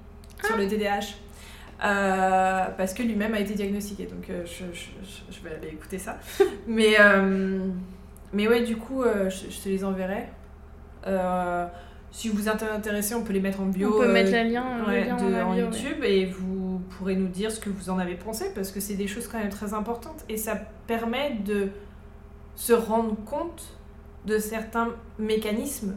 sur 0.45 0.57
le 0.57 0.67
TDAH 0.67 1.17
euh, 1.83 2.67
parce 2.77 2.95
que 2.95 3.03
lui-même 3.03 3.35
a 3.35 3.41
été 3.41 3.55
diagnostiqué 3.55 4.07
donc 4.07 4.27
je, 4.29 4.65
je, 4.73 4.91
je, 5.31 5.41
vais 5.43 5.55
aller 5.55 5.69
écouter 5.69 5.99
ça 5.99 6.19
mais 6.67 6.97
mais 8.33 8.49
ouais 8.49 8.63
du 8.63 8.77
coup 8.77 9.05
je, 9.05 9.63
te 9.63 9.69
les 9.69 9.85
enverrai 9.85 10.27
si 12.13 12.29
vous 12.29 12.49
êtes 12.49 12.63
intéressé, 12.63 13.15
on 13.15 13.23
peut 13.23 13.33
les 13.33 13.41
mettre 13.41 13.61
en 13.61 13.67
bio. 13.67 13.95
On 13.95 14.01
peut 14.01 14.13
mettre 14.13 14.33
le 14.33 14.51
lien, 14.51 14.65
de, 15.19 15.43
en 15.43 15.55
YouTube 15.55 16.03
et 16.03 16.27
vous 16.27 16.81
pourrez 16.91 17.15
nous 17.15 17.29
dire 17.29 17.53
ce 17.53 17.61
que 17.61 17.71
vous 17.71 17.89
en 17.89 17.99
avez 17.99 18.17
pensé 18.17 18.47
parce 18.55 18.73
que 18.73 18.81
c'est 18.81 18.95
des 18.95 19.07
choses 19.07 19.29
quand 19.29 19.39
même 19.39 19.51
très 19.51 19.75
importantes 19.75 20.25
et 20.29 20.37
ça 20.37 20.57
permet 20.87 21.39
de 21.45 21.69
se 22.57 22.73
rendre 22.73 23.17
compte 23.25 23.80
de 24.27 24.39
certains 24.39 24.89
mécanismes 25.19 25.97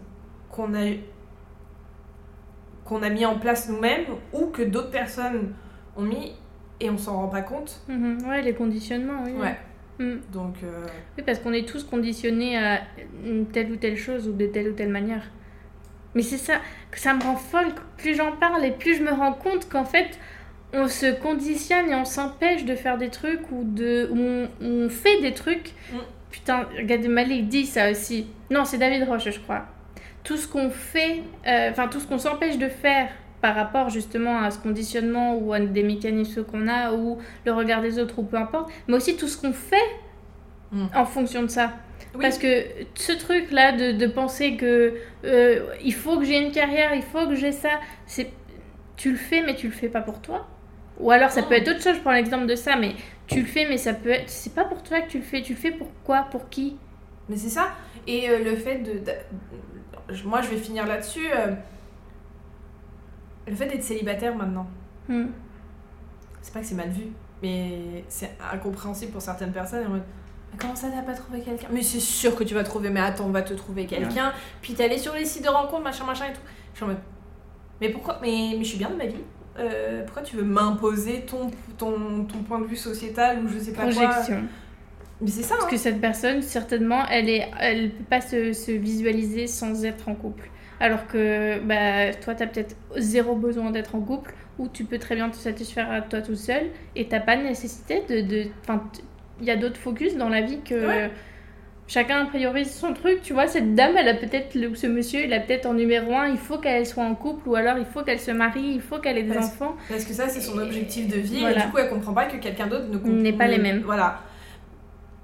qu'on 0.49 0.73
a 0.73 0.93
qu'on 2.85 3.01
a 3.01 3.09
mis 3.09 3.25
en 3.25 3.39
place 3.39 3.69
nous-mêmes 3.69 4.05
ou 4.33 4.47
que 4.47 4.61
d'autres 4.61 4.91
personnes 4.91 5.53
ont 5.95 6.01
mis 6.01 6.33
et 6.81 6.89
on 6.89 6.97
s'en 6.97 7.15
rend 7.15 7.27
pas 7.29 7.41
compte. 7.41 7.81
Mhm. 7.87 8.27
ouais, 8.27 8.41
les 8.41 8.53
conditionnements, 8.53 9.23
oui. 9.23 9.31
Ouais. 9.33 9.57
Mm. 9.99 10.19
Donc. 10.31 10.55
Euh, 10.63 10.85
oui, 11.17 11.23
parce 11.25 11.39
qu'on 11.39 11.53
est 11.53 11.67
tous 11.67 11.83
conditionnés 11.83 12.57
à 12.57 12.81
telle 13.51 13.71
ou 13.71 13.75
telle 13.77 13.97
chose 13.97 14.27
ou 14.27 14.33
de 14.33 14.47
telle 14.47 14.69
ou 14.69 14.73
telle 14.73 14.89
manière. 14.89 15.23
Mais 16.15 16.21
c'est 16.21 16.37
ça 16.37 16.55
que 16.91 16.99
ça 16.99 17.13
me 17.13 17.23
rend 17.23 17.35
folle. 17.35 17.67
Plus 17.97 18.15
j'en 18.15 18.33
parle 18.33 18.65
et 18.65 18.71
plus 18.71 18.95
je 18.95 19.03
me 19.03 19.11
rends 19.11 19.33
compte 19.33 19.69
qu'en 19.69 19.85
fait, 19.85 20.19
on 20.73 20.87
se 20.87 21.11
conditionne 21.19 21.89
et 21.89 21.95
on 21.95 22.05
s'empêche 22.05 22.65
de 22.65 22.75
faire 22.75 22.97
des 22.97 23.09
trucs 23.09 23.51
ou 23.51 23.63
de 23.63 24.09
on, 24.61 24.89
fait 24.89 25.21
des 25.21 25.33
trucs. 25.33 25.73
Mm. 25.91 25.97
Putain, 26.33 26.67
Gad 26.81 27.07
Malik 27.07 27.47
dit 27.47 27.67
ça 27.67 27.91
aussi. 27.91 28.25
Non, 28.49 28.65
c'est 28.65 28.79
David 28.79 29.03
Roche, 29.07 29.29
je 29.29 29.39
crois. 29.39 29.67
Tout 30.23 30.35
ce 30.35 30.47
qu'on 30.47 30.71
fait, 30.71 31.21
euh, 31.45 31.69
enfin 31.69 31.87
tout 31.87 31.99
ce 31.99 32.07
qu'on 32.07 32.17
s'empêche 32.17 32.57
de 32.57 32.69
faire 32.69 33.09
par 33.39 33.53
rapport 33.53 33.91
justement 33.91 34.39
à 34.39 34.49
ce 34.49 34.57
conditionnement 34.57 35.35
ou 35.35 35.53
à 35.53 35.59
des 35.59 35.83
mécanismes 35.83 36.43
qu'on 36.43 36.67
a 36.67 36.91
ou 36.91 37.19
le 37.45 37.51
regard 37.51 37.83
des 37.83 37.99
autres 37.99 38.17
ou 38.17 38.23
peu 38.23 38.37
importe, 38.37 38.71
mais 38.87 38.95
aussi 38.95 39.15
tout 39.15 39.27
ce 39.27 39.39
qu'on 39.39 39.53
fait 39.53 39.75
mm. 40.71 40.87
en 40.95 41.05
fonction 41.05 41.43
de 41.43 41.47
ça. 41.49 41.73
Parce 42.19 42.39
que 42.39 42.63
ce 42.95 43.11
truc-là 43.11 43.73
de, 43.73 43.91
de, 43.91 44.07
penser 44.07 44.55
que 44.57 44.95
euh, 45.25 45.67
il 45.83 45.93
faut 45.93 46.17
que 46.17 46.25
j'ai 46.25 46.41
une 46.41 46.51
carrière, 46.51 46.95
il 46.95 47.03
faut 47.03 47.27
que 47.27 47.35
j'ai 47.35 47.51
ça, 47.51 47.79
c'est 48.07 48.31
tu 48.95 49.11
le 49.11 49.17
fais 49.17 49.43
mais 49.43 49.55
tu 49.55 49.67
le 49.67 49.73
fais 49.73 49.89
pas 49.89 50.01
pour 50.01 50.19
toi. 50.19 50.47
Ou 51.03 51.11
alors 51.11 51.31
ça 51.31 51.43
peut 51.43 51.55
être 51.55 51.67
autre 51.67 51.83
chose, 51.83 51.95
je 51.95 51.99
prends 51.99 52.13
l'exemple 52.13 52.45
de 52.45 52.55
ça, 52.55 52.77
mais 52.77 52.95
tu 53.27 53.41
le 53.41 53.45
fais 53.45 53.65
mais 53.67 53.77
ça 53.77 53.93
peut 53.93 54.09
être 54.09 54.29
c'est 54.29 54.55
pas 54.55 54.63
pour 54.63 54.81
toi 54.83 55.01
que 55.01 55.09
tu 55.09 55.17
le 55.17 55.23
fais, 55.23 55.41
tu 55.41 55.53
le 55.53 55.59
fais 55.59 55.71
pour 55.71 55.87
quoi, 56.05 56.27
pour 56.31 56.49
qui? 56.49 56.77
Mais 57.27 57.35
c'est 57.35 57.49
ça. 57.49 57.73
Et 58.07 58.29
euh, 58.29 58.43
le 58.43 58.55
fait 58.55 58.79
de, 58.79 59.01
moi 60.25 60.41
je 60.41 60.47
vais 60.47 60.57
finir 60.57 60.87
là-dessus 60.87 61.27
euh, 61.35 61.53
le 63.47 63.55
fait 63.55 63.67
d'être 63.67 63.83
célibataire 63.83 64.33
maintenant. 64.33 64.65
Hmm. 65.09 65.27
C'est 66.41 66.53
pas 66.53 66.61
que 66.61 66.65
c'est 66.65 66.75
mal 66.75 66.89
vu, 66.89 67.07
mais 67.41 68.05
c'est 68.07 68.31
incompréhensible 68.53 69.11
pour 69.11 69.21
certaines 69.21 69.51
personnes 69.51 69.85
en 69.85 69.89
mode 69.89 70.03
comment 70.57 70.75
ça, 70.75 70.87
t'as 70.87 71.01
pas 71.01 71.13
trouvé 71.13 71.41
quelqu'un? 71.41 71.67
Mais 71.71 71.81
c'est 71.81 71.99
sûr 71.99 72.35
que 72.35 72.43
tu 72.43 72.53
vas 72.53 72.63
trouver, 72.63 72.89
mais 72.89 72.99
attends, 72.99 73.25
on 73.25 73.31
va 73.31 73.41
te 73.41 73.53
trouver 73.53 73.85
quelqu'un. 73.85 74.31
Puis 74.61 74.73
t'es 74.73 74.85
allé 74.85 74.97
sur 74.97 75.13
les 75.13 75.25
sites 75.25 75.43
de 75.43 75.49
rencontres, 75.49 75.83
machin, 75.83 76.05
machin 76.05 76.25
et 76.25 76.33
tout. 76.33 76.41
Je 76.73 76.77
suis 76.77 76.85
en 76.85 76.87
mode, 76.87 76.99
mais 77.81 77.89
pourquoi? 77.89 78.19
Mais, 78.21 78.53
mais 78.57 78.63
je 78.63 78.69
suis 78.69 78.77
bien 78.77 78.89
de 78.89 78.95
ma 78.95 79.05
vie. 79.05 79.23
Euh, 79.59 80.03
pourquoi 80.03 80.23
tu 80.23 80.35
veux 80.35 80.43
m'imposer 80.43 81.21
ton, 81.21 81.51
ton, 81.77 82.25
ton, 82.25 82.39
point 82.39 82.59
de 82.59 82.65
vue 82.65 82.75
sociétal 82.75 83.39
ou 83.43 83.47
je 83.47 83.59
sais 83.59 83.71
pas 83.71 83.83
Projection. 83.83 84.35
quoi 84.35 84.47
Mais 85.21 85.27
c'est 85.29 85.43
ça. 85.43 85.55
Parce 85.55 85.65
hein. 85.65 85.69
que 85.69 85.77
cette 85.77 86.01
personne, 86.01 86.41
certainement, 86.41 87.05
elle 87.09 87.29
est, 87.29 87.49
elle 87.59 87.91
peut 87.91 88.03
pas 88.09 88.21
se, 88.21 88.53
se 88.53 88.71
visualiser 88.71 89.47
sans 89.47 89.85
être 89.85 90.09
en 90.09 90.15
couple. 90.15 90.49
Alors 90.79 91.07
que 91.07 91.59
bah, 91.59 92.13
toi, 92.15 92.33
tu 92.35 92.43
as 92.43 92.47
peut-être 92.47 92.75
zéro 92.97 93.35
besoin 93.35 93.71
d'être 93.71 93.95
en 93.95 94.01
couple, 94.01 94.33
ou 94.57 94.67
tu 94.67 94.85
peux 94.85 94.97
très 94.97 95.15
bien 95.15 95.29
te 95.29 95.35
satisfaire 95.35 95.91
à 95.91 96.01
toi 96.01 96.21
tout 96.21 96.35
seul, 96.35 96.63
et 96.95 97.07
t'as 97.07 97.19
pas 97.19 97.37
de 97.37 97.43
nécessité 97.43 98.03
de. 98.09 98.21
de 98.21 98.49
il 99.39 99.47
y 99.47 99.51
a 99.51 99.55
d'autres 99.55 99.79
focus 99.79 100.15
dans 100.15 100.29
la 100.29 100.41
vie 100.41 100.59
que 100.61 100.85
Ouais. 100.85 101.11
Chacun 101.87 102.25
priorise 102.25 102.73
son 102.73 102.93
truc. 102.93 103.21
Tu 103.21 103.33
vois, 103.33 103.47
cette 103.47 103.75
dame, 103.75 103.95
elle 103.97 104.07
a 104.07 104.13
peut-être, 104.13 104.53
ce 104.75 104.87
monsieur, 104.87 105.23
il 105.25 105.33
a 105.33 105.39
peut-être 105.39 105.65
en 105.65 105.73
numéro 105.73 106.13
un, 106.15 106.27
il 106.27 106.37
faut 106.37 106.57
qu'elle 106.57 106.85
soit 106.85 107.03
en 107.03 107.15
couple 107.15 107.49
ou 107.49 107.55
alors 107.55 107.77
il 107.77 107.85
faut 107.85 108.03
qu'elle 108.03 108.19
se 108.19 108.31
marie, 108.31 108.61
il 108.75 108.81
faut 108.81 108.99
qu'elle 108.99 109.17
ait 109.17 109.23
des 109.23 109.33
Parce- 109.33 109.47
enfants. 109.47 109.75
Parce 109.89 110.05
que 110.05 110.13
ça, 110.13 110.27
c'est 110.29 110.41
son 110.41 110.57
objectif 110.57 111.07
de 111.07 111.17
vie, 111.19 111.39
Voilà. 111.41 111.59
et 111.63 111.65
du 111.65 111.71
coup, 111.71 111.77
elle 111.77 111.89
comprend 111.89 112.13
pas 112.13 112.25
que 112.25 112.37
quelqu'un 112.37 112.67
d'autre 112.67 112.87
ne 112.89 112.97
comprend 112.97 113.11
N'est 113.13 113.33
pas 113.33 113.47
les 113.47 113.57
mêmes. 113.59 113.81
Voilà. 113.85 114.19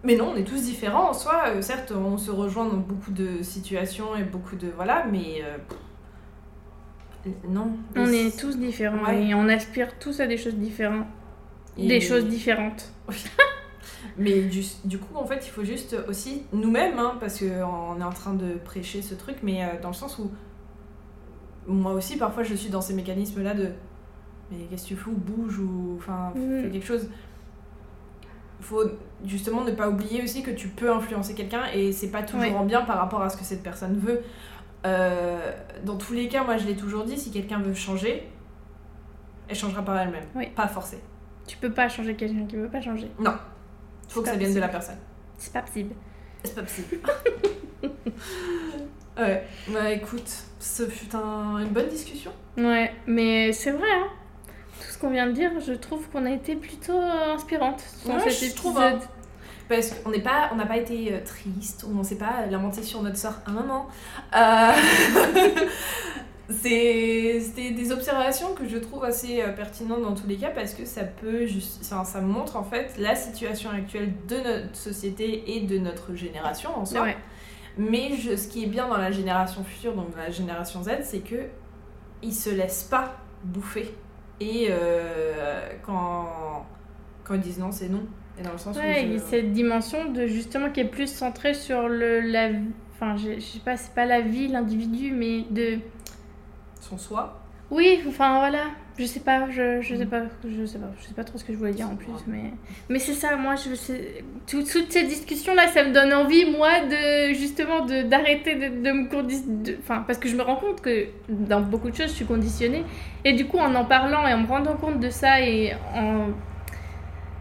Mais 0.03 0.15
non, 0.15 0.31
on 0.33 0.35
est 0.37 0.43
tous 0.45 0.63
différents 0.63 1.09
en 1.09 1.13
soi. 1.13 1.43
Euh, 1.47 1.61
certes, 1.61 1.91
on 1.91 2.17
se 2.17 2.31
rejoint 2.31 2.65
dans 2.65 2.77
beaucoup 2.77 3.11
de 3.11 3.41
situations 3.41 4.15
et 4.15 4.23
beaucoup 4.23 4.55
de. 4.55 4.67
Voilà, 4.75 5.05
mais. 5.11 5.41
euh, 5.43 5.57
non. 7.49 7.71
On 7.97 8.07
est 8.11 8.39
tous 8.39 8.57
différents 8.57 9.03
Ouais. 9.05 9.25
et 9.27 9.33
on 9.35 9.49
aspire 9.49 9.99
tous 9.99 10.21
à 10.21 10.27
des 10.27 10.37
choses 10.37 10.55
différentes. 10.55 11.05
et- 11.77 11.87
Des 11.87 11.99
choses 12.01 12.25
différentes. 12.27 12.91
Mais 14.17 14.41
du, 14.43 14.61
du 14.85 14.97
coup, 14.99 15.15
en 15.17 15.25
fait, 15.25 15.45
il 15.45 15.49
faut 15.49 15.63
juste 15.63 15.95
aussi 16.07 16.43
nous-mêmes, 16.53 16.97
hein, 16.99 17.17
parce 17.19 17.39
qu'on 17.39 17.99
est 17.99 18.03
en 18.03 18.11
train 18.11 18.33
de 18.33 18.53
prêcher 18.63 19.01
ce 19.01 19.13
truc, 19.15 19.37
mais 19.43 19.63
euh, 19.63 19.81
dans 19.81 19.89
le 19.89 19.93
sens 19.93 20.17
où 20.19 20.31
moi 21.67 21.93
aussi, 21.93 22.17
parfois, 22.17 22.43
je 22.43 22.55
suis 22.55 22.69
dans 22.69 22.81
ces 22.81 22.93
mécanismes-là 22.93 23.53
de 23.53 23.69
mais 24.51 24.65
qu'est-ce 24.69 24.83
que 24.83 24.87
tu 24.89 24.95
fous, 24.95 25.11
bouge 25.11 25.59
ou 25.59 25.95
enfin 25.97 26.31
Mm. 26.35 26.63
fais 26.63 26.69
quelque 26.71 26.85
chose. 26.87 27.07
Faut 28.61 28.83
justement 29.25 29.63
ne 29.63 29.71
pas 29.71 29.87
oublier 29.89 30.23
aussi 30.23 30.41
que 30.43 30.51
tu 30.51 30.67
peux 30.69 30.91
influencer 30.91 31.33
quelqu'un 31.35 31.65
et 31.73 31.91
c'est 31.91 32.09
pas 32.09 32.23
toujours 32.23 32.57
en 32.59 32.65
bien 32.65 32.81
par 32.81 32.97
rapport 32.97 33.21
à 33.21 33.29
ce 33.29 33.37
que 33.37 33.43
cette 33.43 33.61
personne 33.63 33.97
veut. 33.97 34.21
Euh, 34.85 35.51
dans 35.85 35.97
tous 35.97 36.13
les 36.13 36.27
cas, 36.27 36.43
moi 36.43 36.57
je 36.57 36.65
l'ai 36.65 36.75
toujours 36.75 37.03
dit, 37.05 37.17
si 37.17 37.31
quelqu'un 37.31 37.59
veut 37.59 37.73
changer, 37.73 38.27
elle 39.47 39.55
changera 39.55 39.81
par 39.83 39.97
elle-même, 39.97 40.23
Oui. 40.35 40.47
pas 40.55 40.67
forcer. 40.67 40.99
Tu 41.47 41.57
peux 41.57 41.71
pas 41.71 41.87
changer 41.87 42.15
quelqu'un 42.15 42.45
qui 42.47 42.55
veut 42.57 42.69
pas 42.69 42.81
changer. 42.81 43.09
Non, 43.19 43.33
faut 44.09 44.21
que 44.21 44.27
ça 44.27 44.35
vienne 44.35 44.53
de 44.53 44.59
la 44.59 44.67
personne. 44.67 44.97
C'est 45.37 45.53
pas 45.53 45.61
possible. 45.61 45.95
C'est 46.43 46.55
pas 46.55 46.61
possible. 46.63 46.99
ouais, 49.17 49.43
bah 49.69 49.91
écoute, 49.91 50.29
ce 50.59 50.87
fut 50.87 51.15
un- 51.15 51.59
une 51.59 51.69
bonne 51.69 51.87
discussion. 51.89 52.31
Ouais, 52.57 52.93
mais 53.07 53.51
c'est 53.53 53.71
vrai, 53.71 53.87
hein. 53.91 54.07
Tout 54.81 54.93
ce 54.93 54.97
qu'on 54.97 55.09
vient 55.09 55.27
de 55.27 55.33
dire, 55.33 55.51
je 55.65 55.73
trouve 55.73 56.07
qu'on 56.09 56.25
a 56.25 56.31
été 56.31 56.55
plutôt 56.55 56.99
euh, 56.99 57.33
inspirante 57.35 57.83
dans 58.05 58.15
Ouais, 58.15 58.29
cet 58.29 58.49
je 58.51 58.55
trouve, 58.55 58.77
épisode. 58.81 59.01
Parce 59.67 59.91
qu'on 59.91 60.09
n'est 60.09 60.21
pas, 60.21 60.49
on 60.51 60.55
n'a 60.55 60.65
pas 60.65 60.77
été 60.77 61.13
euh, 61.13 61.19
triste, 61.23 61.85
on 61.87 62.01
s'est 62.03 62.17
pas 62.17 62.45
lamenté 62.49 62.81
sur 62.81 63.01
notre 63.03 63.17
sort 63.17 63.35
un 63.45 63.51
moment. 63.51 63.87
Euh, 64.35 64.71
C'était 66.49 67.71
des 67.71 67.91
observations 67.91 68.53
que 68.55 68.67
je 68.67 68.77
trouve 68.77 69.03
assez 69.03 69.41
euh, 69.41 69.51
pertinentes 69.51 70.01
dans 70.01 70.15
tous 70.15 70.27
les 70.27 70.35
cas 70.37 70.49
parce 70.49 70.73
que 70.73 70.83
ça 70.85 71.03
peut 71.03 71.45
juste, 71.45 71.83
ça 71.83 72.21
montre 72.21 72.55
en 72.57 72.63
fait 72.63 72.95
la 72.97 73.15
situation 73.15 73.69
actuelle 73.69 74.13
de 74.27 74.37
notre 74.37 74.75
société 74.75 75.55
et 75.55 75.61
de 75.61 75.77
notre 75.77 76.15
génération 76.15 76.75
en 76.75 76.85
soi. 76.85 77.01
Ouais. 77.03 77.17
Mais 77.77 78.15
je- 78.17 78.35
ce 78.35 78.47
qui 78.47 78.63
est 78.63 78.67
bien 78.67 78.87
dans 78.87 78.97
la 78.97 79.11
génération 79.11 79.63
future, 79.63 79.93
donc 79.93 80.07
la 80.17 80.31
génération 80.31 80.81
Z, 80.83 80.89
c'est 81.03 81.19
que 81.19 81.45
ils 82.23 82.33
se 82.33 82.49
laissent 82.49 82.83
pas 82.83 83.15
bouffer. 83.43 83.93
Et 84.41 84.67
euh, 84.69 85.61
quand, 85.85 86.65
quand 87.23 87.35
ils 87.35 87.41
disent 87.41 87.59
non, 87.59 87.71
c'est 87.71 87.89
non. 87.89 88.03
Et 88.39 88.41
dans 88.41 88.51
le 88.53 88.57
sens 88.57 88.75
Ouais, 88.77 89.03
où 89.03 89.05
il 89.07 89.13
y 89.13 89.17
je- 89.19 89.23
a 89.23 89.27
cette 89.27 89.53
dimension 89.53 90.11
de 90.11 90.25
justement 90.25 90.71
qui 90.71 90.79
est 90.79 90.85
plus 90.85 91.07
centrée 91.13 91.53
sur 91.53 91.87
le 91.87 92.21
la 92.21 92.49
enfin 92.95 93.15
je, 93.17 93.35
je 93.35 93.39
sais 93.39 93.59
pas 93.59 93.77
c'est 93.77 93.93
pas 93.93 94.05
la 94.05 94.19
vie 94.21 94.47
l'individu 94.49 95.11
mais 95.13 95.43
de 95.51 95.79
soi. 96.97 97.39
oui 97.71 98.01
enfin 98.07 98.39
voilà 98.39 98.63
je 98.97 99.05
sais 99.05 99.21
pas 99.21 99.49
je, 99.49 99.79
je 99.81 99.95
sais 99.95 100.05
pas 100.05 100.23
je 100.43 100.65
sais 100.65 100.77
pas 100.79 100.87
je 100.99 101.07
sais 101.07 101.13
pas 101.13 101.23
trop 101.23 101.37
ce 101.37 101.43
que 101.45 101.53
je 101.53 101.57
voulais 101.57 101.71
dire 101.71 101.87
en 101.89 101.95
plus 101.95 102.11
mais 102.27 102.51
mais 102.89 102.99
c'est 102.99 103.13
ça 103.13 103.35
moi 103.37 103.55
je 103.55 103.69
tout- 104.47 104.63
toutes 104.63 104.91
ces 104.91 105.03
discussions 105.03 105.53
là 105.55 105.67
ça 105.67 105.83
me 105.85 105.93
donne 105.93 106.11
envie 106.13 106.45
moi 106.51 106.81
de 106.81 107.33
justement 107.33 107.85
de 107.85 108.01
d'arrêter 108.01 108.55
de, 108.55 108.83
de 108.83 108.91
me 108.91 109.07
conditionner 109.09 109.77
enfin 109.81 110.03
parce 110.05 110.19
que 110.19 110.27
je 110.27 110.35
me 110.35 110.41
rends 110.41 110.57
compte 110.57 110.81
que 110.81 111.07
dans 111.29 111.61
beaucoup 111.61 111.89
de 111.89 111.95
choses 111.95 112.07
je 112.09 112.15
suis 112.15 112.25
conditionnée 112.25 112.83
et 113.23 113.33
du 113.33 113.45
coup 113.45 113.57
en 113.59 113.73
en 113.75 113.85
parlant 113.85 114.27
et 114.27 114.33
en 114.33 114.39
me 114.39 114.47
rendant 114.47 114.75
compte 114.75 114.99
de 114.99 115.09
ça 115.09 115.39
et 115.39 115.73
en 115.95 116.27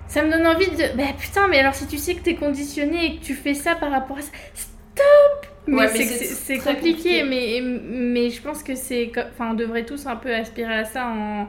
ça 0.06 0.22
me 0.22 0.30
donne 0.30 0.46
envie 0.46 0.70
de. 0.70 0.96
Bah 0.96 1.02
putain, 1.18 1.48
mais 1.48 1.58
alors 1.58 1.74
si 1.74 1.86
tu 1.86 1.98
sais 1.98 2.14
que 2.14 2.22
t'es 2.22 2.34
conditionné 2.34 3.04
et 3.04 3.16
que 3.18 3.22
tu 3.22 3.34
fais 3.34 3.52
ça 3.52 3.74
par 3.74 3.90
rapport 3.90 4.16
à 4.16 4.22
ça. 4.22 4.30
Stop 5.68 5.76
Mais 5.76 5.76
Ouais, 5.76 5.88
mais 5.92 6.04
c'est 6.06 6.60
compliqué, 6.60 7.22
compliqué. 7.22 7.24
mais, 7.24 7.60
mais 7.62 8.30
je 8.30 8.42
pense 8.42 8.62
que 8.62 8.74
c'est. 8.74 9.12
Enfin, 9.32 9.50
on 9.52 9.54
devrait 9.54 9.84
tous 9.84 10.06
un 10.06 10.16
peu 10.16 10.34
aspirer 10.34 10.74
à 10.74 10.84
ça 10.84 11.06
en, 11.08 11.48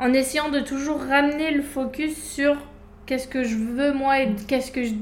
en 0.00 0.12
essayant 0.12 0.50
de 0.50 0.60
toujours 0.60 1.00
ramener 1.00 1.50
le 1.52 1.62
focus 1.62 2.16
sur 2.22 2.56
qu'est-ce 3.06 3.28
que 3.28 3.44
je 3.44 3.56
veux 3.56 3.92
moi 3.92 4.20
et 4.22 4.34
qu'est-ce 4.48 4.72
que 4.72 4.84
je. 4.84 4.94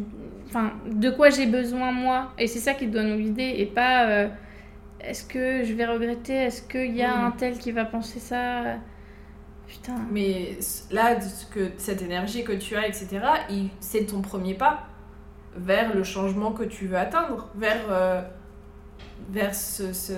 Enfin, 0.48 0.72
de 0.86 1.10
quoi 1.10 1.30
j'ai 1.30 1.46
besoin 1.46 1.92
moi. 1.92 2.32
Et 2.38 2.46
c'est 2.48 2.60
ça 2.60 2.74
qui 2.74 2.86
doit 2.88 3.04
nous 3.04 3.18
guider 3.18 3.54
et 3.58 3.66
pas. 3.66 4.08
euh, 4.08 4.28
est-ce 5.00 5.24
que 5.24 5.64
je 5.64 5.72
vais 5.74 5.86
regretter 5.86 6.34
Est-ce 6.34 6.62
qu'il 6.62 6.94
y 6.96 7.02
a 7.02 7.16
un 7.16 7.32
tel 7.32 7.58
qui 7.58 7.72
va 7.72 7.84
penser 7.86 8.20
ça? 8.20 8.78
Putain. 9.66 10.06
Mais 10.10 10.58
là, 10.90 11.20
ce 11.20 11.46
que, 11.46 11.72
cette 11.78 12.02
énergie 12.02 12.44
que 12.44 12.52
tu 12.52 12.76
as, 12.76 12.88
etc., 12.88 13.20
c'est 13.80 14.06
ton 14.06 14.20
premier 14.22 14.54
pas 14.54 14.89
vers 15.56 15.94
le 15.94 16.02
changement 16.04 16.52
que 16.52 16.62
tu 16.62 16.86
veux 16.86 16.96
atteindre, 16.96 17.48
vers, 17.54 17.82
euh, 17.90 18.22
vers 19.30 19.54
ce, 19.54 19.92
ce, 19.92 20.12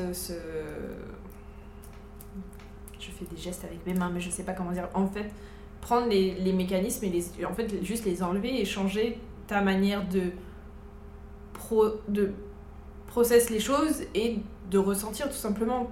Je 3.01 3.11
fais 3.11 3.25
des 3.25 3.37
gestes 3.37 3.65
avec 3.65 3.85
mes 3.87 3.95
mains, 3.95 4.11
mais 4.13 4.21
je 4.21 4.31
sais 4.31 4.45
pas 4.45 4.53
comment 4.53 4.73
dire. 4.73 4.89
En 4.95 5.07
fait, 5.07 5.31
prendre 5.81 6.09
les, 6.09 6.35
les 6.35 6.53
mécanismes 6.53 7.05
et 7.07 7.11
les, 7.11 7.45
en 7.45 7.55
fait, 7.55 7.83
juste 7.85 8.05
les 8.05 8.23
enlever 8.23 8.61
et 8.61 8.65
changer 8.65 9.19
ta 9.47 9.61
manière 9.61 10.07
de, 10.09 10.31
pro, 11.53 11.87
de 12.09 12.33
process 13.07 13.51
les 13.51 13.61
choses 13.61 14.03
et 14.15 14.39
de 14.71 14.79
ressentir 14.79 15.29
tout 15.29 15.35
simplement. 15.35 15.91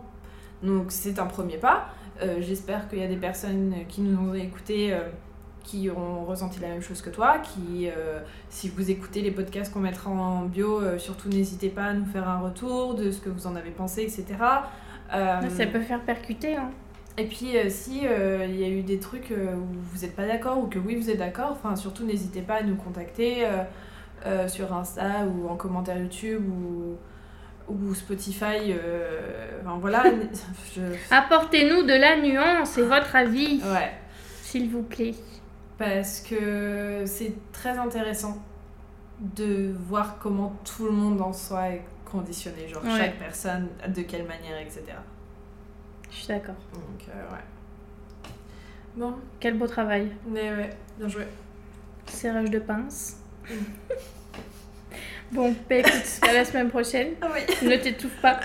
Donc 0.62 0.86
c'est 0.90 1.18
un 1.18 1.26
premier 1.26 1.58
pas. 1.58 1.88
Euh, 2.22 2.40
J'espère 2.40 2.88
qu'il 2.88 2.98
y 2.98 3.02
a 3.02 3.08
des 3.08 3.16
personnes 3.16 3.74
qui 3.88 4.02
nous 4.02 4.30
ont 4.30 4.34
écoutés 4.34 4.92
euh, 4.92 5.08
qui 5.70 5.88
ont 5.90 6.24
ressenti 6.24 6.58
la 6.60 6.68
même 6.68 6.80
chose 6.82 7.00
que 7.02 7.10
toi, 7.10 7.38
qui, 7.38 7.88
euh, 7.88 8.18
si 8.48 8.68
vous 8.68 8.90
écoutez 8.90 9.20
les 9.22 9.30
podcasts 9.30 9.72
qu'on 9.72 9.80
mettra 9.80 10.10
en 10.10 10.42
bio, 10.42 10.80
euh, 10.80 10.98
surtout 10.98 11.28
n'hésitez 11.28 11.68
pas 11.68 11.84
à 11.84 11.92
nous 11.92 12.06
faire 12.06 12.28
un 12.28 12.38
retour 12.40 12.94
de 12.94 13.10
ce 13.10 13.20
que 13.20 13.28
vous 13.30 13.46
en 13.46 13.54
avez 13.56 13.70
pensé, 13.70 14.02
etc. 14.02 14.24
Euh, 15.14 15.40
Ça 15.56 15.66
peut 15.66 15.80
faire 15.80 16.00
percuter, 16.00 16.56
hein. 16.56 16.70
et 17.18 17.24
puis 17.26 17.52
si 17.68 17.98
il 18.04 18.56
y 18.60 18.64
a 18.64 18.68
eu 18.68 18.82
des 18.82 18.98
trucs 18.98 19.30
où 19.30 19.66
vous 19.92 20.00
n'êtes 20.02 20.16
pas 20.16 20.26
d'accord 20.26 20.58
ou 20.58 20.66
que 20.66 20.78
oui 20.78 20.96
vous 20.96 21.08
êtes 21.10 21.18
d'accord, 21.18 21.50
enfin 21.52 21.76
surtout 21.76 22.04
n'hésitez 22.04 22.40
pas 22.42 22.54
à 22.56 22.62
nous 22.62 22.76
contacter 22.76 23.46
sur 24.48 24.72
Insta 24.72 25.24
ou 25.26 25.48
en 25.48 25.56
commentaire 25.56 25.98
YouTube 25.98 26.42
ou, 26.48 26.96
ou 27.72 27.94
Spotify. 27.94 28.72
euh, 28.72 29.60
enfin 29.62 29.78
voilà. 29.80 30.04
je... 30.74 30.82
Apportez-nous 31.10 31.82
de 31.84 31.92
la 31.92 32.20
nuance 32.20 32.76
et 32.78 32.82
votre 32.82 33.14
avis, 33.16 33.60
Ouais. 33.64 33.92
s'il 34.42 34.68
vous 34.70 34.82
plaît. 34.82 35.14
Parce 35.80 36.20
que 36.20 37.04
c'est 37.06 37.32
très 37.52 37.78
intéressant 37.78 38.36
de 39.18 39.72
voir 39.88 40.18
comment 40.18 40.54
tout 40.62 40.84
le 40.84 40.90
monde 40.90 41.22
en 41.22 41.32
soi 41.32 41.70
est 41.70 41.82
conditionné, 42.04 42.68
genre 42.68 42.84
Ouais. 42.84 42.98
chaque 42.98 43.18
personne, 43.18 43.68
de 43.88 44.02
quelle 44.02 44.26
manière, 44.26 44.58
etc. 44.60 44.82
Je 46.10 46.16
suis 46.16 46.26
d'accord. 46.28 46.56
Donc 46.74 47.08
euh, 47.08 47.32
ouais. 47.32 48.30
Bon, 48.94 49.14
Quel 49.40 49.56
beau 49.56 49.66
travail. 49.66 50.12
mais 50.26 50.50
ouais, 50.52 50.70
bien 50.98 51.08
joué. 51.08 51.26
Serrage 52.06 52.50
de 52.50 52.58
pince. 52.58 53.16
Bon, 55.32 55.54
bah 55.68 55.76
écoute, 55.76 55.92
à 56.28 56.32
la 56.32 56.44
semaine 56.44 56.68
prochaine. 56.68 57.12
Ah 57.22 57.28
oui, 57.32 57.40
Ne 57.66 57.76
t'étouffe 57.76 58.20
pas. 58.20 58.40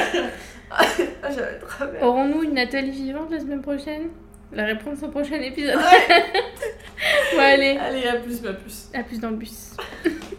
ah, 0.70 0.84
j'avais 1.30 1.58
trop. 1.58 1.84
Aurons-nous 2.02 2.42
une 2.42 2.52
Nathalie 2.54 2.90
vivante 2.90 3.30
la 3.30 3.40
semaine 3.40 3.62
prochaine? 3.62 4.10
La 4.52 4.64
réponse 4.64 5.02
au 5.02 5.08
prochain 5.08 5.40
épisode. 5.40 5.76
bon, 7.32 7.38
allez, 7.38 7.76
Allez, 7.78 8.06
à 8.06 8.16
plus, 8.16 8.44
à 8.46 8.54
plus. 8.54 8.88
à 8.94 9.02
plus 9.02 9.20
dans 9.20 9.30
le 9.30 9.36
bus. 9.36 9.76